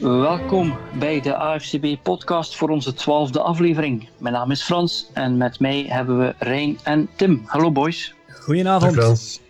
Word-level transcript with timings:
Welkom 0.00 0.78
bij 0.98 1.20
de 1.20 1.36
AFCB-podcast 1.36 2.56
voor 2.56 2.68
onze 2.68 2.94
twaalfde 2.94 3.40
aflevering. 3.40 4.08
Mijn 4.18 4.34
naam 4.34 4.50
is 4.50 4.62
Frans 4.62 5.06
en 5.12 5.36
met 5.36 5.60
mij 5.60 5.84
hebben 5.88 6.18
we 6.18 6.34
Rijn 6.38 6.78
en 6.82 7.08
Tim. 7.16 7.42
Hallo 7.46 7.70
boys. 7.70 8.14
Goedenavond. 8.28 8.94
Dag 8.94 9.04
Frans. 9.04 9.40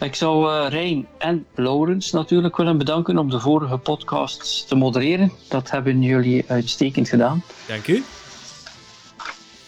Ik 0.00 0.14
zou 0.14 0.50
uh, 0.50 0.66
Rijn 0.68 1.06
en 1.18 1.46
Laurens 1.54 2.12
natuurlijk 2.12 2.56
willen 2.56 2.78
bedanken 2.78 3.18
om 3.18 3.30
de 3.30 3.40
vorige 3.40 3.76
podcast 3.76 4.68
te 4.68 4.74
modereren. 4.74 5.32
Dat 5.48 5.70
hebben 5.70 6.02
jullie 6.02 6.44
uitstekend 6.46 7.08
gedaan. 7.08 7.42
Dank 7.66 7.86
u. 7.86 8.04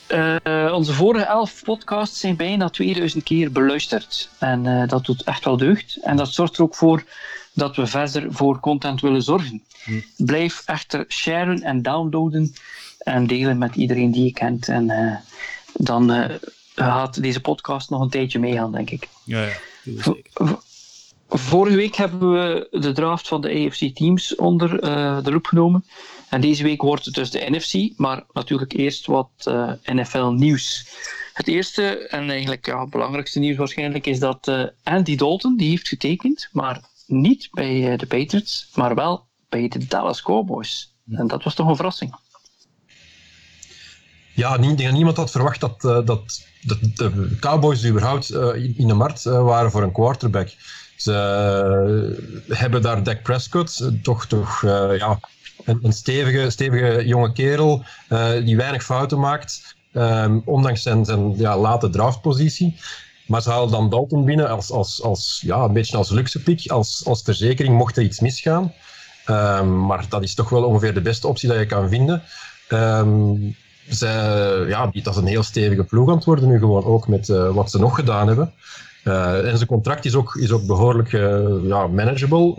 Uh, 0.09 0.73
onze 0.75 0.93
vorige 0.93 1.25
elf 1.25 1.63
podcasts 1.65 2.21
zijn 2.21 2.37
bijna 2.37 2.69
2000 2.69 3.23
keer 3.25 3.53
beluisterd. 3.53 4.29
En 4.39 4.65
uh, 4.65 4.89
dat 4.89 5.05
doet 5.05 5.23
echt 5.23 5.45
wel 5.45 5.57
deugd. 5.57 5.99
En 6.03 6.17
dat 6.17 6.33
zorgt 6.33 6.57
er 6.57 6.63
ook 6.63 6.75
voor 6.75 7.05
dat 7.53 7.77
we 7.77 7.87
verder 7.87 8.27
voor 8.31 8.61
content 8.61 9.01
willen 9.01 9.23
zorgen. 9.23 9.63
Hm. 9.85 10.01
Blijf 10.17 10.63
echter 10.67 11.05
sharen 11.09 11.63
en 11.63 11.83
downloaden 11.83 12.55
en 12.99 13.27
delen 13.27 13.59
met 13.59 13.75
iedereen 13.75 14.11
die 14.11 14.25
je 14.25 14.33
kent. 14.33 14.69
En 14.69 14.91
uh, 14.91 15.17
dan 15.73 16.31
gaat 16.75 17.23
deze 17.23 17.41
podcast 17.41 17.91
nog 17.91 18.01
een 18.01 18.11
tijdje 18.11 18.39
meegaan, 18.39 18.73
denk 18.73 18.91
ik. 18.91 19.09
Ja, 19.25 19.49
ja. 19.83 20.59
Vorige 21.29 21.77
week 21.77 21.95
hebben 21.95 22.33
we 22.33 22.69
de 22.71 22.93
draft 22.93 23.29
van 23.29 23.41
de 23.41 23.67
AFC 23.67 23.97
teams 23.97 24.35
onder 24.35 24.81
de 25.25 25.33
loep 25.33 25.47
genomen. 25.47 25.85
En 26.31 26.41
deze 26.41 26.63
week 26.63 26.83
wordt 26.83 27.05
het 27.05 27.15
dus 27.15 27.31
de 27.31 27.47
NFC, 27.51 27.99
maar 27.99 28.25
natuurlijk 28.33 28.73
eerst 28.73 29.07
wat 29.07 29.31
uh, 29.49 29.73
NFL-nieuws. 29.85 30.87
Het 31.33 31.49
eerste 31.49 32.09
en 32.09 32.31
eigenlijk 32.31 32.67
ja, 32.67 32.81
het 32.81 32.91
belangrijkste 32.91 33.39
nieuws 33.39 33.57
waarschijnlijk 33.57 34.07
is 34.07 34.19
dat 34.19 34.49
uh, 34.49 34.65
Andy 34.83 35.17
Dalton 35.17 35.57
die 35.57 35.71
heeft 35.71 35.89
getekend, 35.89 36.49
maar 36.53 36.81
niet 37.07 37.49
bij 37.51 37.93
uh, 37.93 37.99
de 37.99 38.07
Patriots, 38.07 38.69
maar 38.75 38.95
wel 38.95 39.27
bij 39.49 39.69
de 39.69 39.87
Dallas 39.87 40.23
Cowboys. 40.23 40.95
En 41.11 41.27
dat 41.27 41.45
was 41.45 41.55
toch 41.55 41.69
een 41.69 41.77
verrassing. 41.77 42.15
Ja, 44.35 44.57
niemand 44.57 45.17
had 45.17 45.31
verwacht 45.31 45.61
dat, 45.61 45.81
dat, 45.81 46.07
dat 46.63 46.79
de 46.95 47.37
Cowboys 47.41 47.85
überhaupt 47.85 48.31
in 48.55 48.87
de 48.87 48.95
markt 48.95 49.23
waren 49.23 49.71
voor 49.71 49.83
een 49.83 49.93
quarterback. 49.93 50.49
Ze 50.97 51.13
hebben 52.49 52.83
daar 52.83 53.03
Dak 53.03 53.23
Prescott, 53.23 53.91
toch, 54.03 54.27
toch 54.27 54.63
ja, 54.99 55.19
een, 55.69 55.93
stevige, 55.93 56.51
stevige 56.51 57.07
jonge 57.07 57.33
kerel 57.33 57.83
uh, 58.09 58.31
die 58.45 58.57
weinig 58.57 58.85
fouten 58.85 59.19
maakt, 59.19 59.77
um, 59.93 60.43
ondanks 60.45 60.83
zijn, 60.83 61.05
zijn 61.05 61.37
ja, 61.37 61.59
late 61.59 61.91
draftpositie. 61.91 62.77
Maar 63.27 63.43
ze 63.43 63.51
halen 63.51 63.71
dan 63.71 63.91
Dalton 63.91 64.25
binnen 64.25 64.49
als, 64.49 64.71
als, 64.71 65.03
als, 65.03 65.43
ja, 65.47 65.59
een 65.59 65.73
beetje 65.73 65.97
als 65.97 66.11
luxe 66.11 66.43
pick, 66.43 66.71
als, 66.71 67.03
als 67.05 67.23
verzekering 67.23 67.77
mocht 67.77 67.97
er 67.97 68.03
iets 68.03 68.21
misgaan. 68.21 68.73
Um, 69.27 69.87
maar 69.87 70.07
dat 70.09 70.23
is 70.23 70.35
toch 70.35 70.49
wel 70.49 70.65
ongeveer 70.65 70.95
de 70.95 71.01
beste 71.01 71.27
optie 71.27 71.49
dat 71.49 71.59
je 71.59 71.67
kan 71.67 71.89
vinden. 71.89 72.23
Um, 72.69 73.57
zij, 73.89 74.67
ja, 74.67 74.91
dat 74.93 75.15
is 75.15 75.21
een 75.21 75.27
heel 75.27 75.43
stevige 75.43 75.85
ploeg 75.85 76.11
aan 76.11 76.23
worden 76.25 76.49
nu 76.49 76.59
gewoon, 76.59 76.85
ook 76.85 77.09
met 77.09 77.29
uh, 77.29 77.55
wat 77.55 77.71
ze 77.71 77.79
nog 77.79 77.95
gedaan 77.95 78.27
hebben. 78.27 78.53
Uh, 79.05 79.49
en 79.51 79.57
zijn 79.57 79.69
contract 79.69 80.05
is 80.05 80.15
ook, 80.15 80.35
is 80.35 80.51
ook 80.51 80.67
behoorlijk 80.67 81.11
ja, 81.63 81.87
manageable 81.87 82.55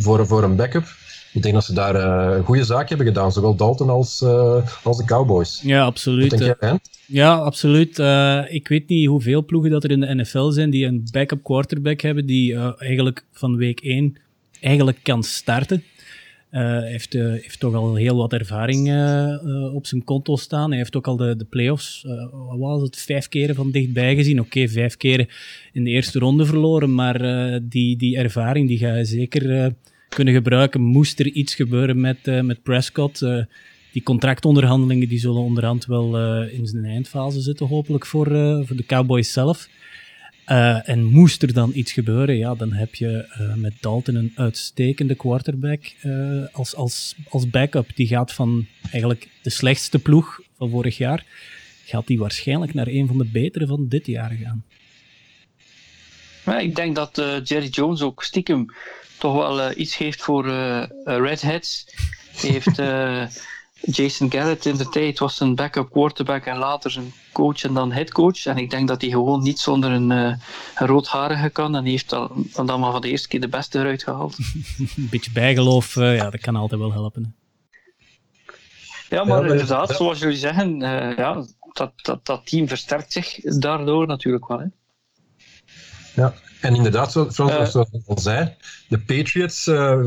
voor, 0.00 0.26
voor 0.26 0.42
een 0.42 0.56
backup 0.56 0.84
ik 1.36 1.42
denk 1.42 1.54
dat 1.54 1.64
ze 1.64 1.72
daar 1.72 1.94
een 2.36 2.44
goede 2.44 2.64
zaak 2.64 2.88
hebben 2.88 3.06
gedaan, 3.06 3.32
zowel 3.32 3.56
Dalton 3.56 3.90
als, 3.90 4.20
uh, 4.20 4.66
als 4.82 4.96
de 4.96 5.04
Cowboys. 5.04 5.60
Ja, 5.64 5.84
absoluut. 5.84 6.30
Wat 6.30 6.38
denk 6.38 6.56
jij, 6.60 6.78
ja, 7.06 7.34
absoluut. 7.34 7.98
Uh, 7.98 8.42
ik 8.48 8.68
weet 8.68 8.88
niet 8.88 9.06
hoeveel 9.06 9.44
ploegen 9.44 9.70
dat 9.70 9.84
er 9.84 9.90
in 9.90 10.00
de 10.00 10.14
NFL 10.14 10.50
zijn 10.50 10.70
die 10.70 10.86
een 10.86 11.08
backup 11.12 11.42
quarterback 11.42 12.00
hebben 12.00 12.26
die 12.26 12.58
eigenlijk 12.58 13.24
van 13.32 13.56
week 13.56 13.80
1 13.80 14.16
eigenlijk 14.60 14.98
kan 15.02 15.22
starten. 15.22 15.82
Hij 16.50 16.90
heeft, 16.90 17.12
heeft 17.12 17.60
toch 17.60 17.74
al 17.74 17.94
heel 17.94 18.16
wat 18.16 18.32
ervaring 18.32 18.88
op 19.74 19.86
zijn 19.86 20.04
konto 20.04 20.36
staan. 20.36 20.68
Hij 20.68 20.78
heeft 20.78 20.96
ook 20.96 21.06
al 21.06 21.16
de, 21.16 21.36
de 21.36 21.44
playoffs, 21.44 22.06
wat 22.30 22.58
was 22.58 22.82
het, 22.82 22.96
vijf 22.96 23.28
keren 23.28 23.54
van 23.54 23.70
dichtbij 23.70 24.14
gezien. 24.14 24.40
Oké, 24.40 24.46
okay, 24.46 24.68
vijf 24.68 24.96
keren 24.96 25.28
in 25.72 25.84
de 25.84 25.90
eerste 25.90 26.18
ronde 26.18 26.46
verloren, 26.46 26.94
maar 26.94 27.18
die, 27.62 27.96
die 27.96 28.16
ervaring 28.16 28.68
die 28.68 28.78
ga 28.78 28.94
je 28.94 29.04
zeker 29.04 29.74
kunnen 30.08 30.34
gebruiken. 30.34 30.80
Moest 30.80 31.20
er 31.20 31.26
iets 31.26 31.54
gebeuren 31.54 32.00
met, 32.00 32.16
uh, 32.24 32.40
met 32.40 32.62
Prescott. 32.62 33.20
Uh, 33.20 33.44
die 33.92 34.02
contractonderhandelingen 34.02 35.08
die 35.08 35.18
zullen 35.18 35.42
onderhand 35.42 35.86
wel 35.86 36.20
uh, 36.20 36.52
in 36.52 36.66
zijn 36.66 36.84
eindfase 36.84 37.40
zitten, 37.40 37.66
hopelijk 37.66 38.06
voor, 38.06 38.26
voor 38.66 38.76
de 38.76 38.86
Cowboys 38.86 39.32
zelf. 39.32 39.68
en 40.84 41.04
moest 41.04 41.42
er 41.42 41.52
dan 41.52 41.70
iets 41.74 41.92
gebeuren, 41.92 42.36
ja, 42.36 42.54
dan 42.54 42.72
heb 42.72 42.94
je 42.94 43.24
met 43.56 43.72
Dalton 43.80 44.14
een 44.14 44.32
uitstekende 44.34 45.14
quarterback 45.14 45.80
als, 46.52 46.74
als, 46.74 47.14
als 47.28 47.50
backup. 47.50 47.90
Die 47.94 48.06
gaat 48.06 48.32
van 48.32 48.66
eigenlijk 48.90 49.28
de 49.42 49.50
slechtste 49.50 49.98
ploeg 49.98 50.40
van 50.56 50.70
vorig 50.70 50.98
jaar, 50.98 51.24
gaat 51.84 52.06
die 52.06 52.18
waarschijnlijk 52.18 52.74
naar 52.74 52.86
een 52.86 53.06
van 53.06 53.18
de 53.18 53.28
betere 53.32 53.66
van 53.66 53.88
dit 53.88 54.06
jaar 54.06 54.30
gaan. 54.42 54.64
Ja, 56.44 56.58
ik 56.58 56.74
denk 56.74 56.94
dat 56.94 57.22
Jerry 57.44 57.68
Jones 57.68 58.02
ook 58.02 58.22
stiekem 58.22 58.66
toch 59.18 59.34
wel 59.34 59.70
uh, 59.70 59.78
iets 59.78 59.96
geeft 59.96 60.22
voor 60.22 60.46
uh, 60.46 60.84
Redheads. 61.04 61.86
Hij 62.36 62.50
heeft 62.50 62.76
Jason 63.80 64.30
Garrett 64.30 64.66
in 64.66 64.76
de 64.76 64.88
tijd, 64.88 65.18
was 65.18 65.40
een 65.40 65.54
backup 65.54 65.90
quarterback 65.90 66.44
en 66.44 66.56
later 66.56 66.90
zijn 66.90 67.12
coach 67.32 67.62
en 67.62 67.74
dan 67.74 67.92
headcoach. 67.92 68.46
En 68.46 68.56
ik 68.56 68.70
denk 68.70 68.88
dat 68.88 69.00
hij 69.00 69.10
gewoon 69.10 69.42
niet 69.42 69.58
zonder 69.58 69.90
een, 69.90 70.10
een 70.10 70.38
roodharige 70.74 71.48
kan. 71.48 71.76
En 71.76 71.82
hij 71.82 71.90
heeft 71.90 72.10
dan, 72.10 72.46
dan 72.64 72.80
maar 72.80 72.92
van 72.92 73.00
de 73.00 73.08
eerste 73.08 73.28
keer 73.28 73.40
de 73.40 73.48
beste 73.48 73.78
eruit 73.78 74.02
gehaald. 74.02 74.38
een 74.78 75.08
beetje 75.10 75.32
bijgeloof, 75.32 75.94
ja, 75.94 76.30
dat 76.30 76.40
kan 76.40 76.56
altijd 76.56 76.80
wel 76.80 76.92
helpen. 76.92 77.36
Ja, 79.08 79.24
maar 79.24 79.44
ja, 79.44 79.50
inderdaad, 79.50 79.88
ja. 79.88 79.94
zoals 79.94 80.18
jullie 80.18 80.36
zeggen, 80.36 80.80
ja, 81.16 81.44
dat, 81.72 81.92
dat, 81.96 82.26
dat 82.26 82.46
team 82.46 82.68
versterkt 82.68 83.12
zich 83.12 83.40
daardoor 83.40 84.06
natuurlijk 84.06 84.48
wel. 84.48 84.58
Hè. 84.58 84.66
Ja, 86.14 86.34
en 86.60 86.74
inderdaad, 86.74 87.12
zoals 87.12 87.38
uh, 87.38 87.64
zo 87.64 87.86
al 88.06 88.18
zei, 88.18 88.54
de 88.88 88.98
Patriots 88.98 89.66
uh, 89.66 90.00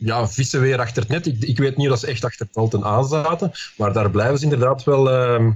ja, 0.00 0.28
vissen 0.28 0.60
weer 0.60 0.78
achter 0.78 1.02
het 1.02 1.10
net. 1.10 1.26
Ik, 1.26 1.42
ik 1.42 1.58
weet 1.58 1.76
niet 1.76 1.90
of 1.90 1.98
ze 1.98 2.06
echt 2.06 2.24
achter 2.24 2.46
het 2.46 2.54
Dalton 2.54 2.84
aan 2.84 3.08
zaten, 3.08 3.52
maar 3.76 3.92
daar 3.92 4.10
blijven 4.10 4.38
ze 4.38 4.44
inderdaad 4.44 4.84
wel 4.84 5.10
uh, 5.10 5.50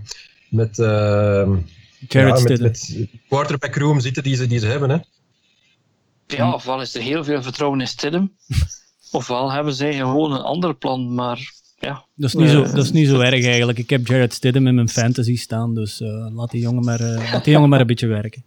met, 0.48 0.76
ja, 0.76 1.44
met, 2.22 2.60
met 2.60 3.06
quarterback 3.28 3.76
room 3.76 4.00
zitten 4.00 4.22
die 4.22 4.36
ze, 4.36 4.46
die 4.46 4.58
ze 4.58 4.66
hebben. 4.66 4.90
Hè. 4.90 4.98
Ja, 6.26 6.52
ofwel 6.52 6.80
is 6.80 6.94
er 6.94 7.02
heel 7.02 7.24
veel 7.24 7.42
vertrouwen 7.42 7.80
in 7.80 7.88
Stidham, 7.88 8.32
ofwel 9.10 9.52
hebben 9.52 9.74
zij 9.74 9.94
gewoon 9.94 10.32
een 10.32 10.42
ander 10.42 10.74
plan, 10.74 11.14
maar 11.14 11.54
ja. 11.78 12.04
Dat 12.14 12.28
is, 12.28 12.34
niet 12.34 12.50
zo, 12.50 12.62
dat 12.62 12.84
is 12.84 12.92
niet 12.92 13.08
zo 13.08 13.20
erg 13.20 13.44
eigenlijk. 13.44 13.78
Ik 13.78 13.90
heb 13.90 14.06
Jared 14.06 14.34
Stidham 14.34 14.66
in 14.66 14.74
mijn 14.74 14.88
fantasy 14.88 15.36
staan, 15.36 15.74
dus 15.74 15.98
laat, 16.34 16.50
die 16.50 16.60
jongen 16.60 16.84
maar, 16.84 17.00
laat 17.00 17.44
die 17.44 17.52
jongen 17.52 17.68
maar 17.68 17.80
een 17.80 17.86
beetje 17.86 18.06
werken. 18.06 18.44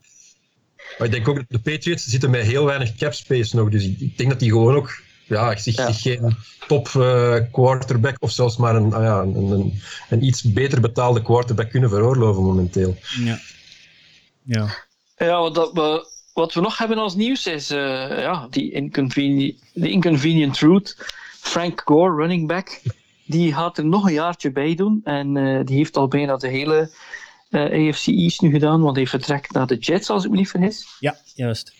Maar 0.99 1.07
ik 1.07 1.13
denk 1.13 1.27
ook 1.27 1.35
dat 1.35 1.45
de 1.49 1.71
Patriots 1.71 2.05
zitten 2.05 2.29
met 2.29 2.45
heel 2.45 2.65
weinig 2.65 2.95
cap 2.95 3.13
space 3.13 3.55
nog. 3.55 3.69
Dus 3.69 3.83
ik 3.83 4.17
denk 4.17 4.29
dat 4.29 4.39
die 4.39 4.51
gewoon 4.51 4.75
ook 4.75 5.01
ja, 5.25 5.57
zich, 5.57 5.75
ja. 5.75 5.91
zich 5.91 6.01
geen 6.01 6.35
top 6.67 6.87
uh, 6.87 7.35
quarterback 7.51 8.15
of 8.19 8.31
zelfs 8.31 8.57
maar 8.57 8.75
een, 8.75 8.87
uh, 8.87 8.91
ja, 8.91 9.19
een, 9.19 9.35
een, 9.35 9.81
een, 10.09 10.23
iets 10.23 10.41
beter 10.41 10.81
betaalde 10.81 11.21
quarterback 11.21 11.69
kunnen 11.69 11.89
veroorloven 11.89 12.43
momenteel. 12.43 12.97
Ja. 13.23 13.39
Ja, 14.43 14.67
ja 15.17 15.39
wat, 15.39 15.55
dat 15.55 15.73
we, 15.73 16.07
wat 16.33 16.53
we 16.53 16.61
nog 16.61 16.77
hebben 16.77 16.97
als 16.97 17.15
nieuws 17.15 17.47
is 17.47 17.71
uh, 17.71 17.79
ja, 18.09 18.47
die 18.49 18.71
inconvenient, 18.71 19.55
the 19.73 19.89
inconvenient 19.89 20.53
truth. 20.53 21.17
Frank 21.39 21.81
Gore, 21.85 22.15
running 22.15 22.47
back, 22.47 22.81
die 23.25 23.53
gaat 23.53 23.77
er 23.77 23.85
nog 23.85 24.05
een 24.05 24.13
jaartje 24.13 24.51
bij 24.51 24.75
doen. 24.75 25.01
En 25.03 25.33
die 25.65 25.75
heeft 25.75 25.97
al 25.97 26.07
bijna 26.07 26.37
de 26.37 26.47
hele 26.47 26.91
AFC 27.49 28.07
East 28.07 28.41
nu 28.41 28.51
gedaan, 28.51 28.81
want 28.81 28.95
hij 28.95 29.07
vertrekt 29.07 29.51
naar 29.51 29.67
de 29.67 29.77
Jets, 29.77 30.09
als 30.09 30.23
ik 30.23 30.31
me 30.31 30.37
niet 30.37 30.49
vergis. 30.49 30.85
Ja, 30.99 31.17
juist. 31.33 31.73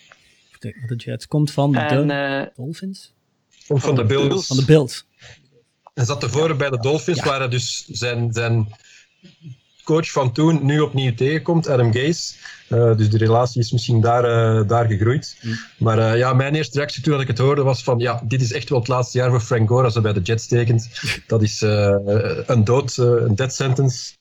Vertrekt 0.49 0.77
naar 0.79 0.87
de 0.87 0.95
Jets. 0.95 1.27
Komt 1.27 1.51
van 1.51 1.75
en, 1.75 2.07
de 2.07 2.13
uh, 2.13 2.55
Dolphins? 2.55 3.13
Komt 3.67 3.81
van, 3.81 3.95
van 3.95 4.07
de 4.07 4.13
Bills. 4.13 4.47
Van 4.47 4.57
de 4.57 4.65
Bills. 4.65 5.05
Hij 5.93 6.05
zat 6.05 6.19
tevoren 6.19 6.57
bij 6.57 6.69
de 6.69 6.79
Dolphins, 6.79 7.17
ja. 7.17 7.25
waar 7.25 7.39
hij 7.39 7.49
dus 7.49 7.85
zijn, 7.85 8.33
zijn 8.33 8.67
coach 9.83 10.11
van 10.11 10.31
toen 10.31 10.65
nu 10.65 10.79
opnieuw 10.79 11.13
tegenkomt, 11.13 11.67
Adam 11.67 11.93
Gase. 11.93 12.33
Uh, 12.69 12.97
dus 12.97 13.09
de 13.09 13.17
relatie 13.17 13.61
is 13.61 13.71
misschien 13.71 14.01
daar, 14.01 14.23
uh, 14.59 14.67
daar 14.67 14.85
gegroeid. 14.85 15.37
Mm. 15.41 15.59
Maar 15.77 15.97
uh, 15.97 16.17
ja, 16.17 16.33
mijn 16.33 16.55
eerste 16.55 16.77
reactie 16.77 17.03
toen 17.03 17.11
dat 17.11 17.21
ik 17.21 17.27
het 17.27 17.37
hoorde 17.37 17.63
was 17.63 17.83
van 17.83 17.99
ja, 17.99 18.21
dit 18.27 18.41
is 18.41 18.53
echt 18.53 18.69
wel 18.69 18.79
het 18.79 18.87
laatste 18.87 19.17
jaar 19.17 19.29
voor 19.29 19.41
Frank 19.41 19.69
Gore 19.69 19.83
als 19.83 19.93
hij 19.93 20.03
bij 20.03 20.13
de 20.13 20.21
Jets 20.21 20.47
tekent. 20.47 20.89
Dat 21.27 21.41
is 21.41 21.61
een 21.61 22.63
dood, 22.63 22.97
een 22.97 23.35
death 23.35 23.53
sentence. 23.53 24.17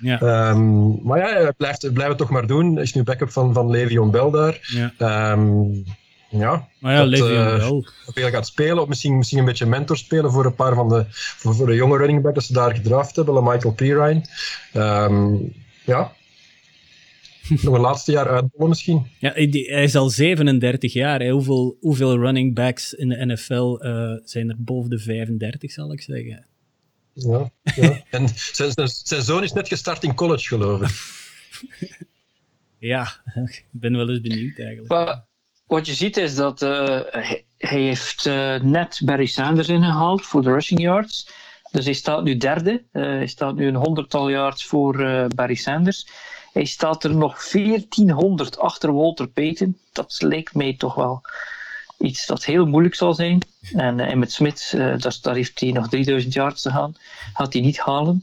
Ja. 0.00 0.50
Um, 0.50 0.98
maar 1.02 1.18
ja, 1.18 1.42
hij 1.42 1.52
blijft, 1.52 1.92
blijft 1.92 2.10
het 2.10 2.18
toch 2.18 2.30
maar 2.30 2.46
doen. 2.46 2.74
Hij 2.74 2.82
is 2.82 2.94
nu 2.94 3.02
backup 3.02 3.30
van, 3.30 3.52
van 3.52 3.70
Le'Veon 3.70 4.10
Bell 4.10 4.30
daar. 4.30 4.58
Ja. 4.98 5.32
Um, 5.32 5.84
ja, 6.28 6.68
maar 6.78 6.92
ja, 6.92 7.04
dat, 7.04 7.10
Bell. 7.10 7.82
veel 8.06 8.30
gaat 8.30 8.46
spelen, 8.46 8.82
of 8.82 8.88
misschien, 8.88 9.16
misschien 9.16 9.38
een 9.38 9.44
beetje 9.44 9.66
mentor 9.66 9.96
spelen 9.96 10.30
voor 10.30 10.44
een 10.44 10.54
paar 10.54 10.74
van 10.74 10.88
de, 10.88 11.04
voor, 11.08 11.54
voor 11.54 11.66
de 11.66 11.74
jonge 11.74 11.98
running 11.98 12.22
backs 12.22 12.34
dat 12.34 12.44
ze 12.44 12.52
daar 12.52 12.74
gedraft 12.74 13.16
hebben, 13.16 13.44
Michael 13.44 13.74
Pirine. 13.74 14.24
Um, 14.74 15.52
ja. 15.84 16.12
nog 17.62 17.74
een 17.74 17.80
laatste 17.80 18.12
jaar 18.12 18.28
uitbouwen 18.28 18.68
misschien. 18.68 19.06
Ja, 19.18 19.32
hij 19.32 19.82
is 19.82 19.94
al 19.94 20.10
37 20.10 20.92
jaar. 20.92 21.20
Hè. 21.20 21.30
Hoeveel, 21.30 21.76
hoeveel 21.80 22.18
running 22.18 22.54
backs 22.54 22.94
in 22.94 23.08
de 23.08 23.26
NFL 23.26 23.78
uh, 23.80 24.12
zijn 24.24 24.48
er 24.48 24.56
boven 24.58 24.90
de 24.90 24.98
35, 24.98 25.72
zal 25.72 25.92
ik 25.92 26.00
zeggen? 26.00 26.46
Ja, 27.16 27.50
ja. 27.62 28.00
en 28.10 28.28
zijn, 28.28 28.72
zijn, 28.72 28.88
zijn, 28.88 29.22
zoon 29.22 29.42
is 29.42 29.52
net 29.52 29.68
gestart 29.68 30.02
in 30.02 30.14
college, 30.14 30.46
geloof 30.46 30.80
ik. 30.80 30.94
ja, 32.92 33.08
ik 33.34 33.64
ben 33.70 33.96
wel 33.96 34.08
eens 34.08 34.20
benieuwd 34.20 34.58
eigenlijk. 34.58 34.88
Maar, 34.88 35.24
wat 35.66 35.86
je 35.86 35.94
ziet 35.94 36.16
is 36.16 36.34
dat 36.34 36.62
uh, 36.62 37.00
hij, 37.10 37.44
heeft 37.56 38.26
uh, 38.26 38.60
net 38.60 39.00
Barry 39.04 39.26
Sanders 39.26 39.68
ingehaald 39.68 40.26
voor 40.26 40.42
de 40.42 40.50
rushing 40.52 40.80
yards. 40.80 41.30
Dus 41.70 41.84
hij 41.84 41.94
staat 41.94 42.24
nu 42.24 42.36
derde. 42.36 42.84
hij 42.92 43.26
staat 43.26 43.54
nu 43.54 43.66
een 43.66 43.74
honderdtal 43.74 44.30
yards 44.30 44.64
voor 44.64 44.96
Barry 45.34 45.54
Sanders. 45.54 46.06
Hij 46.52 46.64
staat 46.64 47.04
er 47.04 47.14
nog 47.14 47.48
1400 47.50 48.58
achter 48.58 48.92
Walter 48.92 49.28
Payton. 49.28 49.78
Dat 49.92 50.16
lijkt 50.18 50.54
mij 50.54 50.76
toch 50.76 50.94
wel 50.94 51.22
iets 51.98 52.26
dat 52.26 52.44
heel 52.44 52.66
moeilijk 52.66 52.94
zal 52.94 53.14
zijn. 53.14 53.40
En 53.72 53.98
uh, 53.98 54.14
met 54.14 54.32
Smith, 54.32 54.72
uh, 54.74 54.80
daar, 54.98 55.18
daar, 55.22 55.34
heeft 55.34 55.60
hij 55.60 55.70
nog 55.70 55.88
3000 55.88 56.32
yards 56.32 56.62
te 56.62 56.70
gaan. 56.70 56.94
Gaat 57.34 57.52
hij 57.52 57.62
niet 57.62 57.78
halen. 57.78 58.22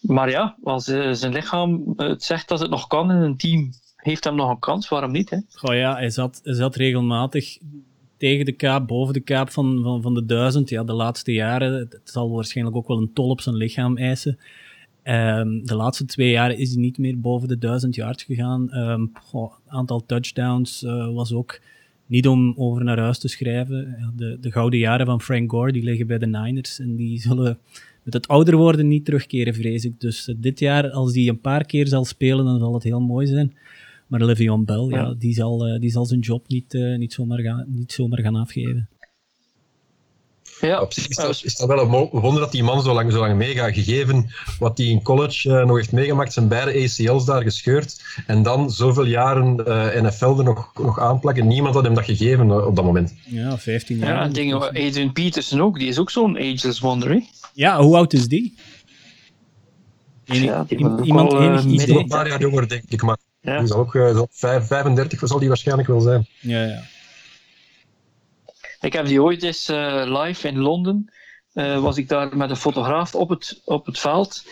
Maar 0.00 0.30
ja, 0.30 0.56
als 0.62 0.84
zijn 0.84 1.32
lichaam 1.32 1.92
het 1.96 2.22
zegt 2.22 2.48
dat 2.48 2.60
het 2.60 2.70
nog 2.70 2.86
kan 2.86 3.10
en 3.10 3.16
een 3.16 3.36
team 3.36 3.70
heeft 3.96 4.24
hem 4.24 4.34
nog 4.34 4.50
een 4.50 4.58
kans, 4.58 4.88
waarom 4.88 5.12
niet? 5.12 5.30
Hè? 5.30 5.38
Goh 5.50 5.74
ja, 5.74 5.94
hij 5.94 6.10
zat, 6.10 6.40
hij 6.42 6.54
zat 6.54 6.76
regelmatig 6.76 7.58
tegen 8.16 8.44
de 8.44 8.52
kaap, 8.52 8.86
boven 8.86 9.14
de 9.14 9.20
kaap 9.20 9.50
van, 9.50 9.80
van, 9.82 10.02
van 10.02 10.14
de 10.14 10.26
duizend. 10.26 10.68
Ja, 10.68 10.84
de 10.84 10.92
laatste 10.92 11.32
jaren, 11.32 11.72
het 11.72 12.00
zal 12.04 12.30
waarschijnlijk 12.30 12.76
ook 12.76 12.88
wel 12.88 12.98
een 12.98 13.12
tol 13.12 13.28
op 13.28 13.40
zijn 13.40 13.56
lichaam 13.56 13.96
eisen. 13.96 14.38
Um, 15.04 15.66
de 15.66 15.74
laatste 15.74 16.04
twee 16.04 16.30
jaren 16.30 16.58
is 16.58 16.70
hij 16.72 16.80
niet 16.80 16.98
meer 16.98 17.20
boven 17.20 17.48
de 17.48 17.58
1000 17.58 17.94
yards 17.94 18.22
gegaan. 18.22 18.76
Um, 18.76 19.12
goh, 19.22 19.52
aantal 19.66 20.06
touchdowns 20.06 20.82
was 21.12 21.32
ook 21.32 21.60
niet 22.06 22.28
om 22.28 22.54
over 22.56 22.84
naar 22.84 22.98
huis 22.98 23.18
te 23.18 23.28
schrijven. 23.28 24.12
De, 24.16 24.38
de 24.40 24.52
gouden 24.52 24.78
jaren 24.78 25.06
van 25.06 25.20
Frank 25.20 25.50
Gore 25.50 25.72
die 25.72 25.82
liggen 25.82 26.06
bij 26.06 26.18
de 26.18 26.26
Niners 26.26 26.80
en 26.80 26.96
die 26.96 27.20
zullen 27.20 27.58
met 28.02 28.14
het 28.14 28.28
ouder 28.28 28.56
worden 28.56 28.88
niet 28.88 29.04
terugkeren, 29.04 29.54
vrees 29.54 29.84
ik. 29.84 30.00
Dus 30.00 30.28
uh, 30.28 30.34
dit 30.38 30.58
jaar, 30.58 30.90
als 30.90 31.12
die 31.12 31.30
een 31.30 31.40
paar 31.40 31.64
keer 31.64 31.86
zal 31.86 32.04
spelen, 32.04 32.44
dan 32.44 32.58
zal 32.58 32.74
het 32.74 32.82
heel 32.82 33.00
mooi 33.00 33.26
zijn. 33.26 33.54
Maar 34.06 34.24
Le'Veon 34.24 34.64
Bell, 34.64 34.86
ja. 34.88 34.96
ja 34.96 35.14
die, 35.18 35.34
zal, 35.34 35.68
uh, 35.68 35.80
die 35.80 35.90
zal 35.90 36.06
zijn 36.06 36.20
job 36.20 36.48
niet, 36.48 36.72
niet, 36.96 37.12
zomaar 37.12 37.40
gaan, 37.40 37.64
niet 37.68 37.92
zomaar 37.92 38.20
gaan 38.20 38.34
afgeven. 38.34 38.88
Ja. 40.60 40.80
Op 40.80 40.92
zich 40.92 41.08
is 41.08 41.16
dat, 41.16 41.40
is 41.44 41.56
dat 41.56 41.68
wel 41.68 41.80
een 41.80 42.08
wonder 42.20 42.40
dat 42.40 42.52
die 42.52 42.62
man 42.62 42.82
zo 42.82 42.94
lang, 42.94 43.12
zo 43.12 43.18
lang 43.18 43.36
meegaat. 43.36 43.74
Gegeven 43.74 44.30
wat 44.58 44.78
hij 44.78 44.86
in 44.86 45.02
college 45.02 45.48
uh, 45.48 45.64
nog 45.64 45.76
heeft 45.76 45.92
meegemaakt, 45.92 46.32
zijn 46.32 46.48
beide 46.48 46.70
ACL's 46.70 47.24
daar 47.24 47.42
gescheurd. 47.42 48.04
En 48.26 48.42
dan 48.42 48.70
zoveel 48.70 49.04
jaren 49.04 49.60
uh, 49.68 50.02
NFL 50.02 50.38
er 50.38 50.44
nog, 50.44 50.70
nog 50.74 51.00
aanplakken. 51.00 51.46
Niemand 51.46 51.74
had 51.74 51.84
hem 51.84 51.94
dat 51.94 52.04
gegeven 52.04 52.46
uh, 52.46 52.66
op 52.66 52.76
dat 52.76 52.84
moment. 52.84 53.14
Ja, 53.24 53.58
15 53.58 53.98
jaar. 53.98 54.08
Ja, 54.08 54.22
en 54.22 54.32
dingen, 54.32 54.60
Adrian 54.60 55.12
Peterson 55.12 55.60
ook, 55.60 55.78
die 55.78 55.88
is 55.88 55.98
ook 55.98 56.10
zo'n 56.10 56.36
ageless 56.36 56.80
wonder. 56.80 57.10
Hè? 57.10 57.20
Ja, 57.52 57.80
hoe 57.80 57.96
oud 57.96 58.12
is 58.12 58.28
die? 58.28 58.54
Ja, 60.24 60.64
die 60.68 60.78
iemand 61.02 61.32
wel, 61.32 61.42
enig 61.42 61.64
idee? 61.64 61.98
Een 61.98 62.06
paar 62.06 62.28
jaar 62.28 62.40
jonger, 62.40 62.68
denk 62.68 62.84
ik. 62.88 63.02
Maar 63.02 63.16
ja. 63.40 63.58
die 63.58 63.66
zal 63.66 63.78
ook 63.78 63.92
zo 63.92 64.26
35 64.30 65.20
zal 65.22 65.38
die 65.38 65.48
waarschijnlijk 65.48 65.88
wel 65.88 66.00
zijn. 66.00 66.26
Ja, 66.40 66.64
ja. 66.64 66.82
Ik 68.84 68.92
heb 68.92 69.06
die 69.06 69.22
ooit 69.22 69.42
eens 69.42 69.70
uh, 69.70 70.02
live 70.22 70.48
in 70.48 70.58
Londen. 70.58 71.12
Uh, 71.54 71.82
was 71.82 71.96
ik 71.96 72.08
daar 72.08 72.36
met 72.36 72.50
een 72.50 72.56
fotograaf 72.56 73.14
op 73.14 73.28
het, 73.28 73.60
op 73.64 73.86
het 73.86 73.98
veld. 73.98 74.44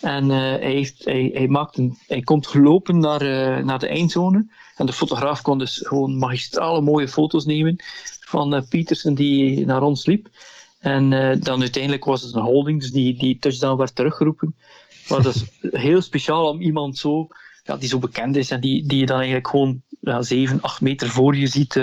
En 0.00 0.24
uh, 0.24 0.36
hij, 0.38 0.72
heeft, 0.72 1.04
hij, 1.04 1.46
maakt 1.48 1.80
hij 2.06 2.20
komt 2.20 2.46
gelopen 2.46 2.98
naar, 2.98 3.24
naar 3.64 3.78
de 3.78 3.88
eindzone. 3.88 4.46
En 4.76 4.86
de 4.86 4.92
fotograaf 4.92 5.42
kon 5.42 5.58
dus 5.58 5.80
gewoon 5.82 6.18
magistrale 6.18 6.80
mooie 6.80 7.08
foto's 7.08 7.44
nemen 7.44 7.76
van 8.20 8.66
Petersen 8.68 9.14
die 9.14 9.66
naar 9.66 9.82
ons 9.82 10.06
liep. 10.06 10.28
En 10.78 11.10
dan 11.40 11.60
uiteindelijk 11.60 12.04
was 12.04 12.22
het 12.22 12.34
een 12.34 12.42
holding, 12.42 12.80
dus 12.80 12.90
die, 12.90 13.18
die 13.18 13.38
touchdown 13.38 13.78
werd 13.78 13.94
teruggeroepen. 13.94 14.54
Maar 15.08 15.22
dat 15.22 15.34
is 15.34 15.44
heel 15.82 16.02
speciaal 16.02 16.48
om 16.48 16.60
iemand 16.60 16.98
zo, 16.98 17.28
ja, 17.64 17.76
die 17.76 17.88
zo 17.88 17.98
bekend 17.98 18.36
is 18.36 18.50
en 18.50 18.60
die, 18.60 18.86
die 18.86 18.98
je 18.98 19.06
dan 19.06 19.16
eigenlijk 19.16 19.48
gewoon 19.48 19.82
ja, 20.00 20.22
7, 20.22 20.60
8 20.60 20.80
meter 20.80 21.08
voor 21.08 21.36
je 21.36 21.46
ziet 21.46 21.76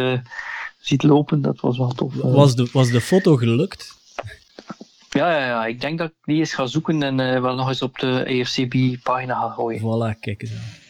ziet 0.87 1.03
lopen. 1.03 1.41
Dat 1.41 1.59
was 1.59 1.77
wel 1.77 1.89
tof. 1.89 2.13
Was 2.15 2.55
de, 2.55 2.69
was 2.71 2.89
de 2.89 3.01
foto 3.01 3.35
gelukt? 3.35 3.93
Ja, 5.09 5.31
ja, 5.31 5.45
ja, 5.45 5.65
ik 5.65 5.81
denk 5.81 5.97
dat 5.97 6.09
ik 6.09 6.15
die 6.21 6.39
eens 6.39 6.53
ga 6.53 6.65
zoeken 6.65 7.03
en 7.03 7.19
uh, 7.19 7.41
wel 7.41 7.55
nog 7.55 7.67
eens 7.67 7.81
op 7.81 7.99
de 7.99 8.25
AFCB-pagina 8.27 9.39
ga 9.39 9.49
gooien. 9.49 9.79
Voilà, 9.79 10.19
kijk 10.19 10.41
eens 10.41 10.51
aan. 10.51 10.83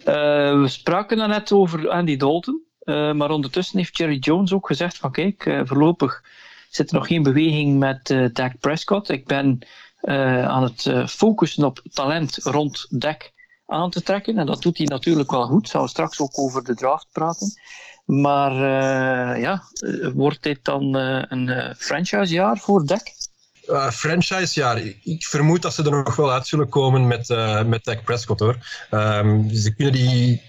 Uh, 0.00 0.60
we 0.60 0.68
spraken 0.68 1.28
net 1.28 1.52
over 1.52 1.88
Andy 1.88 2.16
Dalton, 2.16 2.62
uh, 2.84 3.12
maar 3.12 3.30
ondertussen 3.30 3.78
heeft 3.78 3.96
Jerry 3.96 4.18
Jones 4.18 4.52
ook 4.52 4.66
gezegd 4.66 4.96
van 4.96 5.12
kijk, 5.12 5.60
voorlopig 5.64 6.24
zit 6.70 6.90
er 6.90 6.96
nog 6.96 7.06
geen 7.06 7.22
beweging 7.22 7.78
met 7.78 8.30
Dak 8.32 8.58
Prescott. 8.60 9.08
Ik 9.08 9.26
ben 9.26 9.58
aan 10.46 10.62
het 10.62 11.10
focussen 11.10 11.64
op 11.64 11.80
talent 11.92 12.36
rond 12.36 12.86
Dak 12.88 13.32
aan 13.66 13.90
te 13.90 14.02
trekken 14.02 14.38
en 14.38 14.46
dat 14.46 14.62
doet 14.62 14.78
hij 14.78 14.86
natuurlijk 14.86 15.30
wel 15.30 15.46
goed. 15.46 15.68
Zal 15.68 15.88
straks 15.88 16.20
ook 16.20 16.38
over 16.38 16.64
de 16.64 16.74
draft 16.74 17.06
praten. 17.12 17.52
Maar 18.08 18.52
uh, 18.52 19.42
ja, 19.42 19.62
wordt 20.14 20.42
dit 20.42 20.58
dan 20.62 20.96
uh, 20.96 21.22
een 21.28 21.46
uh, 21.46 21.74
franchisejaar 21.76 22.58
voor 22.58 22.86
DEC? 22.86 23.16
franchisejaar. 23.92 24.82
Ik 25.02 25.26
vermoed 25.26 25.62
dat 25.62 25.74
ze 25.74 25.84
er 25.84 25.90
nog 25.90 26.16
wel 26.16 26.32
uit 26.32 26.46
zullen 26.46 26.68
komen 26.68 27.06
met, 27.06 27.28
met 27.66 28.00
Prescott 28.04 28.40
hoor. 28.40 28.56
Um, 28.90 29.50
ze 29.50 29.74
kunnen 29.74 29.92
die 29.92 30.42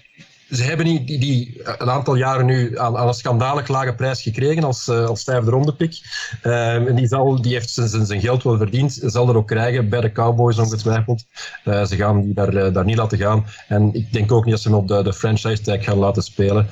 ze 0.50 0.62
hebben 0.62 0.86
die, 0.86 1.04
die, 1.04 1.18
die, 1.18 1.60
een 1.78 1.90
aantal 1.90 2.14
jaren 2.14 2.46
nu 2.46 2.78
aan, 2.78 2.96
een 2.96 3.14
schandalig 3.14 3.68
lage 3.68 3.94
prijs 3.94 4.22
gekregen 4.22 4.64
als, 4.64 4.88
uh, 4.88 5.06
als 5.06 5.24
vijfde 5.24 5.50
ronde 5.50 5.74
pick. 5.74 6.00
Um, 6.42 6.86
en 6.86 6.94
die, 6.94 7.06
zal, 7.06 7.42
die 7.42 7.52
heeft 7.52 7.70
zijn, 7.70 8.06
zijn 8.06 8.20
geld 8.20 8.42
wel 8.42 8.56
verdiend, 8.56 9.00
zal 9.02 9.28
er 9.28 9.36
ook 9.36 9.46
krijgen 9.46 9.88
bij 9.88 10.00
de 10.00 10.12
Cowboys 10.12 10.58
ongetwijfeld. 10.58 11.24
Uh, 11.64 11.84
ze 11.84 11.96
gaan 11.96 12.22
die 12.22 12.34
daar, 12.34 12.54
uh, 12.54 12.72
daar 12.72 12.84
niet 12.84 12.96
laten 12.96 13.18
gaan. 13.18 13.46
En 13.68 13.94
ik 13.94 14.12
denk 14.12 14.32
ook 14.32 14.44
niet 14.44 14.54
dat 14.54 14.62
ze 14.62 14.68
hem 14.68 14.78
op 14.78 14.88
de, 14.88 15.02
de 15.02 15.12
franchise 15.12 15.62
tag 15.62 15.84
gaan 15.84 15.98
laten 15.98 16.22
spelen. 16.22 16.68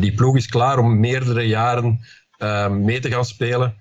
die 0.00 0.14
ploeg 0.14 0.36
is 0.36 0.46
klaar 0.46 0.78
om 0.78 1.00
meerdere 1.00 1.42
jaren 1.42 2.00
mee 2.70 3.00
te 3.00 3.10
gaan 3.10 3.24
spelen. 3.24 3.74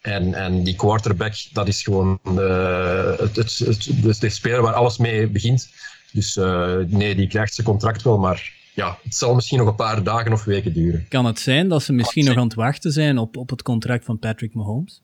En, 0.00 0.34
en 0.34 0.62
die 0.62 0.76
quarterback, 0.76 1.34
dat 1.52 1.68
is 1.68 1.82
gewoon 1.82 2.18
het, 2.24 3.36
het, 3.36 3.58
het, 3.58 4.20
de 4.20 4.30
speler 4.30 4.62
waar 4.62 4.74
alles 4.74 4.98
mee 4.98 5.28
begint. 5.28 5.68
Dus 6.12 6.38
nee, 6.86 7.14
die 7.14 7.26
krijgt 7.26 7.54
zijn 7.54 7.66
contract 7.66 8.02
wel, 8.02 8.18
maar 8.18 8.52
ja, 8.74 8.98
het 9.02 9.14
zal 9.14 9.34
misschien 9.34 9.58
nog 9.58 9.68
een 9.68 9.74
paar 9.74 10.02
dagen 10.02 10.32
of 10.32 10.44
weken 10.44 10.72
duren. 10.72 11.06
Kan 11.08 11.24
het 11.24 11.38
zijn 11.38 11.68
dat 11.68 11.82
ze 11.82 11.92
misschien 11.92 12.24
nog 12.24 12.36
aan 12.36 12.44
het 12.44 12.54
wachten 12.54 12.92
zijn 12.92 13.18
op, 13.18 13.36
op 13.36 13.50
het 13.50 13.62
contract 13.62 14.04
van 14.04 14.18
Patrick 14.18 14.54
Mahomes? 14.54 15.02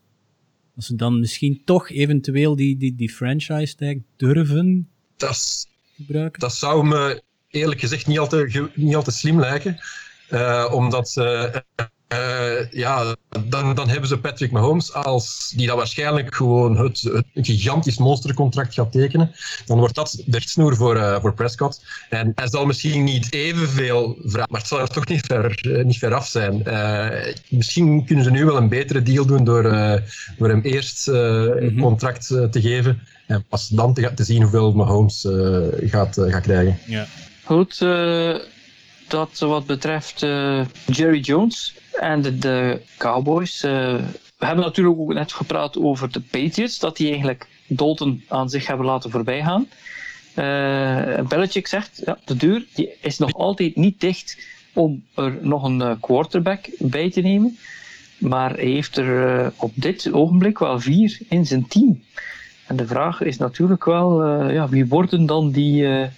Dat 0.74 0.84
ze 0.84 0.94
dan 0.94 1.20
misschien 1.20 1.62
toch 1.64 1.90
eventueel 1.90 2.56
die, 2.56 2.76
die, 2.76 2.94
die 2.94 3.10
franchise 3.10 3.74
tag 3.74 3.94
durven 4.16 4.88
dat, 5.16 5.66
gebruiken? 5.96 6.40
Dat 6.40 6.54
zou 6.54 6.86
me 6.86 7.22
eerlijk 7.48 7.80
gezegd 7.80 8.06
niet 8.06 8.18
al 8.18 8.28
te, 8.28 8.70
niet 8.74 8.94
al 8.94 9.02
te 9.02 9.10
slim 9.10 9.40
lijken. 9.40 9.78
Uh, 10.30 10.70
omdat 10.72 11.16
uh, 11.18 11.56
uh, 12.08 12.70
ja, 12.70 13.16
dan, 13.48 13.74
dan 13.74 13.88
hebben 13.88 14.08
ze 14.08 14.18
Patrick 14.18 14.50
Mahomes 14.50 14.92
als 14.92 15.52
die 15.56 15.66
dat 15.66 15.76
waarschijnlijk 15.76 16.34
gewoon 16.34 16.76
het, 16.76 17.02
het 17.32 17.46
gigantisch 17.46 17.98
monstercontract 17.98 18.74
gaat 18.74 18.92
tekenen. 18.92 19.34
Dan 19.66 19.78
wordt 19.78 19.94
dat 19.94 20.22
de 20.26 20.40
snoer 20.40 20.76
voor, 20.76 20.96
uh, 20.96 21.20
voor 21.20 21.34
Prescott. 21.34 21.84
En 22.10 22.32
hij 22.34 22.48
zal 22.48 22.66
misschien 22.66 23.04
niet 23.04 23.32
evenveel 23.32 24.16
vragen, 24.22 24.48
maar 24.50 24.60
het 24.60 24.68
zal 24.68 24.80
er 24.80 24.88
toch 24.88 25.06
niet 25.06 25.26
ver, 25.26 25.58
uh, 25.68 25.84
niet 25.84 25.98
ver 25.98 26.14
af 26.14 26.28
zijn. 26.28 26.62
misschien 27.48 28.04
kunnen 28.04 28.24
ze 28.24 28.30
nu 28.30 28.44
wel 28.44 28.56
een 28.56 28.68
betere 28.68 29.02
deal 29.02 29.26
doen 29.26 29.44
door, 29.44 29.62
door 30.38 30.48
hem 30.48 30.60
eerst 30.60 31.08
een 31.08 31.68
-hmm. 31.68 31.80
contract 31.80 32.26
te 32.26 32.60
geven. 32.60 33.00
En 33.26 33.44
pas 33.48 33.68
dan 33.68 33.94
te, 33.94 34.14
te 34.14 34.24
zien 34.24 34.42
hoeveel 34.42 34.72
Mahomes 34.72 35.26
gaat, 35.80 36.16
gaat 36.18 36.42
krijgen. 36.42 36.78
Ja. 36.86 37.06
Goed, 37.44 37.78
dat 39.08 39.38
wat 39.38 39.66
betreft 39.66 40.20
Jerry 40.86 41.20
Jones 41.20 41.74
en 42.00 42.38
de, 42.40 42.80
Cowboys. 42.98 43.64
Uh, 43.64 43.70
we 44.38 44.46
hebben 44.46 44.64
natuurlijk 44.64 44.98
ook 44.98 45.12
net 45.12 45.32
gepraat 45.32 45.78
over 45.78 46.12
de 46.12 46.20
Patriots, 46.20 46.78
dat 46.78 46.96
die 46.96 47.08
eigenlijk 47.08 47.48
Dalton 47.66 48.24
aan 48.28 48.50
zich 48.50 48.66
hebben 48.66 48.86
laten 48.86 49.10
voorbijgaan. 49.10 49.68
Uh, 50.38 51.20
Belichick 51.28 51.66
zegt, 51.66 52.02
ja, 52.04 52.18
de 52.24 52.36
deur 52.36 52.64
die 52.74 52.90
is 53.00 53.18
nog 53.18 53.34
altijd 53.34 53.76
niet 53.76 54.00
dicht 54.00 54.38
om 54.72 55.04
er 55.14 55.38
nog 55.40 55.64
een 55.64 55.80
uh, 55.80 55.92
quarterback 56.00 56.68
bij 56.78 57.10
te 57.10 57.20
nemen. 57.20 57.58
Maar 58.18 58.50
hij 58.54 58.64
heeft 58.64 58.96
er 58.96 59.52
op 59.56 59.72
dit 59.74 60.12
ogenblik 60.12 60.58
wel 60.58 60.80
vier 60.80 61.18
in 61.28 61.46
zijn 61.46 61.68
team. 61.68 62.02
En 62.66 62.76
de 62.76 62.86
vraag 62.86 63.20
is 63.20 63.36
natuurlijk 63.36 63.84
wel, 63.84 64.26
ja, 64.50 64.68
wie 64.68 64.86
worden 64.86 65.26
dan 65.26 65.50
die... 65.50 65.84
hij 65.84 66.12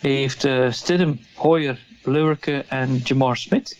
heeft 0.00 0.46
Stidham, 0.70 1.18
Hoyer, 1.34 1.78
Lurke 2.02 2.64
en 2.68 3.00
Jamar 3.04 3.36
Smith. 3.36 3.76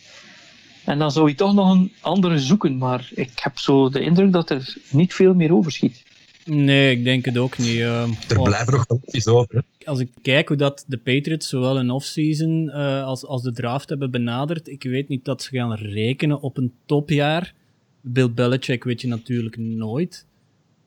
En 0.84 0.98
dan 0.98 1.10
zou 1.10 1.28
je 1.28 1.34
toch 1.34 1.54
nog 1.54 1.70
een 1.70 1.92
andere 2.00 2.38
zoeken, 2.38 2.76
maar 2.76 3.10
ik 3.14 3.30
heb 3.34 3.58
zo 3.58 3.88
de 3.88 4.00
indruk 4.00 4.32
dat 4.32 4.50
er 4.50 4.76
niet 4.90 5.14
veel 5.14 5.34
meer 5.34 5.54
overschiet. 5.54 6.02
Nee, 6.44 6.96
ik 6.96 7.04
denk 7.04 7.24
het 7.24 7.38
ook 7.38 7.58
niet. 7.58 7.76
Uh, 7.76 8.02
er 8.28 8.42
blijven 8.42 8.72
nog 8.72 8.86
wel 8.86 9.00
iets 9.10 9.26
over. 9.26 9.54
Hè? 9.54 9.86
Als 9.86 9.98
ik 9.98 10.10
kijk 10.22 10.48
hoe 10.48 10.56
dat 10.56 10.84
de 10.86 10.96
Patriots 10.96 11.48
zowel 11.48 11.78
in 11.78 11.90
offseason 11.90 12.64
uh, 12.64 13.04
als, 13.04 13.26
als 13.26 13.42
de 13.42 13.52
draft 13.52 13.88
hebben 13.88 14.10
benaderd, 14.10 14.68
ik 14.68 14.82
weet 14.82 15.08
niet 15.08 15.24
dat 15.24 15.42
ze 15.42 15.56
gaan 15.56 15.74
rekenen 15.74 16.40
op 16.40 16.56
een 16.56 16.72
topjaar. 16.86 17.54
Bill 18.00 18.30
Belichick 18.30 18.84
weet 18.84 19.00
je 19.00 19.08
natuurlijk 19.08 19.56
nooit. 19.56 20.26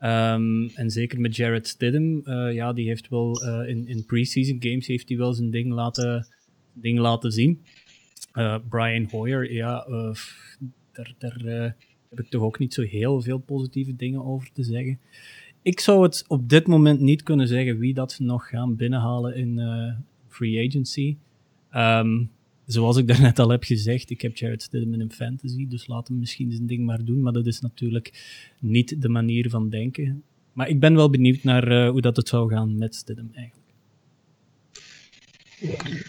Um, 0.01 0.69
en 0.75 0.89
zeker 0.91 1.19
met 1.19 1.35
Jared 1.35 1.67
Stidham, 1.67 2.21
uh, 2.23 2.53
ja, 2.53 2.73
die 2.73 2.87
heeft 2.87 3.09
wel 3.09 3.43
uh, 3.43 3.69
in, 3.69 3.87
in 3.87 4.05
preseason 4.05 4.57
games 4.59 4.87
heeft 4.87 5.09
hij 5.09 5.17
wel 5.17 5.33
zijn 5.33 5.51
ding 5.51 5.73
laten, 5.73 6.27
ding 6.73 6.99
laten 6.99 7.31
zien. 7.31 7.61
Uh, 8.37 8.55
Brian 8.69 9.07
Hoyer, 9.11 9.53
ja, 9.53 9.87
daar, 10.91 11.13
daar 11.17 11.75
heb 12.09 12.19
ik 12.19 12.29
toch 12.29 12.41
ook 12.41 12.59
niet 12.59 12.73
zo 12.73 12.81
heel 12.81 13.21
veel 13.21 13.37
positieve 13.37 13.95
dingen 13.95 14.25
over 14.25 14.51
te 14.53 14.63
zeggen. 14.63 14.99
Ik 15.61 15.79
zou 15.79 16.03
het 16.03 16.25
op 16.27 16.49
dit 16.49 16.67
moment 16.67 16.99
niet 16.99 17.23
kunnen 17.23 17.47
zeggen 17.47 17.77
wie 17.77 17.93
dat 17.93 18.17
nog 18.19 18.49
gaan 18.49 18.75
binnenhalen 18.75 19.35
in 19.35 19.61
free 20.27 20.67
agency. 20.67 21.17
Um, 21.75 22.29
zoals 22.65 22.97
ik 22.97 23.07
daarnet 23.11 23.39
al 23.39 23.49
heb 23.49 23.63
gezegd, 23.63 24.09
ik 24.09 24.21
heb 24.21 24.37
Jared 24.37 24.61
Stidham 24.61 24.93
in 24.93 25.11
fantasy, 25.11 25.67
dus 25.67 25.87
laat 25.87 26.07
hem 26.07 26.19
misschien 26.19 26.51
zijn 26.51 26.67
ding 26.67 26.85
maar 26.85 27.05
doen. 27.05 27.21
Maar 27.21 27.33
dat 27.33 27.45
is 27.45 27.59
natuurlijk 27.59 28.13
niet 28.59 29.01
de 29.01 29.09
manier 29.09 29.49
van 29.49 29.69
denken. 29.69 30.23
Maar 30.53 30.69
ik 30.69 30.79
ben 30.79 30.95
wel 30.95 31.09
benieuwd 31.09 31.43
naar 31.43 31.87
hoe 31.87 32.01
dat 32.01 32.15
het 32.15 32.27
zou 32.27 32.49
gaan 32.49 32.77
met 32.77 32.95
Stidham 32.95 33.29
eigenlijk. 33.33 33.67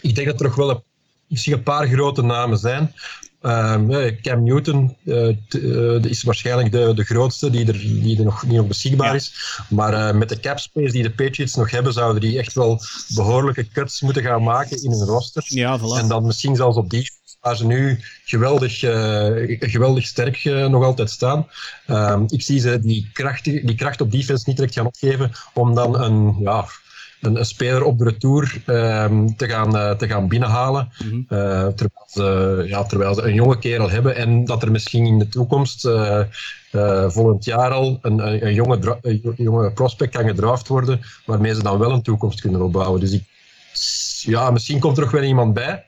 Ik 0.03 0.15
denk 0.15 0.27
dat 0.27 0.41
er 0.41 0.47
nog 0.47 0.55
wel 0.55 0.71
een, 0.71 0.83
misschien 1.29 1.53
een 1.53 1.63
paar 1.63 1.89
grote 1.89 2.23
namen 2.23 2.59
zijn. 2.59 2.93
Uh, 3.43 4.07
Cam 4.23 4.43
Newton 4.43 4.97
uh, 5.05 6.05
is 6.05 6.23
waarschijnlijk 6.23 6.73
de, 6.73 6.93
de 6.95 7.05
grootste 7.05 7.51
die 7.51 7.67
er, 7.67 7.79
die 7.79 8.19
er 8.19 8.25
nog 8.25 8.47
niet 8.47 8.57
nog 8.57 8.67
beschikbaar 8.67 9.09
ja. 9.09 9.15
is. 9.15 9.61
Maar 9.69 10.17
met 10.17 10.29
de 10.29 10.41
cap 10.41 10.59
space 10.59 10.93
die 10.93 11.03
de 11.03 11.11
Patriots 11.11 11.55
nog 11.55 11.71
hebben, 11.71 11.93
zouden 11.93 12.21
die 12.21 12.39
echt 12.39 12.55
wel 12.55 12.81
behoorlijke 13.15 13.69
cuts 13.69 14.01
moeten 14.01 14.23
gaan 14.23 14.43
maken 14.43 14.83
in 14.83 14.91
hun 14.91 15.07
roster. 15.07 15.45
Ja, 15.47 15.79
voilà. 15.79 15.99
En 15.99 16.09
dan 16.09 16.27
misschien 16.27 16.57
zelfs 16.57 16.77
op 16.77 16.91
die 16.91 17.11
waar 17.41 17.57
ze 17.57 17.67
nu 17.67 18.01
geweldig, 18.25 18.79
geweldig 19.61 20.07
sterk 20.07 20.45
nog 20.45 20.85
altijd 20.85 21.11
staan. 21.11 21.47
Ehm, 21.87 22.25
ik 22.27 22.43
zie 22.43 22.61
ze 22.61 22.81
die 22.81 23.11
kracht, 23.13 23.45
die 23.45 23.75
kracht 23.75 24.01
op 24.01 24.11
defense 24.11 24.45
niet 24.47 24.57
direct 24.57 24.75
gaan 24.75 24.87
opgeven 24.87 25.33
om 25.55 25.75
dan 25.75 26.01
een, 26.01 26.37
ja, 26.41 26.69
een, 27.21 27.37
een, 27.37 27.45
speler 27.45 27.85
op 27.85 27.99
de 27.99 28.05
retour 28.05 28.63
um, 28.67 29.37
te, 29.37 29.49
gaan, 29.49 29.77
uh, 29.77 29.91
te 29.91 30.09
gaan 30.09 30.29
binnenhalen. 30.29 30.93
Mm 31.05 31.11
-hmm. 31.11 31.39
uh, 31.39 31.67
terwijl, 31.67 32.07
ze, 32.07 32.65
ja, 32.67 32.85
terwijl 32.85 33.15
ze 33.15 33.23
een 33.23 33.35
jonge 33.35 33.59
kerel 33.59 33.91
hebben 33.91 34.17
en 34.17 34.45
dat 34.45 34.63
er 34.63 34.71
misschien 34.71 35.07
in 35.07 35.19
de 35.19 35.29
toekomst, 35.29 35.87
uh, 35.87 36.23
volgend 37.09 37.45
jaar 37.45 37.71
al, 37.71 37.99
een, 38.03 38.19
een, 38.19 38.47
een 38.47 38.55
jonge, 38.55 38.99
een 39.03 39.35
jonge 39.37 39.73
prospect 39.73 40.13
kan 40.13 40.27
gedraft 40.27 40.69
worden, 40.69 41.01
waarmee 41.25 41.55
ze 41.55 41.63
dan 41.63 41.79
wel 41.79 41.93
een 41.93 42.03
toekomst 42.03 42.41
kunnen 42.41 42.63
opbouwen. 42.63 43.01
Dus 43.01 43.13
ik, 43.13 43.25
ja, 44.21 44.51
misschien 44.51 44.79
komt 44.79 44.97
er 44.97 45.03
nog 45.03 45.13
wel 45.13 45.23
iemand 45.23 45.55
bij. 45.55 45.87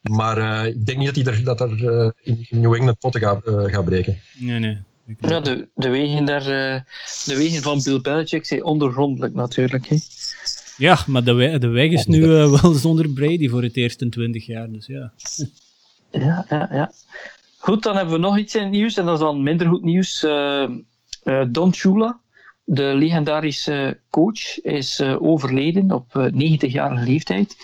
Maar 0.00 0.66
ik 0.66 0.86
denk 0.86 0.98
niet 0.98 1.14
dat 1.14 1.24
hij 1.24 1.34
er, 1.34 1.44
dat 1.44 1.60
er 1.60 2.12
in 2.22 2.46
New 2.50 2.74
England 2.74 2.98
potten 2.98 3.20
gaat, 3.20 3.40
gaat 3.44 3.84
breken. 3.84 4.18
Nee, 4.38 4.58
nee. 4.58 4.78
Ja, 5.20 5.40
de, 5.40 5.68
de, 5.74 5.88
wegen 5.88 6.24
daar, 6.24 6.44
de 7.24 7.36
wegen 7.36 7.62
van 7.62 7.82
Bill 7.82 8.00
Belichick 8.00 8.46
zijn 8.46 8.64
ondergrondelijk 8.64 9.34
natuurlijk. 9.34 9.86
Hè. 9.86 9.96
Ja, 10.78 10.98
maar 11.06 11.24
de, 11.24 11.32
weg, 11.32 11.58
de 11.58 11.68
weg 11.68 11.90
is 11.90 12.06
nu 12.06 12.18
uh, 12.18 12.50
wel 12.60 12.72
zonder 12.72 13.08
Brady 13.08 13.48
voor 13.48 13.62
het 13.62 13.76
eerst 13.76 14.00
in 14.00 14.10
20 14.10 14.46
jaar, 14.46 14.70
dus 14.70 14.86
ja. 14.86 15.12
Ja, 16.10 16.46
ja, 16.48 16.68
ja. 16.72 16.92
Goed, 17.58 17.82
dan 17.82 17.96
hebben 17.96 18.14
we 18.14 18.20
nog 18.20 18.38
iets 18.38 18.54
in 18.54 18.62
het 18.62 18.70
nieuws, 18.70 18.96
en 18.96 19.04
dat 19.04 19.14
is 19.14 19.20
dan 19.20 19.42
minder 19.42 19.66
goed 19.66 19.82
nieuws. 19.82 20.22
Uh, 20.22 20.68
uh, 21.24 21.44
Don 21.48 21.74
Shula, 21.74 22.20
de 22.64 22.82
legendarische 22.82 23.98
coach, 24.10 24.60
is 24.60 25.02
overleden 25.02 25.92
op 25.92 26.30
90-jarige 26.32 27.04
leeftijd. 27.04 27.56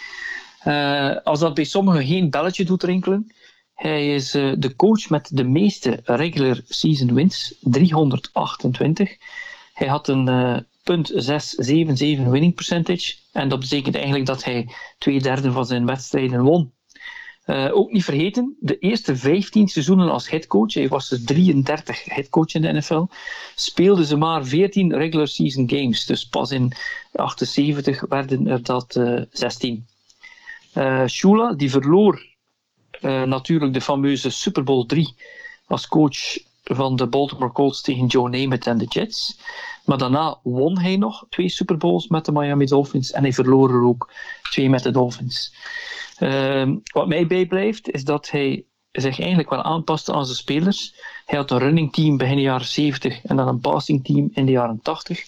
als 1.25 1.41
dat 1.41 1.55
bij 1.55 1.65
sommigen 1.65 2.07
geen 2.07 2.31
belletje 2.31 2.65
doet 2.65 2.83
rinkelen, 2.83 3.33
hij 3.75 4.15
is 4.15 4.31
de 4.31 4.73
coach 4.77 5.09
met 5.09 5.31
de 5.33 5.45
meeste 5.45 6.01
regular 6.05 6.61
season 6.69 7.15
wins, 7.15 7.55
328. 7.61 9.17
Hij 9.73 9.89
had 9.89 10.09
een 10.09 10.67
.677 10.85 12.29
winning 12.29 12.55
percentage. 12.55 13.15
En 13.33 13.49
dat 13.49 13.61
betekent 13.61 13.95
eigenlijk 13.95 14.27
dat 14.27 14.45
hij 14.45 14.69
twee 14.99 15.21
derde 15.21 15.53
van 15.53 15.67
zijn 15.67 15.87
wedstrijden 15.87 16.43
won. 16.43 16.73
Uh, 17.47 17.77
ook 17.77 17.93
niet 17.93 18.05
vergeten, 18.05 18.57
de 18.61 18.79
eerste 18.79 19.17
15 19.17 19.69
seizoenen 19.69 20.11
als 20.11 20.31
headcoach, 20.31 20.75
hij 20.75 20.89
was 20.89 21.09
dus 21.09 21.25
33 21.25 22.05
headcoach 22.05 22.55
in 22.55 22.63
de 22.63 22.73
NFL, 22.73 23.05
speelden 23.55 24.05
ze 24.05 24.17
maar 24.17 24.45
14 24.45 24.95
regular 24.95 25.29
season 25.29 25.69
games. 25.71 26.07
Dus 26.07 26.29
pas 26.29 26.51
in 26.51 26.73
78 27.13 28.01
werden 28.01 28.47
er 28.47 28.63
dat 28.63 28.97
uh, 28.97 29.23
16. 29.31 29.87
Uh, 30.75 31.07
Shula, 31.07 31.55
die 31.55 31.71
verloor 31.71 32.33
natuurlijk 33.01 33.73
de 33.73 33.81
fameuze 33.81 34.31
Super 34.31 34.65
Bowl 34.65 34.87
3 34.87 35.15
als 35.67 35.89
coach 35.89 36.39
van 36.65 36.97
de 36.97 37.07
Baltimore 37.07 37.53
Colts 37.53 37.81
tegen 37.81 38.07
Joe 38.07 38.29
Namath 38.29 38.67
en 38.67 38.79
de 38.79 38.85
Jets. 38.85 39.39
Maar 39.85 39.99
daarna 39.99 40.39
won 40.43 40.79
hij 40.79 40.97
nog 40.97 41.27
twee 41.29 41.49
Super 41.49 41.77
Bowls 41.77 42.09
met 42.09 42.25
de 42.25 42.33
Miami 42.33 42.67
Dolphins 42.67 43.11
en 43.11 43.23
hij 43.23 43.33
verloor 43.33 43.71
er 43.71 43.83
ook 43.83 44.13
twee 44.51 44.71
met 44.71 44.83
de 44.83 44.91
Dolphins. 44.91 45.55
Uh, 46.19 46.73
wat 46.93 47.09
mij 47.09 47.27
bijblijft 47.27 47.91
is 47.91 48.05
dat 48.05 48.31
hij 48.31 48.65
zich 48.93 49.19
eigenlijk 49.19 49.51
wel 49.51 49.63
aanpaste 49.63 50.13
aan 50.13 50.25
zijn 50.25 50.37
spelers. 50.37 50.95
Hij 51.25 51.39
had 51.39 51.51
een 51.51 51.59
running 51.59 51.93
team 51.93 52.17
begin 52.17 52.37
de 52.37 52.43
jaren 52.43 52.67
70 52.67 53.25
en 53.25 53.37
dan 53.37 53.49
een 53.49 53.61
passing 53.61 54.05
team 54.05 54.31
in 54.33 54.47
de 54.47 54.53
jaren 54.53 54.81
80. 54.83 55.25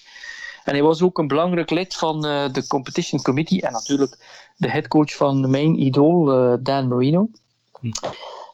En 0.64 0.72
hij 0.72 0.82
was 0.82 1.02
ook 1.02 1.18
een 1.18 1.28
belangrijk 1.28 1.70
lid 1.70 1.94
van 1.94 2.26
uh, 2.26 2.52
de 2.52 2.66
Competition 2.66 3.22
Committee 3.22 3.62
en 3.62 3.72
natuurlijk 3.72 4.18
de 4.56 4.70
headcoach 4.70 5.14
van 5.14 5.50
mijn 5.50 5.80
idool 5.82 6.52
uh, 6.52 6.58
Dan 6.60 6.88
Marino. 6.88 7.28
Hm. 7.80 7.90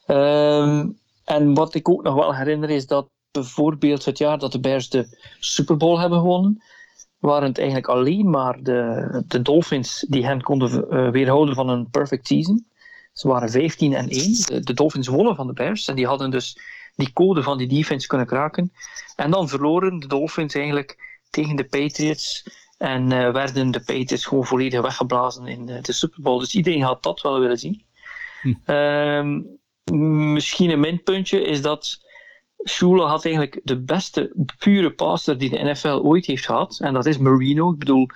Uh, 0.07 0.85
en 1.25 1.55
wat 1.55 1.75
ik 1.75 1.89
ook 1.89 2.03
nog 2.03 2.15
wel 2.15 2.35
herinner 2.35 2.71
is 2.71 2.87
dat 2.87 3.09
bijvoorbeeld 3.33 4.05
het 4.05 4.19
jaar 4.19 4.39
dat 4.39 4.53
de 4.53 4.61
Bears 4.61 4.89
de 4.89 5.19
Super 5.39 5.77
Bowl 5.77 5.99
hebben 5.99 6.19
gewonnen, 6.19 6.63
waren 7.19 7.49
het 7.49 7.59
eigenlijk 7.59 7.89
alleen 7.89 8.31
maar 8.31 8.63
de, 8.63 9.25
de 9.29 9.43
Dolphins 9.43 10.05
die 10.09 10.27
hen 10.27 10.43
konden 10.43 10.87
uh, 10.91 11.11
weerhouden 11.11 11.55
van 11.55 11.69
een 11.69 11.91
perfect 11.91 12.27
season. 12.27 12.67
Ze 13.13 13.29
waren 13.29 13.51
15 13.51 13.95
en 13.95 14.09
1. 14.09 14.33
De, 14.33 14.61
de, 14.61 14.75
Dolphins 14.75 15.09
wonnen 15.09 15.37
van 15.37 15.47
de 15.47 15.53
Bears 15.53 15.89
en 15.89 15.95
die 15.95 16.07
hadden 16.07 16.31
dus 16.31 16.59
die 16.97 17.13
code 17.13 17.43
van 17.43 17.59
die 17.59 17.69
defense 17.69 18.07
kunnen 18.07 18.27
kraken. 18.27 18.73
En 19.17 19.31
dan 19.31 19.49
verloren 19.49 19.99
de 19.99 20.07
Dolphins 20.07 20.55
eigenlijk 20.55 21.21
tegen 21.31 21.57
de 21.57 21.65
Patriots 21.65 22.47
en 22.79 23.11
uh, 23.11 23.33
werden 23.33 23.71
de 23.71 23.81
Patriots 23.81 24.27
gewoon 24.27 24.47
volledig 24.47 24.81
weggeblazen 24.81 25.47
in 25.47 25.67
de, 25.67 25.81
de 25.81 25.93
Super 25.93 26.23
Bowl. 26.23 26.39
Dus 26.39 26.55
iedereen 26.55 26.83
had 26.83 27.03
dat 27.03 27.21
wel 27.21 27.41
willen 27.41 27.59
zien. 27.59 27.85
Hm. 28.43 28.73
Um, 28.73 29.61
misschien 30.35 30.71
een 30.71 30.81
minpuntje 30.81 31.43
is 31.43 31.63
dat 31.63 32.01
Shula 32.69 33.07
had 33.07 33.25
eigenlijk 33.25 33.61
de 33.65 33.81
beste 33.81 34.33
pure 34.59 34.91
passer 34.91 35.39
die 35.39 35.51
de 35.51 35.63
NFL 35.63 36.01
ooit 36.03 36.27
heeft 36.27 36.45
gehad. 36.45 36.79
En 36.81 36.95
dat 36.95 37.07
is 37.07 37.19
Marino. 37.19 37.73
Ik 37.73 37.79
bedoel, 37.79 38.09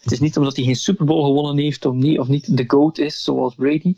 het 0.00 0.12
is 0.12 0.20
niet 0.20 0.36
omdat 0.36 0.56
hij 0.56 0.64
geen 0.64 0.76
Super 0.76 1.06
Bowl 1.06 1.24
gewonnen 1.24 1.58
heeft 1.58 1.84
of 1.84 1.94
niet, 1.94 2.18
of 2.18 2.28
niet 2.28 2.56
de 2.56 2.64
GOAT 2.66 2.98
is, 2.98 3.22
zoals 3.22 3.54
Brady, 3.54 3.96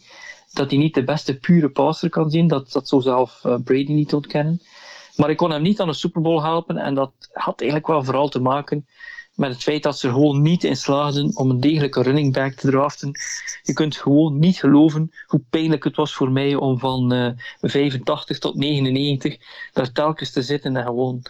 dat 0.53 0.71
hij 0.71 0.79
niet 0.79 0.95
de 0.95 1.05
beste 1.05 1.39
pure 1.39 1.69
passer 1.69 2.09
kan 2.09 2.31
zien. 2.31 2.47
Dat, 2.47 2.73
dat 2.73 2.89
zou 2.89 3.03
zelf 3.03 3.43
uh, 3.47 3.57
Brady 3.65 3.93
niet 3.93 4.15
ontkennen. 4.15 4.61
Maar 5.17 5.31
ik 5.31 5.37
kon 5.37 5.51
hem 5.51 5.63
niet 5.63 5.81
aan 5.81 5.87
de 5.87 5.93
Super 5.93 6.23
Bowl 6.23 6.43
helpen. 6.43 6.77
En 6.77 6.95
dat 6.95 7.13
had 7.33 7.61
eigenlijk 7.61 7.91
wel 7.91 8.05
vooral 8.05 8.29
te 8.29 8.41
maken 8.41 8.87
met 9.35 9.53
het 9.53 9.63
feit 9.63 9.83
dat 9.83 9.99
ze 9.99 10.07
er 10.07 10.13
gewoon 10.13 10.43
niet 10.43 10.65
in 10.65 10.77
slaagden 10.77 11.37
om 11.37 11.51
een 11.51 11.61
degelijke 11.61 12.03
running 12.03 12.33
back 12.33 12.53
te 12.53 12.71
draften. 12.71 13.13
Je 13.63 13.73
kunt 13.73 13.97
gewoon 13.97 14.39
niet 14.39 14.57
geloven 14.57 15.11
hoe 15.27 15.43
pijnlijk 15.51 15.85
het 15.85 15.97
was 15.97 16.15
voor 16.15 16.31
mij 16.31 16.55
om 16.55 16.79
van 16.79 17.13
uh, 17.13 17.31
85 17.61 18.39
tot 18.39 18.55
99 18.55 19.37
daar 19.73 19.93
telkens 19.93 20.33
te 20.33 20.43
zitten 20.43 20.77
en 20.77 20.85
gewoon 20.85 21.23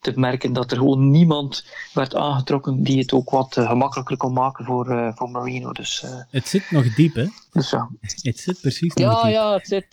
te 0.00 0.20
merken 0.20 0.52
dat 0.52 0.70
er 0.70 0.76
gewoon 0.76 1.10
niemand 1.10 1.66
werd 1.92 2.14
aangetrokken 2.14 2.82
die 2.82 2.98
het 2.98 3.12
ook 3.12 3.30
wat 3.30 3.56
uh, 3.56 3.68
gemakkelijker 3.68 4.16
kon 4.16 4.32
maken 4.32 4.64
voor, 4.64 4.90
uh, 4.90 5.12
voor 5.14 5.30
Marino. 5.30 5.72
Dus, 5.72 6.02
uh, 6.04 6.20
het 6.30 6.48
zit 6.48 6.70
nog 6.70 6.94
diep, 6.94 7.14
hè? 7.14 7.26
Dus, 7.52 7.70
ja. 7.70 7.90
Het 8.00 8.38
zit 8.38 8.60
precies 8.60 8.92
ja, 8.94 9.10
nog 9.10 9.22
diep. 9.22 9.32
Ja, 9.32 9.52
het 9.52 9.66
zit... 9.66 9.86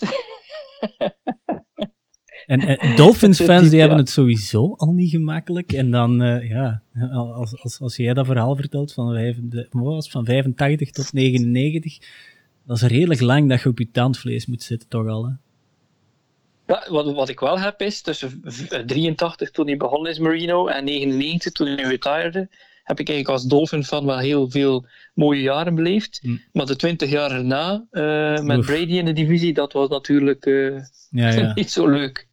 En 2.46 2.70
uh, 2.70 2.96
Dolphins-fans 2.96 3.70
die 3.70 3.80
hebben 3.80 3.98
het 3.98 4.10
sowieso 4.10 4.74
al 4.78 4.92
niet 4.92 5.10
gemakkelijk. 5.10 5.72
En 5.72 5.92
dan, 5.92 6.22
uh, 6.22 6.50
ja, 6.50 6.82
als, 7.12 7.62
als, 7.62 7.80
als 7.80 7.96
jij 7.96 8.14
dat 8.14 8.26
verhaal 8.26 8.56
vertelt 8.56 8.94
van, 8.94 9.14
vijf, 9.14 9.38
de, 9.42 9.68
was, 9.72 10.10
van 10.10 10.26
85 10.26 10.92
tot 10.92 11.14
99, 11.14 11.98
dat 12.66 12.76
is 12.76 12.84
redelijk 12.84 13.22
lang 13.22 13.50
dat 13.50 13.62
je 13.62 13.70
op 13.70 13.80
je 13.80 13.92
tandvlees 13.92 14.46
moet 14.46 14.64
zitten, 14.64 14.90
toch 14.90 15.08
al. 15.08 15.26
Hè? 15.26 15.32
Ja, 16.68 16.86
wat, 16.90 17.14
wat 17.14 17.30
ik 17.30 17.40
wel 17.40 17.60
heb 17.60 17.82
is, 17.82 18.02
tussen 18.02 18.42
83 18.86 19.52
toen 19.52 19.68
hij 19.68 19.78
begon 19.78 20.08
is 20.08 20.20
Marino 20.20 20.68
en 20.68 20.84
99 20.84 21.52
toen 21.52 21.68
hij 21.68 21.76
retirede, 21.76 22.50
heb 22.84 23.00
ik 23.00 23.10
eigenlijk 23.10 23.40
als 23.40 23.48
Dolphin 23.48 23.84
fan 23.84 24.06
wel 24.06 24.18
heel 24.18 24.50
veel 24.50 24.86
mooie 25.14 25.42
jaren 25.42 25.76
beleefd. 25.76 26.20
Hm. 26.22 26.38
Maar 26.52 26.66
de 26.66 26.76
20 26.76 27.10
jaar 27.10 27.32
erna, 27.32 27.86
uh, 27.92 28.40
met. 28.40 28.66
Brady 28.66 28.98
in 28.98 29.06
de 29.06 29.14
divisie, 29.14 29.54
dat 29.54 29.74
was 29.74 29.90
natuurlijk 29.90 30.46
ja, 31.10 31.30
ja. 31.30 31.54
niet 31.56 31.72
zo 31.72 31.88
leuk. 31.88 32.28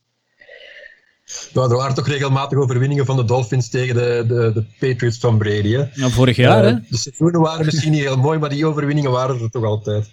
Nou, 1.54 1.70
er 1.70 1.76
waren 1.76 1.94
toch 1.94 2.06
regelmatig 2.08 2.58
overwinningen 2.58 3.06
van 3.06 3.16
de 3.16 3.24
Dolphins 3.24 3.68
tegen 3.68 3.94
de, 3.94 4.24
de, 4.28 4.50
de 4.54 4.64
Patriots 4.78 5.18
van 5.18 5.38
Brady. 5.38 5.72
Hè? 5.72 5.84
Nou, 5.94 6.12
vorig 6.12 6.36
jaar, 6.36 6.64
Eh, 6.64 6.70
hè? 6.70 6.76
De 6.90 6.96
seizoenen 6.96 7.40
waren 7.40 7.64
misschien 7.64 7.92
niet 7.92 8.00
heel 8.00 8.16
mooi, 8.16 8.38
maar 8.38 8.48
die 8.50 8.66
overwinningen 8.66 9.10
waren 9.10 9.40
er 9.40 9.50
toch 9.50 9.64
altijd. 9.64 10.10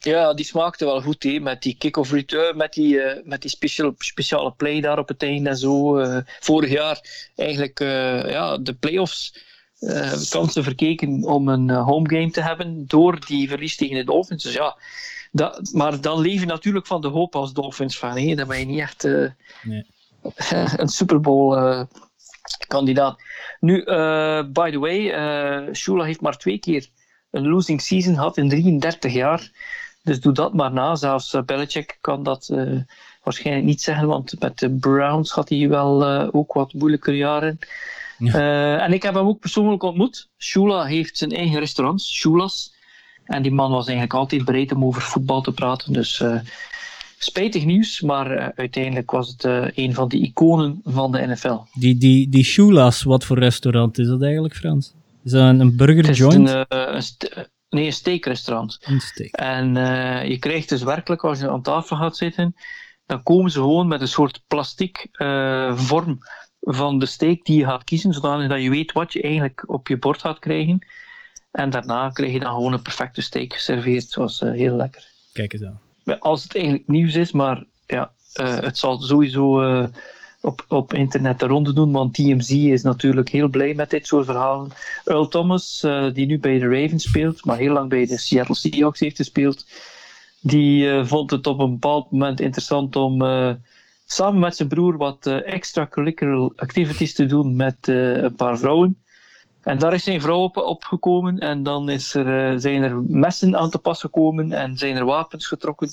Ja, 0.00 0.34
die 0.34 0.44
smaakte 0.44 0.84
wel 0.84 1.00
goed, 1.02 1.22
hè, 1.22 1.38
met 1.40 1.62
die 1.62 1.74
kick-off 1.78 2.12
return, 2.12 2.56
met 2.56 2.72
die, 2.72 3.00
eh, 3.00 3.24
met 3.24 3.40
die 3.40 3.50
special, 3.50 3.94
speciale 3.98 4.52
play 4.56 4.80
daar 4.80 4.98
op 4.98 5.08
het 5.08 5.22
einde 5.22 5.50
en 5.50 5.56
zo. 5.56 5.98
eh, 5.98 6.18
vorig 6.40 6.70
jaar 6.70 7.00
eigenlijk 7.36 7.80
eh, 7.80 8.30
ja, 8.30 8.58
de 8.58 8.74
playoffs 8.74 9.46
eh 9.78 10.12
kansen 10.30 10.62
verkeken 10.64 11.22
om 11.24 11.48
een 11.48 11.70
eh, 11.70 11.84
home 11.86 12.08
game 12.08 12.30
te 12.30 12.42
hebben 12.42 12.84
door 12.86 13.18
die 13.26 13.48
verlies 13.48 13.76
tegen 13.76 13.96
de 13.96 14.04
Dolphins. 14.04 14.42
Dus 14.42 14.52
ja, 14.54 14.76
dat, 15.32 15.70
maar 15.72 16.00
dan 16.00 16.20
leef 16.20 16.40
je 16.40 16.46
natuurlijk 16.46 16.86
van 16.86 17.00
de 17.00 17.08
hoop 17.08 17.36
als 17.36 17.52
Dolphins-fan. 17.52 18.18
hè. 18.18 18.34
Dan 18.34 18.48
ben 18.48 18.58
je 18.58 18.64
niet 18.66 18.80
echt 18.80 19.04
eh, 19.04 19.26
Nee. 19.62 19.86
een 20.76 20.88
Super 20.88 21.20
Bowl 21.20 21.56
eh, 21.56 21.82
kandidaat. 22.66 23.22
Nu, 23.60 23.82
eh, 23.82 24.44
by 24.52 24.70
the 24.70 24.78
way, 24.78 25.10
eh 25.10 25.74
Shula 25.74 26.04
heeft 26.04 26.20
maar 26.20 26.36
twee 26.36 26.58
keer 26.58 26.88
een 27.30 27.48
losing 27.48 27.80
season 27.80 28.14
gehad 28.14 28.36
in 28.36 28.48
33 28.48 29.12
jaar. 29.12 29.50
Dus 30.02 30.20
doe 30.20 30.32
dat 30.32 30.54
maar 30.54 30.72
na. 30.72 30.94
Zelfs 30.94 31.36
Belichick 31.44 31.98
kan 32.00 32.22
dat 32.22 32.52
waarschijnlijk 33.22 33.66
niet 33.66 33.82
zeggen, 33.82 34.06
want 34.08 34.40
met 34.40 34.58
de 34.58 34.70
Browns 34.70 35.30
had 35.30 35.48
hij 35.48 35.68
wel 35.68 36.04
ook 36.32 36.52
wat 36.52 36.72
moeilijker 36.72 37.14
jaren. 37.14 37.58
Ja. 38.18 38.78
En 38.78 38.92
ik 38.92 39.02
heb 39.02 39.14
hem 39.14 39.26
ook 39.26 39.40
persoonlijk 39.40 39.82
ontmoet. 39.82 40.28
Shula 40.38 40.84
heeft 40.84 41.18
zijn 41.18 41.30
eigen 41.30 41.58
restaurant, 41.58 42.02
Shulas. 42.02 42.74
En 43.24 43.42
die 43.42 43.52
man 43.52 43.70
was 43.70 43.86
eigenlijk 43.86 44.18
altijd 44.18 44.44
bereid 44.44 44.72
om 44.72 44.84
over 44.84 45.02
voetbal 45.02 45.40
te 45.40 45.52
praten. 45.52 45.92
Dus 45.92 46.22
spijtig 47.18 47.64
nieuws, 47.64 48.00
maar 48.00 48.30
eh, 48.30 48.48
uiteindelijk 48.54 49.10
was 49.10 49.28
het 49.28 49.44
eh, 49.44 49.66
een 49.74 49.94
van 49.94 50.08
de 50.08 50.18
iconen 50.18 50.80
van 50.84 51.12
de 51.12 51.26
NFL. 51.26 51.58
Die, 51.72 51.96
die, 51.98 52.28
die 52.28 52.44
Shulas, 52.44 53.02
wat 53.02 53.24
voor 53.24 53.38
restaurant 53.38 53.98
is 53.98 54.06
dat 54.06 54.22
eigenlijk, 54.22 54.56
Frans? 54.56 54.94
Is 55.24 55.30
dat 55.30 55.42
een, 55.42 55.60
een 55.60 55.76
burger 55.76 55.96
Het 55.96 56.08
is 56.08 56.18
joint? 56.18 56.48
een, 56.48 56.66
eh, 56.68 56.94
een, 56.94 57.46
nee, 57.68 57.86
een 57.86 57.92
steakrestaurant. 57.92 58.78
Een 58.80 59.00
steak. 59.00 59.30
En 59.30 59.74
je 60.28 60.36
krijgt 60.38 60.68
dus 60.68 60.82
werkelijk, 60.82 61.24
als 61.24 61.40
je 61.40 61.50
aan 61.50 61.62
tafel 61.62 61.96
gaat 61.96 62.16
zitten, 62.16 62.54
dan 63.06 63.22
komen 63.22 63.50
ze 63.50 63.58
gewoon 63.58 63.88
met 63.88 64.00
een 64.00 64.08
soort 64.08 64.42
plastic 64.46 65.08
vorm 65.74 66.18
van 66.60 66.98
de 66.98 67.06
steak 67.06 67.44
die 67.44 67.58
je 67.58 67.64
gaat 67.64 67.84
kiezen, 67.84 68.12
zodanig 68.12 68.48
dat 68.48 68.62
je 68.62 68.70
weet 68.70 68.92
wat 68.92 69.12
je 69.12 69.22
eigenlijk 69.22 69.64
op 69.66 69.88
je 69.88 69.98
bord 69.98 70.20
gaat 70.20 70.38
krijgen. 70.38 70.86
En 71.50 71.70
daarna 71.70 72.10
krijg 72.10 72.32
je 72.32 72.40
dan 72.40 72.54
gewoon 72.54 72.72
een 72.72 72.82
perfecte 72.82 73.22
steak 73.22 73.52
geserveerd. 73.52 74.04
Het 74.04 74.14
was 74.14 74.40
heel 74.40 74.76
lekker. 74.76 75.04
Kijk 75.32 75.52
eens 75.52 75.64
aan. 75.64 75.80
Als 76.18 76.42
het 76.42 76.54
eigenlijk 76.54 76.88
nieuws 76.88 77.14
is, 77.14 77.32
maar 77.32 77.64
ja, 77.86 78.12
eh, 78.32 78.60
het 78.60 78.78
zal 78.78 79.00
sowieso 79.00 79.62
eh, 79.62 79.84
op, 80.40 80.64
op 80.68 80.94
internet 80.94 81.40
de 81.40 81.46
ronde 81.46 81.72
doen, 81.72 81.92
want 81.92 82.14
TMZ 82.14 82.50
is 82.50 82.82
natuurlijk 82.82 83.28
heel 83.28 83.48
blij 83.48 83.74
met 83.74 83.90
dit 83.90 84.06
soort 84.06 84.24
verhalen. 84.24 84.70
Earl 85.04 85.28
Thomas, 85.28 85.82
eh, 85.82 86.12
die 86.12 86.26
nu 86.26 86.38
bij 86.38 86.58
de 86.58 86.68
Ravens 86.68 87.04
speelt, 87.04 87.44
maar 87.44 87.56
heel 87.56 87.72
lang 87.72 87.88
bij 87.88 88.06
de 88.06 88.18
Seattle 88.18 88.54
Seahawks 88.54 89.00
heeft 89.00 89.16
gespeeld, 89.16 89.66
die 90.40 91.04
vond 91.04 91.30
het 91.30 91.46
op 91.46 91.58
een 91.58 91.70
bepaald 91.70 92.10
moment 92.10 92.40
interessant 92.40 92.96
om 92.96 93.20
samen 94.06 94.40
met 94.40 94.56
zijn 94.56 94.68
broer 94.68 94.96
wat 94.96 95.26
extracurricular 95.26 96.52
activities 96.56 97.14
te 97.14 97.26
doen 97.26 97.56
met 97.56 97.76
een 97.80 98.34
paar 98.34 98.58
vrouwen. 98.58 99.02
En 99.62 99.78
daar 99.78 99.94
is 99.94 100.04
zijn 100.04 100.20
vrouw 100.20 100.38
op 100.38 100.56
opgekomen 100.56 101.38
en 101.38 101.62
dan 101.62 101.88
is 101.88 102.14
er, 102.14 102.52
eh, 102.52 102.58
zijn 102.58 102.82
er 102.82 103.02
messen 103.02 103.56
aan 103.56 103.70
te 103.70 103.78
pas 103.78 104.00
gekomen 104.00 104.52
en 104.52 104.76
zijn 104.76 104.96
er 104.96 105.04
wapens 105.04 105.46
getrokken. 105.46 105.88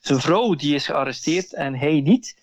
Zijn 0.00 0.20
vrouw 0.20 0.54
die 0.54 0.74
is 0.74 0.86
gearresteerd 0.86 1.54
en 1.54 1.74
hij 1.74 2.00
niet. 2.00 2.36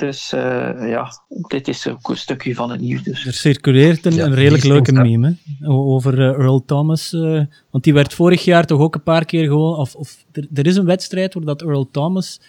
Dus 0.00 0.32
eh, 0.32 0.88
ja, 0.88 1.12
dit 1.48 1.68
is 1.68 1.88
ook 1.88 2.08
een 2.08 2.16
stukje 2.16 2.54
van 2.54 2.70
het 2.70 2.80
nieuws. 2.80 3.02
Dus. 3.02 3.26
Er 3.26 3.32
circuleert 3.32 4.06
een, 4.06 4.14
Ja, 4.14 4.24
een 4.24 4.34
redelijk 4.34 4.64
leuke 4.64 4.92
meme 4.92 5.36
hè, 5.58 5.68
over 5.68 6.18
eh, 6.18 6.26
Earl 6.26 6.64
Thomas. 6.64 7.12
eh, 7.12 7.40
want 7.70 7.84
die 7.84 7.94
werd 7.94 8.14
vorig 8.14 8.44
jaar 8.44 8.66
toch 8.66 8.80
ook 8.80 8.94
een 8.94 9.02
paar 9.02 9.24
keer 9.24 9.44
gewoon. 9.44 9.76
Of, 9.76 9.94
of 9.94 10.24
er, 10.32 10.46
er 10.54 10.66
is 10.66 10.76
een 10.76 10.84
wedstrijd 10.84 11.34
waar 11.34 11.44
dat 11.44 11.62
Earl 11.62 11.88
Thomas 11.90 12.40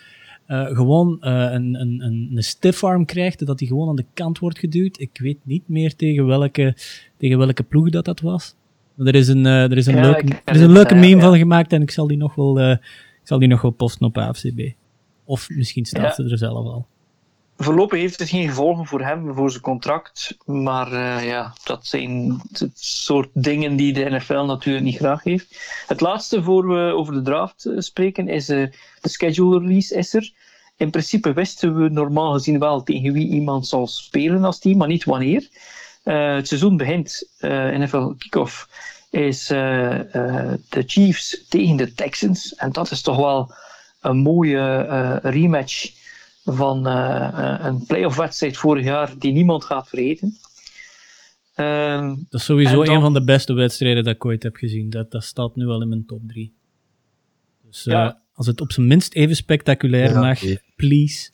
eh, 0.51 0.65
gewoon 0.65 1.17
eh, 1.21 1.31
een, 1.33 1.75
een, 1.75 2.01
een, 2.01 2.31
een 2.33 2.43
stiff 2.43 2.83
arm 2.83 3.05
krijgt. 3.05 3.45
Dat 3.45 3.59
hij 3.59 3.67
gewoon 3.67 3.89
aan 3.89 3.95
de 3.95 4.05
kant 4.13 4.39
wordt 4.39 4.59
geduwd. 4.59 4.99
Ik 4.99 5.19
weet 5.21 5.37
niet 5.43 5.67
meer 5.67 5.95
tegen 5.95 6.25
welke, 6.25 6.75
tegen 7.17 7.37
welke 7.37 7.63
ploeg 7.63 7.89
dat, 7.89 8.05
dat 8.05 8.19
was. 8.19 8.55
Maar 8.95 9.07
er 9.07 9.15
is 9.15 9.27
een, 9.27 9.45
eh, 9.45 9.63
er 9.63 9.77
is 9.77 9.85
een 9.85 9.95
Ja, 9.95 10.01
leuke, 10.01 10.41
er 10.45 10.55
is 10.55 10.61
een 10.61 10.71
leuke 10.71 10.95
meme 10.95 11.15
ja. 11.21 11.27
van 11.27 11.37
gemaakt 11.37 11.73
en 11.73 11.81
ik 11.81 11.91
zal 11.91 12.07
die 12.07 12.17
nog 12.17 12.35
wel, 12.35 12.71
ik 12.71 12.79
zal 13.23 13.39
die 13.39 13.47
nog 13.47 13.61
wel 13.61 13.71
posten 13.71 14.05
op 14.05 14.17
AFCB. 14.17 14.71
Of 15.25 15.49
misschien 15.49 15.85
staat 15.85 16.17
Ja. 16.17 16.23
ze 16.23 16.31
er 16.31 16.37
zelf 16.37 16.65
al. 16.65 16.87
Voorlopig 17.63 17.99
heeft 17.99 18.19
het 18.19 18.29
geen 18.29 18.47
gevolgen 18.47 18.85
voor 18.85 19.01
hem, 19.01 19.33
voor 19.33 19.49
zijn 19.49 19.63
contract. 19.63 20.37
Maar 20.45 20.91
eh, 20.91 21.25
ja, 21.25 21.53
dat 21.63 21.85
zijn 21.85 22.41
het 22.51 22.71
soort 22.79 23.29
dingen 23.33 23.75
die 23.75 23.93
de 23.93 24.09
NFL 24.09 24.43
natuurlijk 24.43 24.85
niet 24.85 24.97
graag 24.97 25.23
heeft. 25.23 25.59
Het 25.87 26.01
laatste 26.01 26.43
voor 26.43 26.67
we 26.67 26.93
over 26.95 27.13
de 27.13 27.21
draft 27.21 27.65
eh, 27.65 27.73
spreken 27.77 28.27
is 28.27 28.49
eh, 28.49 28.67
de 29.01 29.09
schedule 29.09 29.59
release 29.59 29.95
is 29.95 30.13
er. 30.13 30.33
In 30.77 30.89
principe 30.89 31.33
wisten 31.33 31.75
we 31.75 31.89
normaal 31.89 32.33
gezien 32.33 32.59
wel 32.59 32.83
tegen 32.83 33.13
wie 33.13 33.27
iemand 33.27 33.67
zal 33.67 33.87
spelen 33.87 34.43
als 34.43 34.59
team, 34.59 34.77
maar 34.77 34.87
niet 34.87 35.03
wanneer. 35.03 35.49
Het 36.03 36.47
seizoen 36.47 36.77
begint, 36.77 37.29
NFL 37.39 38.13
Kickoff, 38.17 38.67
is 39.09 39.47
de 39.47 40.83
Chiefs 40.85 41.45
tegen 41.49 41.75
de 41.75 41.93
Texans. 41.93 42.55
En 42.55 42.71
dat 42.71 42.91
is 42.91 43.01
toch 43.01 43.17
wel 43.17 43.53
een 44.01 44.17
mooie 44.17 45.19
rematch 45.23 46.00
van 46.43 46.87
eh, 46.87 47.27
eh, 47.55 47.65
een 47.65 47.85
playoff 47.85 48.17
wedstrijd 48.17 48.57
vorig 48.57 48.85
jaar 48.85 49.13
die 49.17 49.31
niemand 49.31 49.65
gaat 49.65 49.87
vergeten. 49.89 50.37
Ehm, 51.55 52.07
Dat 52.29 52.39
is 52.39 52.45
sowieso 52.45 52.83
dan- 52.83 52.95
een 52.95 53.01
van 53.01 53.13
de 53.13 53.23
beste 53.23 53.53
wedstrijden 53.53 54.03
dat 54.03 54.15
ik 54.15 54.25
ooit 54.25 54.43
heb 54.43 54.55
gezien. 54.55 54.89
Dat, 54.89 55.11
dat 55.11 55.23
staat 55.23 55.55
nu 55.55 55.65
wel 55.65 55.81
in 55.81 55.89
mijn 55.89 56.05
top 56.05 56.21
3. 56.27 56.53
Dus 57.67 57.85
eh, 57.85 57.93
Ja. 57.93 58.21
als 58.33 58.47
het 58.47 58.61
op 58.61 58.71
zijn 58.71 58.87
minst 58.87 59.13
even 59.13 59.35
spectaculair 59.35 60.09
Ja, 60.09 60.19
mag, 60.19 60.39
please. 60.75 61.31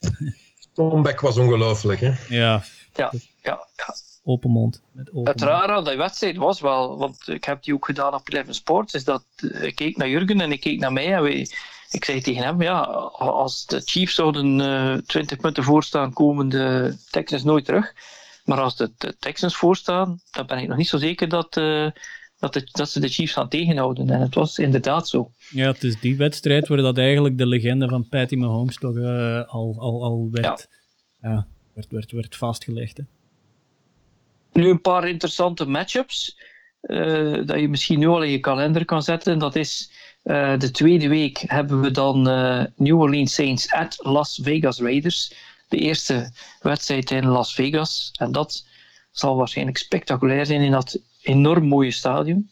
Comeback 0.74 1.20
was 1.20 1.36
ongelooflijk. 1.38 2.00
Hè? 2.00 2.12
Ja, 2.28 2.62
ja, 2.94 3.12
ja, 3.42 3.66
ja. 3.76 3.94
open 4.24 4.50
mond. 4.50 4.82
Met 4.92 5.12
open 5.12 5.32
Het 5.32 5.40
rare 5.42 5.72
aan 5.72 5.84
die 5.84 5.96
wedstrijd 5.96 6.36
was 6.36 6.60
wel, 6.60 6.98
want 6.98 7.28
ik 7.28 7.44
heb 7.44 7.62
die 7.62 7.74
ook 7.74 7.84
gedaan 7.86 8.14
op 8.14 8.28
Eleven 8.28 8.54
Sports, 8.54 8.94
is 8.94 9.04
dat 9.04 9.24
ik 9.60 9.74
keek 9.74 9.96
naar 9.96 10.08
Jurgen 10.08 10.40
en 10.40 10.52
ik 10.52 10.60
keek 10.60 10.80
naar 10.80 10.92
mij 10.92 11.14
en 11.14 11.22
wij, 11.22 11.48
ik 11.90 12.04
zei 12.04 12.20
tegen 12.20 12.42
hem, 12.44 12.62
ja, 12.62 12.80
als 13.18 13.66
de 13.66 13.80
Chiefs 13.84 14.14
zouden 14.14 14.60
eh 14.60 14.94
20 15.06 15.38
punten 15.38 15.64
voorstaan, 15.64 16.12
komen 16.12 16.48
de 16.48 16.96
Texans 17.10 17.42
nooit 17.44 17.64
terug. 17.64 17.94
Maar 18.44 18.60
als 18.60 18.76
de, 18.76 18.90
de 18.98 19.16
Texans 19.18 19.56
voorstaan, 19.56 20.20
dan 20.30 20.46
ben 20.46 20.58
ik 20.58 20.68
nog 20.68 20.76
niet 20.76 20.88
zo 20.88 20.98
zeker 20.98 21.28
dat, 21.28 21.56
eh, 21.56 21.90
dat, 22.38 22.52
de- 22.52 22.68
dat 22.72 22.90
ze 22.90 23.00
de 23.00 23.08
Chiefs 23.08 23.32
gaan 23.32 23.48
tegenhouden. 23.48 24.10
En 24.10 24.20
het 24.20 24.34
was 24.34 24.58
inderdaad 24.58 25.08
zo. 25.08 25.30
Ja, 25.50 25.66
het 25.66 25.84
is 25.84 26.00
die 26.00 26.16
wedstrijd 26.16 26.68
waar 26.68 26.78
dat 26.78 26.98
eigenlijk 26.98 27.38
de 27.38 27.46
legende 27.46 27.88
van 27.88 28.08
Patty 28.08 28.34
Mahomes 28.36 28.76
toch 28.76 28.96
eh, 28.96 29.48
al, 29.48 29.74
al, 29.78 30.02
al 30.04 30.28
werd, 30.30 30.68
ja. 31.22 31.46
werd, 31.74 31.90
werd, 31.90 32.12
werd 32.12 32.36
vastgelegd. 32.36 32.96
Hè. 32.96 33.02
Nu 34.52 34.68
een 34.70 34.80
paar 34.80 35.08
interessante 35.08 35.66
matchups. 35.66 36.38
dat 37.44 37.60
je 37.60 37.68
misschien 37.68 37.98
nu 37.98 38.06
al 38.06 38.22
in 38.22 38.30
je 38.30 38.38
kalender 38.40 38.84
kan 38.84 39.02
zetten. 39.02 39.38
Dat 39.38 39.56
is 39.56 39.90
eh, 40.22 40.58
de 40.58 40.70
tweede 40.70 41.08
week 41.08 41.44
hebben 41.46 41.80
we 41.80 41.90
dan 41.90 42.28
eh, 42.28 42.62
New 42.76 43.00
Orleans 43.00 43.34
Saints 43.34 43.72
at 43.72 43.96
Las 44.02 44.40
Vegas 44.42 44.80
Raiders. 44.80 45.32
De 45.68 45.76
eerste 45.76 46.32
wedstrijd 46.60 47.10
in 47.10 47.26
Las 47.26 47.54
Vegas. 47.54 48.12
En 48.16 48.32
dat 48.32 48.66
zal 49.10 49.36
waarschijnlijk 49.36 49.78
spectaculair 49.78 50.46
zijn 50.46 50.60
in 50.60 50.70
dat 50.70 50.98
enorm 51.22 51.64
mooie 51.66 51.90
stadion. 51.90 52.50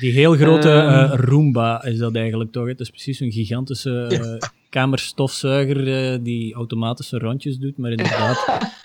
Die 0.00 0.12
heel 0.12 0.34
grote 0.34 0.70
Ehm. 0.70 1.12
eh, 1.12 1.18
Roomba 1.18 1.84
is 1.84 1.98
dat 1.98 2.14
eigenlijk 2.14 2.52
toch? 2.52 2.66
Het 2.66 2.80
is 2.80 2.90
precies 2.90 3.20
een 3.20 3.32
gigantische 3.32 4.06
eh, 4.40 4.48
kamerstofzuiger 4.70 6.22
die 6.22 6.54
automatische 6.54 7.18
rondjes 7.18 7.58
doet. 7.58 7.76
Maar 7.78 7.90
inderdaad, 7.90 8.44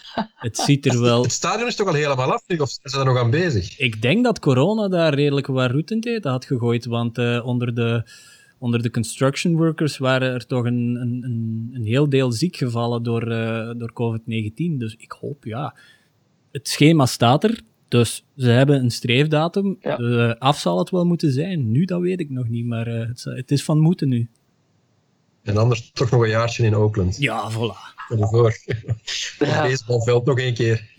het 0.42 0.58
ziet 0.58 0.86
er 0.86 1.02
wel... 1.02 1.22
Het 1.22 1.32
stadion 1.32 1.68
is 1.68 1.76
toch 1.76 1.88
al 1.88 1.94
helemaal 1.94 2.34
af, 2.34 2.44
nu, 2.48 2.58
of 2.58 2.70
zijn 2.70 2.94
ze 2.94 3.00
er 3.00 3.06
nog 3.06 3.18
aan 3.18 3.30
bezig? 3.30 3.80
Ik 3.80 4.02
denk 4.02 4.24
dat 4.24 4.40
corona 4.40 4.88
daar 4.88 5.14
redelijk 5.14 5.48
wat 5.48 5.72
roet 5.72 5.92
in 5.92 6.00
deed 6.00 6.24
had 6.24 6.46
gegooid, 6.46 6.86
want 6.86 7.18
eh, 7.18 7.46
onder, 7.46 7.76
de, 7.76 8.04
onder 8.58 8.82
de 8.82 8.92
construction 8.92 9.56
workers 9.56 9.98
waren 9.98 10.34
er 10.34 10.46
toch 10.46 10.66
een, 10.66 10.98
een, 11.02 11.24
een, 11.24 11.70
een 11.74 11.86
heel 11.86 12.10
deel 12.10 12.32
ziek 12.32 12.56
gevallen 12.56 13.04
door, 13.04 13.32
eh, 13.32 13.70
door 13.78 13.92
COVID-19. 13.92 14.54
Dus 14.78 14.96
ik 14.98 15.12
hoop, 15.20 15.44
ja. 15.44 15.76
Het 16.52 16.68
schema 16.68 17.06
staat 17.06 17.44
er, 17.44 17.62
dus 17.92 18.26
ze 18.38 18.50
hebben 18.50 18.80
een 18.80 18.92
streefdatum. 18.92 19.78
Ja. 19.80 19.98
Eh, 19.98 20.34
af 20.40 20.58
zal 20.60 20.80
het 20.80 20.90
wel 20.90 21.06
moeten 21.06 21.32
zijn. 21.32 21.72
Nu, 21.72 21.86
dat 21.86 22.02
weet 22.02 22.20
ik 22.20 22.30
nog 22.30 22.48
niet, 22.48 22.66
maar 22.66 22.88
eh, 22.88 23.08
het, 23.08 23.24
het 23.24 23.52
is 23.52 23.64
van 23.64 23.80
moeten 23.80 24.10
nu. 24.10 24.30
En 25.44 25.58
anders 25.58 25.92
toch 25.92 26.12
nog 26.12 26.22
een 26.22 26.30
jaartje 26.30 26.66
in 26.66 26.76
Oakland. 26.76 27.18
Ja, 27.18 27.52
voilà. 27.52 28.01
Stel 28.12 28.18
je 28.18 28.28
voor. 28.28 28.58
Ja. 29.40 29.62
Op 29.64 29.70
baseballveld 29.70 30.26
nog 30.26 30.40
één 30.40 30.54
keer. 30.54 30.90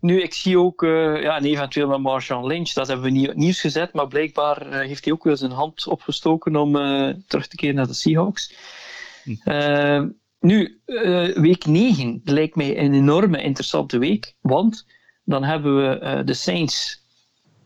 Nu, 0.00 0.22
ik 0.22 0.34
zie 0.34 0.58
ook 0.58 0.82
eh, 0.82 1.22
ja, 1.22 1.36
en 1.36 1.44
eventueel 1.44 1.88
met 1.88 2.00
Marshawn 2.00 2.46
Lynch, 2.46 2.72
dat 2.72 2.86
hebben 2.86 3.04
we 3.04 3.10
niet 3.10 3.28
op 3.28 3.34
nieuws 3.34 3.60
gezet, 3.60 3.92
maar 3.92 4.08
blijkbaar 4.08 4.70
eh, 4.70 4.86
heeft 4.86 5.04
hij 5.04 5.12
ook 5.12 5.24
wel 5.24 5.36
zijn 5.36 5.50
hand 5.50 5.86
opgestoken 5.86 6.56
om 6.56 6.76
eh, 6.76 7.14
terug 7.26 7.46
te 7.46 7.56
keren 7.56 7.74
naar 7.74 7.86
de 7.86 7.94
Seahawks. 7.94 8.54
Hm. 9.24 9.50
Eh, 9.50 10.02
Nu, 10.40 10.80
week 11.34 11.66
9 11.66 12.20
lijkt 12.24 12.56
mij 12.56 12.78
een 12.78 12.94
enorme 12.94 13.42
interessante 13.42 13.98
week, 13.98 14.34
want 14.40 14.86
dan 15.24 15.44
hebben 15.44 15.76
we 15.76 16.22
de 16.24 16.34
Saints 16.34 17.02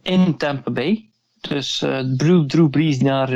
in 0.02 0.36
Tampa 0.36 0.70
Bay. 0.70 1.10
Dus 1.40 1.78
Drew, 2.16 2.46
Drew 2.46 2.70
Brees 2.70 3.00
naar, 3.00 3.30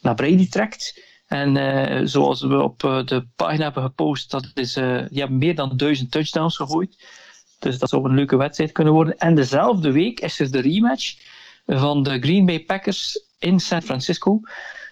naar 0.00 0.14
Brady 0.14 0.48
trekt. 0.48 1.09
En 1.30 1.56
uh, 1.56 2.00
zoals 2.04 2.42
we 2.42 2.62
op 2.62 2.82
uh, 2.82 3.04
de 3.04 3.26
pagina 3.36 3.62
hebben 3.62 3.82
gepost, 3.82 4.30
dat 4.30 4.50
is, 4.54 4.76
uh, 4.76 4.98
die 5.08 5.18
hebben 5.18 5.38
meer 5.38 5.54
dan 5.54 5.76
duizend 5.76 6.10
touchdowns 6.10 6.56
gegooid. 6.56 7.04
Dus 7.58 7.78
dat 7.78 7.88
zou 7.88 8.04
een 8.04 8.14
leuke 8.14 8.36
wedstrijd 8.36 8.72
kunnen 8.72 8.92
worden. 8.92 9.18
En 9.18 9.34
dezelfde 9.34 9.92
week 9.92 10.20
is 10.20 10.40
er 10.40 10.50
de 10.50 10.60
rematch 10.60 11.16
van 11.66 12.02
de 12.02 12.18
Green 12.20 12.46
Bay 12.46 12.60
Packers 12.60 13.24
in 13.38 13.60
San 13.60 13.82
Francisco. 13.82 14.40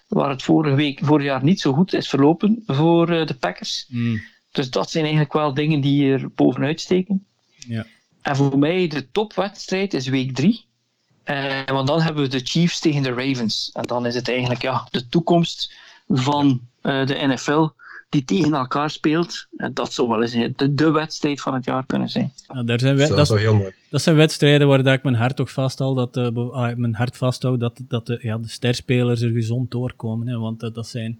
Waar 0.07 0.29
het 0.29 0.43
vorige 0.43 0.75
week, 0.75 0.99
vorig 1.03 1.25
jaar 1.25 1.43
niet 1.43 1.61
zo 1.61 1.73
goed 1.73 1.93
is 1.93 2.09
verlopen 2.09 2.63
voor 2.65 3.05
de 3.05 3.35
Packers. 3.39 3.85
Mm. 3.89 4.21
Dus 4.51 4.69
dat 4.69 4.91
zijn 4.91 5.03
eigenlijk 5.03 5.33
wel 5.33 5.53
dingen 5.53 5.81
die 5.81 6.11
er 6.11 6.29
bovenuit 6.35 6.81
steken. 6.81 7.25
Ja. 7.55 7.85
En 8.21 8.35
voor 8.35 8.59
mij 8.59 8.87
de 8.87 9.11
topwedstrijd 9.11 9.93
is 9.93 10.07
week 10.07 10.35
3. 10.35 10.65
want 11.65 11.87
dan 11.87 12.01
hebben 12.01 12.23
we 12.23 12.29
de 12.29 12.41
Chiefs 12.43 12.79
tegen 12.79 13.03
de 13.03 13.13
Ravens. 13.13 13.69
En 13.73 13.83
dan 13.83 14.05
is 14.05 14.15
het 14.15 14.29
eigenlijk 14.29 14.61
ja, 14.61 14.87
de 14.91 15.07
toekomst 15.07 15.73
van 16.09 16.61
uh, 16.83 17.05
de 17.05 17.27
NFL 17.27 17.67
die 18.09 18.25
tegen 18.25 18.53
elkaar 18.53 18.89
speelt. 18.89 19.47
En 19.57 19.73
dat 19.73 19.93
zou 19.93 20.07
wel 20.07 20.21
eens 20.21 20.55
de, 20.55 20.73
de 20.73 20.91
wedstrijd 20.91 21.41
van 21.41 21.53
het 21.53 21.65
jaar 21.65 21.85
kunnen 21.85 22.09
zijn. 22.09 22.31
Ja, 22.47 22.63
daar 22.63 22.79
zijn 22.79 22.97
dat, 22.97 23.09
dat, 23.09 23.37
heel 23.37 23.55
mooi. 23.55 23.71
dat 23.89 24.01
zijn 24.01 24.15
wedstrijden 24.15 24.67
waar 24.67 24.83
dat 24.83 24.93
ik 24.93 25.03
mijn 25.03 25.15
hart 25.15 25.35
toch 25.35 25.51
vasthoud, 25.51 26.13
dat, 26.13 26.17
uh, 26.35 26.75
mijn 26.75 26.95
hart 26.95 27.17
vasthoud 27.17 27.59
dat, 27.59 27.81
dat 27.87 28.05
de, 28.05 28.19
ja, 28.21 28.37
de 28.37 28.47
sterspelers 28.47 29.21
er 29.21 29.31
gezond 29.31 29.71
doorkomen. 29.71 30.27
Hè, 30.27 30.37
want 30.37 30.63
uh, 30.63 30.73
dat 30.73 30.87
zijn, 30.87 31.19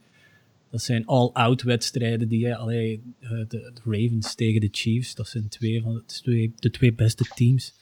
dat 0.72 0.82
zijn 0.82 1.06
all-out 1.06 1.62
wedstrijden. 1.62 2.28
Die, 2.28 2.56
allee, 2.56 3.02
de, 3.20 3.46
de, 3.48 3.72
Ravens 3.84 4.36
tegen 4.36 4.62
de 4.62 4.70
Chiefs, 4.72 5.16
dat 5.16 5.28
zijn 5.28 5.48
twee 5.48 5.82
van 5.82 5.94
de 5.94 6.04
twee, 6.06 6.54
de 6.56 6.70
twee 6.70 6.94
beste 6.94 7.24
teams. 7.36 7.78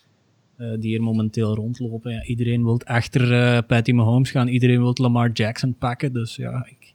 Uh, 0.59 0.73
die 0.79 0.95
er 0.95 1.03
momenteel 1.03 1.55
rondlopen. 1.55 2.11
Ja, 2.11 2.23
iedereen 2.23 2.63
wil 2.63 2.81
achter 2.83 3.31
uh, 3.31 3.59
Patty 3.67 3.91
Mahomes 3.91 4.31
gaan, 4.31 4.47
iedereen 4.47 4.79
wil 4.79 4.91
Lamar 4.93 5.31
Jackson 5.31 5.75
pakken. 5.77 6.13
Dus 6.13 6.35
ja, 6.35 6.67
ik, 6.69 6.86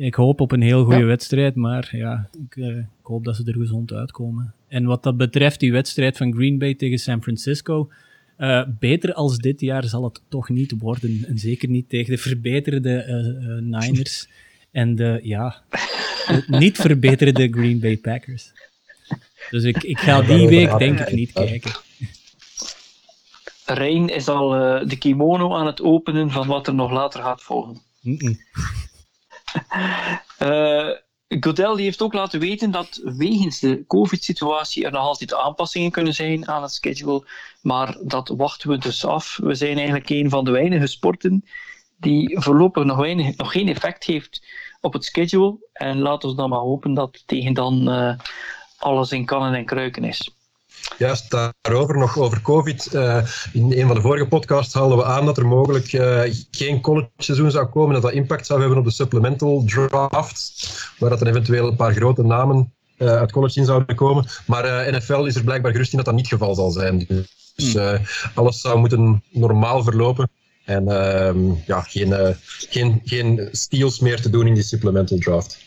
ik 0.00 0.14
hoop 0.14 0.40
op 0.40 0.52
een 0.52 0.62
heel 0.62 0.84
goede 0.84 1.04
wedstrijd, 1.04 1.54
maar 1.54 1.88
ja, 1.92 2.28
ik, 2.46 2.56
uh, 2.56 2.76
ik, 2.76 2.84
hoop 3.02 3.24
dat 3.24 3.36
ze 3.36 3.44
er 3.44 3.54
gezond 3.54 3.92
uitkomen. 3.92 4.54
En 4.68 4.84
wat 4.84 5.02
dat 5.02 5.16
betreft, 5.16 5.60
die 5.60 5.72
wedstrijd 5.72 6.16
van 6.16 6.34
Green 6.34 6.58
Bay 6.58 6.74
tegen 6.74 6.98
San 6.98 7.22
Francisco, 7.22 7.90
uh, 8.38 8.62
beter 8.78 9.14
als 9.14 9.38
dit 9.38 9.60
jaar 9.60 9.84
zal 9.84 10.04
het 10.04 10.20
toch 10.28 10.48
niet 10.48 10.74
worden. 10.78 11.24
En 11.26 11.38
zeker 11.38 11.68
niet 11.68 11.88
tegen 11.88 12.14
de 12.14 12.20
verbeterde 12.20 13.04
uh, 13.06 13.80
Niners 13.80 14.28
en 14.70 14.94
de, 14.94 15.20
ja, 15.22 15.62
niet 16.46 16.78
verbeterde 16.78 17.48
Green 17.50 17.80
Bay 17.80 17.96
Packers. 17.96 18.52
Dus 19.50 19.64
ik, 19.64 19.82
ik 19.82 19.98
ga 19.98 20.22
die 20.22 20.48
week 20.48 20.78
denk 20.78 21.00
ik 21.00 21.12
niet 21.12 21.32
kijken. 21.32 21.72
Rein 23.64 24.08
is 24.08 24.28
al 24.28 24.48
de 24.86 24.96
kimono 24.98 25.54
aan 25.54 25.66
het 25.66 25.82
openen 25.82 26.30
van 26.30 26.46
wat 26.46 26.66
er 26.66 26.74
nog 26.74 26.90
later 26.90 27.22
gaat 27.22 27.42
volgen. 27.42 27.80
Mm 28.00 28.16
-mm. 28.18 28.38
Uh, 30.42 30.90
Godel 31.40 31.76
heeft 31.76 32.02
ook 32.02 32.12
laten 32.12 32.40
weten 32.40 32.70
dat 32.70 33.00
wegens 33.04 33.60
de 33.60 33.84
COVID-situatie 33.86 34.84
er 34.84 34.92
nog 34.92 35.02
altijd 35.02 35.34
aanpassingen 35.34 35.90
kunnen 35.90 36.14
zijn 36.14 36.48
aan 36.48 36.62
het 36.62 36.72
schedule. 36.72 37.26
Maar 37.62 37.96
dat 38.02 38.28
wachten 38.28 38.70
we 38.70 38.78
dus 38.78 39.04
af. 39.04 39.38
We 39.42 39.54
zijn 39.54 39.76
eigenlijk 39.76 40.08
een 40.08 40.30
van 40.30 40.44
de 40.44 40.50
weinige 40.50 40.86
sporten 40.86 41.44
die 41.96 42.40
voorlopig 42.40 42.84
nog, 42.84 42.96
weinig, 42.96 43.36
nog 43.36 43.52
geen 43.52 43.68
effect 43.68 44.04
heeft 44.04 44.46
op 44.80 44.92
het 44.92 45.04
schedule. 45.04 45.56
En 45.72 45.98
laten 45.98 46.28
we 46.28 46.34
dan 46.34 46.48
maar 46.48 46.58
hopen 46.58 46.94
dat 46.94 47.22
tegen 47.26 47.54
dan 47.54 47.88
uh, 47.88 48.14
alles 48.78 49.12
in 49.12 49.24
kannen 49.24 49.54
en 49.54 49.64
kruiken 49.64 50.04
is. 50.04 50.39
Juist 50.98 51.30
daarover, 51.30 51.98
nog 51.98 52.18
over 52.18 52.42
COVID. 52.42 52.94
Uh, 52.94 53.22
in 53.52 53.72
een 53.72 53.86
van 53.86 53.94
de 53.94 54.00
vorige 54.00 54.26
podcasts 54.26 54.74
haalden 54.74 54.98
we 54.98 55.04
aan 55.04 55.26
dat 55.26 55.38
er 55.38 55.46
mogelijk 55.46 55.92
uh, 55.92 56.22
geen 56.50 56.80
college-seizoen 56.80 57.50
zou 57.50 57.66
komen, 57.66 57.92
dat 57.92 58.02
dat 58.02 58.12
impact 58.12 58.46
zou 58.46 58.60
hebben 58.60 58.78
op 58.78 58.84
de 58.84 58.90
supplemental 58.90 59.64
draft, 59.66 60.68
waar 60.98 61.10
dat 61.10 61.20
er 61.20 61.26
eventueel 61.26 61.66
een 61.66 61.76
paar 61.76 61.94
grote 61.94 62.22
namen 62.22 62.72
uh, 62.98 63.08
uit 63.08 63.32
college 63.32 63.58
in 63.58 63.64
zouden 63.64 63.96
komen. 63.96 64.26
Maar 64.46 64.92
NFL 64.92 65.24
is 65.24 65.34
er 65.34 65.44
blijkbaar 65.44 65.72
gerust 65.72 65.90
in 65.90 65.96
dat 65.96 66.06
dat 66.06 66.14
niet 66.14 66.30
het 66.30 66.38
geval 66.38 66.54
zal 66.54 66.70
zijn. 66.70 67.06
Dus 67.56 67.72
hmm. 67.72 67.98
alles 68.34 68.60
zou 68.60 68.78
moeten 68.78 69.22
normaal 69.30 69.82
verlopen. 69.82 70.30
En 70.64 70.88
ehm, 70.88 71.52
ja, 71.66 71.80
geen, 71.80 72.36
geen, 72.70 73.00
geen 73.04 73.48
steals 73.52 74.00
meer 74.00 74.20
te 74.20 74.30
doen 74.30 74.46
in 74.46 74.54
die 74.54 74.62
supplemental 74.62 75.18
draft. 75.18 75.58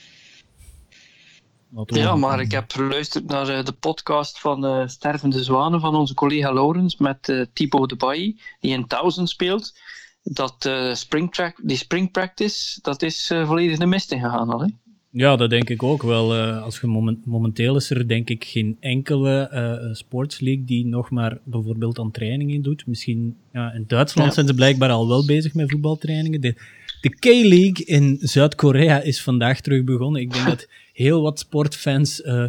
Ja, 1.86 2.16
maar 2.16 2.42
ik 2.42 2.52
heb 2.52 2.72
geluisterd 2.72 3.28
naar 3.28 3.48
eh, 3.48 3.66
de 3.66 3.72
podcast 3.72 4.40
van 4.40 4.66
uh, 4.66 4.88
Stervende 4.88 5.44
Zwanen 5.44 5.80
van 5.80 5.96
onze 5.96 6.14
collega 6.14 6.54
Laurens 6.54 6.98
met 6.98 7.30
uh, 7.30 7.46
Thibaut 7.54 7.90
de 7.90 7.96
Bailly, 7.96 8.36
die 8.60 8.72
in 8.72 8.88
Thousand 8.88 9.30
speelt. 9.30 9.78
Dat 10.24 10.66
uh, 10.68 10.94
spring 10.94 11.34
track, 11.34 11.60
die 11.64 11.78
spring 11.78 12.12
practice, 12.12 12.80
dat 12.82 13.02
is 13.02 13.32
volledig 13.46 13.78
de 13.78 13.86
mist 13.86 14.12
ingegaan 14.12 14.50
al. 14.50 14.62
Hè? 14.62 14.68
Ja, 15.10 15.36
dat 15.36 15.50
denk 15.50 15.70
ik 15.70 15.84
ook 15.84 16.04
wel. 16.04 16.34
als 16.36 16.80
je 16.80 16.88
moment, 16.88 17.26
momenteel 17.26 17.76
is 17.76 17.90
er 17.90 18.08
denk 18.08 18.30
ik 18.30 18.44
geen 18.44 18.78
enkele 18.80 19.90
sportsleague 19.94 20.66
die 20.66 20.86
nog 20.86 21.10
maar 21.10 21.38
bijvoorbeeld 21.44 22.00
aan 22.00 22.12
trainingen 22.12 22.62
doet. 22.62 22.88
Misschien 22.88 23.38
ja, 23.54 23.74
in 23.74 23.84
Duitsland 23.88 24.34
zijn 24.34 24.48
ze 24.48 24.54
blijkbaar 24.54 24.90
al 24.90 25.08
wel 25.08 25.26
bezig 25.26 25.54
met 25.54 25.72
voetbaltrainingen. 25.72 26.42
De, 26.42 26.56
de 27.02 27.10
K-League 27.10 27.86
in 27.86 28.18
Zuid-Korea 28.22 29.02
is 29.02 29.22
vandaag 29.22 29.62
terug 29.62 29.84
begonnen. 29.84 30.22
Ik 30.22 30.34
denk 30.34 30.46
dat 30.46 30.68
heel 30.94 31.22
wat 31.22 31.40
sportfans 31.40 32.22
uh, 32.22 32.46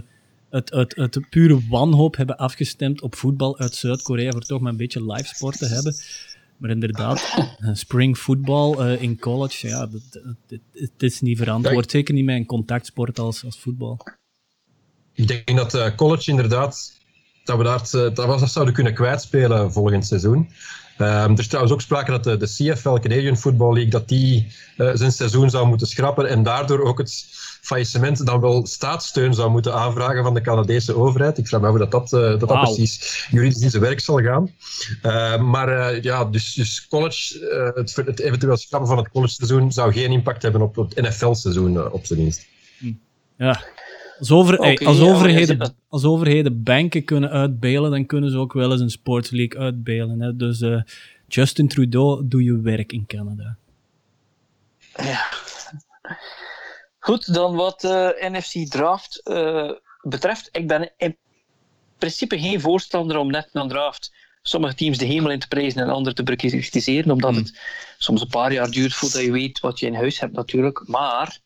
het, 0.50 0.70
het, 0.70 0.96
het 0.96 1.28
pure 1.30 1.60
wanhoop 1.68 2.16
hebben 2.16 2.36
afgestemd 2.36 3.02
op 3.02 3.14
voetbal 3.14 3.58
uit 3.58 3.74
Zuid-Korea 3.74 4.30
voor 4.30 4.40
toch 4.40 4.60
maar 4.60 4.70
een 4.70 4.76
beetje 4.76 5.12
live 5.12 5.34
sport 5.34 5.58
te 5.58 5.66
hebben. 5.66 5.94
Maar 6.56 6.70
inderdaad, 6.70 7.34
eh, 7.58 7.70
spring 7.72 8.16
football 8.16 8.78
uh, 8.78 9.02
in 9.02 9.18
college, 9.18 9.66
ja, 9.66 9.88
het 10.72 11.02
is 11.02 11.20
niet 11.20 11.38
verantwoord. 11.38 11.90
Zeker 11.90 12.14
niet 12.14 12.24
met 12.24 12.36
een 12.36 12.46
contactsport 12.46 13.18
als, 13.18 13.44
als 13.44 13.58
voetbal. 13.58 13.98
Ik 15.12 15.28
denk 15.28 15.56
dat 15.56 15.74
uh, 15.74 15.94
college 15.96 16.30
inderdaad, 16.30 16.92
dat 17.44 17.56
we 17.56 17.64
daar, 17.64 17.90
dat, 17.90 18.16
dat 18.16 18.50
zouden 18.50 18.74
kunnen 18.74 18.94
kwijtspelen 18.94 19.72
volgend 19.72 20.06
seizoen. 20.06 20.50
Um, 20.98 21.06
er 21.06 21.38
is 21.38 21.46
trouwens 21.46 21.74
ook 21.74 21.80
sprake 21.80 22.10
dat 22.10 22.24
de, 22.24 22.36
de 22.36 22.46
CFL, 22.46 22.94
Canadian 22.94 23.36
Football 23.36 23.72
League, 23.72 23.90
dat 23.90 24.08
die 24.08 24.52
uh, 24.76 24.90
zijn 24.94 25.12
seizoen 25.12 25.50
zou 25.50 25.66
moeten 25.66 25.86
schrappen 25.86 26.28
en 26.28 26.42
daardoor 26.42 26.80
ook 26.80 26.98
het 26.98 27.26
faillissement 27.64 28.26
dan 28.26 28.40
wel 28.40 28.66
staatssteun 28.66 29.34
zou 29.34 29.50
moeten 29.50 29.74
aanvragen 29.74 30.22
van 30.22 30.34
de 30.34 30.40
Canadese 30.40 30.94
overheid. 30.94 31.38
Ik 31.38 31.48
vraag 31.48 31.60
me 31.60 31.66
af 31.66 31.72
hoe 31.72 31.88
dat, 31.88 31.90
dat, 31.90 32.12
uh, 32.12 32.20
dat, 32.20 32.40
wow. 32.40 32.48
dat 32.48 32.60
precies 32.60 33.26
juridisch 33.30 33.62
in 33.62 33.70
zijn 33.70 33.82
werk 33.82 34.00
zal 34.00 34.22
gaan. 34.22 34.50
Uh, 35.02 35.42
maar 35.42 36.02
ja, 36.02 36.24
dus, 36.24 36.54
dus 36.54 36.88
college, 36.88 37.38
het, 37.74 37.96
het, 37.96 38.20
eventueel 38.20 38.56
schrappen 38.56 38.88
van 38.88 38.98
het 38.98 39.08
college-seizoen 39.08 39.72
zou 39.72 39.92
geen 39.92 40.10
impact 40.10 40.42
hebben 40.42 40.62
op 40.62 40.76
het 40.76 41.00
NFL-seizoen 41.00 41.92
op 41.92 42.06
zijn 42.06 42.18
dienst. 42.18 42.46
Ja, 43.36 43.60
als, 44.18 44.30
over, 44.30 44.58
okay, 44.58 44.74
als, 44.74 45.00
overheden, 45.00 45.74
als 45.88 46.04
overheden 46.04 46.62
banken 46.62 47.04
kunnen 47.04 47.30
uitbelen, 47.30 47.90
dan 47.90 48.06
kunnen 48.06 48.30
ze 48.30 48.36
ook 48.36 48.52
wel 48.52 48.72
eens 48.72 48.80
een 48.80 48.90
sportsleague 48.90 49.60
uitbelen. 49.60 50.20
Hè? 50.20 50.36
Dus 50.36 50.60
uh, 50.60 50.82
Justin 51.28 51.68
Trudeau, 51.68 52.22
doe 52.28 52.42
je 52.42 52.60
werk 52.60 52.92
in 52.92 53.06
Canada. 53.06 53.56
Ja. 54.96 55.26
Goed, 57.04 57.34
dan 57.34 57.54
wat 57.54 57.84
uh, 57.84 58.08
NFC 58.18 58.70
Draft 58.70 59.20
uh, 59.24 59.70
betreft. 60.02 60.48
Ik 60.52 60.66
ben 60.66 60.92
in 60.96 61.16
principe 61.98 62.38
geen 62.38 62.60
voorstander 62.60 63.16
om 63.16 63.30
net 63.30 63.48
na 63.52 63.66
draft 63.66 64.12
sommige 64.42 64.74
teams 64.74 64.98
de 64.98 65.04
hemel 65.04 65.30
in 65.30 65.38
te 65.38 65.48
prijzen 65.48 65.82
en 65.82 65.88
andere 65.88 66.14
te 66.14 66.22
bekritiseren, 66.22 67.10
omdat 67.10 67.30
hmm. 67.30 67.38
het 67.38 67.60
soms 67.98 68.20
een 68.20 68.28
paar 68.28 68.52
jaar 68.52 68.70
duurt 68.70 68.94
voordat 68.94 69.22
je 69.22 69.30
weet 69.30 69.60
wat 69.60 69.78
je 69.78 69.86
in 69.86 69.94
huis 69.94 70.20
hebt 70.20 70.32
natuurlijk. 70.32 70.82
Maar 70.86 71.38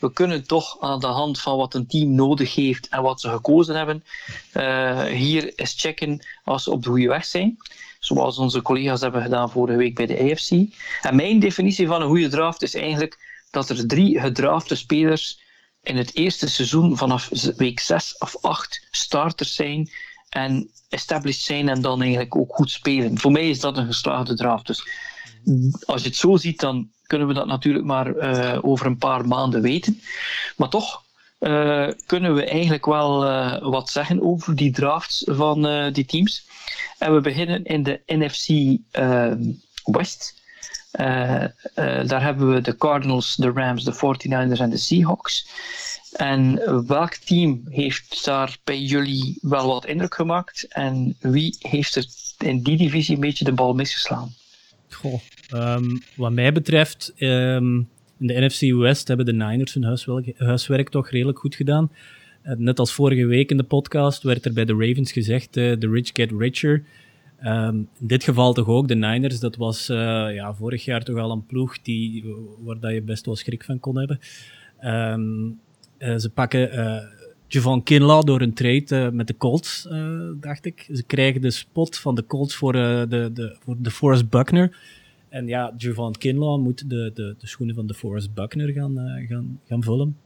we 0.00 0.12
kunnen 0.12 0.46
toch 0.46 0.80
aan 0.80 1.00
de 1.00 1.06
hand 1.06 1.40
van 1.40 1.56
wat 1.56 1.74
een 1.74 1.86
team 1.86 2.14
nodig 2.14 2.54
heeft 2.54 2.88
en 2.88 3.02
wat 3.02 3.20
ze 3.20 3.28
gekozen 3.28 3.76
hebben, 3.76 4.04
uh, 4.54 5.02
hier 5.04 5.52
eens 5.54 5.74
checken 5.76 6.26
als 6.44 6.62
ze 6.62 6.70
op 6.70 6.82
de 6.82 6.88
goede 6.88 7.08
weg 7.08 7.24
zijn. 7.24 7.56
Zoals 7.98 8.38
onze 8.38 8.62
collega's 8.62 9.00
hebben 9.00 9.22
gedaan 9.22 9.50
vorige 9.50 9.78
week 9.78 9.94
bij 9.94 10.06
de 10.06 10.30
AFC. 10.30 10.50
En 11.02 11.16
mijn 11.16 11.38
definitie 11.38 11.86
van 11.86 12.02
een 12.02 12.08
goede 12.08 12.28
draft 12.28 12.62
is 12.62 12.74
eigenlijk 12.74 13.25
dat 13.50 13.68
er 13.68 13.86
drie 13.86 14.20
gedrafte 14.20 14.74
spelers 14.76 15.40
in 15.82 15.96
het 15.96 16.14
eerste 16.14 16.48
seizoen 16.48 16.96
vanaf 16.96 17.28
week 17.56 17.80
6 17.80 18.18
of 18.18 18.36
8 18.40 18.86
starters 18.90 19.54
zijn 19.54 19.90
en 20.28 20.70
established 20.88 21.42
zijn 21.42 21.68
en 21.68 21.80
dan 21.80 22.00
eigenlijk 22.00 22.36
ook 22.36 22.54
goed 22.54 22.70
spelen. 22.70 23.18
Voor 23.18 23.32
mij 23.32 23.48
is 23.48 23.60
dat 23.60 23.76
een 23.76 23.86
geslaagde 23.86 24.34
draft. 24.34 24.66
Dus 24.66 24.88
als 25.84 26.02
je 26.02 26.08
het 26.08 26.16
zo 26.16 26.36
ziet, 26.36 26.60
dan 26.60 26.90
kunnen 27.06 27.28
we 27.28 27.34
dat 27.34 27.46
natuurlijk 27.46 27.84
maar 27.84 28.16
uh, 28.16 28.58
over 28.62 28.86
een 28.86 28.98
paar 28.98 29.26
maanden 29.26 29.62
weten. 29.62 30.00
Maar 30.56 30.68
toch 30.68 31.02
uh, 31.40 31.88
kunnen 32.06 32.34
we 32.34 32.44
eigenlijk 32.44 32.86
wel 32.86 33.26
uh, 33.26 33.58
wat 33.62 33.90
zeggen 33.90 34.22
over 34.22 34.56
die 34.56 34.72
drafts 34.72 35.22
van 35.26 35.90
die 35.92 36.04
teams. 36.04 36.46
En 36.98 37.14
we 37.14 37.20
beginnen 37.20 37.64
in 37.64 37.82
de 37.82 38.02
NFC 38.06 38.78
West. 39.84 40.34
Daar 42.06 42.22
hebben 42.22 42.54
we 42.54 42.60
de 42.60 42.76
Cardinals, 42.76 43.36
de 43.36 43.50
Rams, 43.50 43.84
de 43.84 43.94
49ers 43.94 44.60
en 44.60 44.70
de 44.70 44.76
Seahawks. 44.76 45.48
En 46.12 46.60
welk 46.86 47.14
team 47.14 47.62
heeft 47.68 48.24
daar 48.24 48.56
bij 48.64 48.80
jullie 48.80 49.38
wel 49.40 49.66
wat 49.66 49.86
indruk 49.86 50.14
gemaakt? 50.14 50.66
En 50.68 51.16
wie 51.20 51.56
heeft 51.58 51.96
er 51.96 52.06
in 52.38 52.62
die 52.62 52.76
divisie 52.76 53.14
een 53.14 53.20
beetje 53.20 53.44
de 53.44 53.52
bal 53.52 53.74
misgeslaan? 53.74 54.34
Goh, 54.90 55.20
um, 55.54 56.02
wat 56.14 56.32
mij 56.32 56.52
betreft, 56.52 57.12
um, 57.18 57.88
in 58.18 58.26
de 58.26 58.44
NFC 58.46 58.72
West 58.72 59.08
hebben 59.08 59.26
de 59.26 59.32
Niners 59.32 59.74
hun 59.74 60.00
huiswerk, 60.36 60.88
toch 60.88 61.10
redelijk 61.10 61.38
goed 61.38 61.54
gedaan. 61.54 61.90
Uh, 62.44 62.52
net 62.56 62.78
als 62.78 62.92
vorige 62.92 63.26
week 63.26 63.50
in 63.50 63.56
de 63.56 63.62
podcast 63.62 64.22
werd 64.22 64.44
er 64.44 64.52
bij 64.52 64.64
de 64.64 64.72
Ravens 64.72 65.12
gezegd: 65.12 65.52
the 65.52 65.88
rich 65.90 66.10
get 66.12 66.30
richer. 66.38 66.84
Um, 67.44 67.88
in 67.98 68.06
dit 68.06 68.24
geval 68.24 68.52
toch 68.52 68.66
ook 68.66 68.88
de 68.88 68.94
Niners. 68.94 69.40
Dat 69.40 69.56
was 69.56 69.90
uh, 69.90 69.96
ja, 70.34 70.54
vorig 70.54 70.84
jaar 70.84 71.02
toch 71.02 71.18
al 71.18 71.30
een 71.30 71.46
ploeg 71.46 71.82
die, 71.82 72.24
waar 72.58 72.80
dat 72.80 72.92
je 72.92 73.02
best 73.02 73.26
wel 73.26 73.36
schrik 73.36 73.64
van 73.64 73.80
kon 73.80 73.98
hebben. 73.98 74.18
ze 76.20 76.30
pakken 76.34 76.70
Javon 77.48 77.82
Kinlaw 77.82 78.24
door 78.24 78.40
een 78.40 78.54
trade 78.54 79.10
met 79.12 79.26
de 79.26 79.36
Colts, 79.36 79.88
dacht 80.40 80.64
ik. 80.64 80.88
Ze 80.92 81.02
krijgen 81.02 81.40
de 81.40 81.50
spot 81.50 81.98
van 81.98 82.14
de 82.14 82.26
Colts 82.26 82.54
voor, 82.54 82.72
de, 82.72 83.30
de, 83.32 83.56
voor 83.60 83.76
de 83.78 83.90
Forrest 83.90 84.30
Buckner. 84.30 84.76
En 85.28 85.46
ja, 85.46 85.74
Javon 85.76 86.12
Kinlaw 86.12 86.60
moet 86.60 86.90
de, 86.90 87.10
de, 87.14 87.34
de 87.38 87.46
schoenen 87.46 87.74
van 87.74 87.86
de 87.86 87.94
Forrest 87.94 88.34
Buckner 88.34 88.72
gaan, 88.72 88.98
uh, 88.98 89.28
gaan, 89.28 89.60
gaan 89.64 89.82
vullen. 89.82 90.16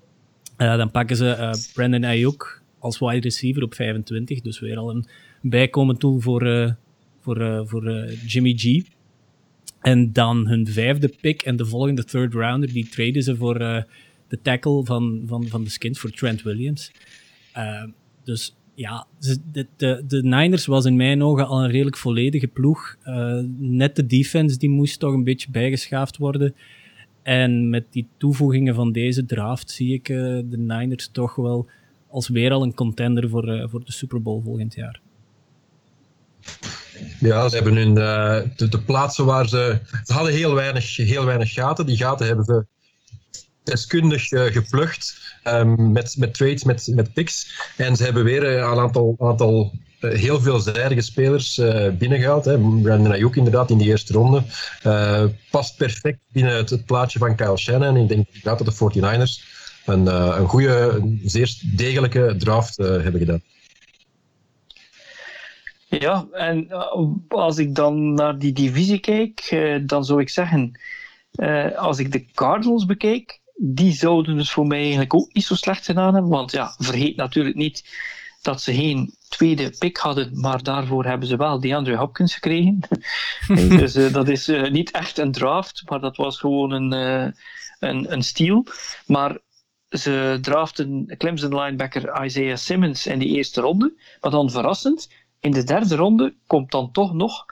Uh, 0.59 0.77
dan 0.77 0.90
pakken 0.90 1.16
ze 1.16 1.25
uh, 1.25 1.53
Brandon 1.75 2.05
Ayuk 2.05 2.62
als 2.79 2.99
wide 2.99 3.20
receiver 3.20 3.62
op 3.62 3.75
25. 3.75 4.40
Dus 4.40 4.61
weer 4.61 4.77
al 4.79 4.90
een 4.90 5.07
bijkomend 5.40 6.01
tool 6.01 6.20
voor, 6.20 6.77
voor, 7.20 7.68
voor 7.68 8.11
Jimmy 8.26 8.54
G. 8.56 8.83
En 9.80 10.12
dan 10.12 10.46
hun 10.46 10.66
vijfde 10.66 11.12
pick 11.20 11.42
en 11.42 11.56
de 11.56 11.66
volgende 11.66 12.04
third 12.04 12.35
rounder, 12.35 12.72
die 12.72 12.88
traden 12.88 13.22
ze 13.22 13.37
voor 13.37 13.59
de 14.28 14.38
tackle 14.42 14.85
van, 14.85 15.22
van, 15.26 15.46
van 15.46 15.64
de 15.64 15.70
Skins, 15.70 15.98
voor 15.98 16.11
Trent 16.11 16.42
Williams. 16.42 16.92
dus 18.24 18.56
ja, 18.74 19.06
de, 19.52 19.66
de, 19.76 20.04
de, 20.06 20.22
Niners 20.22 20.66
was 20.66 20.85
in 20.85 20.96
mijn 20.96 21.22
ogen 21.22 21.46
al 21.46 21.64
een 21.64 21.70
redelijk 21.70 21.96
volledige 21.96 22.46
ploeg. 22.46 22.96
Net 23.59 23.96
de 23.96 24.06
defense 24.06 24.59
die 24.59 24.70
moest 24.70 24.98
toch 24.98 25.12
een 25.12 25.24
beetje 25.24 25.50
bijgeschaafd 25.50 26.16
worden. 26.16 26.54
En 27.22 27.70
met 27.70 27.85
die 27.90 28.06
toevoegingen 28.16 28.74
van 28.74 28.92
deze 28.92 29.26
draft 29.26 29.70
zie 29.70 29.92
ik 29.92 30.06
de 30.06 30.59
Niners 30.59 31.09
toch 31.09 31.35
wel 31.35 31.68
als 32.09 32.28
weer 32.28 32.50
al 32.52 32.62
een 32.62 32.74
contender 32.74 33.28
voor, 33.28 33.68
voor 33.70 33.85
de 33.85 33.92
Super 33.92 34.22
Bowl 34.22 34.42
volgend 34.42 34.74
jaar. 34.74 35.00
Ja, 37.20 37.48
ze 37.48 37.54
hebben 37.54 37.76
hun, 37.76 37.94
de, 37.94 38.68
de, 38.68 38.80
plaatsen 38.80 39.24
waar 39.24 39.48
ze... 39.48 39.78
Ze 40.04 40.12
hadden 40.12 40.32
heel 40.32 40.54
weinig, 40.54 40.96
heel 40.96 41.24
weinig 41.24 41.52
gaten. 41.52 41.86
Die 41.86 41.96
gaten 41.96 42.26
hebben 42.26 42.44
ze 42.44 42.66
deskundig 43.64 44.30
uh, 44.30 44.42
geplukt 44.42 45.34
um, 45.44 45.92
met, 45.92 46.14
met 46.18 46.34
trades, 46.34 46.64
met, 46.64 46.90
met 46.94 47.12
picks. 47.12 47.52
En 47.76 47.96
ze 47.96 48.04
hebben 48.04 48.24
weer 48.24 48.44
een 48.44 48.78
aantal, 48.78 49.14
aantal 49.18 49.72
uh, 50.00 50.12
heel 50.12 50.40
veelzijdige 50.40 51.00
spelers 51.00 51.60
binnengehaald. 51.98 52.44
Hè. 52.44 52.58
Brandon 52.58 53.12
Ayuk 53.12 53.36
inderdaad 53.36 53.70
in 53.70 53.78
die 53.78 53.88
eerste 53.88 54.12
ronde. 54.12 54.42
past 55.50 55.76
perfect 55.76 56.18
binnen 56.32 56.56
het, 56.56 56.86
plaatje 56.86 57.18
van 57.18 57.34
Kyle 57.34 57.58
Shannon. 57.58 57.96
Ik 57.96 58.08
denk 58.08 58.26
dat 58.42 58.58
de 58.58 58.72
49ers 58.72 59.58
een, 59.86 60.06
een 60.40 60.48
goede, 60.48 61.00
zeer 61.24 61.54
degelijke 61.76 62.34
draft 62.38 62.76
hebben 62.76 63.18
gedaan. 63.18 63.42
Ja, 65.98 66.26
en 66.33 66.68
als 67.29 67.59
ik 67.59 67.74
dan 67.74 68.14
naar 68.14 68.38
die 68.38 68.53
divisie 68.53 69.00
kijk, 69.00 69.48
dan 69.87 70.05
zou 70.05 70.20
ik 70.20 70.29
zeggen, 70.29 70.81
als 71.76 71.98
ik 71.98 72.12
de 72.12 72.24
Cardinals 72.33 72.87
bekijk, 72.87 73.40
die 73.62 73.92
zouden 73.92 74.37
dus 74.37 74.53
voor 74.53 74.66
mij 74.66 74.81
eigenlijk 74.81 75.14
ook 75.14 75.33
niet 75.33 75.44
zo 75.44 75.55
slecht 75.55 75.85
gedaan 75.85 76.14
hebben. 76.14 76.31
Want 76.31 76.53
ja, 76.53 76.74
vergeet 76.79 77.16
natuurlijk 77.16 77.57
niet 77.57 77.85
dat 78.42 78.62
ze 78.62 78.74
geen 78.74 79.14
tweede 79.29 79.74
pick 79.79 79.96
hadden, 79.96 80.40
maar 80.40 80.62
daarvoor 80.62 81.05
hebben 81.05 81.29
ze 81.29 81.37
wel 81.37 81.61
DeAndre 81.61 81.96
Hopkins 81.96 82.35
gekregen. 82.35 82.81
dus 83.79 83.96
uh, 83.96 84.12
dat 84.12 84.29
is 84.29 84.48
uh, 84.48 84.70
niet 84.70 84.90
echt 84.90 85.18
een 85.18 85.33
draft, 85.33 85.83
maar 85.88 86.00
dat 86.00 86.16
was 86.16 86.38
gewoon 86.38 86.70
een, 86.70 86.94
uh, 86.94 87.33
een, 87.79 88.12
een 88.12 88.22
steal. 88.22 88.66
Maar 89.07 89.38
ze 89.88 90.38
draften 90.40 91.14
Clemson 91.18 91.61
linebacker 91.61 92.24
Isaiah 92.24 92.57
Simmons 92.57 93.07
in 93.07 93.18
die 93.18 93.37
eerste 93.37 93.61
ronde. 93.61 93.94
Maar 94.20 94.31
dan 94.31 94.50
verrassend, 94.50 95.09
in 95.40 95.50
de 95.50 95.64
derde 95.64 95.96
ronde 95.96 96.35
komt 96.46 96.70
dan 96.70 96.92
toch 96.92 97.14
nog 97.14 97.44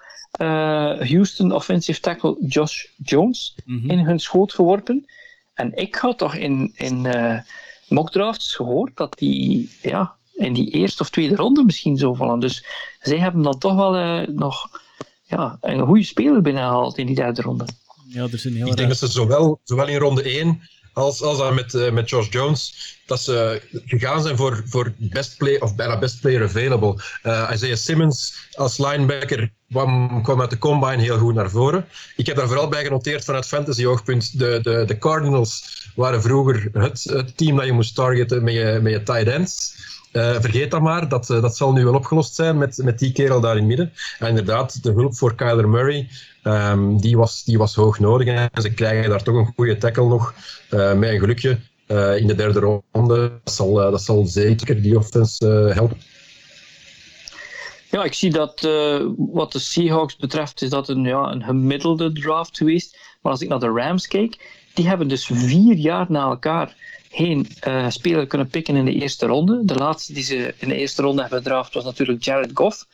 Houston 0.98 1.52
offensive 1.52 2.00
tackle 2.00 2.36
Josh 2.48 2.84
Jones 2.96 3.56
mm 3.64 3.80
-hmm. 3.80 3.90
in 3.90 3.98
hun 3.98 4.18
schoot 4.18 4.52
geworpen. 4.52 5.06
En 5.54 5.76
ik 5.76 5.94
had 5.94 6.18
toch 6.18 6.34
in, 6.34 6.72
in 6.74 7.04
uh, 7.04 7.38
mockdrafts 7.88 8.54
gehoord 8.54 8.96
dat 8.96 9.18
die 9.18 9.70
ja, 9.82 10.14
in 10.34 10.52
die 10.52 10.70
eerste 10.70 11.02
of 11.02 11.10
tweede 11.10 11.36
ronde 11.36 11.64
misschien 11.64 11.96
zo 11.96 12.14
vallen. 12.14 12.40
Dus 12.40 12.64
zij 13.00 13.18
hebben 13.18 13.42
dan 13.42 13.58
toch 13.58 13.74
wel 13.74 13.98
uh, 13.98 14.26
nog 14.26 14.82
ja, 15.22 15.58
een 15.60 15.86
goede 15.86 16.04
speler 16.04 16.42
binnengehaald 16.42 16.98
in 16.98 17.06
die 17.06 17.14
derde 17.14 17.42
ronde. 17.42 17.66
Ja, 18.08 18.22
er 18.32 18.38
zijn 18.38 18.54
heel 18.54 18.66
ik 18.66 18.76
denk 18.76 18.88
dat 18.88 18.98
ze 18.98 19.06
zowel, 19.06 19.60
zowel 19.64 19.88
in 19.88 19.98
ronde 19.98 20.22
1 20.22 20.60
als, 20.98 21.22
als 21.22 21.38
dan 21.38 21.54
met, 21.54 21.74
uh, 21.74 21.90
met 21.90 22.10
Josh 22.10 22.28
Jones, 22.30 22.96
dat 23.06 23.20
ze 23.20 23.62
gegaan 23.86 24.22
zijn 24.22 24.36
voor, 24.36 24.62
voor 24.66 24.92
best 24.96 25.36
play 25.36 25.60
of 25.60 25.74
bijna 25.74 25.98
best 25.98 26.20
player 26.20 26.42
available. 26.42 27.02
Uh, 27.22 27.50
Isaiah 27.52 27.76
Simmons 27.76 28.48
als 28.52 28.78
linebacker 28.78 29.50
kwam, 29.70 30.22
kwam 30.22 30.40
uit 30.40 30.50
de 30.50 30.58
combine 30.58 31.02
heel 31.02 31.18
goed 31.18 31.34
naar 31.34 31.50
voren. 31.50 31.84
Ik 32.16 32.26
heb 32.26 32.36
daar 32.36 32.46
vooral 32.46 32.68
bij 32.68 32.84
genoteerd 32.84 33.24
vanuit 33.24 33.46
fantasy 33.46 33.84
oogpunt. 33.84 34.38
De, 34.38 34.58
de, 34.62 34.84
de 34.86 34.98
Cardinals 34.98 35.86
waren 35.94 36.22
vroeger 36.22 36.68
het, 36.72 37.04
het 37.04 37.36
team 37.36 37.56
dat 37.56 37.66
je 37.66 37.72
moest 37.72 37.94
targeten 37.94 38.44
met 38.44 38.54
je, 38.54 38.78
met 38.82 38.92
je 38.92 39.02
tight 39.02 39.28
ends. 39.28 39.76
Uh, 40.12 40.36
vergeet 40.40 40.70
dat 40.70 40.80
maar, 40.80 41.08
dat, 41.08 41.26
dat 41.26 41.56
zal 41.56 41.72
nu 41.72 41.84
wel 41.84 41.94
opgelost 41.94 42.34
zijn 42.34 42.58
met, 42.58 42.76
met 42.76 42.98
die 42.98 43.12
kerel 43.12 43.40
daar 43.40 43.56
in 43.56 43.58
het 43.58 43.66
midden. 43.66 43.92
En 44.18 44.28
inderdaad, 44.28 44.82
de 44.82 44.92
hulp 44.92 45.16
voor 45.16 45.34
Kyler 45.34 45.68
Murray, 45.68 46.08
um, 46.42 47.00
die, 47.00 47.16
was, 47.16 47.44
die 47.44 47.58
was 47.58 47.74
hoog 47.74 47.98
nodig. 47.98 48.26
En 48.26 48.62
ze 48.62 48.74
krijgen 48.74 49.10
daar 49.10 49.22
toch 49.22 49.34
een 49.34 49.52
goede 49.56 49.76
tackle 49.76 50.08
nog, 50.08 50.34
uh, 50.70 50.92
met 50.92 51.10
een 51.10 51.18
gelukje, 51.18 51.58
uh, 51.88 52.16
in 52.16 52.26
de 52.26 52.34
derde 52.34 52.80
ronde. 52.92 53.40
Dat 53.44 53.54
zal, 53.54 53.74
dat 53.74 54.02
zal 54.02 54.26
zeker 54.26 54.82
die 54.82 54.96
offense 54.96 55.70
helpen. 55.74 55.96
Ja, 57.90 58.04
ik 58.04 58.14
zie 58.14 58.30
dat 58.30 58.60
wat 59.16 59.52
de 59.52 59.58
Seahawks 59.58 60.16
betreft 60.16 60.62
is 60.62 60.70
dat 60.70 60.88
een, 60.88 61.04
ja, 61.04 61.30
een 61.30 61.42
gemiddelde 61.42 62.12
draft 62.12 62.56
geweest. 62.56 62.98
Maar 63.22 63.32
als 63.32 63.40
ik 63.40 63.48
naar 63.48 63.60
de 63.60 63.72
Rams 63.72 64.06
kijk, 64.06 64.56
die 64.74 64.88
hebben 64.88 65.08
dus 65.08 65.26
vier 65.26 65.76
jaar 65.76 66.06
na 66.08 66.22
elkaar 66.22 66.76
geen 67.10 67.48
uh, 67.68 67.90
speler 67.90 68.26
kunnen 68.26 68.48
pikken 68.48 68.76
in 68.76 68.84
de 68.84 68.92
eerste 68.92 69.26
ronde. 69.26 69.60
De 69.64 69.74
laatste 69.74 70.12
die 70.12 70.22
ze 70.22 70.54
in 70.58 70.68
de 70.68 70.76
eerste 70.76 71.02
ronde 71.02 71.20
hebben 71.20 71.38
gedraft 71.38 71.74
was 71.74 71.84
natuurlijk 71.84 72.24
Jared 72.24 72.50
Goff. 72.54 72.86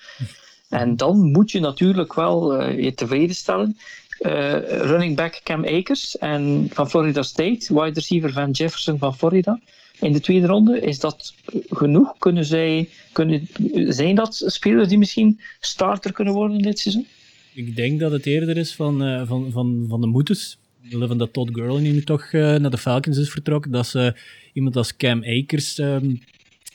En 0.69 0.97
dan 0.97 1.31
moet 1.31 1.51
je 1.51 1.61
natuurlijk 1.61 2.15
wel 2.15 2.61
uh, 2.61 2.83
je 2.83 2.95
tevreden 2.95 3.37
stellen. 3.37 3.77
running 4.19 5.17
back 5.17 5.41
Cam 5.43 5.65
Akers 5.65 6.19
en 6.19 6.67
van 6.73 6.91
Florida 6.91 7.23
State, 7.23 7.75
wide 7.75 7.95
receiver 7.95 8.33
van 8.33 8.51
Jefferson 8.51 8.99
van 8.99 9.17
Florida 9.17 9.61
in 10.01 10.13
de 10.13 10.21
tweede 10.21 10.47
ronde. 10.47 10.81
Is 10.81 11.01
dat 11.01 11.35
genoeg? 11.69 12.19
Kunnen 12.19 12.45
zij, 12.45 12.89
kunnen, 13.13 13.49
zijn 13.89 14.15
dat 14.15 14.43
spelers 14.47 14.89
die 14.89 14.99
misschien 14.99 15.41
starter 15.61 16.13
kunnen 16.13 16.35
worden 16.35 16.59
dit 16.59 16.79
seizoen? 16.79 17.07
Ik 17.55 17.77
denk 17.77 18.01
dat 18.01 18.13
het 18.13 18.27
eerder 18.27 18.57
is 18.57 18.75
van, 18.75 19.03
uh, 19.09 19.23
van, 19.27 19.51
van, 19.53 19.87
van 19.89 20.01
de 20.01 20.07
moeders. 20.07 20.59
Van 20.91 21.19
dat 21.19 21.33
Todd 21.33 21.51
Gurley 21.53 21.83
nu 21.83 22.03
toch 22.03 22.33
naar 22.33 22.71
de 22.71 22.79
Falcons 22.79 23.19
is 23.19 23.31
vertrokken. 23.31 23.71
Dat 23.71 23.87
ze 23.87 24.15
iemand 24.53 24.77
als 24.77 24.97
Cam 24.97 25.25
Akers 25.25 25.79
um, 25.79 26.21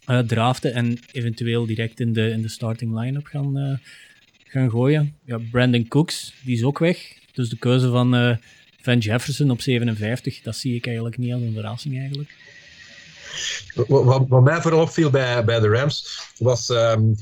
uh, 0.10 0.76
en 0.76 1.00
eventueel 1.12 1.66
direct 1.66 2.00
in 2.00 2.14
de, 2.14 2.30
in 2.30 2.42
de 2.42 2.50
starting 2.50 3.00
line-up 3.00 3.26
gaan, 3.26 3.80
gaan 4.44 4.70
gooien. 4.70 5.16
Ja, 5.26 5.40
Brandon 5.52 5.88
Cooks, 5.88 6.34
die 6.44 6.56
is 6.56 6.64
ook 6.64 6.80
weg. 6.80 7.18
Dus 7.34 7.50
de 7.50 7.58
keuze 7.58 7.90
van 7.90 8.38
Van 8.82 8.98
Jefferson 8.98 9.52
op 9.52 9.62
57, 9.62 10.42
dat 10.42 10.56
zie 10.56 10.76
ik 10.76 10.86
eigenlijk 10.86 11.18
niet 11.18 11.34
als 11.34 11.42
een 11.42 11.54
verrassing 11.54 12.00
eigenlijk. 12.00 12.36
Wat, 13.88 14.28
wat, 14.28 14.44
mij 14.44 14.62
vooral 14.62 14.82
opviel 14.82 15.10
bij, 15.10 15.46
bij 15.46 15.60
de 15.60 15.68
Rams 15.68 16.20
was. 16.38 16.70
Um, 16.70 17.16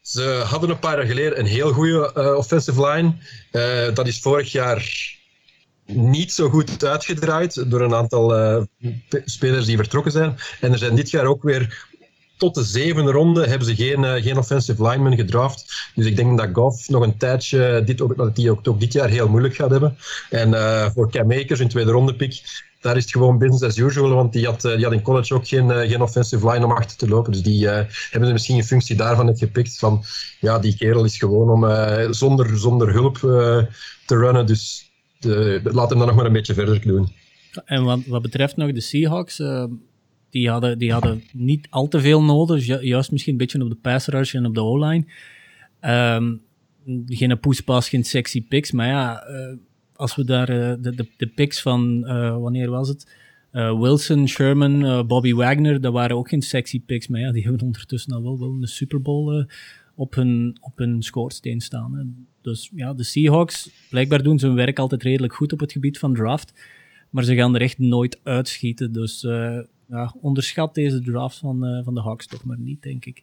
ze 0.00 0.42
hadden 0.44 0.70
een 0.70 0.78
paar 0.78 0.96
jaar 0.96 1.06
geleden 1.06 1.38
een 1.38 1.46
heel 1.46 1.72
goede 1.72 2.36
offensive 2.36 2.86
line. 2.86 3.14
Dat 3.94 4.06
is 4.06 4.20
vorig 4.20 4.52
jaar 4.52 5.10
niet 5.86 6.32
zo 6.32 6.48
goed 6.48 6.84
uitgedraaid 6.84 7.70
door 7.70 7.80
een 7.80 7.94
aantal 7.94 8.66
spelers 9.24 9.66
die 9.66 9.76
vertrokken 9.76 10.12
zijn. 10.12 10.36
En 10.60 10.72
er 10.72 10.78
zijn 10.78 10.94
dit 10.94 11.10
jaar 11.10 11.24
ook 11.24 11.42
weer 11.42 11.90
tot 12.42 12.54
de 12.54 12.64
zevende 12.64 13.10
ronde 13.10 13.46
hebben 13.46 13.66
ze 13.66 13.74
geen, 13.74 14.02
uh, 14.02 14.12
geen 14.12 14.38
offensive 14.38 14.88
lineman 14.88 15.16
gedraft. 15.16 15.90
Dus 15.94 16.06
ik 16.06 16.16
denk 16.16 16.38
dat 16.38 16.48
Goff 16.52 16.88
nog 16.88 17.02
een 17.02 17.16
tijdje, 17.16 17.82
dit, 17.84 17.98
dat 17.98 18.36
hij 18.36 18.50
ook, 18.50 18.68
ook 18.68 18.80
dit 18.80 18.92
jaar 18.92 19.08
heel 19.08 19.28
moeilijk 19.28 19.54
gaat 19.54 19.70
hebben. 19.70 19.96
En 20.30 20.48
uh, 20.50 20.86
voor 20.94 21.10
Cam 21.10 21.32
Akers 21.32 21.60
in 21.60 21.68
tweede 21.68 21.90
ronde 21.90 22.14
pick, 22.14 22.42
daar 22.80 22.96
is 22.96 23.02
het 23.02 23.12
gewoon 23.12 23.38
business 23.38 23.62
as 23.62 23.76
usual, 23.76 24.14
want 24.14 24.32
die 24.32 24.46
had, 24.46 24.60
die 24.60 24.84
had 24.84 24.92
in 24.92 25.02
college 25.02 25.34
ook 25.34 25.48
geen, 25.48 25.70
geen 25.70 26.02
offensive 26.02 26.50
line 26.50 26.64
om 26.64 26.72
achter 26.72 26.96
te 26.96 27.08
lopen. 27.08 27.32
Dus 27.32 27.42
die 27.42 27.68
hebben 27.68 28.26
ze 28.26 28.32
misschien 28.32 28.56
in 28.56 28.64
functie 28.64 28.96
daarvan 28.96 29.26
net 29.26 29.38
gepikt. 29.38 29.78
Van, 29.78 30.04
ja, 30.40 30.58
die 30.58 30.76
kerel 30.76 31.04
is 31.04 31.18
gewoon 31.18 31.50
om 31.50 31.64
zonder, 32.14 32.58
zonder 32.58 32.92
hulp 32.92 33.16
te 34.06 34.16
runnen. 34.16 34.46
Dus 34.46 34.90
laat 35.62 35.90
hem 35.90 35.98
dan 35.98 36.06
nog 36.06 36.16
maar 36.16 36.26
een 36.26 36.32
beetje 36.32 36.54
verder 36.54 36.80
doen. 36.80 37.12
En 37.64 37.84
wat, 37.84 38.00
wat 38.06 38.22
betreft 38.22 38.56
nog 38.56 38.72
de 38.72 38.80
Seahawks, 38.80 39.38
die, 40.32 40.50
hadden, 40.50 40.78
die 40.78 40.92
hadden 40.92 41.22
niet 41.32 41.66
al 41.70 41.88
te 41.88 42.00
veel 42.00 42.22
nodig, 42.22 42.66
ju 42.66 42.80
juist 42.80 43.10
misschien 43.10 43.32
een 43.32 43.38
beetje 43.38 43.62
op 43.62 43.68
de 43.68 43.74
pass 43.74 44.06
rush 44.06 44.34
en 44.34 44.46
op 44.46 44.54
de 44.54 44.62
O-line. 44.62 45.04
Um, 45.80 46.42
geen 47.06 47.40
poespas, 47.40 47.88
geen 47.88 48.04
sexy 48.04 48.46
picks, 48.46 48.72
maar 48.72 48.86
ja, 48.86 49.28
uh, 49.28 49.56
als 49.94 50.14
we 50.14 50.24
daar 50.24 50.50
uh, 50.50 50.74
de, 50.80 50.94
de, 50.94 51.06
de, 51.16 51.26
picks 51.26 51.62
van, 51.62 52.00
wanneer 52.40 52.70
was 52.70 52.88
het? 52.88 53.16
Wilson, 53.52 54.28
Sherman, 54.28 55.06
Bobby 55.06 55.32
Wagner, 55.32 55.80
dat 55.80 55.92
waren 55.92 56.16
ook 56.16 56.28
geen 56.28 56.42
sexy 56.42 56.80
picks, 56.80 57.08
maar 57.08 57.20
ja, 57.20 57.32
die 57.32 57.42
hebben 57.42 57.62
ondertussen 57.62 58.12
al 58.12 58.22
wel, 58.22 58.38
wel 58.38 58.56
een 58.60 58.68
Super 58.68 59.02
Bowl 59.02 59.44
op 59.94 60.14
hun, 60.14 60.56
op 60.60 60.78
hun 60.78 61.02
schoorsteen 61.02 61.60
staan. 61.60 62.26
Dus 62.40 62.70
ja, 62.74 62.94
de 62.94 63.02
Seahawks, 63.02 63.70
blijkbaar 63.90 64.22
doen 64.22 64.38
ze 64.38 64.46
hun 64.46 64.54
werk 64.54 64.78
altijd 64.78 65.02
redelijk 65.02 65.34
goed 65.34 65.52
op 65.52 65.60
het 65.60 65.72
gebied 65.72 65.98
van 65.98 66.14
draft. 66.14 66.52
Maar 67.10 67.24
ze 67.24 67.34
gaan 67.34 67.54
er 67.54 67.60
echt 67.60 67.78
nooit 67.78 68.20
uitschieten. 68.22 68.92
Dus 68.92 69.26
ja, 69.88 70.14
onderschat 70.20 70.74
deze 70.74 71.02
draft 71.02 71.36
van, 71.36 71.64
uh, 71.64 71.84
van 71.84 71.94
de 71.94 72.00
Hawks 72.00 72.26
toch 72.26 72.44
maar 72.44 72.58
niet, 72.58 72.82
denk 72.82 73.04
ik. 73.04 73.22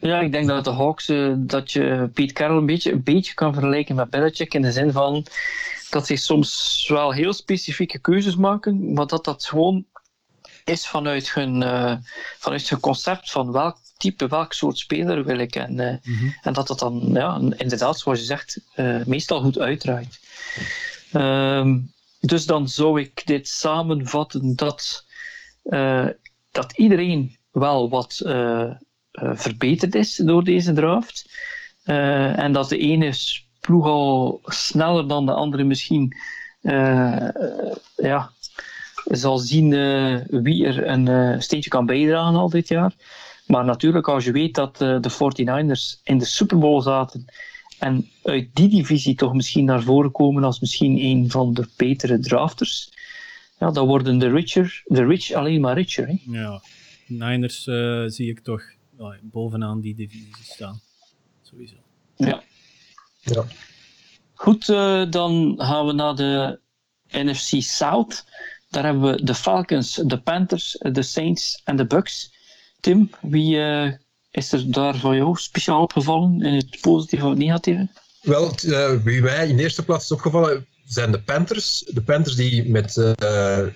Ja, 0.00 0.20
ik 0.20 0.32
denk 0.32 0.46
dat 0.46 0.64
de 0.64 0.70
Hawks, 0.70 1.08
uh, 1.08 1.34
dat 1.38 1.72
je 1.72 2.10
Pete 2.14 2.32
Carroll 2.32 2.58
een 2.58 2.66
beetje, 2.66 2.92
een 2.92 3.02
beetje 3.02 3.34
kan 3.34 3.52
vergelijken 3.52 3.94
met 3.94 4.10
Belichick. 4.10 4.54
In 4.54 4.62
de 4.62 4.72
zin 4.72 4.92
van 4.92 5.26
dat 5.90 6.06
ze 6.06 6.16
soms 6.16 6.84
wel 6.88 7.12
heel 7.12 7.32
specifieke 7.32 7.98
keuzes 7.98 8.36
maken, 8.36 8.92
maar 8.92 9.06
dat 9.06 9.24
dat 9.24 9.44
gewoon 9.44 9.84
is 10.64 10.86
vanuit 10.86 11.34
hun, 11.34 11.62
vanuit 12.38 12.68
hun 12.68 12.80
concept 12.80 13.30
van 13.30 13.52
welk 13.52 13.78
type, 13.96 14.28
welk 14.28 14.52
soort 14.52 14.78
speler 14.78 15.24
wil 15.24 15.38
ik. 15.38 15.54
En, 15.54 15.72
uh, 15.72 15.90
mm 16.02 16.18
-hmm. 16.18 16.36
en 16.42 16.52
dat 16.52 16.66
dat 16.66 16.78
dan 16.78 17.10
ja, 17.12 17.40
inderdaad, 17.56 17.98
zoals 17.98 18.18
je 18.18 18.24
zegt, 18.24 18.60
meestal 19.06 19.40
goed 19.40 19.58
uitdraait. 19.58 20.20
Um, 21.12 21.92
dus 22.20 22.46
dan 22.46 22.68
zou 22.68 23.00
ik 23.00 23.26
dit 23.26 23.48
samenvatten 23.48 24.56
dat, 24.56 25.06
uh, 25.64 26.06
dat 26.50 26.72
iedereen 26.72 27.36
wel 27.52 27.88
wat 27.88 28.22
verbeterd 29.12 29.94
is 29.94 30.16
door 30.16 30.44
deze 30.44 30.72
draft. 30.72 31.30
en 31.84 32.52
dat 32.52 32.68
de 32.68 32.78
ene 32.78 33.12
ploeg 33.60 33.86
al 33.86 34.40
sneller 34.44 35.08
dan 35.08 35.26
de 35.26 35.32
andere 35.32 35.64
misschien 35.64 36.16
ja, 37.96 38.30
zal 39.04 39.38
zien 39.38 39.70
wie 40.42 40.66
er 40.66 40.86
een 40.86 41.42
steentje 41.42 41.70
kan 41.70 41.86
bijdragen 41.86 42.34
al 42.34 42.50
dit 42.50 42.68
jaar. 42.68 42.92
Maar 43.46 43.64
natuurlijk, 43.64 44.08
als 44.08 44.24
je 44.24 44.32
weet 44.32 44.54
dat 44.54 44.76
de 44.76 45.10
49ers 45.10 46.02
in 46.02 46.18
de 46.18 46.24
Super 46.24 46.58
Bowl 46.58 46.80
zaten 46.80 47.26
en 47.80 48.10
uit 48.22 48.48
die 48.52 48.68
divisie 48.68 49.14
toch 49.14 49.34
misschien 49.34 49.64
naar 49.64 49.82
voren 49.82 50.10
komen 50.10 50.44
als 50.44 50.60
misschien 50.60 50.98
een 50.98 51.30
van 51.30 51.54
de 51.54 51.68
betere 51.76 52.18
drafters, 52.18 52.92
ja, 53.58 53.70
dan 53.70 53.86
worden 53.86 54.18
de, 54.18 54.28
richer, 54.28 54.82
de 54.84 55.04
rich 55.04 55.32
alleen 55.32 55.60
maar 55.60 55.74
richer. 55.74 56.06
Hè? 56.06 56.18
Ja, 56.24 56.62
Niners 57.06 57.66
uh, 57.66 58.04
zie 58.06 58.30
ik 58.30 58.40
toch 58.40 58.62
oh, 58.98 59.14
bovenaan 59.22 59.80
die 59.80 59.94
divisie 59.94 60.34
staan. 60.42 60.80
Sowieso. 61.42 61.76
Ja. 62.16 62.42
ja. 63.20 63.44
Goed, 64.34 64.68
uh, 64.68 65.10
dan 65.10 65.54
gaan 65.56 65.86
we 65.86 65.92
naar 65.92 66.14
de 66.14 66.60
NFC 67.08 67.62
South. 67.62 68.24
Daar 68.70 68.84
hebben 68.84 69.02
we 69.02 69.24
de 69.24 69.34
Falcons, 69.34 69.94
de 69.94 70.20
Panthers, 70.20 70.78
de 70.92 71.02
Saints 71.02 71.60
en 71.64 71.76
de 71.76 71.86
Bucks. 71.86 72.32
Tim, 72.80 73.10
wie 73.20 73.56
uh, 73.56 73.92
is 74.30 74.52
er 74.52 74.72
daar 74.72 74.96
voor 74.96 75.16
jou 75.16 75.36
speciaal 75.36 75.82
opgevallen 75.82 76.42
in 76.42 76.54
het 76.54 76.80
positieve 76.80 77.24
of 77.24 77.30
het 77.30 77.38
negatieve? 77.38 77.88
Wel, 78.20 78.54
uh, 78.64 78.90
wie 79.04 79.22
mij 79.22 79.48
in 79.48 79.58
eerste 79.58 79.84
plaats 79.84 80.04
is 80.04 80.12
opgevallen 80.12 80.66
zijn 80.84 81.12
de 81.12 81.20
Panthers. 81.20 81.84
De 81.88 82.02
Panthers 82.02 82.36
die 82.36 82.70
met 82.70 82.96
uh, 82.96 83.66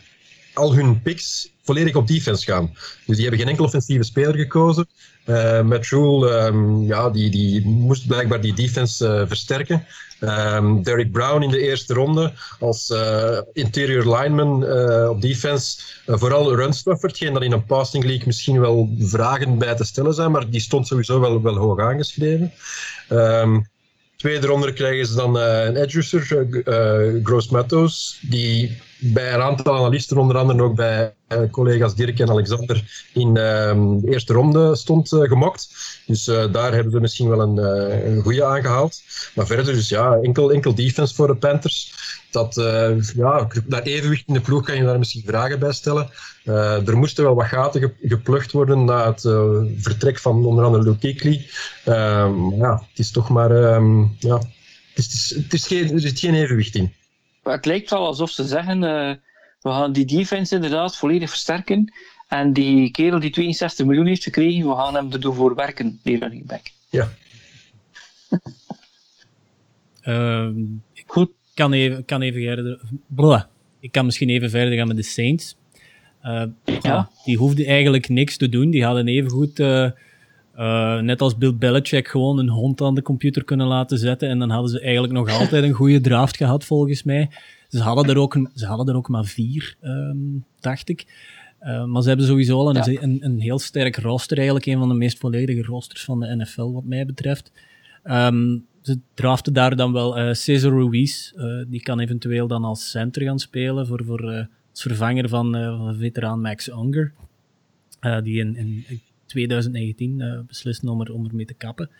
al 0.54 0.74
hun 0.74 1.02
picks 1.02 1.52
volledig 1.62 1.94
op 1.94 2.06
defense 2.06 2.44
gaan. 2.44 2.70
Dus 3.06 3.16
die 3.16 3.20
hebben 3.20 3.38
geen 3.38 3.48
enkel 3.48 3.64
offensieve 3.64 4.04
speler 4.04 4.34
gekozen. 4.34 4.86
Uh, 5.26 5.80
Rule, 5.80 6.46
um, 6.46 6.86
ja, 6.86 7.10
die, 7.10 7.30
die 7.30 7.66
moest 7.66 8.06
blijkbaar 8.06 8.40
die 8.40 8.54
defense 8.54 9.06
uh, 9.06 9.26
versterken. 9.26 9.86
Um, 10.20 10.82
Derek 10.82 11.12
Brown 11.12 11.42
in 11.42 11.50
de 11.50 11.60
eerste 11.60 11.94
ronde 11.94 12.32
als 12.58 12.90
uh, 12.90 13.38
interior 13.52 14.16
lineman 14.16 14.64
op 15.08 15.20
defense. 15.20 15.78
vooral 16.06 16.54
runstuffer, 16.54 17.08
hetgeen 17.08 17.32
dat 17.32 17.42
in 17.42 17.52
een 17.52 17.64
passing 17.64 18.04
league 18.04 18.26
misschien 18.26 18.60
wel 18.60 18.94
vragen 18.98 19.58
bij 19.58 19.74
te 19.74 19.84
stellen 19.84 20.14
zijn, 20.14 20.30
maar 20.30 20.50
die 20.50 20.60
stond 20.60 20.86
sowieso 20.86 21.20
wel, 21.20 21.42
wel 21.42 21.56
hoog 21.56 21.80
aangeschreven. 21.80 22.52
Um, 23.08 23.68
tweede 24.16 24.46
ronde 24.46 24.72
krijgen 24.72 25.06
ze 25.06 25.14
dan 25.14 25.36
een 25.36 25.76
edge 25.76 26.00
rusher, 26.00 26.62
Gross 27.22 27.48
Matos, 27.48 28.18
die 28.22 28.78
bij 29.12 29.34
een 29.34 29.40
aantal 29.40 29.76
analisten, 29.76 30.18
onder 30.18 30.36
andere 30.36 30.62
ook 30.62 30.74
bij 30.74 31.14
uh, 31.28 31.50
collega's 31.50 31.94
Dirk 31.94 32.18
en 32.18 32.30
Alexander, 32.30 33.06
in 33.12 33.28
uh, 33.28 33.34
de 34.00 34.10
eerste 34.10 34.32
ronde 34.32 34.76
stond 34.76 35.12
uh, 35.12 35.20
gemokt. 35.20 35.68
Dus 36.06 36.28
uh, 36.28 36.52
daar 36.52 36.72
hebben 36.72 36.92
we 36.92 37.00
misschien 37.00 37.28
wel 37.28 37.40
een, 37.40 37.56
een 38.06 38.22
goede 38.22 38.44
aangehaald. 38.44 39.02
Maar 39.34 39.46
verder, 39.46 39.74
dus 39.74 39.88
ja, 39.88 40.14
enkel, 40.14 40.52
enkel 40.52 40.74
defense 40.74 41.14
voor 41.14 41.26
de 41.26 41.36
Panthers. 41.36 41.94
Dat, 42.30 42.54
ja, 43.16 43.48
naar 43.66 43.82
evenwicht 43.82 44.26
in 44.26 44.34
de 44.34 44.40
ploeg 44.40 44.64
kan 44.64 44.76
je 44.76 44.84
daar 44.84 44.98
misschien 44.98 45.22
vragen 45.26 45.58
bij 45.58 45.72
stellen. 45.72 46.10
er 46.44 46.96
moesten 46.96 47.24
wel 47.24 47.34
wat 47.34 47.46
gaten 47.46 47.80
ge 47.80 47.92
geplukt 48.02 48.52
worden 48.52 48.84
na 48.84 49.06
het 49.06 49.20
vertrek 49.78 50.18
van 50.18 50.46
onder 50.46 50.64
andere 50.64 50.82
Luke 50.82 50.98
Kuechly. 50.98 51.46
Ehm, 51.84 52.54
ja, 52.54 52.72
het 52.88 52.98
is 52.98 53.10
toch 53.10 53.28
maar... 53.28 53.50
Um, 53.50 54.16
ja, 54.18 54.40
het 54.94 55.04
is, 55.04 55.34
het 55.36 55.52
is 55.52 55.66
geen, 55.66 55.92
er 55.92 56.00
zit 56.00 56.18
geen 56.18 56.34
evenwicht 56.34 56.74
in 56.74 56.92
het 57.52 57.66
lijkt 57.66 57.90
wel 57.90 58.06
alsof 58.06 58.30
ze 58.30 58.44
zeggen, 58.44 58.82
uh, 58.82 59.14
we 59.60 59.70
gaan 59.70 59.92
die 59.92 60.04
defense 60.04 60.54
inderdaad 60.54 60.96
volledig 60.96 61.28
versterken. 61.28 61.92
En 62.28 62.52
die 62.52 62.90
kerel 62.90 63.20
die 63.20 63.30
62 63.30 63.86
miljoen 63.86 64.06
heeft 64.06 64.22
gekregen, 64.22 64.68
we 64.68 64.74
gaan 64.74 64.94
hem 64.94 65.12
erdoor 65.12 65.34
voor 65.34 65.54
werken, 65.54 66.00
die 66.02 66.18
running 66.18 66.46
back. 66.46 66.62
Ja. 66.90 67.08
uh, 70.48 70.48
Goed. 71.06 71.30
Kan 71.54 71.72
even, 71.72 72.04
kan 72.04 72.22
even 72.22 72.42
verder. 72.42 72.80
Blah. 73.06 73.42
Ik 73.80 73.92
kan 73.92 74.04
misschien 74.04 74.28
even 74.28 74.50
verder 74.50 74.78
gaan 74.78 74.88
met 74.88 74.96
de 74.96 75.02
Saints. 75.02 75.56
Uh, 76.22 76.42
ja. 76.64 76.78
ja. 76.82 77.10
Die 77.24 77.36
hoefden 77.36 77.66
eigenlijk 77.66 78.08
niks 78.08 78.36
te 78.36 78.48
doen. 78.48 78.70
Die 78.70 78.84
hadden 78.84 79.08
even 79.08 79.30
goed 79.30 79.60
uh, 80.58 80.94
uh, 80.94 81.00
net 81.00 81.20
als 81.20 81.38
Bill 81.38 81.54
Belichick 81.54 82.08
gewoon 82.08 82.38
een 82.38 82.48
hond 82.48 82.80
aan 82.80 82.94
de 82.94 83.02
computer 83.02 83.44
kunnen 83.44 83.66
laten 83.66 83.98
zetten. 83.98 84.28
En 84.28 84.38
dan 84.38 84.50
hadden 84.50 84.70
ze 84.70 84.80
eigenlijk 84.80 85.12
nog 85.12 85.30
altijd 85.30 85.64
een 85.64 85.72
goede 85.72 86.00
draft 86.00 86.36
gehad, 86.36 86.64
volgens 86.64 87.02
mij. 87.02 87.30
Ze 87.68 87.80
hadden 87.80 88.08
er 88.08 88.18
ook, 88.18 88.34
een, 88.34 88.50
ze 88.54 88.66
hadden 88.66 88.88
er 88.88 88.96
ook 88.96 89.08
maar 89.08 89.24
vier, 89.24 89.76
um, 89.82 90.44
dacht 90.60 90.88
ik. 90.88 91.06
Uh, 91.62 91.84
maar 91.84 92.02
ze 92.02 92.08
hebben 92.08 92.26
sowieso 92.26 92.58
al 92.58 92.76
een, 92.76 93.02
een, 93.02 93.24
een, 93.24 93.40
heel 93.40 93.58
sterk 93.58 93.96
roster, 93.96 94.36
eigenlijk 94.36 94.66
een 94.66 94.78
van 94.78 94.88
de 94.88 94.94
meest 94.94 95.18
volledige 95.18 95.62
rosters 95.62 96.04
van 96.04 96.20
de 96.20 96.36
NFL, 96.36 96.72
wat 96.72 96.84
mij 96.84 97.06
betreft. 97.06 97.52
Um, 98.04 98.66
ze 98.82 98.98
draften 99.14 99.52
daar 99.52 99.76
dan 99.76 99.92
wel 99.92 100.18
uh, 100.18 100.32
Cesar 100.32 100.72
Ruiz. 100.72 101.32
Die 101.68 101.80
kan 101.80 102.00
eventueel 102.00 102.46
dan 102.46 102.64
als 102.64 102.90
center 102.90 103.22
gaan 103.22 103.38
spelen 103.38 103.86
voor, 103.86 104.04
voor 104.04 104.48
als 104.70 104.82
vervanger 104.82 105.28
van, 105.28 105.52
van 105.52 105.96
veteraan 105.98 106.40
Max 106.40 106.68
Unger. 106.68 107.12
die 108.22 108.38
in, 108.38 108.56
in 108.56 108.84
2019 109.34 110.20
uh, 110.20 110.40
beslissen 110.46 110.88
om 110.88 111.00
er, 111.00 111.12
om 111.12 111.28
mee 111.32 111.46
te 111.46 111.54
kappen. 111.54 111.90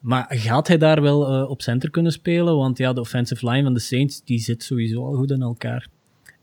Maar 0.00 0.26
gaat 0.28 0.68
hij 0.68 0.78
daar 0.78 1.02
wel 1.02 1.42
uh, 1.42 1.50
op 1.50 1.62
center 1.62 1.90
kunnen 1.90 2.12
spelen? 2.12 2.56
Want 2.56 2.78
ja, 2.78 2.92
de 2.92 3.00
offensive 3.00 3.50
line 3.50 3.62
van 3.62 3.74
de 3.74 3.80
Saints 3.80 4.24
die 4.24 4.38
zit 4.38 4.62
sowieso 4.62 5.06
al 5.06 5.14
goed 5.14 5.30
in 5.30 5.42
elkaar. 5.42 5.88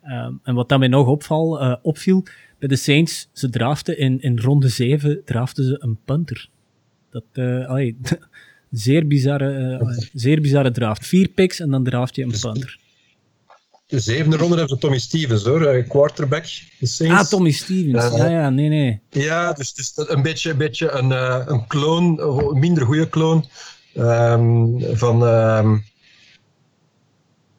Um, 0.03 0.39
en 0.43 0.55
wat 0.55 0.69
dan 0.69 0.79
mij 0.79 0.87
nog 0.87 1.07
opval, 1.07 1.63
uh, 1.63 1.75
opviel, 1.81 2.23
bij 2.59 2.67
de 2.67 2.75
Saints, 2.75 3.29
ze 3.31 3.49
draften 3.49 3.97
in, 3.97 4.21
in 4.21 4.39
ronde 4.39 4.67
7 4.67 5.21
draften 5.25 5.63
ze 5.63 5.75
een 5.79 5.97
punter. 6.05 6.49
Dat, 7.09 7.23
allee, 7.67 7.97
zeer, 8.71 9.07
bizarre, 9.07 9.79
zeer 10.13 10.41
bizarre 10.41 10.71
draft. 10.71 11.07
Vier 11.07 11.29
picks 11.29 11.59
en 11.59 11.69
dan 11.69 11.83
draft 11.83 12.15
je 12.15 12.23
een 12.23 12.39
punter 12.41 12.79
de 13.87 13.99
zevende 13.99 14.37
ronde 14.37 14.55
hebben 14.57 14.75
ze 14.75 14.81
Tommy 14.81 14.99
Stevens 14.99 15.43
hoor, 15.43 15.65
eh, 15.65 15.89
quarterback. 15.89 16.45
Ah, 16.99 17.19
Tommy 17.19 17.51
Stevens. 17.51 18.17
ja, 18.17 18.27
ja, 18.27 18.49
nee, 18.49 18.69
nee. 18.69 19.01
Ja, 19.09 19.53
dus, 19.53 19.73
dus 19.73 19.93
een 19.95 20.21
beetje, 20.21 20.49
een, 20.49 20.57
beetje 20.57 20.91
een, 20.91 21.09
uh, 21.09 21.41
een 21.45 21.67
kloon, 21.67 22.21
een 22.21 22.59
minder 22.59 22.85
goede 22.85 23.09
kloon 23.09 23.45
um, 23.95 24.97
van 24.97 25.23
um, 25.23 25.85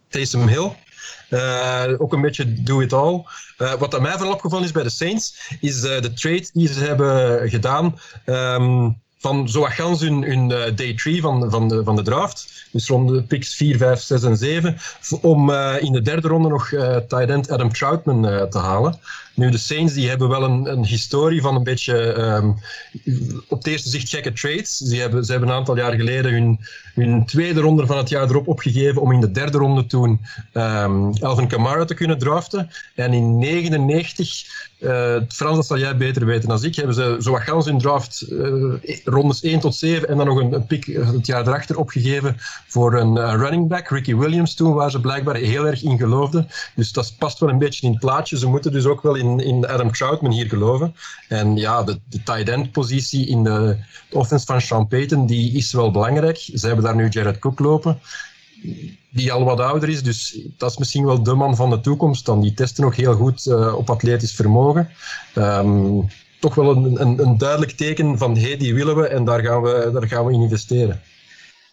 Taysom 0.09 0.49
Hill. 0.49 0.72
Uh, 1.31 1.85
ook 1.99 2.12
een 2.12 2.20
beetje 2.20 2.62
do 2.62 2.81
it 2.81 2.93
all. 2.93 3.24
Uh, 3.59 3.74
wat 3.74 3.95
aan 3.95 4.03
mij 4.03 4.12
vooral 4.12 4.35
opgevallen 4.35 4.64
is 4.64 4.72
bij 4.72 4.83
de 4.83 4.91
Saints, 4.91 5.57
is 5.61 5.85
uh, 5.85 6.01
de 6.01 6.12
trade 6.12 6.49
die 6.53 6.72
ze 6.72 6.81
hebben 6.81 7.51
gedaan. 7.51 7.99
Um, 8.26 9.01
van 9.19 9.49
zo 9.49 9.62
gans 9.62 10.01
hun, 10.01 10.51
uh, 10.51 10.77
day 10.77 10.95
3 10.95 11.21
van, 11.21 11.51
van, 11.51 11.69
de, 11.69 11.85
van 11.85 11.97
de 11.97 12.03
draft. 12.03 12.66
Dus 12.73 12.89
ronde 12.89 13.23
picks 13.23 13.55
4, 13.55 13.77
5, 13.77 14.01
6 14.01 14.23
en 14.23 14.37
7. 14.37 14.77
Om 15.21 15.51
uh, 15.51 15.75
in 15.81 15.93
de 15.93 16.03
derde 16.03 16.29
ronde 16.29 16.49
nog 16.49 16.71
uh, 16.71 16.97
tight 16.97 17.29
end 17.29 17.51
Adam 17.51 17.73
Troutman 17.73 18.49
te 18.51 18.59
halen. 18.59 18.99
Nu, 19.39 19.51
de 19.51 19.59
Saints 19.59 19.93
die 19.93 20.09
hebben 20.09 20.28
wel 20.28 20.43
een, 20.43 20.70
een 20.70 20.84
historie 20.84 21.41
van 21.41 21.55
een 21.55 21.62
beetje 21.62 22.22
um, 22.22 22.57
op 23.49 23.59
het 23.59 23.66
eerste 23.66 23.89
zicht 23.89 24.09
gekke 24.09 24.32
trades. 24.32 24.76
Ze 24.76 24.97
hebben, 24.97 25.24
ze 25.24 25.30
hebben 25.30 25.49
een 25.49 25.55
aantal 25.55 25.76
jaar 25.76 25.93
geleden 25.93 26.32
hun, 26.32 26.59
hun 26.95 27.26
tweede 27.26 27.61
ronde 27.61 27.86
van 27.86 27.97
het 27.97 28.09
jaar 28.09 28.28
erop 28.28 28.49
opgegeven 28.49 29.03
om 29.03 29.12
in 29.12 29.20
de 29.20 29.30
derde 29.30 29.59
ronde 29.59 29.86
toen 29.86 30.20
um, 30.53 31.12
Alvin 31.12 31.49
Kamara 31.49 31.84
te 31.84 31.95
kunnen 31.95 32.18
draften. 32.18 32.70
En 32.95 33.12
in 33.12 33.39
99 33.39 34.66
uh, 34.78 35.16
Frans, 35.28 35.57
dat 35.57 35.66
zal 35.66 35.78
jij 35.78 35.97
beter 35.97 36.26
weten 36.26 36.49
dan 36.49 36.64
ik. 36.64 36.74
Hebben 36.74 36.95
ze 36.95 37.16
zo 37.20 37.30
wat 37.30 37.41
gans 37.41 37.66
in 37.66 37.78
draft 37.78 38.26
uh, 38.30 38.74
rondes 39.05 39.43
1 39.43 39.61
tot 39.61 39.74
7 39.74 40.09
en 40.09 40.16
dan 40.16 40.26
nog 40.26 40.39
een, 40.39 40.53
een 40.53 40.66
pick 40.66 40.84
het 40.84 41.26
jaar 41.26 41.47
erachter 41.47 41.76
opgegeven 41.76 42.36
voor 42.66 42.95
een 42.95 43.16
uh, 43.16 43.34
running 43.36 43.68
back, 43.68 43.89
Ricky 43.89 44.14
Williams 44.14 44.55
toen, 44.55 44.74
waar 44.74 44.91
ze 44.91 45.01
blijkbaar 45.01 45.36
heel 45.36 45.66
erg 45.66 45.82
in 45.82 45.99
geloofden. 45.99 46.49
Dus 46.74 46.93
dat 46.93 47.14
past 47.18 47.39
wel 47.39 47.49
een 47.49 47.59
beetje 47.59 47.86
in 47.86 47.93
het 47.93 48.01
plaatje. 48.01 48.39
Ze 48.39 48.49
moeten 48.49 48.72
dus 48.72 48.84
ook 48.84 49.03
wel 49.03 49.14
in, 49.14 49.28
in 49.37 49.66
Adam 49.66 49.93
Troutman 49.93 50.33
hier 50.33 50.49
geloven. 50.49 50.95
En 51.29 51.57
ja, 51.57 51.83
de, 51.83 52.01
de 52.09 52.22
tight 52.22 52.49
end 52.49 52.72
positie 52.72 53.26
in 53.26 53.45
de, 53.45 53.76
de 54.11 54.16
offense 54.16 54.47
van 54.47 54.61
Sean 54.61 54.89
Payton, 54.89 55.26
die 55.26 55.53
is 55.53 55.72
wel 55.72 55.91
belangrijk. 55.91 56.37
Ze 56.37 56.66
hebben 56.66 56.85
daar 56.85 56.97
nu 56.97 57.09
Jared 57.09 57.39
Cook 57.39 57.59
lopen 57.59 58.01
die 59.11 59.33
al 59.33 59.45
wat 59.45 59.61
ouder 59.61 59.89
is. 59.89 60.03
Dus 60.03 60.39
dat 60.57 60.70
is 60.70 60.79
misschien 60.79 61.05
wel 61.05 61.22
de 61.22 61.35
man 61.35 61.57
van 61.57 61.70
de 61.70 61.81
toekomst. 61.81 62.26
Dan 62.26 62.41
die 62.41 62.55
testen 62.55 62.85
nog 62.85 62.97
heel 62.97 63.14
goed 63.14 63.47
uh, 63.47 63.74
op 63.74 63.91
atletisch 63.91 64.35
vermogen. 64.35 64.91
Um, 65.35 66.09
toch 66.41 66.55
wel 66.55 66.76
een, 66.76 67.01
een, 67.01 67.18
een, 67.18 67.39
duidelijk 67.39 67.72
teken 67.72 68.18
van 68.18 68.37
hey, 68.37 68.57
die 68.57 68.74
willen 68.74 68.97
we 68.97 69.09
en 69.09 69.24
daar 69.24 69.45
gaan 69.45 69.62
we, 69.62 69.91
daar 69.93 70.09
gaan 70.09 70.24
we 70.26 70.33
in 70.33 70.41
investeren. 70.41 71.01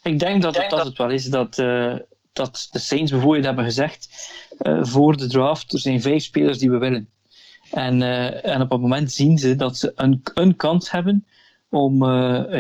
Ik 0.03 0.19
denk 0.19 0.41
dat 0.41 0.57
het, 0.57 0.69
dat 0.69 0.85
het 0.85 0.97
wel 0.97 1.09
is 1.09 1.25
dat, 1.25 1.57
uh, 1.57 1.95
dat 2.33 2.67
de 2.71 2.79
Saints 2.79 3.11
bijvoorbeeld 3.11 3.45
hebben 3.45 3.63
gezegd 3.63 4.09
uh, 4.61 4.83
voor 4.83 5.17
de 5.17 5.27
draft, 5.27 5.73
er 5.73 5.79
zijn 5.79 6.01
vijf 6.01 6.23
spelers 6.23 6.57
die 6.57 6.69
we 6.69 6.77
willen. 6.77 7.09
En, 7.75 8.01
en 8.43 8.61
op 8.61 8.69
het 8.69 8.81
moment 8.81 9.11
zien 9.11 9.37
ze 9.37 9.55
dat 9.55 9.77
ze 9.77 9.91
een, 9.95 10.21
een 10.33 10.55
kans 10.55 10.91
hebben 10.91 11.25
om, 11.69 12.03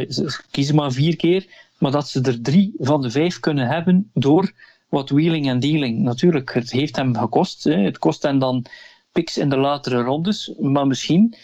ze 0.09 0.39
kiezen 0.51 0.75
maar 0.75 0.91
vier 0.91 1.15
keer, 1.15 1.45
maar 1.79 1.91
dat 1.91 2.09
ze 2.09 2.21
er 2.21 2.41
drie 2.41 2.73
van 2.77 3.01
de 3.01 3.09
vijf 3.09 3.39
kunnen 3.39 3.67
hebben 3.67 4.09
door 4.13 4.51
wat 4.89 5.09
wheeling 5.09 5.47
en 5.47 5.59
dealing. 5.59 5.99
Natuurlijk, 5.99 6.53
het 6.53 6.71
heeft 6.71 6.95
hem 6.95 7.17
gekost. 7.17 7.63
Hè. 7.63 7.77
Het 7.77 7.97
kost 7.97 8.23
hem 8.23 8.39
dan 8.39 8.65
picks 9.11 9.37
in 9.37 9.49
de 9.49 9.57
latere 9.57 10.01
rondes, 10.01 10.53
maar 10.59 10.87
misschien 10.87 11.35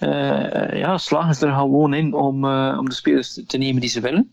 uh, 0.00 0.72
ja, 0.72 0.98
slagen 0.98 1.34
ze 1.34 1.46
er 1.46 1.54
gewoon 1.54 1.94
in 1.94 2.14
om, 2.14 2.44
om 2.78 2.88
de 2.88 2.94
spelers 2.94 3.40
te 3.46 3.58
nemen 3.58 3.80
die 3.80 3.90
ze 3.90 4.00
willen. 4.00 4.30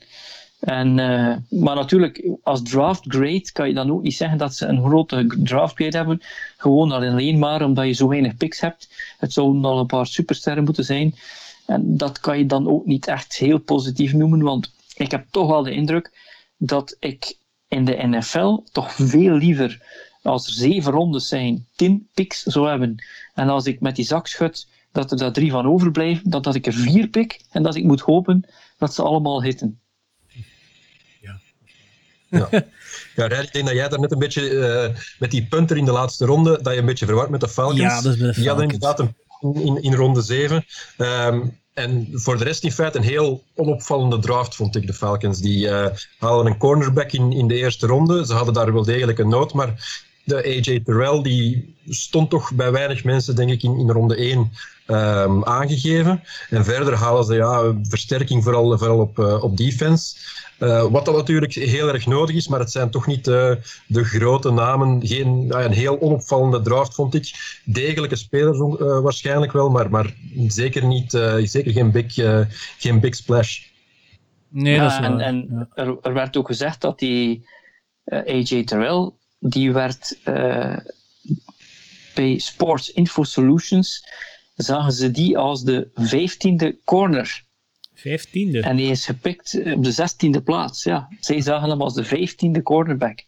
En, 0.60 0.98
uh, 0.98 1.36
maar 1.50 1.76
natuurlijk, 1.76 2.30
als 2.44 2.62
draft 2.62 3.04
grade 3.08 3.52
kan 3.52 3.68
je 3.68 3.74
dan 3.74 3.92
ook 3.92 4.02
niet 4.02 4.16
zeggen 4.16 4.38
dat 4.38 4.56
ze 4.56 4.66
een 4.66 4.84
grote 4.84 5.36
draft 5.38 5.76
grade 5.76 5.98
hebben. 5.98 6.22
Gewoon 6.58 6.92
alleen 6.92 7.40
maar 7.40 7.64
omdat 7.64 7.86
je 7.86 7.94
zo 7.94 8.08
weinig 8.08 8.38
picks 8.38 8.60
hebt. 8.60 8.90
Het 9.18 9.34
zouden 9.34 9.66
al 9.66 9.80
een 9.80 9.86
paar 9.86 10.08
supersterren 10.08 10.64
moeten 10.64 10.84
zijn. 10.84 11.16
En 11.66 11.98
dat 11.98 12.20
kan 12.20 12.38
je 12.38 12.46
dan 12.46 12.68
ook 12.68 12.86
niet 12.86 13.08
echt 13.08 13.36
heel 13.36 13.58
positief 13.58 14.14
noemen, 14.14 14.42
want 14.42 14.74
ik 14.96 15.12
heb 15.12 15.26
toch 15.32 15.48
wel 15.48 15.64
de 15.64 15.72
indruk 15.72 16.12
dat 16.58 16.96
ik 17.00 17.38
in 17.68 17.86
de 17.86 18.08
NFL 18.08 18.64
toch 18.72 18.92
veel 18.94 19.36
liever, 19.36 19.82
als 20.22 20.48
er 20.48 20.54
zeven 20.54 20.92
rondes 20.92 21.28
zijn, 21.28 21.68
tien 21.76 22.08
picks 22.14 22.44
zou 22.44 22.70
hebben. 22.70 23.04
En 23.34 23.50
als 23.50 23.66
ik 23.66 23.80
met 23.80 23.96
die 23.96 24.06
zak 24.06 24.28
schud, 24.28 24.68
dat 24.92 25.12
er 25.12 25.18
daar 25.18 25.34
drie 25.34 25.52
van 25.52 25.68
overblijven, 25.68 26.30
dan 26.30 26.42
dat 26.42 26.56
ik 26.56 26.66
er 26.66 26.74
vier 26.74 27.08
pik 27.08 27.42
en 27.52 27.64
dat 27.64 27.76
ik 27.76 27.84
moet 27.84 28.02
hopen 28.02 28.46
dat 28.78 28.94
ze 28.94 29.02
allemaal 29.02 29.44
hitten. 29.44 29.80
Ja. 32.30 32.50
Ja, 33.16 33.26
ik 33.26 33.54
denk 33.54 33.66
dat 33.66 33.76
jij 33.76 33.90
daar 33.90 34.00
net 34.00 34.12
een 34.12 34.20
beetje 34.20 34.50
uh, 34.50 34.98
met 35.20 35.32
die 35.32 35.46
punter 35.46 35.78
in 35.78 35.86
de 35.86 35.92
laatste 35.92 36.26
ronde, 36.26 36.60
dat 36.62 36.74
je 36.74 36.80
een 36.80 36.86
beetje 36.86 37.06
verward 37.06 37.30
met 37.30 37.42
de 37.42 37.50
Falcons. 37.50 37.80
Ja, 37.80 38.02
dat 38.02 38.14
is 38.14 38.20
de. 38.20 38.32
Die 38.32 38.48
hadden 38.48 38.66
inderdaad 38.66 39.00
een 39.00 39.16
in, 39.40 39.82
in 39.82 39.94
ronde 39.94 40.22
7. 40.22 40.66
Um, 40.98 41.58
en 41.74 42.08
voor 42.12 42.38
de 42.38 42.44
rest 42.44 42.64
in 42.64 42.72
feite 42.72 42.98
een 42.98 43.04
heel 43.04 43.44
onopvallende 43.56 44.20
draft, 44.20 44.56
vond 44.56 44.76
ik, 44.76 44.88
de 44.88 44.94
Falcons. 44.94 45.40
Die 45.40 45.68
uh, 45.68 45.86
halen 46.20 46.46
een 46.46 46.58
cornerback 46.58 47.12
in, 47.12 47.32
in 47.32 47.48
de 47.48 47.56
eerste 47.56 47.88
ronde. 47.88 48.26
Ze 48.26 48.34
hadden 48.34 48.54
daar 48.54 48.74
wel 48.74 48.84
degelijk 48.84 49.20
een 49.20 49.30
nood, 49.30 49.54
maar 49.54 50.04
de 50.24 50.44
AJ 50.44 50.80
Terrell 50.80 51.22
die 51.22 51.76
stond 51.90 52.30
toch 52.30 52.54
bij 52.54 52.72
weinig 52.72 53.04
mensen, 53.04 53.36
denk 53.36 53.50
ik, 53.50 53.64
in, 53.64 53.80
in 53.80 53.90
ronde 53.90 54.16
1 54.16 54.52
um, 54.88 55.44
aangegeven. 55.44 56.24
En 56.50 56.66
verder 56.66 56.96
halen 56.96 57.26
ze 57.26 57.36
ja, 57.36 57.74
versterking 57.82 58.44
vooral, 58.44 58.78
vooral 58.78 59.00
op, 59.00 59.20
uh, 59.20 59.44
op 59.44 59.58
defense. 59.58 60.16
Uh, 60.60 60.86
wat 60.86 61.06
dan 61.06 61.16
natuurlijk 61.16 61.54
heel 61.54 61.88
erg 61.88 62.06
nodig 62.06 62.36
is, 62.36 62.48
maar 62.48 62.60
het 62.60 62.72
zijn 62.72 62.90
toch 62.90 63.08
niet 63.08 63.28
uh, 63.28 63.52
de 63.88 64.04
grote 64.04 64.52
namen. 64.52 65.08
Geen, 65.08 65.46
een 65.50 65.72
heel 65.72 66.02
onopvallende 66.02 66.62
draft, 66.62 66.96
vond 66.96 67.14
ik. 67.14 67.60
Degelijke 67.66 68.16
spelers 68.16 68.58
uh, 68.60 69.00
waarschijnlijk 69.00 69.52
wel, 69.52 69.70
maar, 69.70 69.90
maar 69.90 70.14
zeker, 70.48 70.86
niet, 70.86 71.12
zeker 71.44 71.72
geen, 71.72 71.92
big, 71.92 72.14
geen 72.78 73.00
big 73.00 73.16
splash. 73.16 73.60
Nee, 74.50 74.74
ja, 74.74 74.84
dat 74.84 74.92
is 74.92 75.22
en, 75.26 75.70
er, 75.74 75.98
er, 76.02 76.14
werd 76.14 76.38
ook 76.38 76.48
gezegd 76.48 76.82
dat 76.82 77.00
die 77.00 77.48
AJ 78.06 78.64
Terrell, 78.64 79.12
die 79.40 79.72
werd 79.72 80.18
bij 82.16 82.38
Sports 82.38 82.92
Info 82.92 83.24
Solutions, 83.24 84.08
zagen 84.56 84.92
ze 84.92 85.12
die 85.12 85.38
als 85.38 85.64
de 85.64 85.90
vijftiende 85.96 86.78
corner. 86.84 87.46
Vijftiende? 88.00 88.62
En 88.62 88.78
hij 88.78 88.86
is 88.86 89.06
gepikt 89.06 89.62
op 89.74 89.84
de 89.84 89.92
zestiende 89.92 90.42
plaats. 90.42 90.84
Ja. 90.84 91.08
Zij 91.20 91.42
zagen 91.42 91.70
hem 91.70 91.82
als 91.82 91.94
de 91.94 92.04
vijftiende 92.04 92.62
cornerback. 92.62 93.24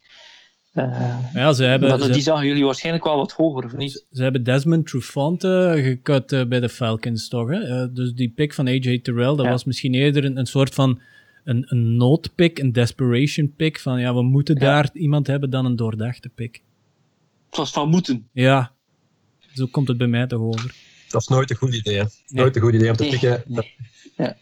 Uh, 0.74 1.18
ja, 1.34 1.54
ze 1.54 1.64
hebben, 1.64 1.90
dat, 1.90 2.04
ze, 2.04 2.12
die 2.12 2.22
zagen 2.22 2.48
jullie 2.48 2.66
waarschijnlijk 2.66 3.06
wel 3.06 3.18
wat 3.18 3.32
hoger, 3.32 3.66
of 3.66 3.76
niet? 3.76 3.92
Ze, 3.92 4.06
ze 4.12 4.24
hebben 4.24 4.44
Desmond 4.44 4.88
Trufant 4.88 5.42
gekut 5.42 6.32
uh, 6.32 6.46
bij 6.46 6.60
de 6.60 6.70
Falcons, 6.70 7.28
toch? 7.28 7.50
Hè? 7.50 7.84
Uh, 7.84 7.96
dus 7.96 8.14
die 8.14 8.30
pick 8.30 8.54
van 8.54 8.68
AJ 8.68 9.00
Terrell, 9.00 9.36
dat 9.36 9.46
ja. 9.46 9.50
was 9.50 9.64
misschien 9.64 9.94
eerder 9.94 10.26
een, 10.26 10.38
een 10.38 10.46
soort 10.46 10.74
van 10.74 11.00
een, 11.44 11.66
een 11.68 11.98
noodpick, 11.98 12.60
een 12.60 12.72
desperation 12.72 13.54
pick. 13.56 13.80
Van 13.80 14.00
ja, 14.00 14.14
we 14.14 14.22
moeten 14.24 14.56
ja. 14.56 14.62
daar 14.62 14.90
iemand 14.94 15.28
hebben 15.28 15.50
dan 15.50 15.66
een 15.66 15.76
doordachte 15.76 16.30
pick. 16.30 16.64
Het 17.46 17.58
was 17.58 17.72
van 17.72 17.90
moeten. 17.90 18.28
Ja, 18.34 18.72
zo 19.54 19.66
komt 19.66 19.88
het 19.88 19.98
bij 19.98 20.08
mij 20.08 20.28
toch 20.28 20.42
over. 20.42 20.76
Dat 21.10 21.22
is 21.22 21.28
nooit 21.28 21.50
een 21.50 21.56
goed 21.56 21.76
idee. 21.76 21.96
Hè? 21.96 22.04
Nee. 22.04 22.10
Nooit 22.28 22.56
een 22.56 22.62
goed 22.62 22.74
idee 22.74 22.90
om 22.90 22.96
te 22.96 23.04
nee. 23.04 23.12
pikken. 23.12 23.44
Nee. 23.48 23.76
Ja. 24.18 24.38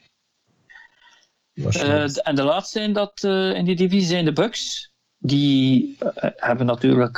Uh, 1.57 2.27
en 2.27 2.35
de 2.35 2.43
laatste 2.43 2.79
in, 2.79 2.93
dat, 2.93 3.23
uh, 3.23 3.53
in 3.53 3.65
die 3.65 3.75
divisie 3.75 4.07
zijn 4.07 4.25
de 4.25 4.33
Bucks. 4.33 4.91
Die 5.17 5.97
uh, 6.03 6.09
hebben 6.35 6.65
natuurlijk 6.65 7.15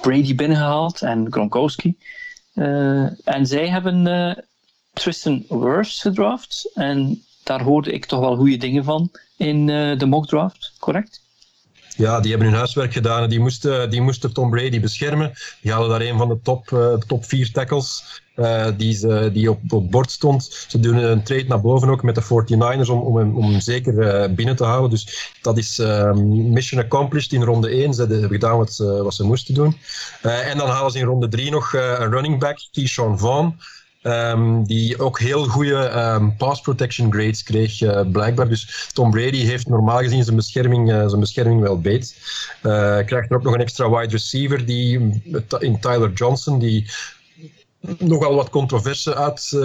Brady 0.00 0.34
binnengehaald 0.34 1.02
en 1.02 1.32
Gronkowski. 1.32 1.96
en 3.24 3.46
zij 3.46 3.68
hebben 3.68 4.44
Tristan 4.92 5.44
Wirfs 5.48 6.00
gedraft. 6.00 6.70
En 6.74 7.22
daar 7.42 7.62
hoorde 7.62 7.92
ik 7.92 8.06
toch 8.06 8.20
wel 8.20 8.36
goede 8.36 8.56
dingen 8.56 8.84
van 8.84 9.10
in 9.36 9.66
de 9.98 10.06
mock 10.06 10.26
draft, 10.26 10.72
correct? 10.78 11.23
Ja, 11.96 12.20
die 12.20 12.30
hebben 12.30 12.48
hun 12.48 12.56
huiswerk 12.56 12.92
gedaan 12.92 13.28
die 13.28 13.40
moesten, 13.40 13.90
die 13.90 14.00
moesten 14.00 14.32
Tom 14.32 14.50
Brady 14.50 14.80
beschermen. 14.80 15.32
Die 15.60 15.72
hadden 15.72 15.90
daar 15.90 16.00
een 16.00 16.18
van 16.18 16.28
de 16.28 16.38
top, 16.42 16.70
uh, 16.70 16.94
top 16.94 17.24
vier 17.24 17.52
tackles 17.52 18.22
uh, 18.36 18.66
die, 18.76 18.94
ze, 18.94 19.30
die 19.32 19.50
op, 19.50 19.60
bord 19.90 20.10
stond. 20.10 20.66
Ze 20.68 20.80
doen 20.80 20.96
een 20.96 21.22
trade 21.22 21.44
naar 21.44 21.60
boven 21.60 21.88
ook 21.88 22.02
met 22.02 22.14
de 22.14 22.22
49ers 22.22 22.90
om, 22.90 23.00
om, 23.00 23.16
hem, 23.16 23.36
om 23.36 23.60
zeker 23.60 23.94
uh, 23.94 24.34
binnen 24.34 24.56
te 24.56 24.64
houden. 24.64 24.90
Dus 24.90 25.32
dat 25.42 25.58
is 25.58 25.78
mission 26.48 26.80
accomplished 26.80 27.32
in 27.32 27.42
ronde 27.42 27.68
1. 27.68 27.94
Ze 27.94 28.00
hebben 28.00 28.28
gedaan 28.28 28.58
wat 28.58 28.72
ze, 28.72 29.02
wat 29.02 29.14
ze 29.14 29.24
moesten 29.24 29.54
doen. 29.54 29.76
en 30.22 30.58
dan 30.58 30.68
halen 30.68 30.92
ze 30.92 30.98
in 30.98 31.04
ronde 31.04 31.28
3 31.28 31.50
nog 31.50 31.72
een 31.72 32.10
running 32.10 32.38
back, 32.38 32.58
Keyshawn 32.70 33.18
Vaughn. 33.18 33.56
Um, 34.06 34.64
die 34.64 34.98
ook 34.98 35.18
heel 35.18 35.44
goede 35.44 35.90
um, 36.16 36.36
pass 36.36 36.60
protection 36.60 37.12
grades 37.12 37.42
kreeg, 37.42 37.80
uh, 37.80 38.00
blijkbaar. 38.12 38.48
Dus 38.48 38.90
Tom 38.92 39.10
Brady 39.10 39.44
heeft 39.44 39.68
normaal 39.68 39.98
gezien 39.98 40.24
zijn 40.24 40.36
bescherming, 40.36 40.90
uh, 40.90 41.08
zijn 41.08 41.20
bescherming 41.20 41.60
wel 41.60 41.80
beet. 41.80 42.16
Uh, 42.62 42.98
krijgt 43.06 43.30
er 43.30 43.36
ook 43.36 43.42
nog 43.42 43.54
een 43.54 43.60
extra 43.60 43.90
wide 43.90 44.12
receiver 44.12 44.66
die, 44.66 45.22
in 45.58 45.80
Tyler 45.80 46.12
Johnson, 46.12 46.58
die 46.58 46.90
nogal 47.98 48.34
wat 48.34 48.50
controverse 48.50 49.14
uit, 49.14 49.50
uh, 49.54 49.62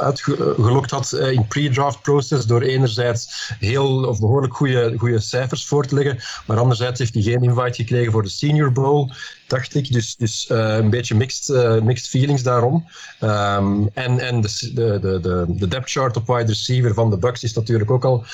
uitgelokt 0.00 0.90
had 0.90 1.12
uh, 1.14 1.32
in 1.32 1.46
pre-draft 1.46 2.02
process 2.02 2.46
door 2.46 2.62
enerzijds 2.62 3.52
heel 3.58 4.04
of 4.04 4.20
behoorlijk 4.20 4.54
goede 4.96 5.20
cijfers 5.20 5.66
voor 5.66 5.86
te 5.86 5.94
leggen, 5.94 6.18
maar 6.46 6.58
anderzijds 6.58 6.98
heeft 6.98 7.14
hij 7.14 7.22
geen 7.22 7.42
invite 7.42 7.74
gekregen 7.82 8.12
voor 8.12 8.22
de 8.22 8.28
Senior 8.28 8.72
Bowl, 8.72 9.10
dacht 9.46 9.74
ik. 9.74 9.92
Dus, 9.92 10.16
dus 10.16 10.48
uh, 10.52 10.76
een 10.76 10.90
beetje 10.90 11.14
mixed, 11.14 11.82
mixed 11.82 12.08
feelings 12.08 12.42
daarom. 12.42 12.84
Um, 13.22 13.88
en 13.94 14.18
en 14.18 14.40
de, 14.40 14.70
de, 14.74 15.18
de, 15.20 15.44
de 15.48 15.68
depth 15.68 15.90
chart 15.90 16.16
op 16.16 16.26
wide 16.26 16.46
receiver 16.46 16.94
van 16.94 17.10
de 17.10 17.18
Bucks 17.18 17.42
is 17.42 17.52
natuurlijk 17.52 17.90
ook 17.90 18.04
al 18.04 18.24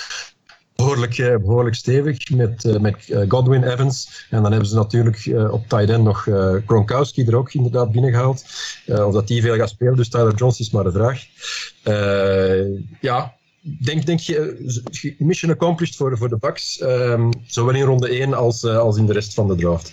behoorlijk, 0.74 1.16
behoorlijk 1.16 1.76
stevig 1.76 2.30
met, 2.30 2.80
met 2.80 3.24
Godwin 3.28 3.64
Evans. 3.64 4.26
En 4.30 4.42
dan 4.42 4.50
hebben 4.50 4.68
ze 4.68 4.74
natuurlijk 4.74 5.32
op 5.50 5.68
tight 5.68 5.90
end 5.90 6.04
nog 6.04 6.28
Gronkowski 6.66 7.24
er 7.24 7.36
ook 7.36 7.52
inderdaad 7.52 7.92
binnengehaald. 7.92 8.44
of 8.86 9.12
dat 9.12 9.28
die 9.28 9.42
veel 9.42 9.56
gaat 9.56 9.68
spelen, 9.68 9.96
dus 9.96 10.08
Tyler 10.08 10.34
Jones 10.34 10.60
is 10.60 10.70
maar 10.70 10.84
de 10.84 10.92
vraag. 10.92 11.24
ja, 13.00 13.34
denk, 13.60 14.06
denk 14.06 14.20
je, 14.20 15.14
mission 15.18 15.50
accomplished 15.50 15.96
voor, 15.96 16.18
voor 16.18 16.28
de 16.28 16.36
Bucks, 16.36 16.80
um, 16.82 17.30
zowel 17.46 17.74
in 17.74 17.84
ronde 17.84 18.08
1 18.08 18.34
als, 18.34 18.64
als 18.64 18.96
in 18.96 19.06
de 19.06 19.12
rest 19.12 19.34
van 19.34 19.48
de 19.48 19.54
draft. 19.54 19.92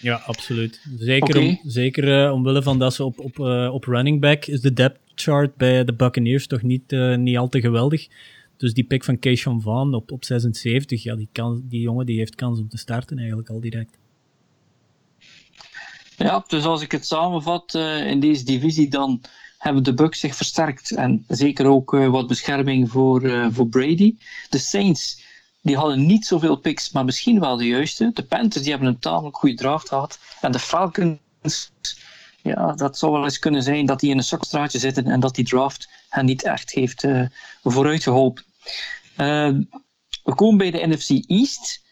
Ja, 0.00 0.22
absoluut. 0.26 0.80
Zeker, 0.98 1.38
om, 1.38 1.60
zeker 1.64 2.24
uh, 2.24 2.32
omwille 2.32 2.62
van 2.62 2.78
dat 2.78 2.94
ze 2.94 3.04
op, 3.04 3.18
op, 3.18 3.38
uh, 3.38 3.74
op 3.74 3.84
running 3.84 4.20
back 4.20 4.44
is 4.44 4.60
de 4.60 4.72
depth 4.72 4.98
chart 5.14 5.56
bij 5.56 5.84
de 5.84 5.92
Buccaneers 5.92 6.46
toch 6.46 6.62
niet, 6.62 6.92
uh, 6.92 7.16
niet 7.16 7.36
al 7.36 7.48
te 7.48 7.60
geweldig. 7.60 8.08
Dus 8.58 8.74
die 8.74 8.84
pick 8.84 9.04
van 9.04 9.18
Keishon 9.18 9.60
Van 9.60 9.94
op, 9.94 10.12
op 10.12 10.24
76, 10.24 11.02
ja, 11.02 11.14
die, 11.14 11.28
kan, 11.32 11.62
die 11.64 11.80
jongen 11.80 12.06
die 12.06 12.18
heeft 12.18 12.34
kans 12.34 12.60
om 12.60 12.68
te 12.68 12.78
starten 12.78 13.18
eigenlijk 13.18 13.48
al 13.48 13.60
direct. 13.60 13.98
Ja, 16.16 16.44
dus 16.46 16.64
als 16.64 16.82
ik 16.82 16.92
het 16.92 17.06
samenvat 17.06 17.74
in 18.04 18.20
deze 18.20 18.44
divisie, 18.44 18.88
dan 18.88 19.20
hebben 19.58 19.82
de 19.82 19.94
Bucks 19.94 20.20
zich 20.20 20.36
versterkt. 20.36 20.90
En 20.90 21.24
zeker 21.28 21.66
ook 21.66 21.90
wat 21.90 22.26
bescherming 22.26 22.90
voor, 22.90 23.48
voor 23.52 23.68
Brady. 23.68 24.16
De 24.48 24.58
Saints 24.58 25.26
die 25.60 25.76
hadden 25.76 26.06
niet 26.06 26.26
zoveel 26.26 26.56
picks, 26.56 26.90
maar 26.90 27.04
misschien 27.04 27.40
wel 27.40 27.56
de 27.56 27.66
juiste. 27.66 28.10
De 28.14 28.22
Panthers 28.22 28.62
die 28.62 28.72
hebben 28.72 28.88
een 28.88 28.98
tamelijk 28.98 29.36
goede 29.36 29.54
draft 29.54 29.88
gehad. 29.88 30.18
En 30.40 30.52
de 30.52 30.58
Falcons, 30.58 31.70
ja, 32.42 32.72
dat 32.72 32.98
zou 32.98 33.12
wel 33.12 33.24
eens 33.24 33.38
kunnen 33.38 33.62
zijn 33.62 33.86
dat 33.86 34.00
die 34.00 34.10
in 34.10 34.16
een 34.16 34.24
zakstraatje 34.24 34.78
zitten 34.78 35.06
en 35.06 35.20
dat 35.20 35.34
die 35.34 35.44
draft 35.44 35.88
hen 36.08 36.24
niet 36.24 36.42
echt 36.42 36.70
heeft 36.70 37.06
vooruit 37.62 38.02
geholpen. 38.02 38.44
Uh, 38.44 38.47
we 39.16 40.34
komen 40.34 40.58
bij 40.58 40.70
de 40.70 40.86
NFC 40.86 41.30
East. 41.30 41.84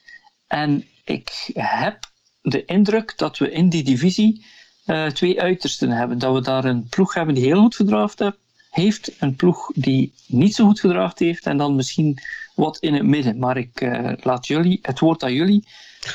En 0.47 0.85
ik 1.05 1.51
heb 1.55 1.99
de 2.43 2.65
indruk 2.65 3.13
dat 3.17 3.39
we 3.39 3.51
in 3.51 3.69
die 3.69 3.83
divisie 3.83 4.45
uh, 4.87 5.07
twee 5.07 5.41
uitersten 5.41 5.91
hebben. 5.91 6.19
Dat 6.19 6.35
we 6.35 6.41
daar 6.41 6.65
een 6.65 6.87
ploeg 6.89 7.15
hebben 7.15 7.35
die 7.35 7.45
heel 7.45 7.61
goed 7.61 7.77
gedraft 7.77 8.25
heeft, 8.71 9.13
een 9.19 9.37
ploeg 9.37 9.71
die 9.75 10.13
niet 10.27 10.55
zo 10.55 10.67
goed 10.67 10.81
gedraft 10.81 11.19
heeft, 11.19 11.47
en 11.47 11.57
dan 11.57 11.75
misschien 11.75 12.19
wat 12.55 12.79
in 12.79 12.95
het 12.95 13.03
midden. 13.03 13.39
Maar 13.39 13.57
ik 13.57 13.81
uh, 13.81 14.13
laat 14.21 14.47
jullie, 14.47 14.79
het 14.83 14.99
woord 14.99 15.23
aan 15.23 15.33
jullie, 15.33 15.65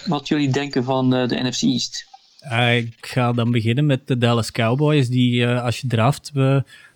wat 0.05 0.28
jullie 0.28 0.49
denken 0.49 0.84
van 0.84 1.16
uh, 1.16 1.28
de 1.28 1.43
NFC 1.43 1.62
East. 1.62 2.09
Uh, 2.43 2.78
ik 2.78 2.97
ga 3.01 3.34
dan 3.34 3.51
beginnen 3.51 3.86
met 3.86 4.07
de 4.07 4.18
Dallas 4.18 4.51
Cowboys, 4.51 5.07
die 5.07 5.47
als 5.47 5.80
je 5.80 5.88
draft 5.88 6.32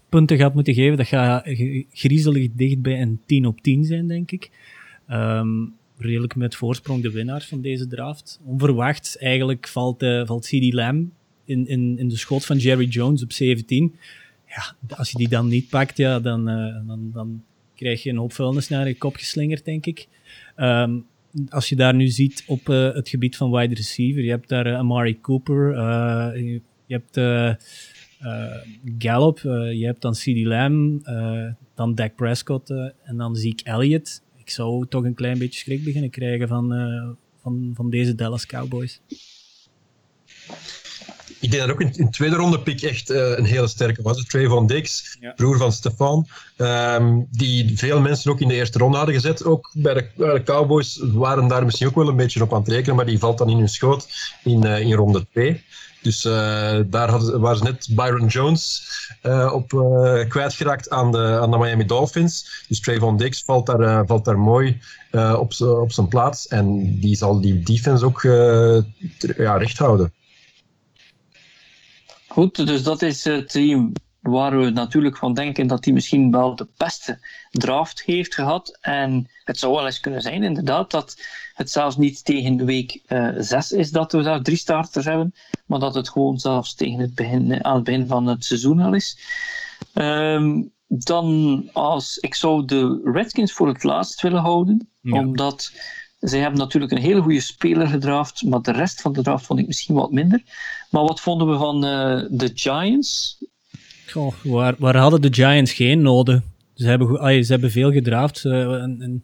punten 0.09 0.37
gaat 0.37 0.53
moeten 0.53 0.73
geven, 0.73 0.97
dat 0.97 1.07
gaat 1.07 1.43
griezelig 1.91 2.47
dicht 2.53 2.81
bij 2.81 3.01
een 3.01 3.21
10 3.25 3.45
op 3.45 3.61
10 3.61 3.83
zijn, 3.83 4.07
denk 4.07 4.31
ik. 4.31 4.49
Um, 5.09 5.73
redelijk 5.97 6.35
met 6.35 6.55
voorsprong 6.55 7.01
de 7.01 7.11
winnaars 7.11 7.45
van 7.45 7.61
deze 7.61 7.87
draft. 7.87 8.39
Onverwachts 8.43 9.17
eigenlijk 9.17 9.67
valt, 9.67 10.05
valt 10.25 10.45
CD 10.45 10.73
Lamb 10.73 11.11
in, 11.45 11.67
in, 11.67 11.97
in 11.97 12.09
de 12.09 12.17
schot 12.17 12.45
van 12.45 12.57
Jerry 12.57 12.85
Jones 12.85 13.23
op 13.23 13.31
17. 13.31 13.95
Ja, 14.47 14.95
als 14.95 15.11
je 15.11 15.17
die 15.17 15.29
dan 15.29 15.47
niet 15.47 15.69
pakt, 15.69 15.97
ja, 15.97 16.19
dan, 16.19 16.45
dan, 16.87 17.09
dan 17.13 17.43
krijg 17.75 18.03
je 18.03 18.09
een 18.09 18.17
hoop 18.17 18.33
vuilnis 18.33 18.69
naar 18.69 18.87
je 18.87 18.97
kop 18.97 19.15
geslingerd, 19.15 19.65
denk 19.65 19.85
ik. 19.85 20.07
Um, 20.57 21.05
als 21.49 21.69
je 21.69 21.75
daar 21.75 21.95
nu 21.95 22.07
ziet 22.07 22.43
op 22.47 22.69
uh, 22.69 22.93
het 22.93 23.09
gebied 23.09 23.37
van 23.37 23.51
wide 23.51 23.75
receiver, 23.75 24.23
je 24.23 24.29
hebt 24.29 24.49
daar 24.49 24.67
uh, 24.67 24.77
Amari 24.77 25.21
Cooper, 25.21 25.71
uh, 25.71 26.29
je, 26.35 26.61
hebt 26.87 27.15
Gallup, 28.97 29.39
je 29.73 29.85
hebt 29.85 30.01
dan 30.01 30.15
CeeDee 30.15 30.45
Lamb, 30.45 31.05
dan 31.75 31.95
Dak 31.95 32.15
Prescott 32.15 32.69
en 33.03 33.17
dan 33.17 33.35
Zeke 33.35 33.63
Elliott. 33.63 34.23
Ik 34.35 34.49
zou 34.49 34.85
toch 34.87 35.03
een 35.03 35.13
klein 35.13 35.37
beetje 35.37 35.59
schrik 35.59 35.83
beginnen 35.83 36.09
krijgen 36.09 36.47
van, 36.47 36.67
van, 37.41 37.71
van 37.75 37.89
deze 37.89 38.15
Dallas 38.15 38.45
Cowboys 38.45 39.01
ik 41.45 41.51
denk 41.51 41.63
dat 41.63 41.71
ook 41.71 41.81
in, 41.81 41.91
in 41.95 42.05
de 42.05 42.11
tweede 42.11 42.35
ronde 42.35 42.59
pick 42.59 42.81
echt 42.81 43.11
uh, 43.11 43.37
een 43.37 43.45
hele 43.45 43.67
sterke 43.67 44.01
was. 44.01 44.25
Trayvon 44.25 44.67
Dix, 44.67 45.17
ja. 45.19 45.31
broer 45.31 45.57
van 45.57 45.71
Stefan. 45.71 46.27
Um, 46.57 47.27
die 47.31 47.77
veel 47.77 48.01
mensen 48.01 48.31
ook 48.31 48.39
in 48.39 48.47
de 48.47 48.53
eerste 48.53 48.77
ronde 48.77 48.97
hadden 48.97 49.15
gezet. 49.15 49.43
Ook 49.43 49.71
bij 49.73 49.93
de, 49.93 50.41
Cowboys 50.43 50.99
waren 51.03 51.47
daar 51.47 51.65
misschien 51.65 51.87
ook 51.87 51.95
wel 51.95 52.07
een 52.07 52.15
beetje 52.15 52.41
op 52.41 52.53
aan 52.53 52.59
het 52.59 52.69
rekenen, 52.69 52.95
maar 52.95 53.05
die 53.05 53.19
valt 53.19 53.37
dan 53.37 53.49
in 53.49 53.57
hun 53.57 53.69
schoot 53.69 54.07
in, 54.43 54.65
uh, 54.65 54.79
in 54.79 54.93
ronde 54.93 55.25
2. 55.31 55.63
Dus 56.05 56.25
uh, 56.25 56.79
daar 56.85 57.09
hadden, 57.09 57.39
waren 57.39 57.57
ze 57.57 57.63
net 57.63 57.87
Byron 57.91 58.27
Jones 58.27 58.87
op 59.51 59.67
kwijtgeraakt 60.27 60.89
aan 60.89 61.11
de, 61.11 61.39
aan 61.41 61.51
de 61.51 61.57
Miami 61.57 61.85
Dolphins. 61.85 62.65
Dus 62.67 62.79
Trayvon 62.79 63.17
Dix 63.17 63.43
valt 63.43 63.65
daar, 63.65 64.05
valt 64.05 64.25
daar 64.25 64.39
mooi 64.39 64.81
op, 65.11 65.53
op 65.59 65.91
zijn 65.91 66.07
plaats. 66.07 66.47
En 66.47 66.97
die 66.99 67.15
zal 67.15 67.41
die 67.41 67.63
defense 67.63 68.05
ook 68.05 68.21
ja, 69.37 69.57
recht 69.57 69.77
houden. 69.77 70.13
Goed, 72.27 72.67
dus 72.67 72.83
dat 72.83 73.01
is 73.01 73.23
het 73.23 73.49
team 73.49 73.93
waar 74.21 74.59
we 74.59 74.69
natuurlijk 74.69 75.17
van 75.17 75.33
denken 75.33 75.67
dat 75.67 75.85
hij 75.85 75.93
misschien 75.93 76.31
wel 76.31 76.55
de 76.55 76.67
beste 76.77 77.19
draft 77.51 78.03
heeft 78.03 78.33
gehad. 78.33 78.77
En 78.81 79.29
het 79.43 79.57
zou 79.57 79.73
wel 79.73 79.85
eens 79.85 79.99
kunnen 79.99 80.21
zijn, 80.21 80.43
inderdaad, 80.43 80.91
dat 80.91 81.15
het 81.55 81.71
zelfs 81.71 81.97
niet 81.97 82.25
tegen 82.25 82.57
de 82.57 82.65
week 82.65 83.01
uh, 83.07 83.27
eh, 83.27 83.35
6 83.37 83.71
is 83.71 83.91
dat 83.91 84.11
we 84.11 84.21
daar 84.21 84.41
drie 84.41 84.57
starters 84.57 85.05
hebben, 85.05 85.33
maar 85.65 85.79
dat 85.79 85.95
het 85.95 86.09
gewoon 86.09 86.39
zelfs 86.39 86.75
tegen 86.75 86.99
het 86.99 87.15
begin, 87.15 87.63
aan 87.63 87.75
het 87.75 87.83
begin 87.83 88.07
van 88.07 88.27
het 88.27 88.45
seizoen 88.45 88.79
al 88.79 88.93
is. 88.93 89.19
Um, 89.93 90.73
dan 90.87 91.69
als 91.73 92.17
ik 92.17 92.35
zou 92.35 92.65
de 92.65 93.01
Redskins 93.03 93.53
voor 93.53 93.67
het 93.67 93.83
laatst 93.83 94.21
willen 94.21 94.41
houden, 94.41 94.89
omdat 95.03 95.71
zij 96.19 96.39
hebben 96.39 96.59
natuurlijk 96.59 96.91
een 96.91 97.01
hele 97.01 97.21
goede 97.21 97.39
speler 97.39 97.87
gedraft, 97.87 98.43
maar 98.43 98.61
de 98.61 98.71
rest 98.71 99.01
van 99.01 99.13
de 99.13 99.21
draft 99.21 99.45
vond 99.45 99.59
ik 99.59 99.67
misschien 99.67 99.95
wat 99.95 100.11
minder. 100.11 100.43
Maar 100.89 101.03
wat 101.03 101.21
vonden 101.21 101.49
we 101.49 101.57
van 101.57 101.75
uh, 101.85 102.23
de 102.29 102.51
Giants? 102.53 103.37
Goh, 104.07 104.33
waar, 104.43 104.75
waar 104.77 104.97
hadden 104.97 105.21
de 105.21 105.33
Giants 105.33 105.73
geen 105.73 106.01
noden? 106.01 106.43
Ze 106.73 106.87
hebben, 106.87 107.45
ze 107.45 107.51
hebben 107.51 107.71
veel 107.71 107.91
gedraft. 107.91 108.43
Uh, 108.43 108.73
en, 108.73 109.01
en, 109.01 109.23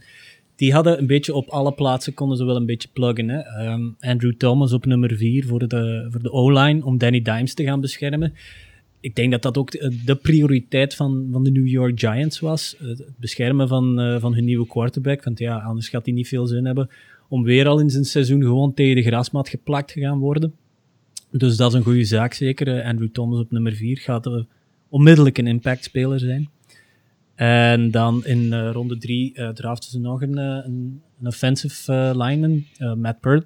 die 0.62 0.74
hadden 0.74 1.00
een 1.00 1.08
beetje 1.08 1.34
op 1.34 1.50
alle 1.50 1.74
plaatsen, 1.74 2.14
konden 2.14 2.38
ze 2.38 2.46
wel 2.46 2.56
een 2.56 2.66
beetje 2.66 2.90
pluggen. 2.94 3.30
Hè? 3.30 3.72
Um, 3.72 3.96
Andrew 4.00 4.34
Thomas 4.34 4.74
op 4.74 4.86
nummer 4.86 5.18
4 5.18 5.46
voor 5.46 5.68
de, 5.68 6.08
voor 6.12 6.22
de 6.22 6.32
O-line, 6.32 6.86
om 6.86 6.98
Danny 6.98 7.22
Dimes 7.22 7.54
te 7.54 7.64
gaan 7.64 7.82
beschermen 7.82 8.34
ik 9.02 9.16
denk 9.16 9.32
dat 9.32 9.42
dat 9.42 9.58
ook 9.58 9.72
de, 10.06 10.16
prioriteit 10.22 10.96
van, 10.96 11.28
van 11.32 11.44
de 11.44 11.52
New 11.52 11.68
York 11.68 12.00
Giants 12.00 12.40
was. 12.40 12.76
Het 12.80 13.06
beschermen 13.18 13.68
van, 13.68 14.00
uh, 14.00 14.20
van 14.20 14.34
hun 14.34 14.46
nieuwe 14.46 14.68
quarterback. 14.68 15.24
Want 15.24 15.40
ja, 15.40 15.58
anders 15.58 15.90
gaat 15.90 16.06
hij 16.06 16.14
niet 16.14 16.28
veel 16.28 16.48
zin 16.48 16.66
hebben 16.66 16.90
om 17.28 17.44
weer 17.44 17.68
al 17.68 17.80
in 17.80 17.90
zijn 17.90 18.06
seizoen 18.06 18.42
gewoon 18.42 18.74
tegen 18.74 18.96
de 18.96 19.02
grasmat 19.02 19.50
geplakt 19.50 19.94
te 19.94 20.00
gaan 20.00 20.20
worden. 20.20 20.54
Dus 21.32 21.58
dat 21.58 21.72
is 21.72 21.78
een 21.78 21.84
goede 21.84 22.04
zaak 22.04 22.34
zeker. 22.34 22.78
Eh, 22.78 22.88
Andrew 22.88 23.10
Thomas 23.10 23.40
op 23.40 23.52
nummer 23.52 23.74
4 23.74 23.98
gaat 23.98 24.28
uh, 24.28 24.44
onmiddellijk 24.90 25.38
een 25.38 25.48
impactspeler 25.48 26.20
zijn. 26.20 26.50
En 27.42 27.92
dan 27.92 28.26
in 28.26 28.40
uh, 28.40 28.70
ronde 28.72 28.98
3 28.98 29.34
uh, 29.36 29.76
ze 29.80 30.00
nog 30.00 30.22
een, 30.22 30.38
een, 30.38 31.02
een 31.20 31.28
offensive 31.28 32.14
lineman, 32.16 32.66
Matt 32.98 33.20
Peart. 33.20 33.46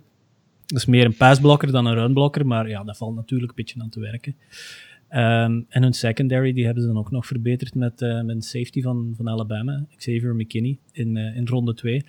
Dat 0.66 0.78
is 0.78 0.86
meer 0.86 1.06
een 1.06 1.16
passblokker 1.16 1.72
dan 1.72 1.86
een 1.86 1.94
runblokker, 1.94 2.48
maar 2.48 2.70
ja, 2.70 2.84
dat 2.84 2.98
valt 2.98 3.16
natuurlijk 3.16 3.50
een 3.50 3.56
beetje 3.56 3.82
aan 3.82 3.90
te 3.90 4.00
werken. 4.00 4.36
Um, 5.10 5.66
en 5.70 5.84
hun 5.84 5.94
secondary, 5.94 6.54
die 6.54 6.66
hebben 6.66 6.84
ze 6.84 6.90
dan 6.90 6.98
ook 6.98 7.12
nog 7.12 7.26
verbeterd 7.26 7.76
met, 7.76 8.02
uh, 8.02 8.22
met 8.22 8.36
een 8.36 8.42
safety 8.42 8.82
van, 8.82 9.14
van 9.18 9.30
Alabama, 9.30 9.86
Xavier 9.98 10.36
McKinney, 10.36 10.78
in, 10.92 11.16
uh, 11.16 11.36
in 11.36 11.48
ronde 11.48 11.74
2. 11.74 11.96
Um, 11.96 12.04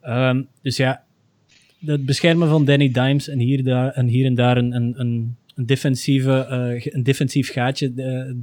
ehm, 0.00 0.42
dus 0.62 0.76
ja, 0.76 1.04
het 1.84 2.04
beschermen 2.04 2.48
van 2.48 2.64
Danny 2.64 2.90
Dimes 2.90 3.28
en 3.28 3.38
hier, 3.38 3.64
daar, 3.64 3.90
en, 3.90 4.06
hier 4.06 4.26
en 4.26 4.34
daar 4.34 4.56
een, 4.56 4.74
een, 4.74 5.00
een, 5.00 5.36
defensieve, 5.66 6.46
uh, 6.50 6.94
een 6.94 7.02
defensief 7.02 7.52
gaatje 7.52 7.92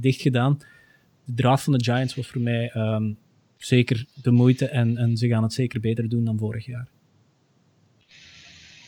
dicht 0.00 0.20
gedaan. 0.20 0.58
De 1.24 1.34
draft 1.34 1.64
van 1.64 1.72
de 1.72 1.84
Giants 1.84 2.14
was 2.14 2.26
voor 2.26 2.40
mij 2.40 2.74
um, 2.74 3.16
zeker 3.56 4.06
de 4.14 4.30
moeite 4.30 4.66
en, 4.66 4.96
en 4.96 5.16
ze 5.16 5.28
gaan 5.28 5.42
het 5.42 5.52
zeker 5.52 5.80
beter 5.80 6.08
doen 6.08 6.24
dan 6.24 6.38
vorig 6.38 6.66
jaar. 6.66 6.88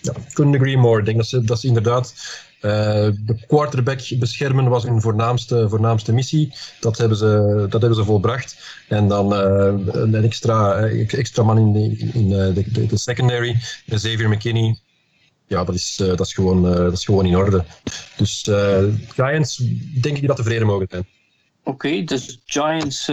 Ja, 0.01 0.12
couldn't 0.32 0.57
agree 0.57 0.76
more. 0.76 0.99
Ik 0.99 1.05
denk 1.05 1.16
dat 1.16 1.26
ze, 1.26 1.45
dat 1.45 1.61
ze 1.61 1.66
inderdaad 1.66 2.14
uh, 2.64 2.70
de 3.26 3.37
quarterback 3.47 4.01
beschermen 4.18 4.68
was 4.68 4.82
hun 4.82 5.01
voornaamste, 5.01 5.68
voornaamste 5.68 6.12
missie. 6.12 6.55
Dat 6.80 6.99
hebben, 6.99 7.18
ze, 7.18 7.66
dat 7.68 7.80
hebben 7.80 7.99
ze 7.99 8.05
volbracht. 8.05 8.57
En 8.89 9.09
dan 9.09 9.32
uh, 9.32 9.74
een 9.93 10.14
extra, 10.14 10.76
eh, 10.76 11.12
extra 11.12 11.43
man 11.43 11.59
in, 11.59 11.72
de, 11.72 12.11
in 12.12 12.28
de, 12.28 12.64
de, 12.72 12.87
de 12.87 12.99
secondary, 12.99 13.57
Xavier 13.87 14.28
McKinney. 14.28 14.78
Ja, 15.47 15.64
dat 15.64 15.74
is, 15.74 15.97
dat, 15.97 16.20
is 16.20 16.35
gewoon, 16.35 16.62
dat 16.62 16.93
is 16.93 17.05
gewoon 17.05 17.26
in 17.26 17.37
orde. 17.37 17.64
Dus 18.16 18.51
Giants, 19.09 19.57
denk 20.01 20.16
ik 20.16 20.26
dat 20.26 20.37
tevreden 20.37 20.66
mogen 20.66 20.87
zijn. 20.91 21.07
Oké, 21.64 22.02
dus 22.02 22.40
Giants 22.46 23.10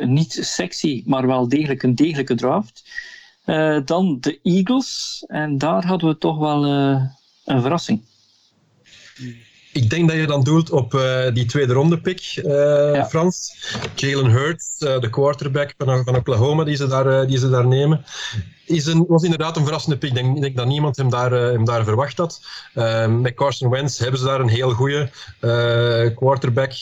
niet 0.00 0.38
sexy, 0.40 1.02
maar 1.06 1.26
wel 1.26 1.48
degelijk 1.48 1.82
een 1.82 1.94
degelijke 1.94 2.34
draft. 2.34 2.90
dan 3.84 4.16
de 4.20 4.40
Eagles. 4.42 5.24
En 5.26 5.58
daar 5.58 5.86
hadden 5.86 6.08
we 6.08 6.18
toch 6.18 6.38
wel 6.38 6.64
een 7.44 7.60
verrassing. 7.60 8.02
Ik 9.74 9.90
denk 9.90 10.08
dat 10.08 10.18
je 10.18 10.26
dan 10.26 10.42
doelt 10.42 10.70
op 10.70 10.94
uh, 10.94 11.32
die 11.32 11.46
tweede 11.46 11.72
ronde 11.72 12.00
pick, 12.00 12.36
uh, 12.36 12.94
ja. 12.94 13.06
Frans. 13.06 13.56
Jalen 13.94 14.30
Hurts, 14.30 14.76
uh, 14.78 15.00
de 15.00 15.10
quarterback 15.10 15.74
van, 15.78 16.04
van 16.04 16.16
Oklahoma, 16.16 16.64
die 16.64 16.76
ze 16.76 16.86
daar, 16.86 17.26
die 17.26 17.38
ze 17.38 17.50
daar 17.50 17.66
nemen. 17.66 18.04
Is 18.66 18.86
een, 18.86 19.04
was 19.08 19.22
inderdaad 19.22 19.56
een 19.56 19.64
verrassende 19.64 19.98
pick. 19.98 20.08
Ik 20.08 20.14
denk, 20.14 20.40
denk 20.40 20.56
dat 20.56 20.66
niemand 20.66 20.96
hem 20.96 21.10
daar, 21.10 21.30
hem 21.30 21.64
daar 21.64 21.84
verwacht 21.84 22.18
had. 22.18 22.40
met 23.08 23.34
Carson 23.34 23.70
Wentz 23.70 23.98
hebben 23.98 24.20
ze 24.20 24.26
daar 24.26 24.40
een 24.40 24.48
heel 24.48 24.70
goede 24.70 25.10
quarterback. 26.14 26.72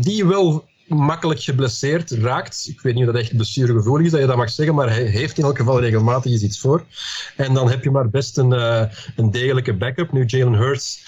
die 0.00 0.26
wel 0.26 0.64
makkelijk 0.86 1.40
geblesseerd 1.40 2.10
raakt. 2.10 2.66
Ik 2.68 2.80
weet 2.80 2.94
niet 2.94 3.06
of 3.06 3.12
dat 3.12 3.22
echt 3.22 3.36
blessuregevoelig 3.36 4.06
is, 4.06 4.12
dat 4.12 4.20
je 4.20 4.26
dat 4.26 4.36
mag 4.36 4.50
zeggen, 4.50 4.74
maar 4.74 4.88
hij 4.88 5.04
heeft 5.04 5.38
in 5.38 5.44
elk 5.44 5.56
geval 5.56 5.80
regelmatig 5.80 6.42
iets 6.42 6.60
voor. 6.60 6.84
En 7.36 7.54
dan 7.54 7.70
heb 7.70 7.84
je 7.84 7.90
maar 7.90 8.10
best 8.10 8.38
een, 8.38 8.50
een 9.16 9.30
degelijke 9.30 9.74
backup. 9.74 10.12
Nu, 10.12 10.24
Jalen 10.24 10.58
Hurts 10.58 11.00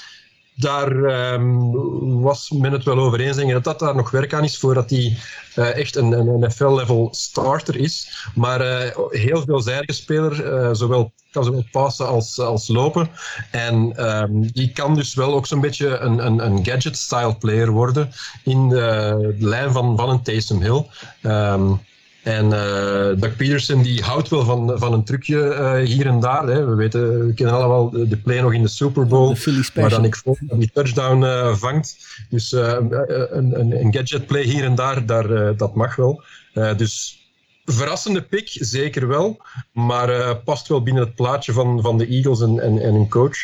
daar 0.61 0.93
um, 1.33 2.21
was 2.21 2.51
men 2.51 2.73
het 2.73 2.85
wel 2.85 2.99
over 2.99 3.21
eens, 3.21 3.37
dat 3.37 3.65
dat 3.65 3.79
daar 3.79 3.95
nog 3.95 4.11
werk 4.11 4.35
aan 4.35 4.45
is 4.45 4.59
voordat 4.59 4.91
hij 4.91 5.17
uh, 5.57 5.77
echt 5.77 5.97
een, 5.97 6.13
een 6.13 6.41
NFL-level 6.41 7.09
starter 7.11 7.77
is. 7.77 8.27
Maar 8.35 8.61
uh, 8.61 8.97
heel 9.09 9.43
veelzijdige 9.43 9.93
speler, 9.93 10.63
uh, 10.63 10.69
zowel, 10.73 11.13
kan 11.31 11.45
zowel 11.45 11.65
passen 11.71 12.07
als, 12.07 12.39
als 12.39 12.69
lopen. 12.69 13.11
En 13.51 14.07
um, 14.23 14.53
die 14.53 14.73
kan 14.73 14.95
dus 14.95 15.15
wel 15.15 15.35
ook 15.35 15.47
zo'n 15.47 15.61
beetje 15.61 15.99
een, 15.99 16.27
een, 16.27 16.45
een 16.45 16.65
gadget-style 16.65 17.37
player 17.37 17.71
worden 17.71 18.13
in 18.45 18.69
de, 18.69 19.35
de 19.39 19.47
lijn 19.47 19.73
van, 19.73 19.97
van 19.97 20.09
een 20.11 20.23
Taysom 20.23 20.63
Hill. 20.63 20.87
Um, 21.23 21.81
en 22.23 22.45
uh, 22.45 23.21
Doug 23.21 23.37
Peterson 23.37 23.83
die 23.83 24.03
houdt 24.03 24.29
wel 24.29 24.45
van, 24.45 24.79
van 24.79 24.93
een 24.93 25.05
trucje 25.05 25.37
uh, 25.37 25.87
hier 25.87 26.07
en 26.07 26.21
daar. 26.21 26.47
Hè. 26.47 26.65
We, 26.65 26.75
weten, 26.75 27.27
we 27.27 27.35
kennen 27.35 27.55
allemaal 27.55 27.91
de 27.91 28.17
play 28.17 28.41
nog 28.41 28.53
in 28.53 28.63
de 28.63 28.69
Super 28.69 29.07
Bowl, 29.07 29.37
waar 29.75 29.91
dan 29.91 30.05
ik 30.05 30.17
voor 30.17 30.39
die 30.41 30.71
touchdown 30.73 31.23
uh, 31.23 31.55
vangt. 31.55 31.97
Dus 32.29 32.53
een, 32.53 33.37
een, 33.37 33.81
een, 33.81 33.93
gadget 33.93 34.27
play 34.27 34.43
hier 34.43 34.65
en 34.65 34.75
daar, 34.75 35.07
daar 35.07 35.57
dat 35.57 35.75
mag 35.75 35.97
wel. 35.97 36.23
dus 36.53 37.19
verrassende 37.65 38.23
pick, 38.23 38.49
zeker 38.53 39.09
wel. 39.09 39.41
Maar 39.73 40.37
past 40.37 40.69
wel 40.69 40.83
binnen 40.83 41.03
het 41.03 41.15
plaatje 41.15 41.53
van, 41.53 41.81
van 41.83 41.99
de 41.99 42.07
Eagles 42.07 42.41
en, 42.41 42.61
en, 42.61 42.79
en 42.79 42.95
een 42.95 43.09
coach. 43.09 43.39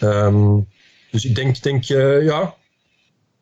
Um, 0.00 0.68
dus 1.10 1.24
ik 1.24 1.34
denk, 1.34 1.62
denk 1.62 1.84
ja, 1.84 2.54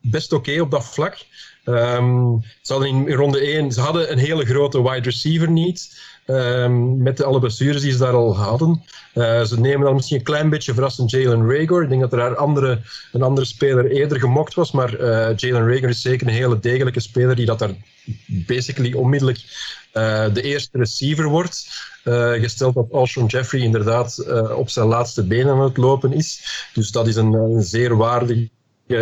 best 0.01 0.33
oké 0.33 0.49
okay 0.49 0.61
op 0.61 0.71
dat 0.71 0.85
vlak. 0.85 1.17
Um, 1.65 2.43
ze 2.61 2.73
hadden 2.73 2.89
in 2.89 3.13
ronde 3.13 3.39
1 3.39 3.71
ze 3.71 3.81
hadden 3.81 4.11
een 4.11 4.17
hele 4.17 4.45
grote 4.45 4.81
wide 4.83 5.01
receiver 5.01 5.49
niet. 5.49 5.99
Um, 6.25 7.01
met 7.01 7.23
alle 7.23 7.39
blessures 7.39 7.81
die 7.81 7.91
ze 7.91 7.97
daar 7.97 8.13
al 8.13 8.37
hadden. 8.37 8.83
Uh, 9.13 9.41
ze 9.41 9.59
nemen 9.59 9.85
dan 9.85 9.95
misschien 9.95 10.17
een 10.17 10.23
klein 10.23 10.49
beetje 10.49 10.73
verrassend 10.73 11.11
Jalen 11.11 11.51
Rager. 11.51 11.83
Ik 11.83 11.89
denk 11.89 12.01
dat 12.01 12.11
er 12.11 12.17
daar 12.17 12.35
andere, 12.35 12.81
een 13.11 13.21
andere 13.21 13.45
speler 13.45 13.91
eerder 13.91 14.19
gemokt 14.19 14.53
was. 14.53 14.71
Maar 14.71 14.99
uh, 14.99 15.35
Jalen 15.35 15.67
Rager 15.67 15.89
is 15.89 16.01
zeker 16.01 16.27
een 16.27 16.33
hele 16.33 16.59
degelijke 16.59 16.99
speler 16.99 17.35
die 17.35 17.45
dat 17.45 17.59
daar 17.59 17.75
basically 18.25 18.93
onmiddellijk 18.93 19.39
uh, 19.93 20.33
de 20.33 20.41
eerste 20.41 20.77
receiver 20.77 21.25
wordt. 21.25 21.67
gesteld 22.41 22.73
dat 22.73 22.91
Alshon 22.91 23.25
Jeffrey 23.25 23.61
inderdaad 23.61 24.25
op 24.55 24.69
zijn 24.69 24.87
laatste 24.87 25.27
benen 25.27 25.53
aan 25.53 25.61
het 25.61 25.77
lopen 25.77 26.13
is. 26.13 26.43
Dus 26.73 26.91
dat 26.91 27.07
is 27.07 27.15
een, 27.15 27.33
een 27.33 27.63
zeer 27.63 27.97
waardig 27.97 28.47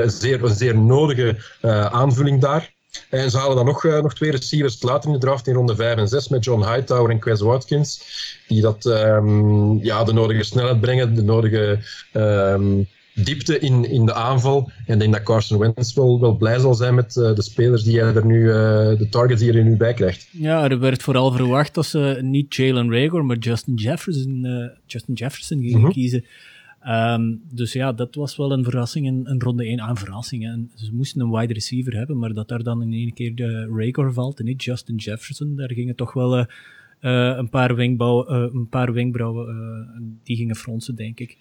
zeer, 0.06 0.44
een 0.44 0.56
zeer 0.56 0.78
nodige 0.78 1.38
uh, 1.62 1.86
aanvulling 1.86 2.42
daar. 2.42 2.78
En 3.10 3.32
ze 3.32 3.38
halen 3.38 3.56
dan 3.56 3.66
nog, 3.66 3.84
uh, 3.84 4.02
nog 4.02 4.14
twee 4.14 4.32
receivers 4.32 4.82
later 4.82 5.08
in 5.08 5.20
de 5.20 5.26
draft 5.26 5.48
in 5.48 5.54
ronde 5.54 5.76
5 5.76 5.98
en 5.98 6.08
6 6.08 6.28
met 6.28 6.44
John 6.44 6.72
Hightower 6.74 7.12
en 7.12 7.20
Quez 7.20 7.42
Watkins. 7.42 8.04
Die 8.48 8.62
dat, 8.62 8.86
um, 8.86 9.84
ja, 9.84 10.04
de 10.04 10.14
nodige 10.14 10.44
snelheid 10.44 10.82
brengen, 10.82 11.16
de 11.16 11.24
nodige 11.24 11.80
um, 12.14 12.88
diepte 13.14 13.60
in, 13.60 13.90
in 13.90 14.06
de 14.06 14.14
aanval. 14.14 14.72
En 14.86 14.94
ik 14.94 15.00
denk 15.00 15.14
dat 15.14 15.24
Carson 15.24 15.60
Wentz 15.60 15.94
wel, 15.94 16.20
wel 16.20 16.38
blij 16.38 16.60
zal 16.60 16.74
zijn 16.74 16.96
met 16.96 17.16
uh, 17.16 17.36
de 17.36 17.42
spelers 17.42 17.84
die 17.84 18.00
hij 18.00 18.14
er 18.14 18.26
nu, 18.26 18.40
uh, 18.40 18.54
de 18.98 19.08
targets 19.10 19.42
die 19.42 19.50
hij 19.50 19.60
er 19.60 19.66
nu 19.66 19.78
bij 19.78 19.94
krijgt. 19.94 20.28
Ja, 20.32 20.70
er 20.70 20.80
werd 20.80 21.04
vooral 21.04 21.32
verwacht 21.32 21.74
dat 21.74 21.86
ze 21.86 22.20
niet 22.22 22.56
Jalen 22.56 22.94
Rager, 22.94 23.26
maar 23.26 23.38
Justin 23.38 23.74
Jefferson, 23.76 24.48
Justin 24.86 25.14
Jefferson 25.14 25.60
gingen 25.62 25.78
mm 25.78 25.84
-hmm. 25.84 25.94
kiezen. 25.94 26.26
Um, 26.88 27.42
dus 27.52 27.74
ja, 27.74 27.94
dat 27.94 28.16
was 28.16 28.36
wel 28.36 28.52
een 28.52 28.64
verrassing, 28.64 29.08
een, 29.28 29.42
ronde 29.42 29.64
1 29.66 29.82
aan 29.82 29.98
verrassingen. 29.98 30.52
En 30.52 30.72
ze 30.76 30.94
moesten 30.94 31.22
een 31.22 31.32
wide 31.32 31.54
receiver 31.54 31.96
hebben, 31.96 32.18
maar 32.18 32.34
dat 32.34 32.48
daar 32.48 32.64
dan 32.64 32.82
in 32.82 32.94
één 32.94 33.14
keer 33.14 33.36
de 33.36 33.68
Rager 33.76 34.14
valt 34.14 34.40
en 34.40 34.46
niet 34.46 34.64
Justin 34.64 34.96
Jefferson, 34.96 35.56
daar 35.56 35.72
gingen 35.72 35.96
toch 35.96 36.14
wel 36.14 36.46
een 37.00 37.50
paar, 37.50 37.76
wenkbouw, 37.76 38.32
uh, 38.32 38.54
een 38.54 38.68
paar 38.70 38.94
wenkbrauwen, 38.94 40.20
die 40.24 40.36
gingen 40.36 40.56
fronsen, 40.56 40.96
denk 40.96 41.20
ik. 41.20 41.38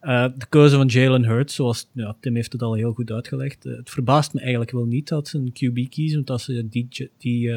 de 0.00 0.46
keuze 0.48 0.76
van 0.76 0.86
Jalen 0.86 1.24
Hurts, 1.24 1.54
zoals 1.54 1.88
ja, 1.92 2.16
Tim 2.20 2.34
heeft 2.34 2.52
het 2.52 2.62
al 2.62 2.74
heel 2.74 2.92
goed 2.92 3.10
uitgelegd, 3.10 3.64
het 3.64 3.90
verbaast 3.90 4.34
me 4.34 4.40
eigenlijk 4.40 4.70
wel 4.70 4.84
niet 4.84 5.08
dat 5.08 5.28
ze 5.28 5.38
een 5.38 5.52
QB 5.52 5.88
kiezen, 5.88 6.16
want 6.16 6.30
als 6.30 6.44
ze 6.44 6.68
die, 6.68 7.10
die 7.18 7.48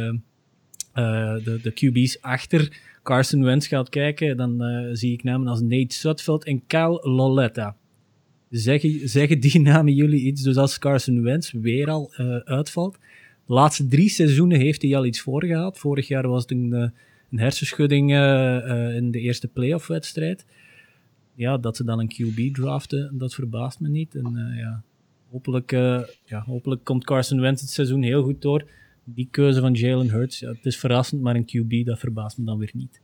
de, 0.93 1.59
de 1.61 1.71
QB's 1.71 2.17
achter 2.21 2.93
Carson 3.05 3.43
Wentz 3.43 3.67
gaat 3.67 3.89
kijken, 3.89 4.37
dan 4.37 4.63
uh, 4.63 4.89
zie 4.91 5.13
ik 5.13 5.23
namen 5.23 5.47
als 5.47 5.61
Nate 5.61 5.95
Sutfeld 5.95 6.45
en 6.45 6.63
Cal 6.67 6.99
Loletta. 7.03 7.77
Zeggen, 8.49 9.09
zeggen 9.09 9.39
die 9.39 9.59
namen 9.71 9.93
jullie 9.93 10.21
iets? 10.21 10.41
Dus 10.41 10.57
als 10.57 10.79
Carson 10.79 11.21
Wentz 11.21 11.51
weer 11.51 11.89
al 11.89 12.13
uh, 12.17 12.35
uitvalt. 12.35 12.97
De 13.45 13.53
laatste 13.53 13.87
drie 13.87 14.09
seizoenen 14.09 14.59
heeft 14.59 14.81
hij 14.81 14.95
al 14.95 15.05
iets 15.05 15.21
voorgehad. 15.21 15.77
Vorig 15.77 16.07
jaar 16.07 16.27
was 16.27 16.41
het 16.41 16.51
een, 16.51 16.69
uh, 16.73 16.79
een 17.31 17.39
hersenschudding 17.39 18.11
in 18.95 19.11
de 19.11 19.19
eerste 19.19 19.47
playoff-wedstrijd. 19.47 20.45
Ja, 21.35 21.57
dat 21.57 21.75
ze 21.75 21.83
dan 21.83 21.99
een 21.99 22.11
QB 22.11 22.53
draften, 22.53 23.17
dat 23.17 23.33
verbaast 23.33 23.79
me 23.79 23.89
niet. 23.89 24.15
En 24.15 24.55
ja, 24.57 24.83
hopelijk, 25.31 25.71
ja, 26.25 26.43
hopelijk 26.45 26.83
komt 26.83 27.03
Carson 27.03 27.41
Wentz 27.41 27.61
het 27.61 27.71
seizoen 27.71 28.01
heel 28.01 28.23
goed 28.23 28.41
door 28.41 28.65
die 29.05 29.27
keuze 29.31 29.59
van 29.59 29.73
Jalen 29.73 30.09
Hurts, 30.09 30.39
ja, 30.39 30.49
het 30.49 30.65
is 30.65 30.77
verrassend, 30.77 31.21
maar 31.21 31.35
een 31.35 31.45
QB, 31.45 31.85
dat 31.85 31.99
verbaast 31.99 32.37
me 32.37 32.45
dan 32.45 32.57
weer 32.57 32.71
niet. 32.73 33.01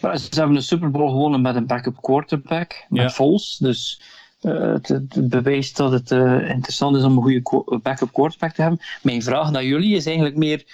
Maar 0.00 0.18
ze 0.18 0.28
hebben 0.30 0.56
een 0.56 0.62
Super 0.62 0.90
Bowl 0.90 1.10
gewonnen 1.10 1.40
met 1.40 1.56
een 1.56 1.66
backup 1.66 2.02
quarterback, 2.02 2.86
met 2.88 3.16
ja. 3.16 3.38
Dus 3.58 4.02
uh, 4.42 4.72
het, 4.72 4.88
het, 4.88 5.28
bewijst 5.28 5.76
dat 5.76 5.92
het 5.92 6.10
uh, 6.10 6.50
interessant 6.50 6.96
is 6.96 7.02
om 7.02 7.16
een 7.16 7.22
goede 7.22 7.80
backup 7.82 8.12
quarterback 8.12 8.52
te 8.52 8.62
hebben. 8.62 8.80
Mijn 9.02 9.22
vraag 9.22 9.50
naar 9.50 9.64
jullie 9.64 9.96
is 9.96 10.06
eigenlijk 10.06 10.36
meer: 10.36 10.64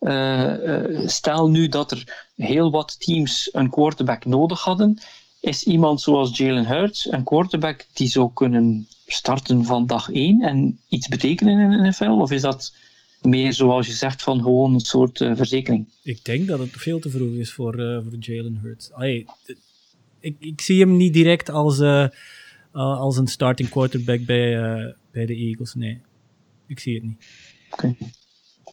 uh, 0.00 1.06
stel 1.08 1.50
nu 1.50 1.68
dat 1.68 1.90
er 1.90 2.26
heel 2.36 2.70
wat 2.70 3.00
teams 3.00 3.48
een 3.52 3.70
quarterback 3.70 4.24
nodig 4.24 4.60
hadden. 4.60 4.98
Is 5.40 5.64
iemand 5.64 6.00
zoals 6.00 6.36
Jalen 6.36 6.66
Hurts 6.66 7.12
een 7.12 7.24
quarterback 7.24 7.86
die 7.92 8.08
zou 8.08 8.30
kunnen 8.34 8.88
starten 9.06 9.64
van 9.64 9.86
dag 9.86 10.10
1 10.12 10.40
en 10.40 10.80
iets 10.88 11.08
betekenen 11.08 11.58
in 11.58 11.70
de 11.70 11.88
NFL? 11.88 12.04
Of 12.04 12.30
is 12.30 12.42
dat 12.42 12.72
meer 13.22 13.52
zoals 13.52 13.86
je 13.86 13.92
zegt 13.92 14.22
van 14.22 14.42
gewoon 14.42 14.74
een 14.74 14.80
soort 14.80 15.20
uh, 15.20 15.36
verzekering. 15.36 15.88
Ik 16.02 16.24
denk 16.24 16.46
dat 16.46 16.58
het 16.58 16.70
veel 16.70 16.98
te 16.98 17.10
vroeg 17.10 17.34
is 17.34 17.52
voor, 17.52 17.80
uh, 17.80 17.98
voor 18.02 18.16
Jalen 18.18 18.58
Hurts. 18.62 18.92
Allee, 18.92 19.26
ik, 20.20 20.36
ik 20.38 20.60
zie 20.60 20.80
hem 20.80 20.96
niet 20.96 21.12
direct 21.12 21.50
als, 21.50 21.78
uh, 21.78 22.08
als 22.72 23.16
een 23.16 23.26
starting 23.26 23.68
quarterback 23.68 24.24
bij, 24.24 24.94
bij 25.10 25.26
de 25.26 25.34
Eagles. 25.34 25.74
Nee, 25.74 26.00
ik 26.66 26.80
zie 26.80 26.94
het 26.94 27.02
niet. 27.02 27.26
Oké. 27.70 27.94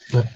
Okay. 0.08 0.32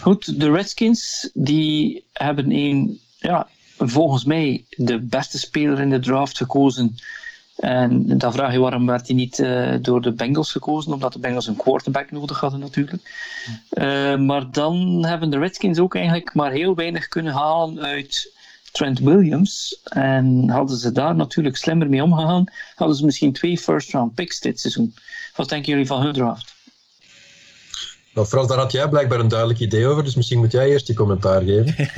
Goed, 0.00 0.40
de 0.40 0.50
Redskins 0.50 1.30
die 1.34 2.04
hebben 2.12 2.50
een, 2.52 3.00
ja, 3.18 3.48
volgens 3.78 4.24
mij 4.24 4.64
de 4.70 5.00
beste 5.00 5.38
speler 5.38 5.80
in 5.80 5.90
de 5.90 5.98
draft 5.98 6.36
gekozen 6.36 6.94
en 7.56 8.18
dan 8.18 8.32
vraag 8.32 8.52
je 8.52 8.58
waarom 8.58 8.86
werd 8.86 9.06
hij 9.06 9.16
niet 9.16 9.38
uh, 9.38 9.74
door 9.80 10.02
de 10.02 10.12
Bengals 10.12 10.52
gekozen, 10.52 10.92
omdat 10.92 11.12
de 11.12 11.18
Bengals 11.18 11.46
een 11.46 11.56
quarterback 11.56 12.10
nodig 12.10 12.40
hadden 12.40 12.60
natuurlijk. 12.60 13.02
Uh, 13.70 14.16
maar 14.16 14.50
dan 14.50 15.04
hebben 15.04 15.30
de 15.30 15.38
Redskins 15.38 15.78
ook 15.78 15.94
eigenlijk 15.94 16.34
maar 16.34 16.50
heel 16.50 16.74
weinig 16.74 17.08
kunnen 17.08 17.32
halen 17.32 17.80
uit 17.80 18.32
Trent 18.72 18.98
Williams. 18.98 19.80
En 19.84 20.48
hadden 20.50 20.76
ze 20.76 20.92
daar 20.92 21.14
natuurlijk 21.14 21.56
slimmer 21.56 21.88
mee 21.88 22.02
omgegaan, 22.02 22.44
hadden 22.74 22.96
ze 22.96 23.04
misschien 23.04 23.32
twee 23.32 23.58
first 23.58 23.92
round 23.92 24.14
picks 24.14 24.40
dit 24.40 24.60
seizoen. 24.60 24.94
Wat 25.36 25.48
denken 25.48 25.70
jullie 25.70 25.86
van 25.86 26.02
hun 26.02 26.12
draft? 26.12 26.54
Nou, 28.14 28.26
Frans, 28.26 28.48
daar 28.48 28.58
had 28.58 28.72
jij 28.72 28.88
blijkbaar 28.88 29.20
een 29.20 29.28
duidelijk 29.28 29.60
idee 29.60 29.86
over, 29.86 30.04
dus 30.04 30.14
misschien 30.14 30.38
moet 30.38 30.52
jij 30.52 30.68
eerst 30.68 30.86
je 30.86 30.94
commentaar 30.94 31.42
geven. 31.42 31.90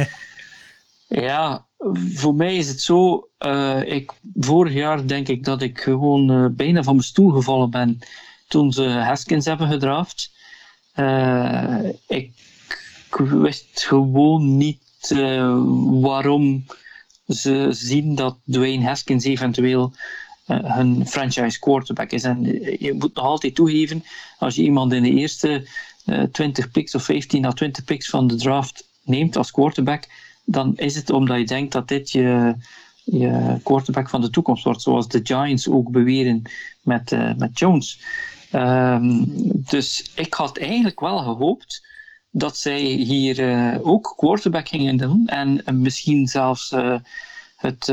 ja, 1.27 1.67
voor 2.15 2.35
mij 2.35 2.57
is 2.57 2.69
het 2.69 2.81
zo, 2.81 3.29
uh, 3.39 3.93
ik, 3.93 4.13
vorig 4.35 4.73
jaar 4.73 5.07
denk 5.07 5.29
ik 5.29 5.45
dat 5.45 5.63
ik 5.63 5.81
gewoon 5.81 6.31
uh, 6.31 6.47
bijna 6.51 6.83
van 6.83 6.95
mijn 6.95 7.07
stoel 7.07 7.31
gevallen 7.31 7.71
ben 7.71 7.99
toen 8.49 8.73
ze 8.73 8.85
Haskins 8.89 9.45
hebben 9.45 9.69
gedraft. 9.69 10.31
Ik, 12.07 12.31
ik, 13.09 13.17
wist 13.17 13.85
gewoon 13.85 14.57
niet 14.57 14.81
waarom 16.01 16.65
ze 17.27 17.67
zien 17.71 18.15
dat 18.15 18.37
Dwayne 18.51 18.85
Haskins 18.85 19.25
eventueel 19.25 19.93
hun 20.47 21.07
franchise 21.07 21.59
quarterback 21.59 22.11
is. 22.11 22.23
En 22.23 22.45
je 22.79 22.95
moet 22.99 23.15
nog 23.15 23.25
altijd 23.25 23.55
toegeven, 23.55 24.05
als 24.39 24.55
je 24.55 24.63
iemand 24.63 24.93
in 24.93 25.03
de 25.03 25.11
eerste 25.11 25.69
20 26.33 26.71
picks 26.71 26.95
of 26.95 27.05
15 27.05 27.45
à 27.45 27.53
20 27.53 27.85
picks 27.85 28.09
van 28.09 28.27
de 28.27 28.35
draft 28.35 28.89
neemt 29.05 29.37
als 29.37 29.51
quarterback, 29.51 30.05
dan 30.51 30.77
is 30.77 30.95
het 30.95 31.11
omdat 31.11 31.39
je 31.39 31.45
denkt 31.45 31.73
dat 31.73 31.89
dit 31.89 32.11
je, 32.11 32.55
je 33.05 33.59
quarterback 33.63 34.09
van 34.09 34.21
de 34.21 34.31
toekomst 34.31 34.65
wordt, 34.65 34.83
zoals 34.83 35.09
de 35.09 35.21
Giants 35.23 35.69
ook 35.69 35.91
beweren 35.91 36.43
met, 36.83 37.13
uh, 37.13 37.35
met 37.37 37.59
Jones. 37.59 38.01
Um, 38.53 39.25
dus 39.71 40.13
ik 40.15 40.35
had 40.35 40.59
eigenlijk 40.59 41.01
wel 41.01 41.19
gehoopt 41.19 41.87
dat 42.31 42.57
zij 42.57 42.81
hier 42.81 43.39
uh, 43.39 43.87
ook 43.87 44.15
quarterback 44.17 44.69
gingen 44.69 44.97
doen 44.97 45.27
en 45.27 45.63
misschien 45.83 46.27
zelfs 46.27 46.75
het 47.57 47.87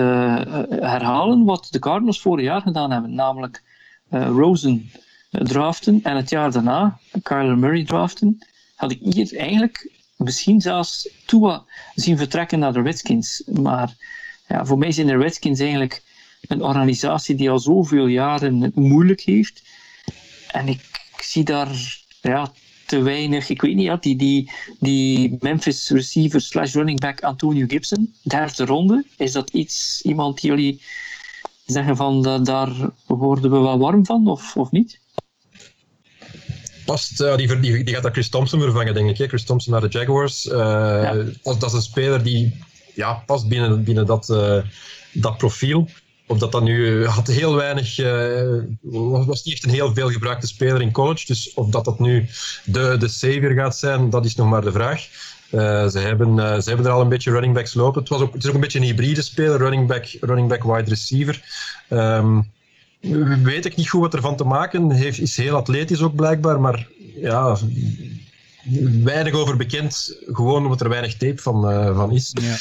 herhalen 0.70 1.44
wat 1.44 1.68
de 1.72 1.80
Cardinals 1.80 2.22
vorig 2.22 2.46
jaar 2.46 2.62
gedaan 2.62 2.92
hebben, 2.92 3.16
namelijk 3.16 3.64
Rosen 4.10 4.92
draften 5.30 6.00
en 6.04 6.16
het 6.16 6.30
jaar 6.30 6.52
daarna 6.52 7.00
Kyler 7.24 7.58
Murray 7.58 7.86
draften, 7.86 8.38
had 8.76 8.92
ik 8.92 9.00
hier 9.02 9.38
eigenlijk 9.38 9.95
misschien 10.18 10.62
zelfs 10.62 11.10
Tua 11.26 11.64
zien 11.96 12.18
vertrekken 12.18 12.60
naar 12.60 12.74
de 12.74 12.82
Redskins. 12.82 13.44
Maar 13.46 13.96
ja, 14.48 14.66
voor 14.66 14.78
mij 14.78 14.92
zijn 14.92 15.08
de 15.08 15.18
Redskins 15.18 15.60
eigenlijk 15.60 16.04
een 16.42 16.62
organisatie 16.62 17.36
die 17.36 17.50
al 17.50 17.60
zoveel 17.60 18.08
jaren 18.08 18.62
het 18.62 18.76
moeilijk 18.76 19.22
heeft. 19.22 19.64
En 20.52 20.68
ik, 20.68 20.82
zie 21.18 21.44
daar 21.44 22.00
ja, 22.22 22.52
te 22.86 23.02
weinig, 23.02 23.50
ik 23.50 23.62
weet 23.62 23.76
niet, 23.76 23.86
ja, 23.86 23.96
die, 23.96 24.16
die, 24.16 24.52
die 24.80 25.38
Memphis 25.40 25.90
receiver 25.90 26.42
slash 26.42 26.74
running 26.74 27.00
back 27.00 27.22
Antonio 27.22 27.66
Gibson, 27.68 28.14
derde 28.22 28.66
ronde, 28.66 29.06
is 29.18 29.32
dat 29.32 29.50
iets, 29.50 30.02
iemand 30.04 30.42
die 30.42 30.50
jullie 30.50 30.82
zeggen 31.66 31.96
van 31.96 32.44
daar 32.44 32.90
worden 33.06 33.52
we 33.52 33.60
wel 33.60 33.78
warm 33.78 34.06
van 34.06 34.28
of, 34.28 34.58
of 34.58 34.72
niet? 34.72 35.00
Past, 36.86 37.22
uh, 37.22 37.36
die, 37.36 37.60
die, 37.60 37.84
die, 37.84 37.94
gaat 37.94 38.04
daar 38.04 38.12
Chris 38.12 38.30
Thompson 38.30 38.62
vervangen, 38.62 38.94
denk 38.94 39.10
ik. 39.10 39.18
Hè? 39.18 39.28
Chris 39.28 39.44
Thompson 39.44 39.72
naar 39.72 39.82
de 39.82 39.88
Jaguars. 39.88 40.46
Uh, 40.46 40.54
ja. 40.54 41.14
dat, 41.44 41.60
dat, 41.60 41.64
is 41.64 41.74
een 41.74 41.82
speler 41.82 42.24
die 42.24 42.60
ja, 42.94 43.24
past 43.26 43.48
binnen, 43.48 43.84
binnen 43.84 44.06
dat, 44.06 44.30
uh, 44.30 44.58
dat 45.14 45.38
profiel. 45.38 45.90
Of 46.28 46.38
dat 46.38 46.52
dan 46.52 46.64
nu 46.64 47.06
had 47.06 47.28
heel 47.28 47.56
weinig, 47.56 47.98
was 48.82 49.44
niet 49.44 49.54
echt 49.54 49.64
een 49.64 49.70
heel 49.70 49.94
veel 49.94 50.10
gebruikte 50.10 50.48
speler 50.48 50.82
in 50.82 50.92
college. 50.92 51.26
Dus 51.26 51.54
of 51.54 51.70
dat 51.70 51.86
dat 51.86 52.00
nu 52.00 52.28
de, 52.64 52.96
de 53.00 53.08
savior 53.08 53.52
gaat 53.52 53.78
zijn, 53.78 54.10
dat 54.10 54.26
is 54.26 54.36
nog 54.36 54.50
maar 54.50 54.62
de 54.62 54.72
vraag. 54.72 55.08
Uh, 55.52 55.88
ze, 55.88 56.00
hebben, 56.00 56.38
uh, 56.38 56.60
ze 56.60 56.68
hebben 56.68 56.86
er 56.86 56.92
al 56.92 57.02
een 57.02 57.10
beetje 57.10 57.32
running 57.32 57.54
backs 57.54 57.74
lopen. 57.74 58.02
Het, 58.02 58.10
was 58.10 58.22
ook, 58.22 58.34
het 58.34 58.44
is 58.44 58.50
ook 58.50 58.56
een 58.56 58.62
beetje 58.62 58.80
een 58.80 58.86
hybride 58.86 59.22
speler, 59.22 59.58
running 59.58 59.88
back, 59.88 60.06
running 60.22 60.48
back 60.48 60.64
wide 60.64 60.90
receiver. 60.90 61.42
Um, 61.90 62.52
weet 63.44 63.66
ik 63.66 63.76
niet 63.76 63.90
goed 63.90 64.02
wat 64.02 64.14
ervan 64.14 64.36
te 64.36 64.44
maken. 64.44 64.92
Heeft, 64.92 65.20
is 65.20 65.38
heel 65.38 65.56
atletisch 65.56 66.02
ook 66.02 66.16
blijkbaar, 66.16 66.62
maar 66.62 66.88
ja, 67.16 67.58
weinig 69.04 69.34
over 69.34 69.58
bekend. 69.58 70.20
Gewoon 70.26 70.64
omdat 70.64 70.82
er 70.82 70.90
weinig 70.90 71.18
tape 71.18 71.42
van, 71.42 71.72
uh, 71.72 71.98
van 71.98 72.12
is. 72.12 72.36
Ja. 72.42 72.56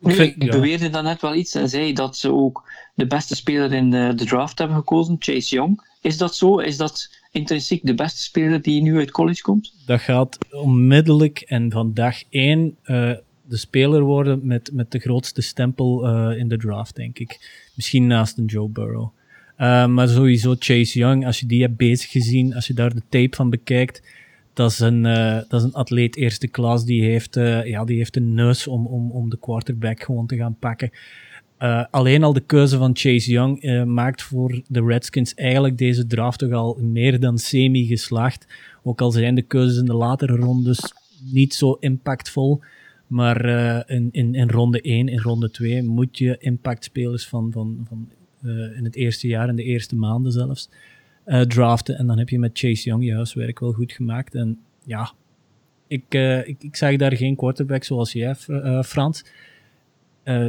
Nu, 0.00 0.14
ik 0.14 0.50
beweerde 0.50 0.90
dan 0.90 1.04
net 1.04 1.20
wel 1.20 1.34
iets 1.34 1.54
en 1.54 1.68
zei 1.68 1.92
dat 1.92 2.16
ze 2.16 2.32
ook 2.32 2.70
de 2.94 3.06
beste 3.06 3.36
speler 3.36 3.72
in 3.72 3.90
de, 3.90 4.12
de, 4.14 4.24
draft 4.24 4.58
hebben 4.58 4.76
gekozen, 4.76 5.16
Chase 5.18 5.54
Young. 5.54 5.86
Is 6.00 6.16
dat 6.16 6.36
zo? 6.36 6.58
Is 6.58 6.76
dat 6.76 7.10
intrinsiek 7.30 7.86
de 7.86 7.94
beste 7.94 8.22
speler 8.22 8.62
die 8.62 8.82
nu 8.82 8.96
uit 8.96 9.10
college 9.10 9.42
komt? 9.42 9.74
Dat 9.86 10.00
gaat 10.00 10.38
onmiddellijk 10.50 11.40
en 11.40 11.70
van 11.72 11.94
dag 11.94 12.22
één 12.30 12.76
uh, 12.84 13.12
de 13.48 13.56
speler 13.56 14.02
worden 14.02 14.40
met, 14.42 14.70
met 14.72 14.90
de 14.90 14.98
grootste 14.98 15.42
stempel 15.42 16.08
uh, 16.08 16.38
in 16.38 16.48
de 16.48 16.56
draft, 16.56 16.96
denk 16.96 17.18
ik. 17.18 17.38
Misschien 17.74 18.06
naast 18.06 18.38
een 18.38 18.44
Joe 18.44 18.68
Burrow. 18.68 19.08
Uh, 19.58 19.86
maar 19.86 20.08
sowieso 20.08 20.54
Chase 20.58 20.98
Young, 20.98 21.26
als 21.26 21.40
je 21.40 21.46
die 21.46 21.62
hebt 21.62 21.76
bezig 21.76 22.10
gezien, 22.10 22.54
als 22.54 22.66
je 22.66 22.74
daar 22.74 22.94
de 22.94 23.02
tape 23.08 23.36
van 23.36 23.50
bekijkt, 23.50 24.02
dat 24.52 24.70
is 24.70 24.78
een, 24.78 25.04
uh, 25.04 25.34
dat 25.48 25.60
is 25.60 25.62
een 25.62 25.74
atleet 25.74 26.16
eerste 26.16 26.48
klas. 26.48 26.84
Die 26.84 27.02
heeft, 27.02 27.34
ja, 27.64 27.84
die 27.84 27.96
heeft 27.96 28.16
een 28.16 28.34
neus 28.34 28.66
om, 28.66 28.86
om, 28.86 29.10
om 29.10 29.30
de 29.30 29.38
quarterback 29.38 30.02
gewoon 30.02 30.26
te 30.26 30.36
gaan 30.36 30.56
pakken. 30.58 30.90
alleen 31.90 32.22
al 32.22 32.32
de 32.32 32.40
keuze 32.40 32.76
van 32.76 32.96
Chase 32.96 33.30
Young 33.30 33.84
maakt 33.84 34.22
voor 34.22 34.62
de 34.68 34.84
Redskins 34.84 35.34
eigenlijk 35.34 35.78
deze 35.78 36.06
draft 36.06 36.38
toch 36.38 36.52
al 36.52 36.78
meer 36.80 37.20
dan 37.20 37.38
semi 37.38 37.86
geslaagd. 37.86 38.46
Ook 38.82 39.00
al 39.00 39.10
zijn 39.10 39.34
de 39.34 39.42
keuzes 39.42 39.78
in 39.78 39.84
de 39.84 39.94
latere 39.94 40.36
rondes 40.36 40.92
niet 41.32 41.54
zo 41.54 41.76
impactvol. 41.80 42.60
Maar 43.08 43.46
uh, 43.46 43.96
in, 43.96 44.08
in, 44.12 44.34
in 44.34 44.50
ronde 44.50 44.80
1, 44.80 45.08
in 45.08 45.20
ronde 45.20 45.50
2 45.50 45.82
moet 45.82 46.18
je 46.18 46.36
impactspelers 46.38 47.28
van, 47.28 47.52
van, 47.52 47.86
van 47.88 48.08
uh, 48.42 48.76
in 48.76 48.84
het 48.84 48.94
eerste 48.94 49.26
jaar, 49.26 49.48
in 49.48 49.56
de 49.56 49.62
eerste 49.62 49.96
maanden 49.96 50.32
zelfs, 50.32 50.68
uh, 51.26 51.40
draften. 51.40 51.98
En 51.98 52.06
dan 52.06 52.18
heb 52.18 52.28
je 52.28 52.38
met 52.38 52.58
Chase 52.58 52.84
Young 52.84 53.04
je 53.04 53.14
huiswerk 53.14 53.60
wel 53.60 53.72
goed 53.72 53.92
gemaakt. 53.92 54.34
En 54.34 54.58
ja, 54.84 55.12
ik, 55.86 56.14
ik, 56.44 56.62
ik 56.62 56.76
zag 56.76 56.96
daar 56.96 57.16
geen 57.16 57.36
quarterback 57.36 57.84
zoals 57.84 58.12
jij, 58.12 58.34
Frans. 58.84 59.24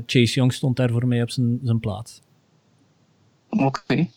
Chase 0.05 0.33
Young 0.33 0.53
stond 0.53 0.75
daar 0.75 0.89
voor 0.89 1.07
mij 1.07 1.21
op 1.21 1.29
zijn, 1.29 1.59
zijn 1.63 1.79
plaats. 1.79 2.21
Oké. 3.49 4.07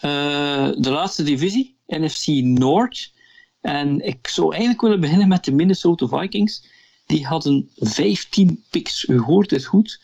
De 0.00 0.90
laatste 0.90 1.22
divisie, 1.22 1.76
NFC 1.86 2.26
North. 2.42 3.12
En 3.60 4.00
ik 4.00 4.26
zou 4.26 4.50
eigenlijk 4.50 4.82
willen 4.82 5.00
beginnen 5.00 5.28
met 5.28 5.44
de 5.44 5.52
Minnesota 5.52 6.06
Vikings 6.06 6.73
die 7.06 7.26
hadden 7.26 7.70
15 7.76 8.62
picks. 8.70 9.08
U 9.08 9.18
hoort 9.18 9.50
het 9.50 9.64
goed. 9.64 10.00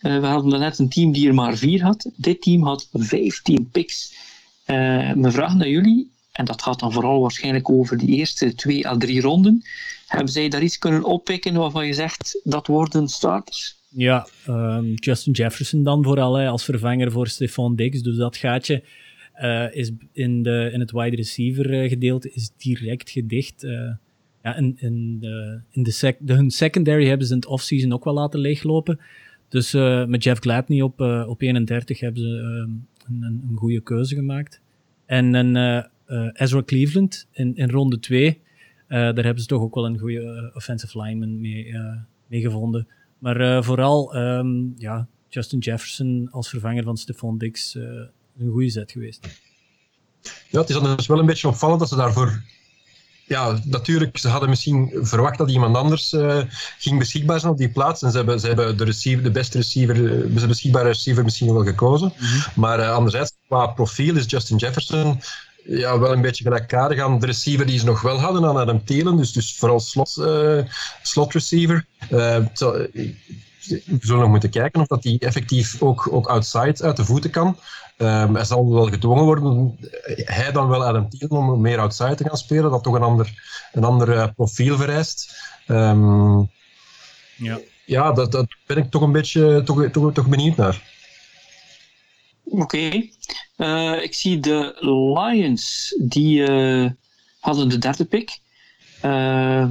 Uh, 0.00 0.20
we 0.20 0.26
hadden 0.26 0.60
net 0.60 0.78
een 0.78 0.88
team 0.88 1.12
die 1.12 1.28
er 1.28 1.34
maar 1.34 1.56
vier 1.56 1.82
had. 1.82 2.10
Dit 2.16 2.42
team 2.42 2.62
had 2.62 2.88
15 2.92 3.68
picks. 3.70 4.14
Uh, 4.66 4.76
mijn 5.12 5.32
vraag 5.32 5.54
naar 5.54 5.68
jullie, 5.68 6.10
en 6.32 6.44
dat 6.44 6.62
gaat 6.62 6.80
dan 6.80 6.92
vooral 6.92 7.20
waarschijnlijk 7.20 7.70
over 7.70 7.98
die 7.98 8.08
eerste 8.08 8.54
twee 8.54 8.86
à 8.86 8.96
drie 8.96 9.20
ronden. 9.20 9.62
Hebben 10.06 10.32
zij 10.32 10.48
daar 10.48 10.62
iets 10.62 10.78
kunnen 10.78 11.04
oppikken 11.04 11.54
waarvan 11.54 11.86
je 11.86 11.92
zegt 11.92 12.40
dat 12.44 12.66
worden 12.66 13.08
starters? 13.08 13.76
Ja, 13.88 14.28
um, 14.48 14.94
Justin 14.94 15.32
Jefferson 15.32 15.82
dan 15.82 16.04
vooral 16.04 16.38
als 16.38 16.64
vervanger 16.64 17.12
voor 17.12 17.28
Stephon 17.28 17.76
Diggs. 17.76 18.02
Dus 18.02 18.16
dat 18.16 18.36
gaatje 18.36 18.82
uh, 19.40 19.74
is 19.74 19.90
in, 20.12 20.42
de, 20.42 20.70
in 20.72 20.80
het 20.80 20.90
wide 20.90 21.16
receiver 21.16 21.88
gedeelte 21.88 22.32
is 22.32 22.50
direct 22.56 23.10
gedicht 23.10 23.66
ja, 24.42 24.56
in, 24.56 24.76
in, 24.78 25.18
de, 25.20 25.60
in 25.70 25.82
de, 25.82 25.90
sec, 25.90 26.18
hun 26.24 26.50
secondary 26.50 27.06
hebben 27.06 27.26
ze 27.26 27.32
in 27.32 27.38
het 27.38 27.48
offseason 27.48 27.92
ook 27.92 28.04
wel 28.04 28.14
laten 28.14 28.40
leeglopen. 28.40 29.00
Dus 29.48 29.74
uh, 29.74 30.04
met 30.04 30.22
Jeff 30.22 30.40
Gladney 30.40 30.82
op, 30.82 31.00
uh, 31.00 31.24
op 31.28 31.42
31 31.42 32.00
hebben 32.00 32.22
ze 32.22 32.28
een, 32.28 32.86
een, 33.06 33.22
een, 33.48 33.56
goede 33.56 33.80
keuze 33.80 34.14
gemaakt. 34.14 34.60
En 35.06 35.34
Ezra 36.32 36.62
Cleveland 36.62 37.28
in, 37.32 37.56
in 37.56 37.70
ronde 37.70 37.98
2, 37.98 38.40
daar 38.88 39.14
hebben 39.14 39.40
ze 39.40 39.46
toch 39.46 39.62
ook 39.62 39.74
wel 39.74 39.86
een 39.86 39.98
goede 39.98 40.50
offensive 40.54 41.02
lineman 41.02 41.40
mee, 41.40 41.74
mee 42.26 42.40
gevonden. 42.40 42.88
Maar 43.18 43.64
vooral 43.64 44.16
um, 44.16 44.74
ja, 44.76 45.08
Justin 45.28 45.58
Jefferson 45.58 46.28
als 46.30 46.48
vervanger 46.48 46.82
van 46.82 46.96
Stephon 46.96 47.38
Diggs 47.38 47.74
een 48.38 48.50
goede 48.50 48.68
zet 48.68 48.92
geweest. 48.92 49.40
Ja, 50.50 50.60
het 50.60 50.68
is 50.68 50.74
dan 50.74 50.96
dus 50.96 51.06
wel 51.06 51.18
een 51.18 51.26
beetje 51.26 51.48
opvallend 51.48 51.80
dat 51.80 51.88
ze 51.88 51.96
daarvoor 51.96 52.42
ja, 53.28 53.58
natuurlijk, 53.64 54.18
ze 54.18 54.28
hadden 54.28 54.48
misschien 54.48 54.90
verwacht 54.94 55.38
dat 55.38 55.50
iemand 55.50 55.76
anders 55.76 56.12
uh, 56.12 56.38
ging 56.78 56.98
beschikbaar 56.98 57.40
zijn 57.40 57.52
op 57.52 57.58
die 57.58 57.68
plaats. 57.68 58.02
En 58.02 58.10
ze 58.10 58.16
hebben, 58.16 58.40
ze 58.40 58.46
hebben 58.46 58.76
de, 58.76 58.84
receiver, 58.84 59.22
de 59.22 59.30
beste 59.30 59.58
receiver, 59.58 59.94
de 59.94 60.46
beschikbare 60.46 60.88
receiver 60.88 61.24
misschien 61.24 61.52
wel 61.52 61.64
gekozen. 61.64 62.12
Mm 62.16 62.26
-hmm. 62.26 62.42
Maar 62.54 62.78
uh, 62.78 62.94
anderzijds, 62.94 63.32
qua 63.46 63.66
profiel 63.66 64.16
is 64.16 64.24
Justin 64.26 64.56
Jefferson 64.56 65.20
ja, 65.68 65.98
wel 65.98 66.12
een 66.12 66.20
beetje 66.20 66.44
gelijkaardig 66.44 67.00
aan 67.00 67.18
de 67.18 67.26
receiver 67.26 67.66
die 67.66 67.78
ze 67.78 67.84
nog 67.84 68.00
wel 68.00 68.20
hadden 68.20 68.44
aan 68.44 68.56
Adam 68.56 68.84
Thielen. 68.84 69.16
Dus, 69.16 69.32
dus 69.32 69.56
vooral 69.56 69.80
slot, 69.80 70.16
uh, 70.18 70.58
slot 71.02 71.32
receiver. 71.32 71.86
We 73.68 73.98
zullen 74.00 74.20
nog 74.20 74.30
moeten 74.30 74.50
kijken 74.50 74.80
of 74.80 74.86
dat 74.86 75.02
die 75.02 75.18
effectief 75.18 75.82
ook, 75.82 76.12
ook 76.12 76.26
outside 76.26 76.82
uit 76.82 76.96
de 76.96 77.04
voeten 77.04 77.30
kan. 77.30 77.56
Um, 77.98 78.34
hij 78.34 78.44
zal 78.44 78.72
wel 78.72 78.86
gedwongen 78.86 79.24
worden, 79.24 79.78
hij 80.24 80.52
dan 80.52 80.68
wel 80.68 80.84
Adam 80.84 81.08
Thielen, 81.08 81.30
om 81.30 81.60
meer 81.60 81.78
outside 81.78 82.14
te 82.14 82.24
gaan 82.24 82.36
spelen, 82.36 82.70
dat 82.70 82.82
toch 82.82 82.94
een 82.94 83.02
ander, 83.02 83.42
een 83.72 83.84
ander 83.84 84.08
uh, 84.08 84.26
profiel 84.36 84.76
vereist. 84.76 85.36
Um, 85.66 86.50
ja, 87.36 87.58
ja 87.84 88.12
dat, 88.12 88.32
dat 88.32 88.46
ben 88.66 88.76
ik 88.76 88.90
toch 88.90 89.02
een 89.02 89.12
beetje 89.12 89.62
toch, 89.64 89.84
toch, 89.92 90.12
toch 90.12 90.28
benieuwd 90.28 90.56
naar. 90.56 90.82
Oké. 92.44 92.62
Okay. 92.62 93.12
Uh, 93.56 94.02
ik 94.02 94.14
zie 94.14 94.40
de 94.40 94.76
Lions, 95.14 95.94
die 96.00 96.50
uh, 96.50 96.90
hadden 97.40 97.68
de 97.68 97.78
derde 97.78 98.04
pick. 98.04 98.38
Uh, 99.04 99.66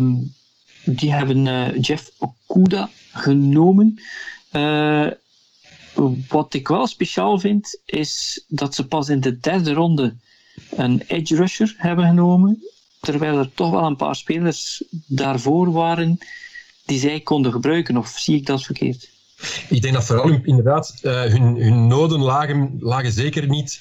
die 0.85 1.13
hebben 1.13 1.43
Jeff 1.79 2.11
Okuda 2.17 2.89
genomen. 3.17 3.99
Wat 6.27 6.53
ik 6.53 6.67
wel 6.67 6.87
speciaal 6.87 7.39
vind, 7.39 7.79
is 7.85 8.43
dat 8.47 8.75
ze 8.75 8.87
pas 8.87 9.09
in 9.09 9.19
de 9.19 9.39
derde 9.39 9.73
ronde 9.73 10.15
een 10.75 11.03
edge 11.07 11.35
rusher 11.35 11.75
hebben 11.77 12.07
genomen, 12.07 12.63
terwijl 13.01 13.37
er 13.37 13.53
toch 13.53 13.71
wel 13.71 13.85
een 13.85 13.95
paar 13.95 14.15
spelers 14.15 14.83
daarvoor 15.05 15.71
waren 15.71 16.17
die 16.85 16.99
zij 16.99 17.19
konden 17.19 17.51
gebruiken. 17.51 17.97
Of 17.97 18.09
zie 18.09 18.35
ik 18.35 18.45
dat 18.45 18.63
verkeerd? 18.63 19.09
Ik 19.69 19.81
denk 19.81 19.93
dat 19.93 20.05
vooral 20.05 20.39
inderdaad 20.43 20.99
uh, 21.01 21.21
hun, 21.21 21.55
hun 21.55 21.87
noden 21.87 22.19
lagen, 22.19 22.77
lagen 22.79 23.11
zeker 23.11 23.47
niet. 23.47 23.79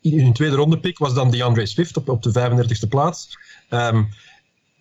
In 0.00 0.20
hun 0.20 0.32
tweede 0.32 0.56
ronde 0.56 0.78
pick 0.78 0.98
was 0.98 1.14
dan 1.14 1.30
DeAndre 1.30 1.66
Swift 1.66 1.96
op, 1.96 2.08
op 2.08 2.22
de 2.22 2.30
35e 2.30 2.88
plaats. 2.88 3.38
Um, 3.70 4.08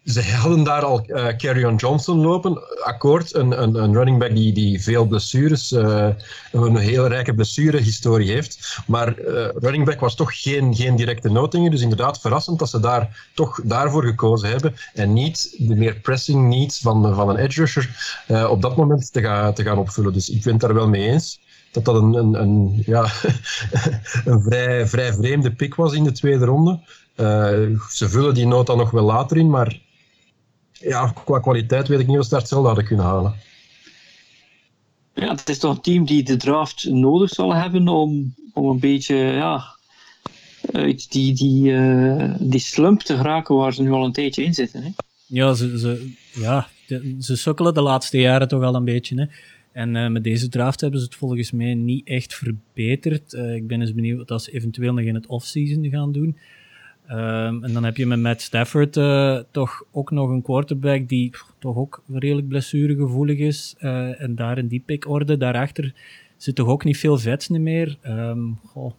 ze 0.07 0.23
hadden 0.23 0.63
daar 0.63 0.83
al 0.83 1.03
uh, 1.07 1.27
Carrion 1.27 1.75
Johnson 1.75 2.17
lopen, 2.17 2.61
akkoord, 2.83 3.35
een, 3.35 3.61
een, 3.61 3.75
een 3.75 3.93
running 3.93 4.19
back 4.19 4.35
die, 4.35 4.53
die 4.53 4.81
veel 4.81 5.05
blessures, 5.05 5.71
uh, 5.71 6.07
een 6.51 6.77
heel 6.77 7.07
rijke 7.07 7.33
blessurehistorie 7.33 8.31
heeft. 8.31 8.79
Maar 8.85 9.19
uh, 9.19 9.47
running 9.53 9.85
back 9.85 9.99
was 9.99 10.15
toch 10.15 10.41
geen, 10.41 10.75
geen 10.75 10.95
directe 10.95 11.29
noting, 11.29 11.71
dus 11.71 11.81
inderdaad 11.81 12.19
verrassend 12.21 12.59
dat 12.59 12.69
ze 12.69 12.79
daar 12.79 13.29
toch 13.33 13.61
daarvoor 13.63 14.03
gekozen 14.03 14.49
hebben 14.49 14.75
en 14.93 15.13
niet 15.13 15.55
de 15.57 15.75
meer 15.75 15.95
pressing 15.95 16.49
needs 16.49 16.79
van, 16.79 17.15
van 17.15 17.29
een 17.29 17.37
edge 17.37 17.59
rusher 17.59 18.15
op 18.49 18.61
dat 18.61 18.77
moment 18.77 19.13
te, 19.13 19.21
gaan 19.21 19.53
te 19.53 19.63
gaan 19.63 19.77
opvullen. 19.77 20.13
Dus 20.13 20.29
ik 20.29 20.43
ben 20.43 20.51
het 20.51 20.61
daar 20.61 20.73
wel 20.73 20.87
mee 20.87 21.09
eens 21.09 21.39
dat 21.71 21.85
dat 21.85 21.95
een, 21.95 22.13
een, 22.13 22.83
ja, 22.85 23.01
een 24.25 24.41
vrij, 24.41 24.87
vrij 24.87 25.13
vreemde 25.13 25.51
pick 25.51 25.75
was 25.75 25.93
in 25.93 26.03
de 26.03 26.11
tweede 26.11 26.45
ronde. 26.45 26.79
Ze 27.89 28.09
vullen 28.09 28.33
die 28.33 28.47
noot 28.47 28.67
dan 28.67 28.77
nog 28.77 28.91
wel 28.91 29.03
later 29.03 29.37
in, 29.37 29.49
maar 29.49 29.85
ja, 30.79 31.13
qua 31.23 31.39
kwaliteit 31.39 31.87
weet 31.87 31.99
ik 31.99 32.07
niet 32.07 32.17
of 32.17 32.23
ze 32.23 32.29
daar 32.29 32.39
hetzelfde 32.39 32.67
hadden 32.67 32.85
kunnen 32.85 33.05
halen. 33.05 33.35
Ja, 35.13 35.29
het 35.29 35.49
is 35.49 35.59
toch 35.59 35.75
een 35.75 35.81
team 35.81 36.05
die 36.05 36.23
de 36.23 36.37
draft 36.37 36.85
nodig 36.89 37.29
zal 37.29 37.55
hebben 37.55 37.87
om, 37.87 38.33
om 38.53 38.69
een 38.69 38.79
beetje 38.79 39.15
ja, 39.15 39.77
uit 40.71 41.11
die, 41.11 41.33
die, 41.33 41.71
uh, 41.71 42.35
die 42.39 42.59
slump 42.59 43.01
te 43.01 43.15
geraken 43.15 43.55
waar 43.55 43.73
ze 43.73 43.81
nu 43.81 43.91
al 43.91 44.05
een 44.05 44.11
tijdje 44.11 44.43
in 44.43 44.53
zitten. 44.53 44.83
Hè? 44.83 44.89
Ja, 45.25 45.53
ze, 45.53 45.79
ze, 45.79 46.13
ja, 46.33 46.67
ze 47.19 47.35
sukkelen 47.35 47.73
de 47.73 47.81
laatste 47.81 48.19
jaren 48.19 48.47
toch 48.47 48.63
al 48.63 48.75
een 48.75 48.85
beetje. 48.85 49.15
Hè? 49.21 49.25
En 49.71 49.95
uh, 49.95 50.07
met 50.07 50.23
deze 50.23 50.49
draft 50.49 50.81
hebben 50.81 50.99
ze 50.99 51.05
het 51.05 51.15
volgens 51.15 51.51
mij 51.51 51.73
niet 51.73 52.07
echt 52.07 52.35
verbeterd. 52.35 53.33
Uh, 53.33 53.55
ik 53.55 53.67
ben 53.67 53.81
eens 53.81 53.93
benieuwd 53.93 54.29
wat 54.29 54.43
ze 54.43 54.51
eventueel 54.51 54.93
nog 54.93 55.05
in 55.05 55.15
het 55.15 55.27
offseason 55.27 55.89
gaan 55.89 56.11
doen. 56.11 56.37
Um, 57.09 57.63
en 57.63 57.73
dan 57.73 57.83
heb 57.83 57.97
je 57.97 58.05
met 58.05 58.19
Matt 58.19 58.41
Stafford 58.41 58.97
uh, 58.97 59.39
toch 59.51 59.83
ook 59.91 60.11
nog 60.11 60.29
een 60.29 60.41
quarterback 60.41 61.07
die 61.07 61.33
toch 61.59 61.75
ook 61.75 62.03
redelijk 62.07 62.47
blessuregevoelig 62.47 63.37
is. 63.37 63.75
Uh, 63.79 64.21
en 64.21 64.35
daar 64.35 64.57
in 64.57 64.67
die 64.67 64.83
pickorde, 64.85 65.37
daarachter 65.37 65.93
zit 66.37 66.55
toch 66.55 66.67
ook 66.67 66.83
niet 66.83 66.97
veel 66.97 67.17
vets 67.17 67.47
meer. 67.47 67.97
Um, 68.05 68.59
goh. 68.65 68.93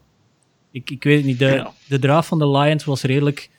Ik, 0.71 0.91
ik 0.91 1.05
weet 1.05 1.17
het 1.17 1.27
niet. 1.27 1.39
De, 1.39 1.67
de 1.89 1.99
draft 1.99 2.29
van 2.29 2.39
de 2.39 2.49
Lions 2.49 2.85
was 2.85 3.03
redelijk 3.03 3.51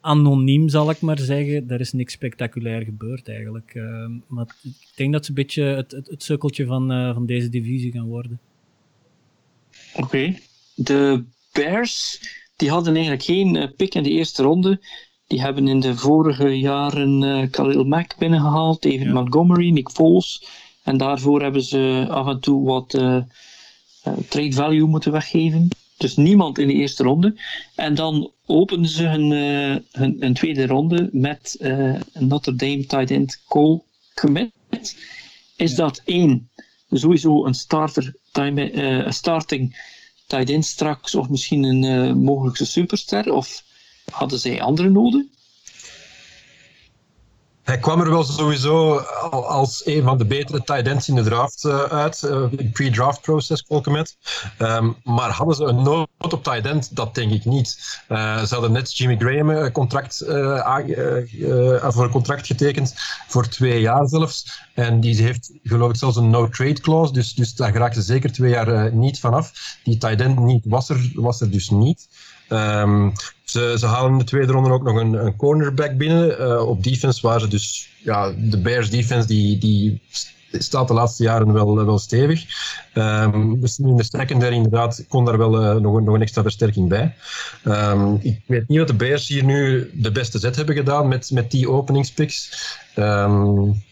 anoniem, 0.00 0.68
zal 0.68 0.90
ik 0.90 1.00
maar 1.00 1.18
zeggen. 1.18 1.70
Er 1.70 1.80
is 1.80 1.92
niks 1.92 2.12
spectaculair 2.12 2.84
gebeurd 2.84 3.28
eigenlijk. 3.28 3.74
Uh, 3.74 4.06
maar 4.26 4.46
ik 4.62 4.92
denk 4.94 5.12
dat 5.12 5.24
ze 5.24 5.30
een 5.30 5.36
beetje 5.36 5.62
het, 5.62 5.90
het, 5.90 6.06
het 6.06 6.22
sukkeltje 6.22 6.66
van, 6.66 6.92
uh, 6.92 7.12
van 7.14 7.26
deze 7.26 7.48
divisie 7.48 7.92
gaan 7.92 8.06
worden. 8.06 8.40
Oké. 9.94 10.04
Okay. 10.04 10.42
De 10.74 11.24
Bears 11.52 12.20
die 12.60 12.70
hadden 12.70 12.92
eigenlijk 12.94 13.24
geen 13.24 13.54
uh, 13.54 13.66
pick 13.76 13.94
in 13.94 14.02
de 14.02 14.10
eerste 14.10 14.42
ronde. 14.42 14.80
Die 15.26 15.40
hebben 15.40 15.68
in 15.68 15.80
de 15.80 15.96
vorige 15.96 16.58
jaren 16.58 17.22
uh, 17.22 17.50
Khalil 17.50 17.84
Mack 17.84 18.16
binnengehaald, 18.18 18.82
David 18.82 19.02
ja. 19.02 19.12
Montgomery, 19.12 19.70
Nick 19.70 19.90
Foles. 19.90 20.44
En 20.82 20.96
daarvoor 20.96 21.42
hebben 21.42 21.62
ze 21.62 22.06
af 22.08 22.26
en 22.26 22.40
toe 22.40 22.64
wat 22.64 22.94
uh, 22.94 23.16
trade 24.28 24.52
value 24.52 24.86
moeten 24.86 25.12
weggeven. 25.12 25.68
Dus 25.96 26.16
niemand 26.16 26.58
in 26.58 26.66
de 26.66 26.72
eerste 26.72 27.02
ronde. 27.02 27.36
En 27.74 27.94
dan 27.94 28.30
openen 28.46 28.88
ze 28.88 29.04
hun, 29.04 29.30
hun, 29.92 30.16
hun 30.20 30.34
tweede 30.34 30.66
ronde 30.66 31.08
met 31.12 31.56
een 31.58 32.26
Notre 32.28 32.56
Dame 32.56 32.86
tight 32.86 33.10
end 33.10 33.42
Cole 33.48 33.82
Kmet. 34.14 34.52
Is 35.56 35.70
ja. 35.70 35.76
dat 35.76 36.02
één, 36.04 36.50
sowieso 36.90 37.44
een 37.46 37.54
starter, 37.54 38.14
time, 38.32 39.06
starting 39.08 39.76
tight 40.30 40.50
end 40.50 40.64
straks 40.64 41.14
of 41.14 41.28
misschien 41.28 41.64
een 41.64 41.82
uh, 41.82 42.14
mogelijkse 42.14 42.66
superster? 42.66 43.32
Of 43.32 43.64
hadden 44.10 44.38
zij 44.38 44.60
andere 44.60 44.90
noden? 44.90 45.30
Hij 47.70 47.78
kwam 47.78 48.00
er 48.00 48.10
wel 48.10 48.24
sowieso 48.24 48.96
als 49.30 49.86
een 49.86 50.02
van 50.02 50.18
de 50.18 50.24
betere 50.24 50.62
tight 50.62 50.86
ends 50.86 51.08
in 51.08 51.14
de 51.14 51.22
draft 51.22 51.64
uh, 51.64 51.82
uit, 51.82 52.22
uh, 52.22 52.70
pre-draft 52.72 53.20
process, 53.20 53.62
Colcomet. 53.62 54.16
Um, 54.58 54.66
ehm, 54.66 54.90
maar 55.04 55.30
hadden 55.30 55.56
ze 55.56 55.64
een 55.64 55.82
nood 55.82 56.32
op 56.32 56.44
tight 56.44 56.66
end? 56.66 56.96
Dat 56.96 57.14
denk 57.14 57.32
ik 57.32 57.44
niet. 57.44 57.98
Uh, 58.08 58.42
ze 58.42 58.52
hadden 58.54 58.72
net 58.72 58.96
Jimmy 58.96 59.16
Graham 59.18 59.72
contract, 59.72 60.24
voor 61.88 62.04
een 62.04 62.10
contract 62.10 62.46
getekend, 62.46 62.94
voor 63.28 63.48
twee 63.48 63.80
jaar 63.80 64.08
zelfs. 64.08 64.64
En 64.74 65.00
die 65.00 65.22
heeft 65.22 65.52
geloof 65.62 65.90
ik 65.90 65.96
zelfs 65.96 66.16
een 66.16 66.30
no-trade 66.30 66.80
clause, 66.80 67.12
dus, 67.12 67.34
dus 67.34 67.54
daar 67.54 67.94
ze 67.94 68.02
zeker 68.02 68.32
twee 68.32 68.50
jaar 68.50 68.94
niet 68.94 69.20
vanaf. 69.20 69.52
Die 69.84 69.98
tight 69.98 70.20
end 70.20 70.38
niet, 70.38 70.64
was, 70.68 70.88
er, 70.88 71.10
was 71.14 71.40
er 71.40 71.50
dus 71.50 71.70
niet. 71.70 72.08
Um, 72.52 73.12
ze, 73.44 73.76
ze, 73.78 73.86
halen 73.86 74.12
in 74.12 74.18
de 74.18 74.24
tweede 74.24 74.52
ronde 74.52 74.70
ook 74.70 74.82
nog 74.82 74.96
een, 74.96 75.12
een 75.12 75.36
cornerback 75.36 75.96
binnen. 75.96 76.40
Uh, 76.40 76.68
op 76.68 76.84
defense 76.84 77.26
waar 77.26 77.40
ze 77.40 77.48
dus, 77.48 77.88
ja, 78.02 78.32
de 78.38 78.58
Bears 78.60 78.90
defense 78.90 79.26
die, 79.26 79.58
die 79.58 80.00
staat 80.52 80.88
de 80.88 80.94
laatste 80.94 81.22
jaren 81.22 81.52
wel, 81.52 81.84
wel 81.84 81.98
stevig. 81.98 82.44
Um, 82.94 83.60
dus 83.60 83.78
in 83.78 83.96
de 83.96 84.04
secondary 84.04 84.54
inderdaad 84.54 85.04
kon 85.08 85.24
daar 85.24 85.38
wel 85.38 85.62
uh, 85.62 85.80
nog, 85.80 85.94
een, 85.94 86.04
nog 86.04 86.14
een 86.14 86.22
extra 86.22 86.42
versterking 86.42 86.88
bij. 86.88 87.14
Um, 87.64 88.18
ik 88.22 88.40
weet 88.46 88.68
niet 88.68 88.80
of 88.80 88.86
de 88.86 88.94
Bears 88.94 89.28
hier 89.28 89.44
nu 89.44 89.90
de 89.94 90.12
beste 90.12 90.38
zet 90.38 90.56
hebben 90.56 90.74
gedaan 90.74 91.08
met, 91.08 91.30
met 91.30 91.50
die 91.50 91.70
openingspicks. 91.70 92.52
Um, 92.96 93.82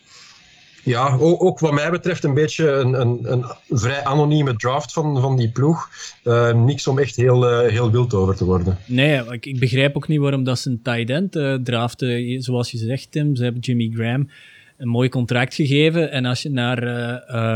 ja, 0.89 1.17
ook, 1.21 1.59
wat 1.59 1.73
mij 1.73 1.91
betreft 1.91 2.25
een 2.25 2.35
beetje 2.35 2.71
een, 2.71 3.01
een, 3.01 3.33
een 3.33 3.45
vrij 3.69 4.05
anonieme 4.05 4.57
draft 4.57 4.93
van, 4.93 5.21
van 5.21 5.37
die 5.37 5.51
ploeg. 5.51 5.91
Uh, 6.25 6.55
niks 6.55 6.87
om 6.87 6.99
echt 6.99 7.17
heel, 7.17 7.65
uh, 7.65 7.71
heel 7.71 7.91
wild 7.91 8.15
over 8.15 8.37
te 8.37 8.45
worden. 8.45 8.79
Nee, 8.87 9.23
ik, 9.41 9.59
begrijp 9.59 9.97
ook 9.97 10.09
niet 10.09 10.21
waarom 10.21 10.45
dat 10.45 10.59
ze 10.59 10.71
een 10.71 10.83
tight 10.83 11.11
end 11.11 11.37
uh. 11.37 12.41
Zoals 12.41 12.71
je 12.71 12.79
zegt, 12.79 13.13
Tim, 13.13 13.37
ze 13.37 13.43
hebben 13.43 13.61
Jimmy 13.61 13.91
Graham 13.95 14.31
een 14.77 14.89
mooi 14.89 15.09
contract 15.09 15.55
gegeven. 15.55 16.11
En 16.11 16.25
als 16.25 16.43
je 16.43 16.51
naar... 16.51 16.83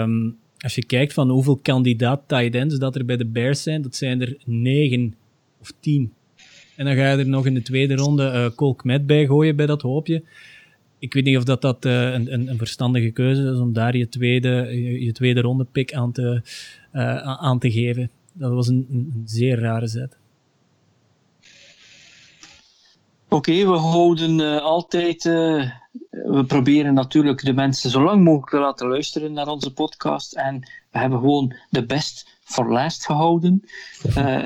Um, 0.00 0.40
als 0.58 0.74
je 0.74 0.84
kijkt 0.84 1.12
van 1.12 1.30
hoeveel 1.30 1.58
kandidaat 1.62 2.22
tight 2.26 2.54
ends 2.54 2.78
dat 2.78 2.94
er 2.94 3.04
bij 3.04 3.16
de 3.16 3.26
Bears 3.26 3.62
zijn, 3.62 3.82
dat 3.82 3.96
zijn 3.96 4.20
er 4.20 4.36
negen 4.44 5.14
of 5.60 5.72
tien. 5.80 6.12
En 6.76 6.84
dan 6.84 6.94
ga 6.94 7.10
je 7.10 7.16
er 7.16 7.28
nog 7.28 7.46
in 7.46 7.54
de 7.54 7.62
tweede 7.62 7.94
ronde 7.94 8.52
Cole 8.54 8.76
Kmet 8.76 9.06
bij 9.06 9.26
gooien 9.26 9.56
bij 9.56 9.66
dat 9.66 9.82
hoopje 9.82 10.22
ik 11.02 11.14
weet 11.14 11.24
niet 11.24 11.36
of 11.36 11.44
dat, 11.44 11.62
dat 11.62 11.84
uh, 11.84 12.12
een, 12.12 12.32
een, 12.32 12.48
een, 12.48 12.58
verstandige 12.58 13.10
keuze 13.10 13.42
is 13.42 13.58
om 13.58 13.72
daar 13.72 13.96
je 13.96 14.08
tweede, 14.08 14.48
je, 14.70 15.04
je 15.04 15.12
tweede 15.12 15.40
ronde 15.40 15.64
pick 15.72 15.92
aan 15.92 16.12
te, 16.12 16.42
uh, 16.92 17.16
aan 17.22 17.58
te 17.58 17.70
geven. 17.70 18.10
Dat 18.32 18.52
was 18.52 18.68
een, 18.68 18.86
een 18.90 19.22
zeer 19.24 19.58
rare 19.58 19.86
zet. 19.86 20.16
Oké, 23.24 23.50
okay, 23.50 23.66
we 23.66 23.76
houden 23.76 24.38
uh, 24.38 24.60
altijd. 24.60 25.22
we 25.22 26.44
proberen 26.46 26.94
natuurlijk 26.94 27.44
de 27.44 27.52
mensen 27.52 27.90
zo 27.90 28.02
lang 28.02 28.24
mogelijk 28.24 28.50
te 28.50 28.58
laten 28.58 28.88
luisteren 28.88 29.32
naar 29.32 29.48
onze 29.48 29.72
podcast. 29.72 30.32
En 30.32 30.58
we 30.90 30.98
hebben 30.98 31.18
gewoon 31.18 31.54
de 31.70 31.86
best 31.86 32.38
voor 32.44 32.72
last 32.72 33.06
gehouden. 33.06 33.62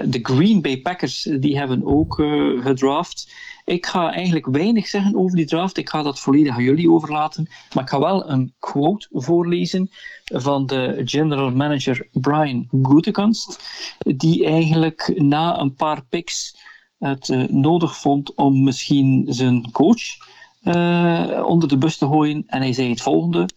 de 0.05 0.19
Green 0.23 0.63
Bay 0.63 0.81
Packers 0.81 1.29
die 1.41 1.59
hebben 1.59 1.85
ook 1.85 2.15
gedraft. 2.61 3.33
Ik 3.67 3.87
ga 3.87 4.13
eigenlijk 4.13 4.47
weinig 4.47 4.87
zeggen 4.87 5.17
over 5.17 5.37
die 5.37 5.47
draft. 5.47 5.77
Ik 5.77 5.89
ga 5.89 6.03
dat 6.03 6.21
volledig 6.21 6.55
aan 6.55 6.63
jullie 6.63 6.91
overlaten. 6.91 7.49
Maar 7.75 7.83
ik 7.83 7.91
ga 7.91 7.99
wel 7.99 8.31
een 8.31 8.55
quote 8.59 9.09
voorlezen 9.13 9.91
van 10.25 10.67
de 10.67 11.03
general 11.05 11.51
manager 11.51 12.09
Brian 12.13 12.69
Gutekunst. 12.83 13.59
Die 13.99 14.45
eigenlijk 14.45 15.13
na 15.17 15.61
een 15.61 15.75
paar 15.75 16.05
picks 16.05 16.57
het 16.99 17.29
uh, 17.29 17.49
nodig 17.49 17.97
vond 17.97 18.35
om 18.35 18.63
misschien 18.63 19.25
zijn 19.29 19.71
coach 19.71 20.03
uh, 20.63 21.45
onder 21.47 21.69
de 21.69 21.79
bus 21.79 21.97
te 21.97 22.07
gooien. 22.07 22.45
En 22.47 22.61
hij 22.61 22.73
zei 22.73 22.89
het 22.89 23.03
volgende. 23.03 23.49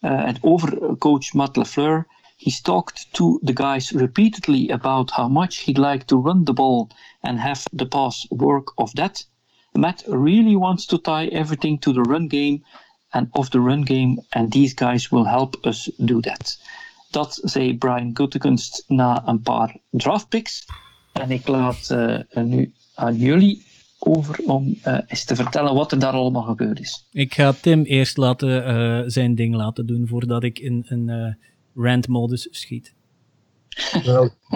Uh, 0.00 0.30
over 0.40 0.96
coach 0.98 1.32
Matt 1.32 1.56
LaFleur. 1.56 2.06
He's 2.36 2.60
talked 2.60 3.12
to 3.12 3.38
the 3.42 3.56
guys 3.56 3.90
repeatedly 3.90 4.70
about 4.70 5.10
how 5.10 5.30
much 5.30 5.64
he'd 5.64 5.78
like 5.78 6.04
to 6.04 6.22
run 6.22 6.44
the 6.44 6.52
ball 6.52 6.88
and 7.20 7.38
have 7.38 7.62
the 7.72 7.86
pass 7.86 8.26
work 8.28 8.72
of 8.74 8.92
that. 8.92 9.30
Matt 9.72 10.04
really 10.06 10.56
wants 10.56 10.86
to 10.86 11.00
tie 11.00 11.26
everything 11.26 11.80
to 11.80 11.92
the 11.92 12.00
run 12.00 12.28
game 12.28 12.64
and 13.08 13.28
of 13.30 13.48
the 13.48 13.58
run 13.58 13.84
game, 13.84 14.22
and 14.28 14.52
these 14.52 14.74
guys 14.74 15.08
will 15.08 15.26
help 15.26 15.66
us 15.66 15.90
do 15.96 16.20
that. 16.20 16.60
Dat 17.10 17.40
zei 17.42 17.78
Brian 17.78 18.10
Gutekunst 18.14 18.84
na 18.88 19.22
een 19.26 19.42
paar 19.42 19.76
draft 19.90 20.28
picks. 20.28 20.66
En 21.12 21.30
ik 21.30 21.46
laat 21.46 21.88
uh, 21.92 22.18
nu 22.44 22.72
aan 22.94 23.16
jullie 23.16 23.62
over 23.98 24.38
om 24.44 24.78
uh, 24.86 24.98
eens 25.06 25.24
te 25.24 25.36
vertellen 25.36 25.74
wat 25.74 25.92
er 25.92 25.98
daar 25.98 26.12
allemaal 26.12 26.42
gebeurd 26.42 26.80
is. 26.80 27.06
Ik 27.10 27.34
ga 27.34 27.52
Tim 27.52 27.82
eerst 27.82 28.16
laten, 28.16 28.48
uh, 28.48 29.02
zijn 29.06 29.34
ding 29.34 29.54
laten 29.54 29.86
doen 29.86 30.08
voordat 30.08 30.42
ik 30.42 30.58
in 30.58 30.84
een 30.88 31.36
rant-modus 31.74 32.48
schiet. 32.50 32.94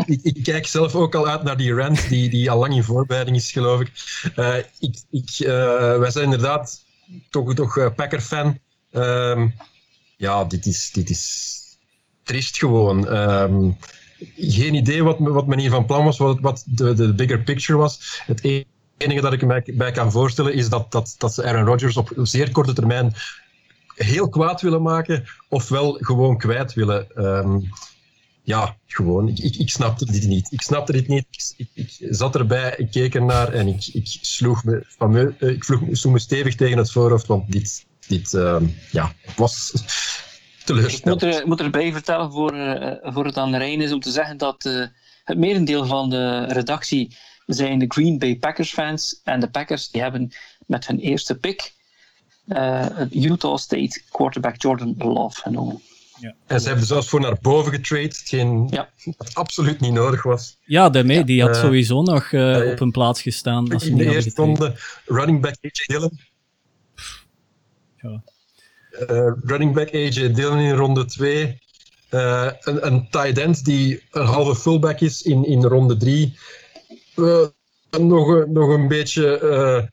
Ik, 0.06 0.20
ik, 0.22 0.42
kijk 0.42 0.66
zelf 0.66 0.94
ook 0.94 1.14
al 1.14 1.28
uit 1.28 1.42
naar 1.42 1.56
die 1.56 1.74
rant 1.74 2.08
die, 2.08 2.30
die 2.30 2.50
al 2.50 2.58
lang 2.58 2.74
in 2.74 2.84
voorbereiding 2.84 3.36
is, 3.36 3.52
geloof 3.52 3.80
ik. 3.80 3.92
Uh, 4.36 4.56
ik, 4.78 5.02
ik 5.10 5.38
uh, 5.38 5.98
wij 5.98 6.10
zijn 6.10 6.24
inderdaad 6.24 6.84
toch, 7.30 7.54
toch 7.54 7.76
uh, 7.76 7.86
Packer-fan. 7.96 8.58
Um, 8.92 9.54
ja, 10.16 10.44
dit 10.44 10.66
is, 10.66 10.90
dit 10.92 11.10
is 11.10 11.62
triest 12.22 12.58
gewoon. 12.58 13.16
Um, 13.16 13.76
geen 14.36 14.74
idee 14.74 15.02
wat, 15.02 15.16
wat 15.18 15.46
men 15.46 15.58
hier 15.58 15.70
van 15.70 15.86
plan 15.86 16.04
was, 16.04 16.18
wat, 16.18 16.40
wat 16.40 16.64
de, 16.66 16.94
de 16.94 17.14
bigger 17.14 17.42
picture 17.42 17.78
was. 17.78 18.22
Het 18.26 18.64
enige 18.96 19.20
dat 19.20 19.32
ik 19.32 19.46
me 19.46 19.72
bij 19.74 19.92
kan 19.92 20.12
voorstellen 20.12 20.54
is 20.54 20.68
dat, 20.68 20.92
dat, 20.92 21.14
dat 21.18 21.34
ze 21.34 21.44
Aaron 21.44 21.66
Rodgers 21.66 21.96
op 21.96 22.12
zeer 22.22 22.52
korte 22.52 22.72
termijn 22.72 23.14
heel 23.94 24.28
kwaad 24.28 24.60
willen 24.60 24.82
maken, 24.82 25.24
ofwel 25.48 25.92
gewoon 25.92 26.38
kwijt 26.38 26.74
willen. 26.74 27.06
Ehm, 27.14 27.58
ja, 28.46 28.76
gewoon. 28.86 29.28
Ik, 29.28 29.38
ik, 29.38 29.56
ik, 29.56 29.70
snapte 29.70 30.04
dit 30.04 30.26
niet. 30.26 30.52
Ik 30.52 30.62
snapte 30.62 30.92
dit 30.92 31.08
niet. 31.08 31.54
Ik, 31.56 31.68
ik, 31.72 31.96
zat 32.10 32.34
erbij, 32.34 32.74
ik 32.76 32.90
keek 32.90 33.14
ernaar 33.14 33.52
en 33.52 33.66
ik, 33.66 33.86
ik 33.86 34.06
sloeg 34.20 34.64
me, 34.64 34.84
eh, 35.38 35.48
ik 35.48 35.64
sloeg, 35.64 36.12
me 36.12 36.18
stevig 36.18 36.54
tegen 36.54 36.78
het 36.78 36.92
voorhoofd, 36.92 37.26
want 37.26 37.52
dit, 37.52 37.86
dit 38.06 38.32
uh, 38.32 38.56
ja, 38.90 39.12
was 39.36 39.72
teleurstellend. 40.64 41.22
Ik 41.22 41.44
moet, 41.46 41.58
er, 41.58 41.64
erbij 41.64 41.92
vertellen 41.92 42.32
voor, 42.32 42.54
uh, 42.54 42.92
voor 43.02 43.24
het 43.24 43.36
aan 43.36 43.50
de 43.50 43.58
Rijn 43.58 43.80
is 43.80 43.92
om 43.92 44.00
te 44.00 44.10
zeggen 44.10 44.36
dat 44.36 44.64
uh, 44.64 44.86
het 45.24 45.38
merendeel 45.38 45.86
van 45.86 46.10
de 46.10 46.44
redactie 46.44 47.16
zijn 47.46 47.78
de 47.78 47.84
Green 47.88 48.18
Bay 48.18 48.36
Packers 48.36 48.72
fans. 48.72 49.20
En 49.24 49.40
de 49.40 49.50
Packers 49.50 49.90
die 49.90 50.02
hebben 50.02 50.32
met 50.66 50.86
hun 50.86 50.98
eerste 50.98 51.34
pick 51.34 51.74
Utah 53.10 53.56
State 53.56 54.02
quarterback 54.10 54.62
Jordan 54.62 54.94
Love 54.98 55.40
genomen. 55.40 55.82
Ja. 56.20 56.34
En 56.46 56.60
ze 56.60 56.68
hebben 56.68 56.86
zelfs 56.86 57.08
voor 57.08 57.20
naar 57.20 57.36
boven 57.40 57.72
getrade, 57.72 58.02
hetgeen 58.02 58.68
ja. 58.70 58.88
absoluut 59.32 59.80
niet 59.80 59.92
nodig 59.92 60.22
was. 60.22 60.58
Ja, 60.64 60.90
daarmee, 60.90 61.24
die 61.24 61.42
had 61.42 61.54
uh, 61.54 61.60
sowieso 61.60 62.02
nog 62.02 62.32
uh, 62.32 62.70
op 62.70 62.80
een 62.80 62.90
plaats 62.90 63.22
gestaan. 63.22 63.72
Als 63.72 63.86
in 63.86 63.96
de 63.96 64.04
eerste 64.04 64.30
ronde 64.34 64.74
running 65.06 65.40
back 65.40 65.54
AJ 65.60 65.84
Dillon. 65.86 66.20
Ja. 67.96 68.22
Uh, 69.10 69.32
running 69.44 69.74
back 69.74 69.94
AJ 69.94 70.32
Dillon 70.32 70.58
in 70.58 70.74
ronde 70.74 71.04
2. 71.04 71.58
een, 72.10 72.86
een 72.86 73.10
tight 73.10 73.38
end 73.38 73.64
die 73.64 74.02
een 74.10 74.26
halve 74.26 74.54
fullback 74.54 75.00
is 75.00 75.22
in, 75.22 75.44
in 75.44 75.64
ronde 75.64 75.96
3. 75.96 76.36
nog, 77.90 78.46
nog 78.46 78.68
een 78.68 78.88
beetje 78.88 79.90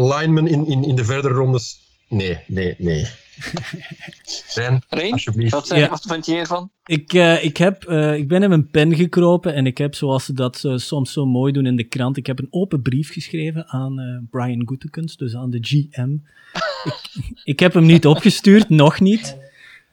lineman 0.00 0.48
in, 0.48 0.66
in, 0.66 0.84
in 0.84 0.94
de 0.94 1.04
verdere 1.04 1.34
rondes. 1.34 1.82
Nee, 2.08 2.38
nee, 2.46 2.74
nee. 2.78 3.06
Ren, 4.54 4.82
alsjeblieft. 4.88 5.52
Wat, 5.52 5.68
ja. 5.68 5.88
wat 5.88 6.04
vind 6.08 6.26
je 6.26 6.34
ervan? 6.34 6.70
Ik, 6.84 7.12
uh, 7.12 7.44
ik, 7.44 7.56
heb, 7.56 7.84
uh, 7.88 8.16
ik 8.16 8.28
ben 8.28 8.42
in 8.42 8.48
mijn 8.48 8.70
pen 8.70 8.94
gekropen 8.94 9.54
en 9.54 9.66
ik 9.66 9.78
heb, 9.78 9.94
zoals 9.94 10.24
ze 10.24 10.32
dat 10.32 10.62
uh, 10.66 10.76
soms 10.76 11.12
zo 11.12 11.26
mooi 11.26 11.52
doen 11.52 11.66
in 11.66 11.76
de 11.76 11.84
krant, 11.84 12.16
ik 12.16 12.26
heb 12.26 12.38
een 12.38 12.46
open 12.50 12.82
brief 12.82 13.12
geschreven 13.12 13.68
aan 13.68 14.26
Brian 14.30 14.62
Goetekens, 14.66 15.16
dus 15.16 15.34
aan 15.34 15.50
de 15.50 15.58
GM. 15.60 16.16
ik, 16.90 17.32
ik 17.44 17.60
heb 17.60 17.74
hem 17.74 17.86
niet 17.86 18.06
opgestuurd, 18.06 18.68
nog 18.68 19.00
niet. 19.00 19.36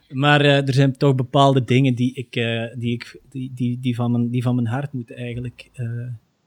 Maar 0.10 0.42
er 0.42 0.74
zijn 0.74 0.98
toch 0.98 1.16
bepaalde 1.16 1.64
dingen 1.64 1.96
die, 1.96 2.14
ik, 2.14 2.34
die, 2.78 2.94
ik, 2.94 3.20
die, 3.30 3.52
die, 3.56 3.80
die, 3.80 3.96
van 3.96 4.12
mijn, 4.12 4.30
die 4.30 4.44
van 4.44 4.56
mijn 4.56 4.68
hart 4.68 4.94
moeten 4.94 5.16
eigenlijk. 5.16 5.70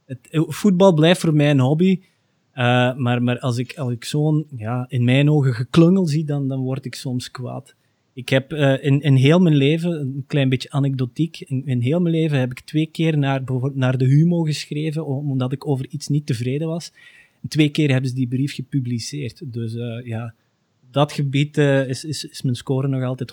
het, 0.07 0.29
voetbal 0.31 0.95
blijft 0.95 1.21
voor 1.21 1.35
mij 1.35 1.51
een 1.51 1.61
hobby. 1.61 2.01
Uh, 2.55 2.97
maar, 2.97 3.23
maar 3.23 3.39
als 3.39 3.59
ik, 3.59 3.79
als 3.79 3.93
ik 3.93 4.05
zo'n, 4.05 4.47
ja, 4.57 4.87
in 4.89 5.05
mijn 5.05 5.31
ogen 5.31 5.55
geklungel 5.55 6.07
zie, 6.07 6.25
dan, 6.25 6.49
dan 6.49 6.61
word 6.61 6.85
ik 6.85 6.95
soms 6.95 7.31
kwaad. 7.31 7.75
Ik 8.13 8.29
heb 8.29 8.53
uh, 8.53 8.85
in, 8.85 9.01
in 9.01 9.15
heel 9.15 9.41
mijn 9.41 9.55
leven, 9.55 10.01
een 10.01 10.25
klein 10.27 10.49
beetje 10.49 10.71
anekdotiek, 10.71 11.41
in, 11.41 11.81
heel 11.81 12.01
mijn 12.01 12.15
leven 12.15 12.39
heb 12.39 12.51
ik 12.51 12.61
twee 12.61 12.87
keer 12.87 13.19
naar, 13.19 13.43
naar 13.73 13.99
de 13.99 14.05
Humo 14.05 14.43
geschreven, 14.43 15.07
omdat 15.07 15.53
ik 15.53 15.67
over 15.67 15.87
iets 15.89 16.09
niet 16.09 16.27
tevreden 16.27 16.69
was. 16.69 16.93
Twee 17.49 17.69
keer 17.69 17.91
hebben 17.91 18.11
ze 18.11 18.17
die 18.17 18.29
brief 18.29 18.55
gepubliceerd. 18.55 19.53
Dus 19.53 19.75
uh, 19.75 20.07
ja, 20.07 20.35
dat 20.91 21.13
gebied 21.13 21.59
is, 21.59 22.05
is, 22.05 22.25
is 22.25 22.43
mijn 22.43 22.57
score 22.57 22.89
nog 22.89 23.03
altijd 23.03 23.33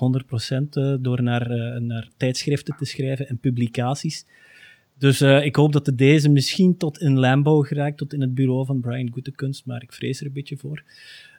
100% 0.97 1.01
door 1.01 1.24
naar, 1.24 1.49
naar 1.82 2.09
tijdschriften 2.17 2.76
te 2.78 2.86
schrijven 2.86 3.28
en 3.28 3.38
publicaties. 3.38 4.26
Dus 5.02 5.22
uh, 5.22 5.45
ik 5.45 5.56
hoop 5.56 5.74
dat 5.74 5.86
de 5.86 5.95
deze 5.95 6.30
misschien 6.30 6.78
tot 6.78 6.99
in 6.99 7.20
Lambo 7.20 7.60
geraakt, 7.60 7.97
tot 7.97 8.14
in 8.14 8.22
het 8.22 8.34
bureau 8.34 8.66
van 8.66 8.80
Brian 8.80 9.12
Goedekunst, 9.12 9.66
maar 9.66 9.82
ik 9.82 9.93
vrees 9.93 10.20
er 10.20 10.26
een 10.26 10.34
beetje 10.34 10.58
voor. 10.58 10.84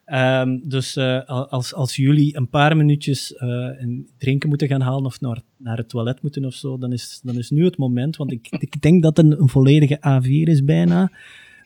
Um, 0.07 0.69
dus 0.69 0.97
uh, 0.97 1.25
als, 1.27 1.75
als 1.75 1.97
jullie 1.97 2.37
een 2.37 2.49
paar 2.49 2.77
minuutjes 2.77 3.33
uh, 3.33 3.41
een 3.79 4.09
drinken 4.19 4.49
moeten 4.49 4.69
gaan 4.69 4.81
halen 4.81 5.05
of 5.05 5.21
naar, 5.21 5.41
naar 5.57 5.77
het 5.77 5.89
toilet 5.89 6.23
moeten 6.23 6.45
of 6.45 6.55
zo, 6.55 6.79
dan 6.79 6.93
is, 6.93 7.21
dan 7.23 7.39
is 7.39 7.51
nu 7.51 7.65
het 7.65 7.77
moment, 7.77 8.17
want 8.17 8.33
ik, 8.33 8.47
ik 8.51 8.81
denk 8.81 9.03
dat 9.03 9.17
het 9.17 9.27
een, 9.27 9.41
een 9.41 9.49
volledige 9.49 9.99
A4 9.99 10.51
is 10.51 10.65
bijna. 10.65 11.13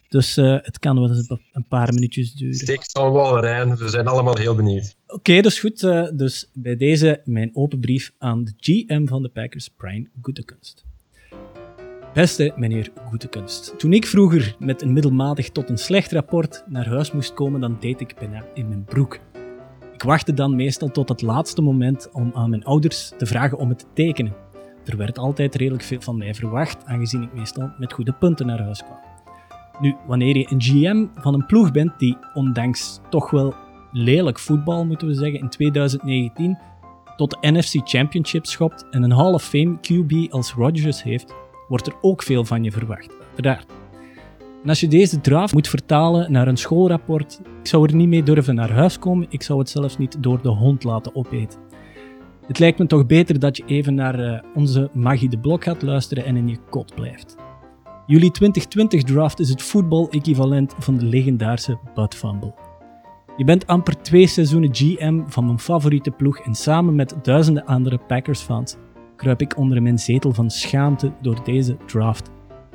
Dus 0.09 0.35
het 0.37 0.79
kan 0.79 1.01
wel 1.01 1.09
eens 1.09 1.31
een 1.53 1.67
paar 1.69 1.95
minuutjes 1.95 2.35
duren. 2.35 2.55
Steek 2.55 2.85
zal 2.85 3.13
wel 3.13 3.41
Rijn, 3.41 3.77
we 3.77 3.89
zijn 3.89 4.07
allemaal 4.07 4.37
heel 4.37 4.55
benieuwd. 4.55 4.97
Oké, 5.07 5.15
okay, 5.15 5.39
is 5.39 5.61
goed. 5.61 5.81
dus 6.19 6.51
bij 6.53 6.77
deze 6.77 7.21
mijn 7.25 7.51
open 7.53 7.81
brief 7.81 8.13
aan 8.19 8.45
de 8.45 8.53
GM 8.57 9.07
van 9.07 9.23
de 9.23 9.29
Packers, 9.29 9.69
Brian 9.69 10.09
Goedekunst. 10.21 10.85
Beste 12.17 12.53
meneer 12.57 12.91
Goedekunst, 13.09 13.79
toen 13.79 13.93
ik 13.93 14.07
vroeger 14.07 14.57
met 14.59 14.83
een 14.83 14.93
middelmatig 14.93 15.51
tot 15.51 15.69
een 15.69 15.79
slecht 15.79 16.13
rapport 16.13 16.65
naar 16.67 16.89
huis 16.89 17.13
moest 17.13 17.35
komen, 17.35 17.61
dan 17.61 17.77
deed 17.81 18.01
ik 18.01 18.15
bijna 18.19 18.45
in 18.55 18.69
mijn 18.69 18.85
broek. 18.85 19.19
Ik 19.95 20.03
wachtte 20.03 20.35
dan 20.35 20.57
meestal 20.57 20.91
tot 20.91 21.09
het 21.09 21.23
laatste 21.23 21.63
moment 21.63 22.09
om 22.13 22.31
aan 22.35 22.51
mijn 22.51 22.65
ouders 22.65 23.13
te 23.19 23.27
vragen 23.27 23.59
om 23.59 23.69
het 23.69 23.79
te 23.79 23.85
tekenen. 23.95 24.35
Er 24.85 24.97
werd 24.97 25.19
altijd 25.19 25.55
redelijk 25.55 25.83
veel 25.83 26.01
van 26.01 26.17
mij 26.17 26.35
verwacht, 26.35 26.85
aangezien 26.85 27.23
ik 27.23 27.35
meestal 27.35 27.71
met 27.79 27.93
goede 27.93 28.13
punten 28.13 28.47
naar 28.47 28.63
huis 28.63 28.83
kwam. 28.85 28.99
Nu, 29.81 29.95
wanneer 30.07 30.37
je 30.37 30.47
een 30.51 30.63
GM 30.63 31.07
van 31.21 31.35
een 31.35 31.47
ploeg 31.47 31.71
bent 31.71 31.99
die, 31.99 32.17
ondanks 32.35 33.01
toch 33.11 33.31
wel 33.31 33.55
lelijk 33.93 34.39
voetbal, 34.39 34.85
moeten 34.85 35.09
we 35.09 35.15
zeggen, 35.15 35.41
in 35.41 35.49
2019 35.49 36.59
tot 37.17 37.31
de 37.31 37.51
NFC 37.51 37.89
Championship 37.89 38.47
schopt 38.47 38.87
en 38.91 39.03
een 39.03 39.13
Hall 39.13 39.33
of 39.33 39.45
Fame 39.45 39.77
QB 39.77 40.31
als 40.31 40.53
Rodgers 40.53 41.03
heeft, 41.03 41.35
wordt 41.69 41.87
er 41.87 41.95
ook 42.01 42.23
veel 42.23 42.45
van 42.45 42.65
je 42.65 42.73
verwacht, 42.73 43.13
uiteraard. 43.27 43.67
En 44.63 44.69
als 44.69 44.81
je 44.81 44.89
deze 44.89 45.21
draft 45.21 45.55
moet 45.55 45.69
vertalen 45.69 46.33
naar 46.33 46.49
een 46.49 46.57
schoolrapport, 46.57 47.41
ik 47.61 47.67
zou 47.67 47.89
er 47.89 47.95
niet 47.95 48.09
mee 48.09 48.23
durven 48.23 48.55
naar 48.55 48.71
huis 48.71 48.99
komen, 48.99 49.27
ik 49.31 49.43
zou 49.43 49.59
het 49.59 49.69
zelfs 49.69 49.99
niet 49.99 50.23
door 50.23 50.43
de 50.43 50.49
hond 50.49 50.85
laten 50.85 51.15
opeten. 51.15 51.59
Het 52.47 52.59
lijkt 52.59 52.79
me 52.79 52.87
toch 52.87 53.07
beter 53.07 53.39
dat 53.39 53.57
je 53.57 53.65
even 53.67 53.95
naar 53.95 54.21
uh, 54.21 54.41
onze 54.55 54.91
Magie 54.93 55.29
de 55.29 55.39
Blok 55.39 55.65
gaat 55.65 55.83
luisteren 55.83 56.25
en 56.25 56.37
in 56.37 56.49
je 56.49 56.59
kot 56.71 56.95
blijft. 56.95 57.37
Jullie 58.07 58.31
2020 58.31 59.03
draft 59.03 59.41
is 59.41 59.49
het 59.49 59.63
voetbal-equivalent 59.63 60.75
van 60.79 60.97
de 60.97 61.05
legendarische 61.05 61.79
Bud 61.95 62.15
Fumble. 62.15 62.55
Je 63.37 63.45
bent 63.45 63.67
amper 63.67 64.03
twee 64.03 64.27
seizoenen 64.27 64.75
GM 64.75 65.23
van 65.27 65.45
mijn 65.47 65.59
favoriete 65.59 66.11
ploeg 66.11 66.39
en 66.39 66.55
samen 66.55 66.95
met 66.95 67.15
duizenden 67.23 67.65
andere 67.65 67.99
Packers-fans 67.99 68.77
kruip 69.17 69.41
ik 69.41 69.57
onder 69.57 69.83
mijn 69.83 69.99
zetel 69.99 70.33
van 70.33 70.51
schaamte 70.51 71.13
door 71.21 71.45
deze 71.45 71.77
draft. 71.87 72.31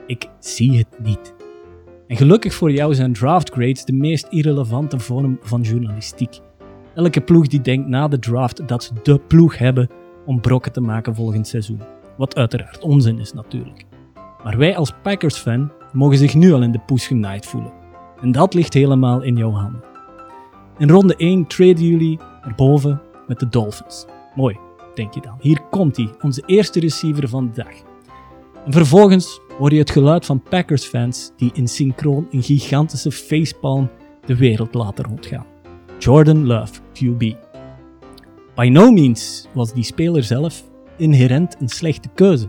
Ik 0.07 0.29
zie 0.39 0.77
het 0.77 0.87
niet. 1.03 1.33
En 2.07 2.17
gelukkig 2.17 2.53
voor 2.53 2.71
jou 2.71 2.93
zijn 2.93 3.13
draft 3.13 3.49
grades 3.49 3.85
de 3.85 3.93
meest 3.93 4.27
irrelevante 4.29 4.99
vorm 4.99 5.37
van 5.41 5.61
journalistiek. 5.61 6.39
Elke 6.95 7.21
ploeg 7.21 7.47
die 7.47 7.61
denkt 7.61 7.87
na 7.87 8.07
de 8.07 8.19
draft 8.19 8.67
dat 8.67 8.83
ze 8.83 8.93
de 9.03 9.19
ploeg 9.19 9.57
hebben 9.57 9.89
om 10.25 10.41
brokken 10.41 10.71
te 10.71 10.81
maken 10.81 11.15
volgend 11.15 11.47
seizoen. 11.47 11.81
Wat 12.17 12.35
uiteraard 12.35 12.81
onzin 12.81 13.19
is 13.19 13.33
natuurlijk. 13.33 13.85
Maar 14.43 14.57
wij 14.57 14.77
als 14.77 14.93
Packers-fan 15.03 15.71
mogen 15.93 16.17
zich 16.17 16.35
nu 16.35 16.53
al 16.53 16.63
in 16.63 16.71
de 16.71 16.79
poes 16.85 17.07
genaaid 17.07 17.45
voelen. 17.45 17.73
En 18.21 18.31
dat 18.31 18.53
ligt 18.53 18.73
helemaal 18.73 19.21
in 19.21 19.35
jouw 19.35 19.51
handen. 19.51 19.83
In 20.77 20.89
ronde 20.89 21.15
1 21.15 21.47
traden 21.47 21.87
jullie 21.87 22.19
erboven 22.41 23.01
met 23.27 23.39
de 23.39 23.49
Dolphins. 23.49 24.05
Mooi 24.35 24.57
denk 24.95 25.13
je 25.13 25.21
dan. 25.21 25.37
Hier 25.39 25.61
komt 25.69 25.97
hij, 25.97 26.09
onze 26.21 26.43
eerste 26.45 26.79
receiver 26.79 27.29
van 27.29 27.45
de 27.45 27.63
dag. 27.63 27.73
En 28.65 28.71
vervolgens 28.71 29.39
hoor 29.57 29.73
je 29.73 29.79
het 29.79 29.91
geluid 29.91 30.25
van 30.25 30.41
Packers-fans 30.41 31.31
die 31.37 31.51
in 31.53 31.67
synchroon 31.67 32.27
een 32.31 32.43
gigantische 32.43 33.11
facepalm 33.11 33.89
de 34.25 34.35
wereld 34.35 34.73
laten 34.73 35.05
rondgaan. 35.05 35.45
Jordan 35.99 36.45
Love, 36.45 36.73
QB. 36.93 37.35
By 38.55 38.67
no 38.67 38.91
means 38.91 39.47
was 39.53 39.73
die 39.73 39.83
speler 39.83 40.23
zelf 40.23 40.63
inherent 40.97 41.55
een 41.59 41.69
slechte 41.69 42.09
keuze. 42.15 42.47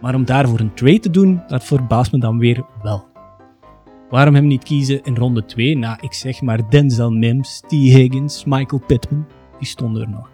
Maar 0.00 0.14
om 0.14 0.24
daarvoor 0.24 0.60
een 0.60 0.74
trade 0.74 0.98
te 0.98 1.10
doen, 1.10 1.42
dat 1.46 1.64
verbaast 1.64 2.12
me 2.12 2.18
dan 2.18 2.38
weer 2.38 2.64
wel. 2.82 3.06
Waarom 4.10 4.34
hem 4.34 4.46
niet 4.46 4.64
kiezen 4.64 5.02
in 5.02 5.16
ronde 5.16 5.44
2? 5.44 5.76
Nou, 5.76 5.98
ik 6.00 6.12
zeg 6.12 6.40
maar 6.40 6.70
Denzel 6.70 7.10
Mims, 7.10 7.60
T. 7.60 7.70
Higgins, 7.70 8.44
Michael 8.44 8.82
Pittman, 8.86 9.26
die 9.58 9.68
stonden 9.68 10.02
er 10.02 10.08
nog. 10.08 10.33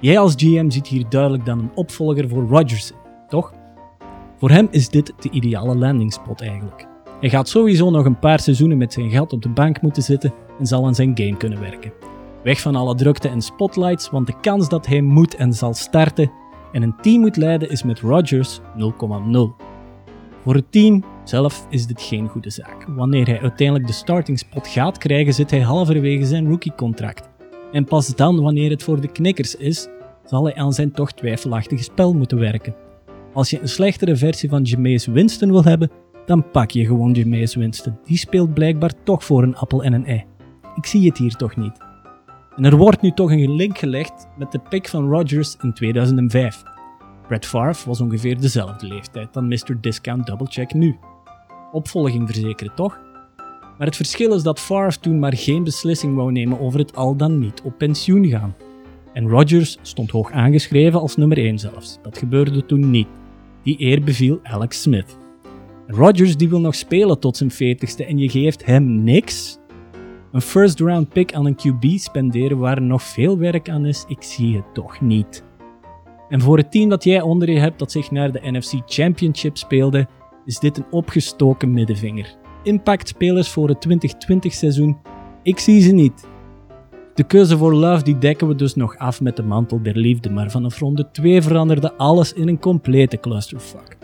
Jij 0.00 0.18
als 0.18 0.34
GM 0.36 0.70
ziet 0.70 0.86
hier 0.86 1.04
duidelijk 1.08 1.44
dan 1.44 1.58
een 1.58 1.70
opvolger 1.74 2.28
voor 2.28 2.48
Rodgers 2.48 2.92
toch? 3.28 3.52
Voor 4.36 4.50
hem 4.50 4.68
is 4.70 4.88
dit 4.88 5.12
de 5.20 5.30
ideale 5.30 5.76
landingspot 5.76 6.40
eigenlijk. 6.40 6.86
Hij 7.20 7.30
gaat 7.30 7.48
sowieso 7.48 7.90
nog 7.90 8.04
een 8.04 8.18
paar 8.18 8.40
seizoenen 8.40 8.78
met 8.78 8.92
zijn 8.92 9.10
geld 9.10 9.32
op 9.32 9.42
de 9.42 9.48
bank 9.48 9.82
moeten 9.82 10.02
zitten 10.02 10.32
en 10.58 10.66
zal 10.66 10.86
aan 10.86 10.94
zijn 10.94 11.12
game 11.14 11.36
kunnen 11.36 11.60
werken. 11.60 11.92
Weg 12.42 12.60
van 12.60 12.74
alle 12.74 12.94
drukte 12.94 13.28
en 13.28 13.42
spotlights, 13.42 14.10
want 14.10 14.26
de 14.26 14.40
kans 14.40 14.68
dat 14.68 14.86
hij 14.86 15.00
moet 15.00 15.34
en 15.34 15.52
zal 15.52 15.74
starten 15.74 16.30
en 16.72 16.82
een 16.82 16.96
team 17.00 17.20
moet 17.20 17.36
leiden 17.36 17.70
is 17.70 17.82
met 17.82 18.00
Rodgers 18.00 18.60
0,0. 18.60 18.64
Voor 20.42 20.54
het 20.54 20.72
team 20.72 21.04
zelf 21.24 21.66
is 21.70 21.86
dit 21.86 22.02
geen 22.02 22.28
goede 22.28 22.50
zaak. 22.50 22.84
Wanneer 22.88 23.26
hij 23.26 23.40
uiteindelijk 23.40 23.86
de 23.86 23.92
starting 23.92 24.38
spot 24.38 24.68
gaat 24.68 24.98
krijgen, 24.98 25.34
zit 25.34 25.50
hij 25.50 25.60
halverwege 25.60 26.24
zijn 26.24 26.48
rookiecontract. 26.48 27.33
En 27.74 27.84
pas 27.84 28.16
dan, 28.16 28.40
wanneer 28.40 28.70
het 28.70 28.82
voor 28.82 29.00
de 29.00 29.12
knikkers 29.12 29.54
is, 29.56 29.88
zal 30.24 30.44
hij 30.44 30.54
aan 30.54 30.72
zijn 30.72 30.92
toch 30.92 31.12
twijfelachtige 31.12 31.82
spel 31.82 32.14
moeten 32.14 32.38
werken. 32.38 32.74
Als 33.32 33.50
je 33.50 33.60
een 33.60 33.68
slechtere 33.68 34.16
versie 34.16 34.48
van 34.48 34.62
Jameis 34.62 35.06
Winston 35.06 35.50
wil 35.50 35.64
hebben, 35.64 35.90
dan 36.26 36.50
pak 36.50 36.70
je 36.70 36.86
gewoon 36.86 37.12
Jameis 37.12 37.54
Winston. 37.54 37.98
Die 38.04 38.16
speelt 38.16 38.54
blijkbaar 38.54 38.92
toch 39.04 39.24
voor 39.24 39.42
een 39.42 39.56
appel 39.56 39.84
en 39.84 39.92
een 39.92 40.06
ei. 40.06 40.24
Ik 40.74 40.86
zie 40.86 41.08
het 41.08 41.18
hier 41.18 41.36
toch 41.36 41.56
niet. 41.56 41.78
En 42.56 42.64
er 42.64 42.76
wordt 42.76 43.00
nu 43.00 43.10
toch 43.10 43.30
een 43.30 43.54
link 43.54 43.78
gelegd 43.78 44.26
met 44.38 44.52
de 44.52 44.60
pick 44.68 44.88
van 44.88 45.08
Rodgers 45.08 45.56
in 45.62 45.72
2005. 45.72 46.62
Brett 47.28 47.46
Favre 47.46 47.86
was 47.88 48.00
ongeveer 48.00 48.40
dezelfde 48.40 48.86
leeftijd 48.86 49.32
dan 49.32 49.48
Mr. 49.48 49.80
Discount 49.80 50.26
Doublecheck 50.26 50.74
nu. 50.74 50.98
Opvolging 51.72 52.28
verzekeren 52.28 52.74
toch? 52.74 53.00
Maar 53.78 53.86
het 53.86 53.96
verschil 53.96 54.34
is 54.34 54.42
dat 54.42 54.60
Favre 54.60 55.00
toen 55.00 55.18
maar 55.18 55.36
geen 55.36 55.64
beslissing 55.64 56.14
wou 56.14 56.32
nemen 56.32 56.60
over 56.60 56.78
het 56.78 56.96
al 56.96 57.16
dan 57.16 57.38
niet 57.38 57.62
op 57.64 57.78
pensioen 57.78 58.26
gaan. 58.26 58.54
En 59.12 59.28
Rodgers 59.28 59.78
stond 59.82 60.10
hoog 60.10 60.30
aangeschreven 60.30 61.00
als 61.00 61.16
nummer 61.16 61.38
1 61.38 61.58
zelfs. 61.58 61.98
Dat 62.02 62.18
gebeurde 62.18 62.66
toen 62.66 62.90
niet. 62.90 63.08
Die 63.62 63.80
eer 63.80 64.02
beviel 64.02 64.40
Alex 64.42 64.82
Smith. 64.82 65.18
Rodgers 65.86 66.36
die 66.36 66.48
wil 66.48 66.60
nog 66.60 66.74
spelen 66.74 67.20
tot 67.20 67.36
zijn 67.36 67.52
40ste 67.52 68.06
en 68.06 68.18
je 68.18 68.28
geeft 68.28 68.64
hem 68.64 69.04
niks? 69.04 69.58
Een 70.32 70.40
first 70.40 70.80
round 70.80 71.08
pick 71.08 71.34
aan 71.34 71.46
een 71.46 71.56
QB 71.56 71.94
spenderen 71.94 72.58
waar 72.58 72.82
nog 72.82 73.02
veel 73.02 73.38
werk 73.38 73.68
aan 73.68 73.86
is, 73.86 74.04
ik 74.08 74.22
zie 74.22 74.56
het 74.56 74.74
toch 74.74 75.00
niet. 75.00 75.44
En 76.28 76.40
voor 76.40 76.56
het 76.58 76.70
team 76.70 76.88
dat 76.88 77.04
jij 77.04 77.20
onder 77.20 77.50
je 77.50 77.58
hebt 77.58 77.78
dat 77.78 77.92
zich 77.92 78.10
naar 78.10 78.32
de 78.32 78.50
NFC 78.50 78.72
Championship 78.86 79.56
speelde, 79.56 80.06
is 80.44 80.58
dit 80.58 80.76
een 80.76 80.86
opgestoken 80.90 81.72
middenvinger. 81.72 82.36
Impact-spelers 82.64 83.48
voor 83.48 83.68
het 83.68 83.86
2020-seizoen, 83.88 84.96
ik 85.42 85.58
zie 85.58 85.80
ze 85.80 85.92
niet. 85.92 86.26
De 87.14 87.24
keuze 87.24 87.58
voor 87.58 87.74
Love 87.74 88.04
die 88.04 88.18
dekken 88.18 88.48
we 88.48 88.54
dus 88.54 88.74
nog 88.74 88.96
af 88.96 89.20
met 89.20 89.36
de 89.36 89.42
mantel 89.42 89.82
der 89.82 89.96
liefde, 89.96 90.30
maar 90.30 90.50
vanaf 90.50 90.78
ronde 90.78 91.10
2 91.10 91.42
veranderde 91.42 91.94
alles 91.96 92.32
in 92.32 92.48
een 92.48 92.58
complete 92.58 93.20
clusterfuck. 93.20 93.96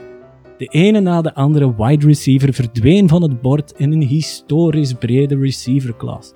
De 0.59 0.67
ene 0.67 1.01
na 1.01 1.23
de 1.23 1.35
andere 1.35 1.75
wide 1.77 2.07
receiver 2.07 2.53
verdween 2.55 3.09
van 3.09 3.23
het 3.23 3.41
bord 3.41 3.73
in 3.77 3.93
een 3.93 4.03
historisch 4.03 4.93
brede 4.93 5.37
receiverklas. 5.39 6.33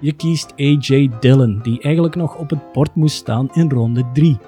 Je 0.00 0.12
kiest 0.12 0.52
AJ 0.56 1.10
Dillon, 1.20 1.60
die 1.62 1.80
eigenlijk 1.80 2.14
nog 2.14 2.36
op 2.36 2.50
het 2.50 2.72
bord 2.72 2.94
moest 2.94 3.16
staan 3.16 3.48
in 3.52 3.70
ronde 3.70 4.04
3. 4.12 4.38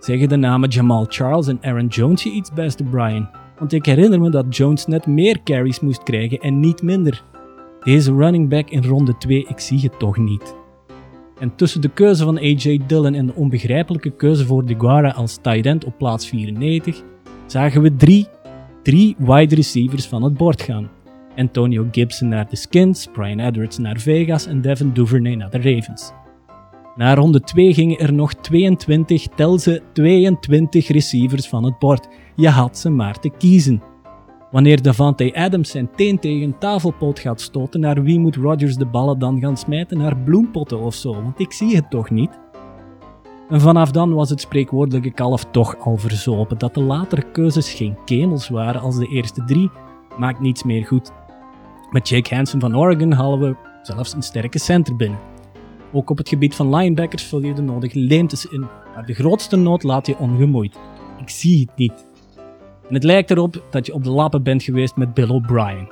Zeggen 0.00 0.28
de 0.28 0.36
namen 0.36 0.68
Jamal 0.68 1.06
Charles 1.08 1.46
en 1.46 1.58
Aaron 1.62 1.86
Jones 1.86 2.22
je 2.22 2.30
iets, 2.30 2.52
beste 2.52 2.84
Brian? 2.84 3.28
Want 3.60 3.72
ik 3.72 3.86
herinner 3.86 4.20
me 4.20 4.30
dat 4.30 4.56
Jones 4.56 4.86
net 4.86 5.06
meer 5.06 5.42
carries 5.44 5.80
moest 5.80 6.02
krijgen 6.02 6.38
en 6.38 6.60
niet 6.60 6.82
minder. 6.82 7.24
Deze 7.84 8.14
running 8.14 8.48
back 8.48 8.70
in 8.70 8.84
ronde 8.84 9.16
2, 9.16 9.46
ik 9.48 9.58
zie 9.58 9.80
het 9.80 9.98
toch 9.98 10.16
niet. 10.16 10.54
En 11.38 11.54
tussen 11.54 11.80
de 11.80 11.88
keuze 11.88 12.24
van 12.24 12.38
AJ 12.38 12.80
Dillon 12.86 13.14
en 13.14 13.26
de 13.26 13.34
onbegrijpelijke 13.34 14.10
keuze 14.10 14.46
voor 14.46 14.66
DeGuara 14.66 15.10
als 15.10 15.38
tight 15.42 15.66
end 15.66 15.84
op 15.84 15.98
plaats 15.98 16.28
94, 16.28 17.02
zagen 17.46 17.82
we 17.82 17.96
drie, 17.96 18.26
drie 18.82 19.16
wide 19.18 19.54
receivers 19.54 20.06
van 20.06 20.22
het 20.22 20.36
bord 20.36 20.62
gaan. 20.62 20.90
Antonio 21.36 21.86
Gibson 21.90 22.28
naar 22.28 22.48
de 22.48 22.56
Skins, 22.56 23.08
Brian 23.12 23.38
Edwards 23.38 23.78
naar 23.78 23.98
Vegas 23.98 24.46
en 24.46 24.60
Devin 24.60 24.92
Duvernay 24.92 25.34
naar 25.34 25.50
de 25.50 25.74
Ravens. 25.74 26.12
Na 26.96 27.14
ronde 27.14 27.40
2 27.40 27.74
gingen 27.74 27.98
er 27.98 28.12
nog 28.12 28.34
22, 28.34 29.26
tel 29.26 29.58
ze 29.58 29.82
22 29.92 30.88
receivers 30.88 31.48
van 31.48 31.64
het 31.64 31.78
bord. 31.78 32.08
Je 32.36 32.48
had 32.48 32.78
ze 32.78 32.90
maar 32.90 33.18
te 33.18 33.30
kiezen. 33.38 33.82
Wanneer 34.50 34.82
Davante 34.82 35.34
Adams 35.34 35.70
zijn 35.70 35.90
teen 35.96 36.18
tegen 36.18 36.58
tafelpoot 36.58 37.18
gaat 37.18 37.40
stoten, 37.40 37.80
naar 37.80 38.02
wie 38.02 38.18
moet 38.18 38.36
Rodgers 38.36 38.76
de 38.76 38.86
ballen 38.86 39.18
dan 39.18 39.40
gaan 39.40 39.56
smijten? 39.56 39.98
Naar 39.98 40.16
bloempotten 40.16 40.80
of 40.80 40.94
zo, 40.94 41.12
want 41.12 41.40
ik 41.40 41.52
zie 41.52 41.76
het 41.76 41.90
toch 41.90 42.10
niet? 42.10 42.38
En 43.48 43.60
vanaf 43.60 43.90
dan 43.90 44.14
was 44.14 44.30
het 44.30 44.40
spreekwoordelijke 44.40 45.10
kalf 45.12 45.44
toch 45.44 45.78
al 45.78 45.96
verzopen. 45.96 46.58
Dat 46.58 46.74
de 46.74 46.82
latere 46.82 47.30
keuzes 47.32 47.72
geen 47.72 47.96
kemels 48.04 48.48
waren 48.48 48.80
als 48.80 48.98
de 48.98 49.06
eerste 49.06 49.44
drie, 49.44 49.70
maakt 50.18 50.40
niets 50.40 50.62
meer 50.62 50.86
goed. 50.86 51.12
Met 51.90 52.08
Jake 52.08 52.34
Hansen 52.34 52.60
van 52.60 52.76
Oregon 52.76 53.12
halen 53.12 53.40
we 53.40 53.56
zelfs 53.82 54.14
een 54.14 54.22
sterke 54.22 54.58
center 54.58 54.96
binnen. 54.96 55.18
Ook 55.92 56.10
op 56.10 56.18
het 56.18 56.28
gebied 56.28 56.54
van 56.54 56.74
linebackers 56.74 57.22
vul 57.22 57.42
je 57.42 57.54
de 57.54 57.62
nodige 57.62 57.98
leemtes 57.98 58.46
in, 58.46 58.66
maar 58.94 59.06
de 59.06 59.14
grootste 59.14 59.56
nood 59.56 59.82
laat 59.82 60.06
je 60.06 60.18
ongemoeid. 60.18 60.78
Ik 61.20 61.28
zie 61.28 61.60
het 61.60 61.76
niet. 61.76 62.08
En 62.90 62.96
het 62.96 63.04
lijkt 63.04 63.30
erop 63.30 63.62
dat 63.70 63.86
je 63.86 63.94
op 63.94 64.04
de 64.04 64.10
lappen 64.10 64.42
bent 64.42 64.62
geweest 64.62 64.96
met 64.96 65.14
Bill 65.14 65.28
O'Brien. 65.28 65.88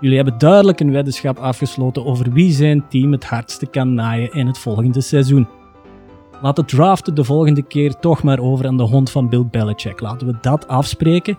Jullie 0.00 0.16
hebben 0.16 0.38
duidelijk 0.38 0.80
een 0.80 0.92
weddenschap 0.92 1.38
afgesloten 1.38 2.04
over 2.04 2.32
wie 2.32 2.52
zijn 2.52 2.88
team 2.88 3.12
het 3.12 3.24
hardste 3.24 3.66
kan 3.66 3.94
naaien 3.94 4.32
in 4.32 4.46
het 4.46 4.58
volgende 4.58 5.00
seizoen. 5.00 5.48
Laat 6.42 6.56
het 6.56 6.68
draften 6.68 7.14
de 7.14 7.24
volgende 7.24 7.62
keer 7.62 7.94
toch 7.94 8.22
maar 8.22 8.38
over 8.38 8.66
aan 8.66 8.76
de 8.76 8.82
hond 8.82 9.10
van 9.10 9.28
Bill 9.28 9.46
Belichick. 9.50 10.00
Laten 10.00 10.26
we 10.26 10.34
dat 10.40 10.68
afspreken. 10.68 11.38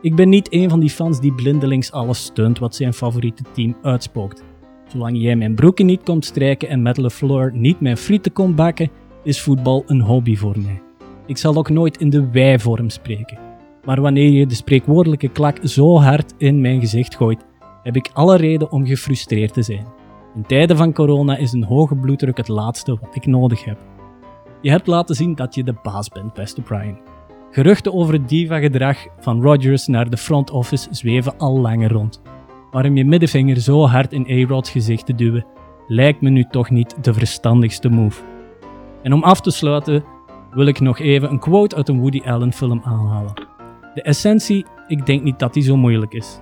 Ik 0.00 0.14
ben 0.14 0.28
niet 0.28 0.52
een 0.52 0.70
van 0.70 0.80
die 0.80 0.90
fans 0.90 1.20
die 1.20 1.34
blindelings 1.34 1.92
alles 1.92 2.24
steunt 2.24 2.58
wat 2.58 2.74
zijn 2.74 2.92
favoriete 2.92 3.42
team 3.52 3.76
uitspookt. 3.82 4.42
Zolang 4.88 5.20
jij 5.20 5.36
mijn 5.36 5.54
broeken 5.54 5.86
niet 5.86 6.02
komt 6.02 6.24
strijken 6.24 6.68
en 6.68 6.82
met 6.82 6.96
LeFleur 6.96 7.52
niet 7.54 7.80
mijn 7.80 7.96
frieten 7.96 8.32
komt 8.32 8.56
bakken, 8.56 8.90
is 9.22 9.40
voetbal 9.40 9.82
een 9.86 10.00
hobby 10.00 10.36
voor 10.36 10.58
mij. 10.58 10.82
Ik 11.26 11.36
zal 11.36 11.56
ook 11.56 11.70
nooit 11.70 11.96
in 11.96 12.10
de 12.10 12.30
wij-vorm 12.30 12.90
spreken. 12.90 13.45
Maar 13.86 14.00
wanneer 14.00 14.30
je 14.30 14.46
de 14.46 14.54
spreekwoordelijke 14.54 15.28
klak 15.28 15.58
zo 15.62 15.98
hard 15.98 16.34
in 16.38 16.60
mijn 16.60 16.80
gezicht 16.80 17.16
gooit, 17.16 17.44
heb 17.82 17.96
ik 17.96 18.10
alle 18.12 18.36
reden 18.36 18.72
om 18.72 18.86
gefrustreerd 18.86 19.52
te 19.52 19.62
zijn. 19.62 19.86
In 20.34 20.46
tijden 20.46 20.76
van 20.76 20.92
corona 20.92 21.36
is 21.36 21.52
een 21.52 21.64
hoge 21.64 21.96
bloeddruk 21.96 22.36
het 22.36 22.48
laatste 22.48 22.98
wat 23.00 23.14
ik 23.14 23.26
nodig 23.26 23.64
heb. 23.64 23.78
Je 24.60 24.70
hebt 24.70 24.86
laten 24.86 25.14
zien 25.14 25.34
dat 25.34 25.54
je 25.54 25.64
de 25.64 25.74
baas 25.82 26.08
bent, 26.08 26.34
beste 26.34 26.62
Brian. 26.62 26.98
Geruchten 27.50 27.94
over 27.94 28.12
het 28.14 28.28
diva-gedrag 28.28 29.06
van 29.18 29.42
Rodgers 29.42 29.86
naar 29.86 30.10
de 30.10 30.16
front 30.16 30.50
office 30.50 30.88
zweven 30.90 31.38
al 31.38 31.60
langer 31.60 31.92
rond. 31.92 32.22
Maar 32.70 32.84
om 32.84 32.96
je 32.96 33.04
middenvinger 33.04 33.60
zo 33.60 33.86
hard 33.86 34.12
in 34.12 34.26
A-Rod's 34.30 34.70
gezicht 34.70 35.06
te 35.06 35.14
duwen, 35.14 35.46
lijkt 35.86 36.20
me 36.20 36.30
nu 36.30 36.44
toch 36.50 36.70
niet 36.70 36.96
de 37.04 37.14
verstandigste 37.14 37.88
move. 37.88 38.22
En 39.02 39.12
om 39.12 39.22
af 39.22 39.40
te 39.40 39.50
sluiten 39.50 40.04
wil 40.50 40.66
ik 40.66 40.80
nog 40.80 40.98
even 40.98 41.30
een 41.30 41.38
quote 41.38 41.76
uit 41.76 41.88
een 41.88 42.00
Woody 42.00 42.20
Allen 42.24 42.52
film 42.52 42.80
aanhalen. 42.84 43.55
De 43.96 44.02
essentie, 44.02 44.66
ik 44.88 45.06
denk 45.06 45.22
niet 45.22 45.38
dat 45.38 45.54
die 45.54 45.62
zo 45.62 45.76
moeilijk 45.76 46.12
is. 46.12 46.38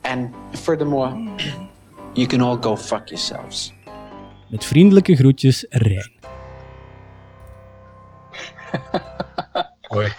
And 0.00 0.34
furthermore, 0.52 1.28
you 2.12 2.26
can 2.26 2.40
all 2.40 2.56
go 2.60 2.76
fuck 2.76 3.08
yourselves. 3.08 3.72
Met 4.48 4.64
vriendelijke 4.64 5.16
groetjes, 5.16 5.66
Rijn. 5.68 6.12
Hoi. 9.92 10.12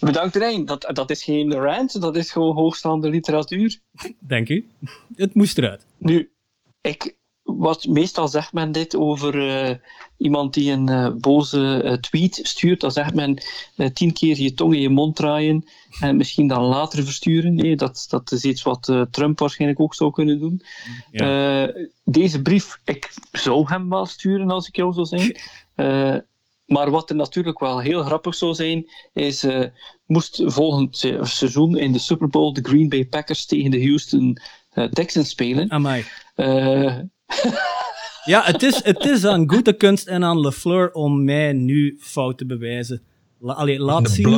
Bedankt 0.00 0.36
Rijn, 0.36 0.64
dat, 0.64 0.90
dat 0.92 1.10
is 1.10 1.24
geen 1.24 1.52
rant, 1.52 2.00
dat 2.00 2.16
is 2.16 2.30
gewoon 2.30 2.54
hoogstaande 2.54 3.08
literatuur. 3.08 3.80
Dank 4.20 4.48
u. 4.48 4.68
Het 5.14 5.34
moest 5.34 5.58
eruit. 5.58 5.86
Nu, 5.98 6.32
ik, 6.80 7.16
wat 7.56 7.86
meestal 7.86 8.28
zegt 8.28 8.52
men 8.52 8.72
dit 8.72 8.96
over 8.96 9.48
eh, 9.48 9.76
iemand 10.16 10.54
die 10.54 10.72
een 10.72 10.88
eh, 10.88 11.10
boze 11.14 11.82
eh, 11.82 11.92
tweet 11.92 12.40
stuurt, 12.42 12.80
dan 12.80 12.90
zegt 12.90 13.14
men 13.14 13.42
tien 13.92 14.12
keer 14.12 14.40
je 14.40 14.54
tong 14.54 14.74
in 14.74 14.80
je 14.80 14.88
mond 14.88 15.16
draaien 15.16 15.64
en 16.00 16.16
misschien 16.16 16.46
dan 16.46 16.62
later 16.62 17.04
versturen. 17.04 17.54
Nee, 17.54 17.76
dat, 17.76 18.06
dat 18.08 18.32
is 18.32 18.44
iets 18.44 18.62
wat 18.62 19.06
Trump 19.10 19.38
waarschijnlijk 19.38 19.80
ook 19.80 19.94
zou 19.94 20.10
kunnen 20.10 20.38
doen. 20.38 20.62
Deze 22.04 22.42
brief, 22.42 22.80
ik 22.84 23.14
zou 23.32 23.68
hem 23.68 23.88
wel 23.88 24.06
sturen 24.06 24.50
als 24.50 24.68
ik 24.68 24.76
jou 24.76 24.92
zou 24.92 25.06
zijn. 25.06 25.36
Maar 26.68 26.90
wat 26.90 27.10
er 27.10 27.16
natuurlijk 27.16 27.58
wel 27.58 27.80
heel 27.80 28.02
grappig 28.02 28.34
zou 28.34 28.54
zijn, 28.54 28.90
is 29.12 29.46
moest 30.06 30.42
volgend 30.44 30.96
se- 30.96 31.18
seizoen 31.22 31.76
in 31.76 31.92
de 31.92 31.98
Super 31.98 32.28
Bowl 32.28 32.52
de 32.52 32.62
Green 32.62 32.88
Bay 32.88 33.06
Packers 33.06 33.46
tegen 33.46 33.70
de 33.70 33.82
Houston 33.86 34.38
Texans 34.90 35.28
spelen. 35.28 35.70
Amai. 35.70 36.04
Ja, 38.24 38.42
het 38.44 38.62
is, 38.62 38.84
het 38.84 39.04
is 39.04 39.24
aan 39.24 39.48
goede 39.50 39.72
kunst 39.76 40.06
en 40.06 40.24
aan 40.24 40.40
LeFleur 40.40 40.92
om 40.92 41.24
mij 41.24 41.52
nu 41.52 41.96
fout 42.00 42.38
te 42.38 42.46
bewijzen. 42.46 43.02
La, 43.38 43.52
allee, 43.52 43.78
laat 43.78 44.04
De 44.06 44.10
zien... 44.12 44.28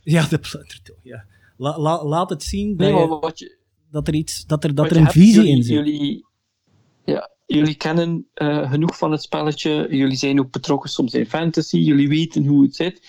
Ja, 0.00 0.26
de 0.26 0.38
blundertool, 0.38 0.96
ja. 1.02 1.24
La, 1.56 1.78
la- 1.78 2.04
laat 2.04 2.30
het 2.30 2.42
zien 2.42 2.68
dat, 2.76 2.78
nee, 2.90 3.00
je- 3.00 3.06
maar 3.08 3.18
wat 3.20 3.38
je, 3.38 3.56
dat 3.90 4.08
er, 4.08 4.14
iets, 4.14 4.46
dat 4.46 4.64
er, 4.64 4.74
dat 4.74 4.88
wat 4.88 4.96
er 4.96 5.02
een 5.02 5.10
visie 5.10 5.48
in 5.48 5.62
zit. 5.62 5.74
Jullie, 5.74 6.26
ja, 7.04 7.30
jullie 7.46 7.74
kennen 7.74 8.26
eh, 8.34 8.70
genoeg 8.70 8.98
van 8.98 9.12
het 9.12 9.22
spelletje. 9.22 9.86
Jullie 9.90 10.16
zijn 10.16 10.40
ook 10.40 10.50
betrokken 10.50 10.90
soms 10.90 11.14
in 11.14 11.26
fantasy. 11.26 11.76
Jullie 11.76 12.08
weten 12.08 12.46
hoe 12.46 12.62
het 12.62 12.76
zit. 12.76 13.08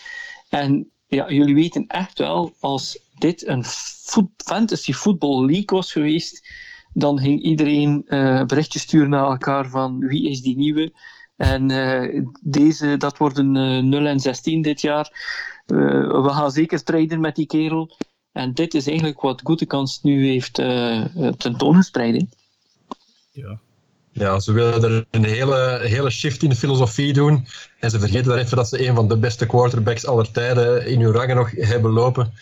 En 0.50 0.90
ja, 1.08 1.32
jullie 1.32 1.56
weten 1.56 1.88
echt 1.88 2.20
wel, 2.20 2.54
als 2.60 3.00
dit 3.18 3.48
een 3.48 3.64
voet- 3.64 4.44
fantasy 4.46 4.94
football 4.94 5.46
league 5.46 5.66
was 5.78 5.92
geweest, 5.92 6.48
dan 6.98 7.20
ging 7.20 7.42
iedereen 7.42 8.04
eh, 8.08 8.46
berichtjes 8.46 8.82
sturen 8.82 9.10
naar 9.10 9.26
elkaar 9.26 9.70
van 9.70 10.00
wie 10.00 10.30
is 10.30 10.42
die 10.42 10.58
nieuwe. 10.58 10.94
En 11.36 11.72
eh, 11.72 12.24
deze, 12.42 12.98
dat 12.98 13.18
worden 13.18 13.56
eh 13.56 13.84
0 13.84 14.06
en 14.06 14.20
16 14.20 14.62
dit 14.62 14.82
jaar. 14.82 15.10
Eh, 15.66 15.78
we 16.24 16.30
gaan 16.30 16.52
zeker 16.52 16.84
traden 16.84 17.20
met 17.20 17.36
die 17.36 17.46
kerel. 17.46 17.98
En 18.32 18.54
dit 18.54 18.74
is 18.74 18.88
eigenlijk 18.88 19.22
wat 19.22 19.42
Goedekans 19.44 20.00
nu 20.02 20.28
heeft 20.28 20.54
tentoongespreid. 21.38 22.16
hè. 22.16 22.26
Ja. 23.32 23.60
Ja, 24.12 24.40
ze 24.40 24.52
willen 24.52 24.84
er 24.84 25.06
een 25.12 25.26
hele, 25.26 25.80
hele 25.84 26.10
shift 26.10 26.44
in 26.44 26.50
de 26.50 26.56
filosofie 26.56 27.14
doen. 27.14 27.48
En 27.80 27.90
ze 27.90 28.00
vergeten 28.00 28.30
daar 28.30 28.38
even 28.38 28.58
dat 28.58 28.70
ze 28.70 28.88
een 28.88 28.96
van 28.96 29.08
de 29.08 29.18
beste 29.18 29.46
quarterbacks 29.46 30.06
aller 30.06 30.32
tijden 30.32 30.88
in 30.88 31.02
hun 31.02 31.12
rangen 31.12 31.36
nog 31.36 31.52
hebben 31.52 31.92
lopen. 31.92 32.34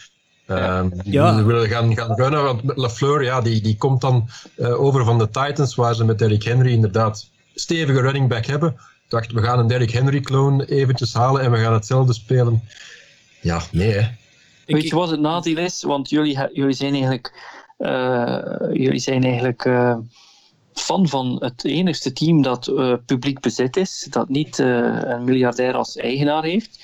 Ehm, 0.48 0.90
Ja. 1.04 1.36
Die 1.36 1.44
willen 1.44 1.68
gaan, 1.70 1.96
gaan 1.96 2.16
runnen, 2.16 2.44
want 2.44 2.64
met 2.64 2.78
LaFleur, 2.78 3.24
ja, 3.24 3.42
die, 3.42 3.62
die 3.62 3.78
komt 3.78 4.02
dan 4.02 4.30
eh, 4.58 4.82
over 4.82 5.06
van 5.06 5.18
de 5.18 5.30
Titans, 5.30 5.76
waar 5.76 5.96
ze 5.96 6.06
met 6.06 6.20
Derrick 6.20 6.44
Henry 6.44 6.72
inderdaad 6.72 7.30
stevige 7.56 8.02
running 8.02 8.30
back 8.30 8.46
hebben. 8.46 8.70
Ik 8.72 9.10
dacht, 9.10 9.32
we 9.32 9.42
gaan 9.42 9.60
een 9.60 9.68
Derrick 9.68 9.92
Henry-clone 9.92 10.66
eventjes 10.66 11.14
halen 11.14 11.42
en 11.42 11.52
we 11.52 11.58
gaan 11.58 11.74
hetzelfde 11.74 12.14
spelen. 12.14 12.64
Ja, 13.42 13.62
nee 13.72 13.92
hè. 13.92 14.00
Ik- 14.66 14.76
Weet 14.76 14.88
je 14.90 14.96
wat 14.96 15.10
het 15.10 15.20
nadeel 15.20 15.58
is? 15.58 15.84
Want 15.84 16.10
jullie, 16.10 16.40
jullie 16.54 16.74
zijn 16.76 16.94
eigenlijk, 16.94 17.34
eh, 17.78 18.38
jullie 18.74 19.00
zijn 19.00 19.24
eigenlijk 19.24 19.66
eh, 19.66 19.98
fan 20.74 21.08
van 21.08 21.36
het 21.40 21.66
enigste 21.66 22.14
team 22.14 22.42
dat 22.42 22.68
eh, 22.68 22.94
publiek 23.06 23.40
bezit 23.40 23.78
is, 23.78 24.08
dat 24.10 24.30
niet 24.30 24.60
eh, 24.60 24.68
een 25.02 25.24
miljardair 25.24 25.74
als 25.74 25.96
eigenaar 25.98 26.44
heeft. 26.44 26.80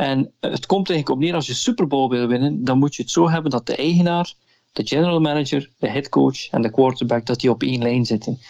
En 0.00 0.32
het 0.40 0.66
komt 0.66 0.90
eigenlijk 0.90 1.18
op 1.18 1.24
neer, 1.24 1.34
als 1.34 1.46
je 1.46 1.54
Super 1.54 1.86
Bowl 1.86 2.08
wil 2.08 2.26
winnen, 2.26 2.64
dan 2.64 2.78
moet 2.78 2.94
je 2.94 3.02
het 3.02 3.10
zo 3.10 3.30
hebben 3.30 3.50
dat 3.50 3.66
de 3.66 3.76
eigenaar, 3.76 4.34
de 4.72 4.86
general 4.86 5.20
manager, 5.20 5.70
de 5.78 5.88
headcoach 5.88 6.48
en 6.50 6.62
de 6.62 6.70
quarterback, 6.70 7.26
dat 7.26 7.40
die 7.40 7.50
op 7.50 7.62
één 7.62 7.82
lijn 7.82 8.06
zitten. 8.06 8.40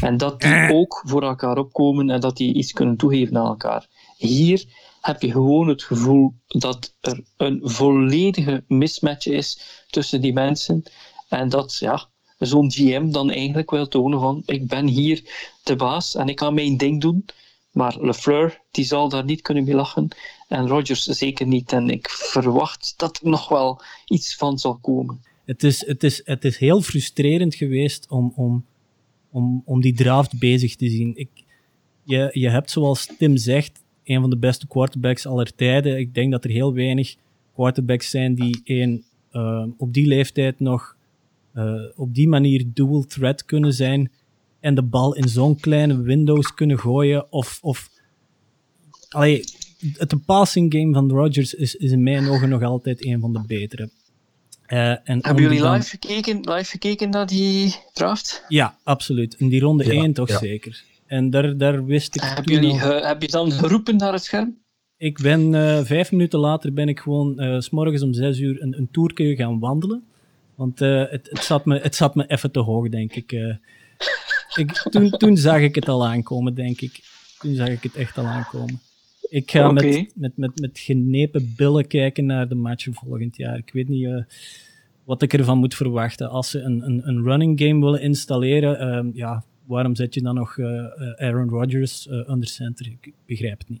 En 0.00 0.16
dat 0.16 0.40
die 0.40 0.72
ook 0.72 1.02
voor 1.06 1.22
elkaar 1.22 1.58
opkomen 1.58 2.10
en 2.10 2.20
dat 2.20 2.36
die 2.36 2.54
iets 2.54 2.72
kunnen 2.72 2.96
toegeven 2.96 3.36
aan 3.36 3.46
elkaar. 3.46 3.86
Hier 4.16 4.64
heb 5.00 5.22
je 5.22 5.30
gewoon 5.30 5.68
het 5.68 5.82
gevoel 5.82 6.34
dat 6.46 6.94
er 7.00 7.20
een 7.36 7.60
volledige 7.62 8.64
mismatch 8.68 9.26
is 9.26 9.60
tussen 9.90 10.20
die 10.20 10.32
mensen. 10.32 10.82
En 11.28 11.48
dat 11.48 11.76
ja, 11.76 12.08
zo'n 12.38 12.72
GM 12.72 13.10
dan 13.10 13.30
eigenlijk 13.30 13.70
wil 13.70 13.88
tonen 13.88 14.20
van 14.20 14.42
ik 14.46 14.68
ben 14.68 14.86
hier 14.86 15.22
de 15.62 15.76
baas 15.76 16.14
en 16.14 16.28
ik 16.28 16.40
ga 16.40 16.50
mijn 16.50 16.76
ding 16.76 17.00
doen. 17.00 17.24
Maar 17.70 17.96
LeFleur 18.00 18.60
die 18.70 18.84
zal 18.84 19.08
daar 19.08 19.24
niet 19.24 19.42
kunnen 19.42 19.64
mee 19.64 19.74
lachen. 19.74 20.08
En 20.48 20.68
Rodgers 20.68 21.02
zeker 21.04 21.46
niet. 21.46 21.72
En 21.72 21.90
ik 21.90 22.08
verwacht 22.08 22.94
dat 22.96 23.20
er 23.22 23.28
nog 23.28 23.48
wel 23.48 23.80
iets 24.06 24.36
van 24.36 24.58
zal 24.58 24.76
komen. 24.76 25.20
Het 25.44 25.62
is, 25.62 25.86
het 25.86 26.04
is, 26.04 26.20
het 26.24 26.44
is 26.44 26.56
heel 26.56 26.82
frustrerend 26.82 27.54
geweest 27.54 28.10
om, 28.10 28.32
om, 28.36 28.64
om, 29.30 29.62
om 29.64 29.80
die 29.80 29.94
draft 29.94 30.38
bezig 30.38 30.76
te 30.76 30.88
zien. 30.88 31.12
Ik, 31.16 31.28
je, 32.02 32.28
je 32.32 32.50
hebt, 32.50 32.70
zoals 32.70 33.08
Tim 33.18 33.36
zegt, 33.36 33.82
een 34.04 34.20
van 34.20 34.30
de 34.30 34.36
beste 34.36 34.66
quarterbacks 34.66 35.26
aller 35.26 35.54
tijden. 35.54 35.98
Ik 35.98 36.14
denk 36.14 36.32
dat 36.32 36.44
er 36.44 36.50
heel 36.50 36.74
weinig 36.74 37.16
quarterbacks 37.54 38.10
zijn 38.10 38.34
die 38.34 38.60
één, 38.64 39.04
eh, 39.30 39.64
op 39.76 39.92
die 39.92 40.06
leeftijd 40.06 40.60
nog 40.60 40.96
eh, 41.52 41.82
op 41.96 42.14
die 42.14 42.28
manier 42.28 42.64
dual 42.74 43.04
threat 43.04 43.44
kunnen 43.44 43.72
zijn 43.72 44.10
en 44.60 44.74
de 44.74 44.82
bal 44.82 45.14
in 45.14 45.28
zo'n 45.28 45.60
kleine 45.60 46.02
windows 46.02 46.54
kunnen 46.54 46.78
gooien. 46.78 47.32
Of, 47.32 47.58
of 47.62 47.90
allee, 49.08 49.44
het 49.92 50.24
passing 50.24 50.72
game 50.74 50.92
van 50.92 51.10
Rodgers 51.10 51.54
is, 51.54 51.74
is 51.74 51.90
in 51.90 52.02
mijn 52.02 52.28
ogen 52.28 52.48
nog 52.48 52.62
altijd 52.62 53.04
een 53.04 53.20
van 53.20 53.32
de 53.32 53.40
betere. 53.46 53.88
Eh, 54.66 54.88
en 54.90 55.18
Hebben 55.20 55.42
jullie 55.42 55.60
dan- 55.60 55.72
live 55.76 55.88
gekeken, 55.88 56.36
live 56.40 56.70
gekeken 56.70 57.10
naar 57.10 57.26
die 57.26 57.74
draft? 57.92 58.44
Ja, 58.48 58.78
absoluut. 58.82 59.34
In 59.38 59.48
die 59.48 59.60
ronde 59.60 59.84
Ja, 59.84 60.02
1 60.02 60.12
toch 60.12 60.28
ja. 60.28 60.38
zeker. 60.38 60.84
En 61.06 61.30
daar, 61.30 61.56
daar 61.56 61.84
wist 61.84 62.14
ik 62.16 62.22
toen 62.22 62.54
jullie, 62.54 62.82
al- 62.82 63.02
heb 63.04 63.22
je 63.22 63.28
dan 63.28 63.52
geroepen 63.52 63.96
naar 63.96 64.12
het 64.12 64.24
scherm? 64.24 64.56
Ik 64.96 65.18
ben 65.22 65.54
eh, 65.54 65.84
vijf 65.84 66.10
minuten 66.12 66.38
later 66.38 66.72
ben 66.72 66.88
ik 66.88 67.00
gewoon 67.00 67.38
eh, 67.38 67.60
s 67.60 67.64
s'morgens 67.64 68.02
om 68.02 68.12
zes 68.14 68.38
uur 68.38 68.62
een, 68.62 68.78
een 68.78 68.88
toerke 68.90 69.36
gaan 69.36 69.58
wandelen. 69.58 70.04
Want 70.54 70.80
eh, 70.80 71.04
het, 71.10 71.28
het, 71.30 71.44
zat 71.44 71.64
me, 71.64 71.78
het 71.78 71.94
zat 71.94 72.14
me 72.14 72.26
even 72.26 72.50
te 72.50 72.58
hoog, 72.60 72.88
denk 72.88 73.14
ik. 73.14 73.32
eh. 73.32 73.54
ik 74.54 74.72
toen, 74.90 75.10
toen 75.10 75.36
zag 75.36 75.60
ik 75.60 75.74
het 75.74 75.88
al 75.88 76.06
aankomen, 76.06 76.54
denk 76.54 76.80
ik. 76.80 77.00
Toen 77.38 77.54
zag 77.54 77.68
ik 77.68 77.82
het 77.82 77.94
echt 77.94 78.18
al 78.18 78.24
aankomen. 78.26 78.80
Ik 79.34 79.50
ga 79.50 79.72
met, 79.72 80.12
met, 80.14 80.36
met, 80.36 80.60
met 80.60 80.78
genepen 80.78 81.54
billen 81.56 81.86
kijken 81.86 82.26
naar 82.26 82.48
de 82.48 82.54
match 82.54 82.86
volgend 82.90 83.36
jaar. 83.36 83.56
Ik 83.56 83.70
weet 83.72 83.88
niet 83.88 84.06
eh, 84.06 84.22
wat 85.04 85.22
ik 85.22 85.32
ervan 85.32 85.58
moet 85.58 85.74
verwachten. 85.74 86.30
Als 86.30 86.50
ze 86.50 86.60
een, 86.60 86.82
een, 86.86 87.08
een 87.08 87.22
running 87.22 87.60
game 87.60 87.84
willen 87.84 88.00
installeren, 88.00 88.78
ehm, 88.78 89.10
ja, 89.14 89.44
waarom 89.66 89.94
zet 89.94 90.14
je 90.14 90.22
dan 90.22 90.34
nog 90.34 90.58
eh, 90.58 90.78
eh, 90.78 90.84
Aaron 91.16 91.48
Rodgers 91.48 92.08
under 92.10 92.48
center? 92.48 92.86
Ik 92.86 93.12
begrijp 93.26 93.58
het 93.58 93.68
niet. 93.68 93.80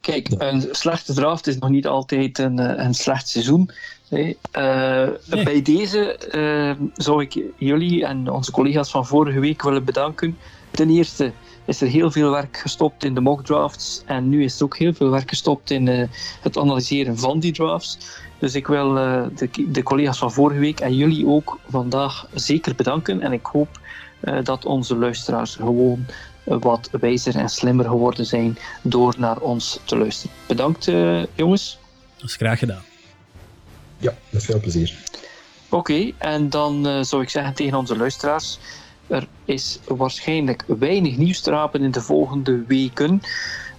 Kijk, 0.00 0.28
een 0.38 0.68
slechte 0.70 1.12
draft 1.12 1.46
is 1.46 1.58
nog 1.58 1.70
niet 1.70 1.86
altijd 1.86 2.38
een, 2.38 2.84
een 2.84 2.94
slecht 2.94 3.28
seizoen. 3.28 3.70
Nee. 4.10 4.36
Bij 5.44 5.62
deze 5.62 6.16
eh, 6.16 6.86
zou 6.94 7.22
ik 7.22 7.42
jullie 7.58 8.06
en 8.06 8.30
onze 8.30 8.50
collega's 8.50 8.90
van 8.90 9.06
vorige 9.06 9.40
week 9.40 9.62
willen 9.62 9.84
bedanken. 9.84 10.36
Ten 10.70 10.90
eerste 10.90 11.32
is 11.64 11.80
er 11.80 11.88
heel 11.88 12.10
veel 12.10 12.30
werk 12.30 12.56
gestopt 12.56 13.04
in 13.04 13.14
de 13.14 13.20
mock 13.20 13.44
drafts 13.44 14.02
en 14.06 14.28
nu 14.28 14.44
is 14.44 14.58
er 14.58 14.64
ook 14.64 14.76
heel 14.76 14.94
veel 14.94 15.10
werk 15.10 15.28
gestopt 15.28 15.70
in 15.70 15.88
eh, 15.88 16.08
het 16.40 16.58
analyseren 16.58 17.18
van 17.18 17.40
die 17.40 17.52
drafts. 17.52 17.98
Dus 18.38 18.54
ik 18.54 18.66
wil 18.66 18.98
eh, 18.98 19.22
de, 19.36 19.70
de 19.70 19.82
collega's 19.82 20.18
van 20.18 20.32
vorige 20.32 20.60
week 20.60 20.80
en 20.80 20.96
jullie 20.96 21.26
ook 21.26 21.58
vandaag 21.68 22.26
zeker 22.34 22.74
bedanken. 22.74 23.20
En 23.20 23.32
ik 23.32 23.46
hoop 23.46 23.80
eh, 24.20 24.38
dat 24.42 24.64
onze 24.64 24.96
luisteraars 24.96 25.54
gewoon 25.54 26.06
wat 26.44 26.88
wijzer 27.00 27.36
en 27.36 27.48
slimmer 27.48 27.84
geworden 27.84 28.26
zijn 28.26 28.58
door 28.82 29.14
naar 29.18 29.38
ons 29.38 29.80
te 29.84 29.96
luisteren. 29.96 30.36
Bedankt, 30.46 30.88
eh, 30.88 31.22
jongens. 31.34 31.78
Dat 32.16 32.28
is 32.28 32.36
graag 32.36 32.58
gedaan. 32.58 32.82
Ja, 33.98 34.14
met 34.30 34.44
veel 34.44 34.60
plezier. 34.60 34.94
Oké, 35.68 36.12
en 36.18 36.50
dan 36.50 36.86
eh, 36.86 37.02
zou 37.02 37.22
ik 37.22 37.28
zeggen 37.28 37.54
tegen 37.54 37.78
onze 37.78 37.96
luisteraars: 37.96 38.58
er 39.06 39.26
is 39.44 39.80
waarschijnlijk 39.86 40.64
weinig 40.66 41.16
nieuws 41.16 41.40
te 41.40 41.50
rapen 41.50 41.82
in 41.82 41.90
de 41.90 42.00
volgende 42.00 42.64
weken. 42.66 43.20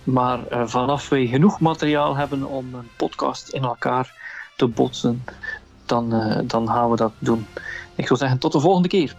Maar 0.03 0.47
eh, 0.47 0.67
vanaf 0.67 1.09
wij 1.09 1.25
genoeg 1.25 1.59
materiaal 1.59 2.15
hebben 2.15 2.43
om 2.43 2.73
een 2.73 2.89
podcast 2.97 3.49
in 3.49 3.63
elkaar 3.63 4.13
te 4.55 4.67
botsen, 4.67 5.23
dan, 5.85 6.13
eh, 6.13 6.39
dan 6.43 6.67
gaan 6.67 6.89
we 6.89 6.95
dat 6.95 7.13
doen. 7.19 7.47
Ik 7.95 8.07
zou 8.07 8.19
zeggen, 8.19 8.39
tot 8.39 8.51
de 8.51 8.59
volgende 8.59 8.87
keer. 8.87 9.15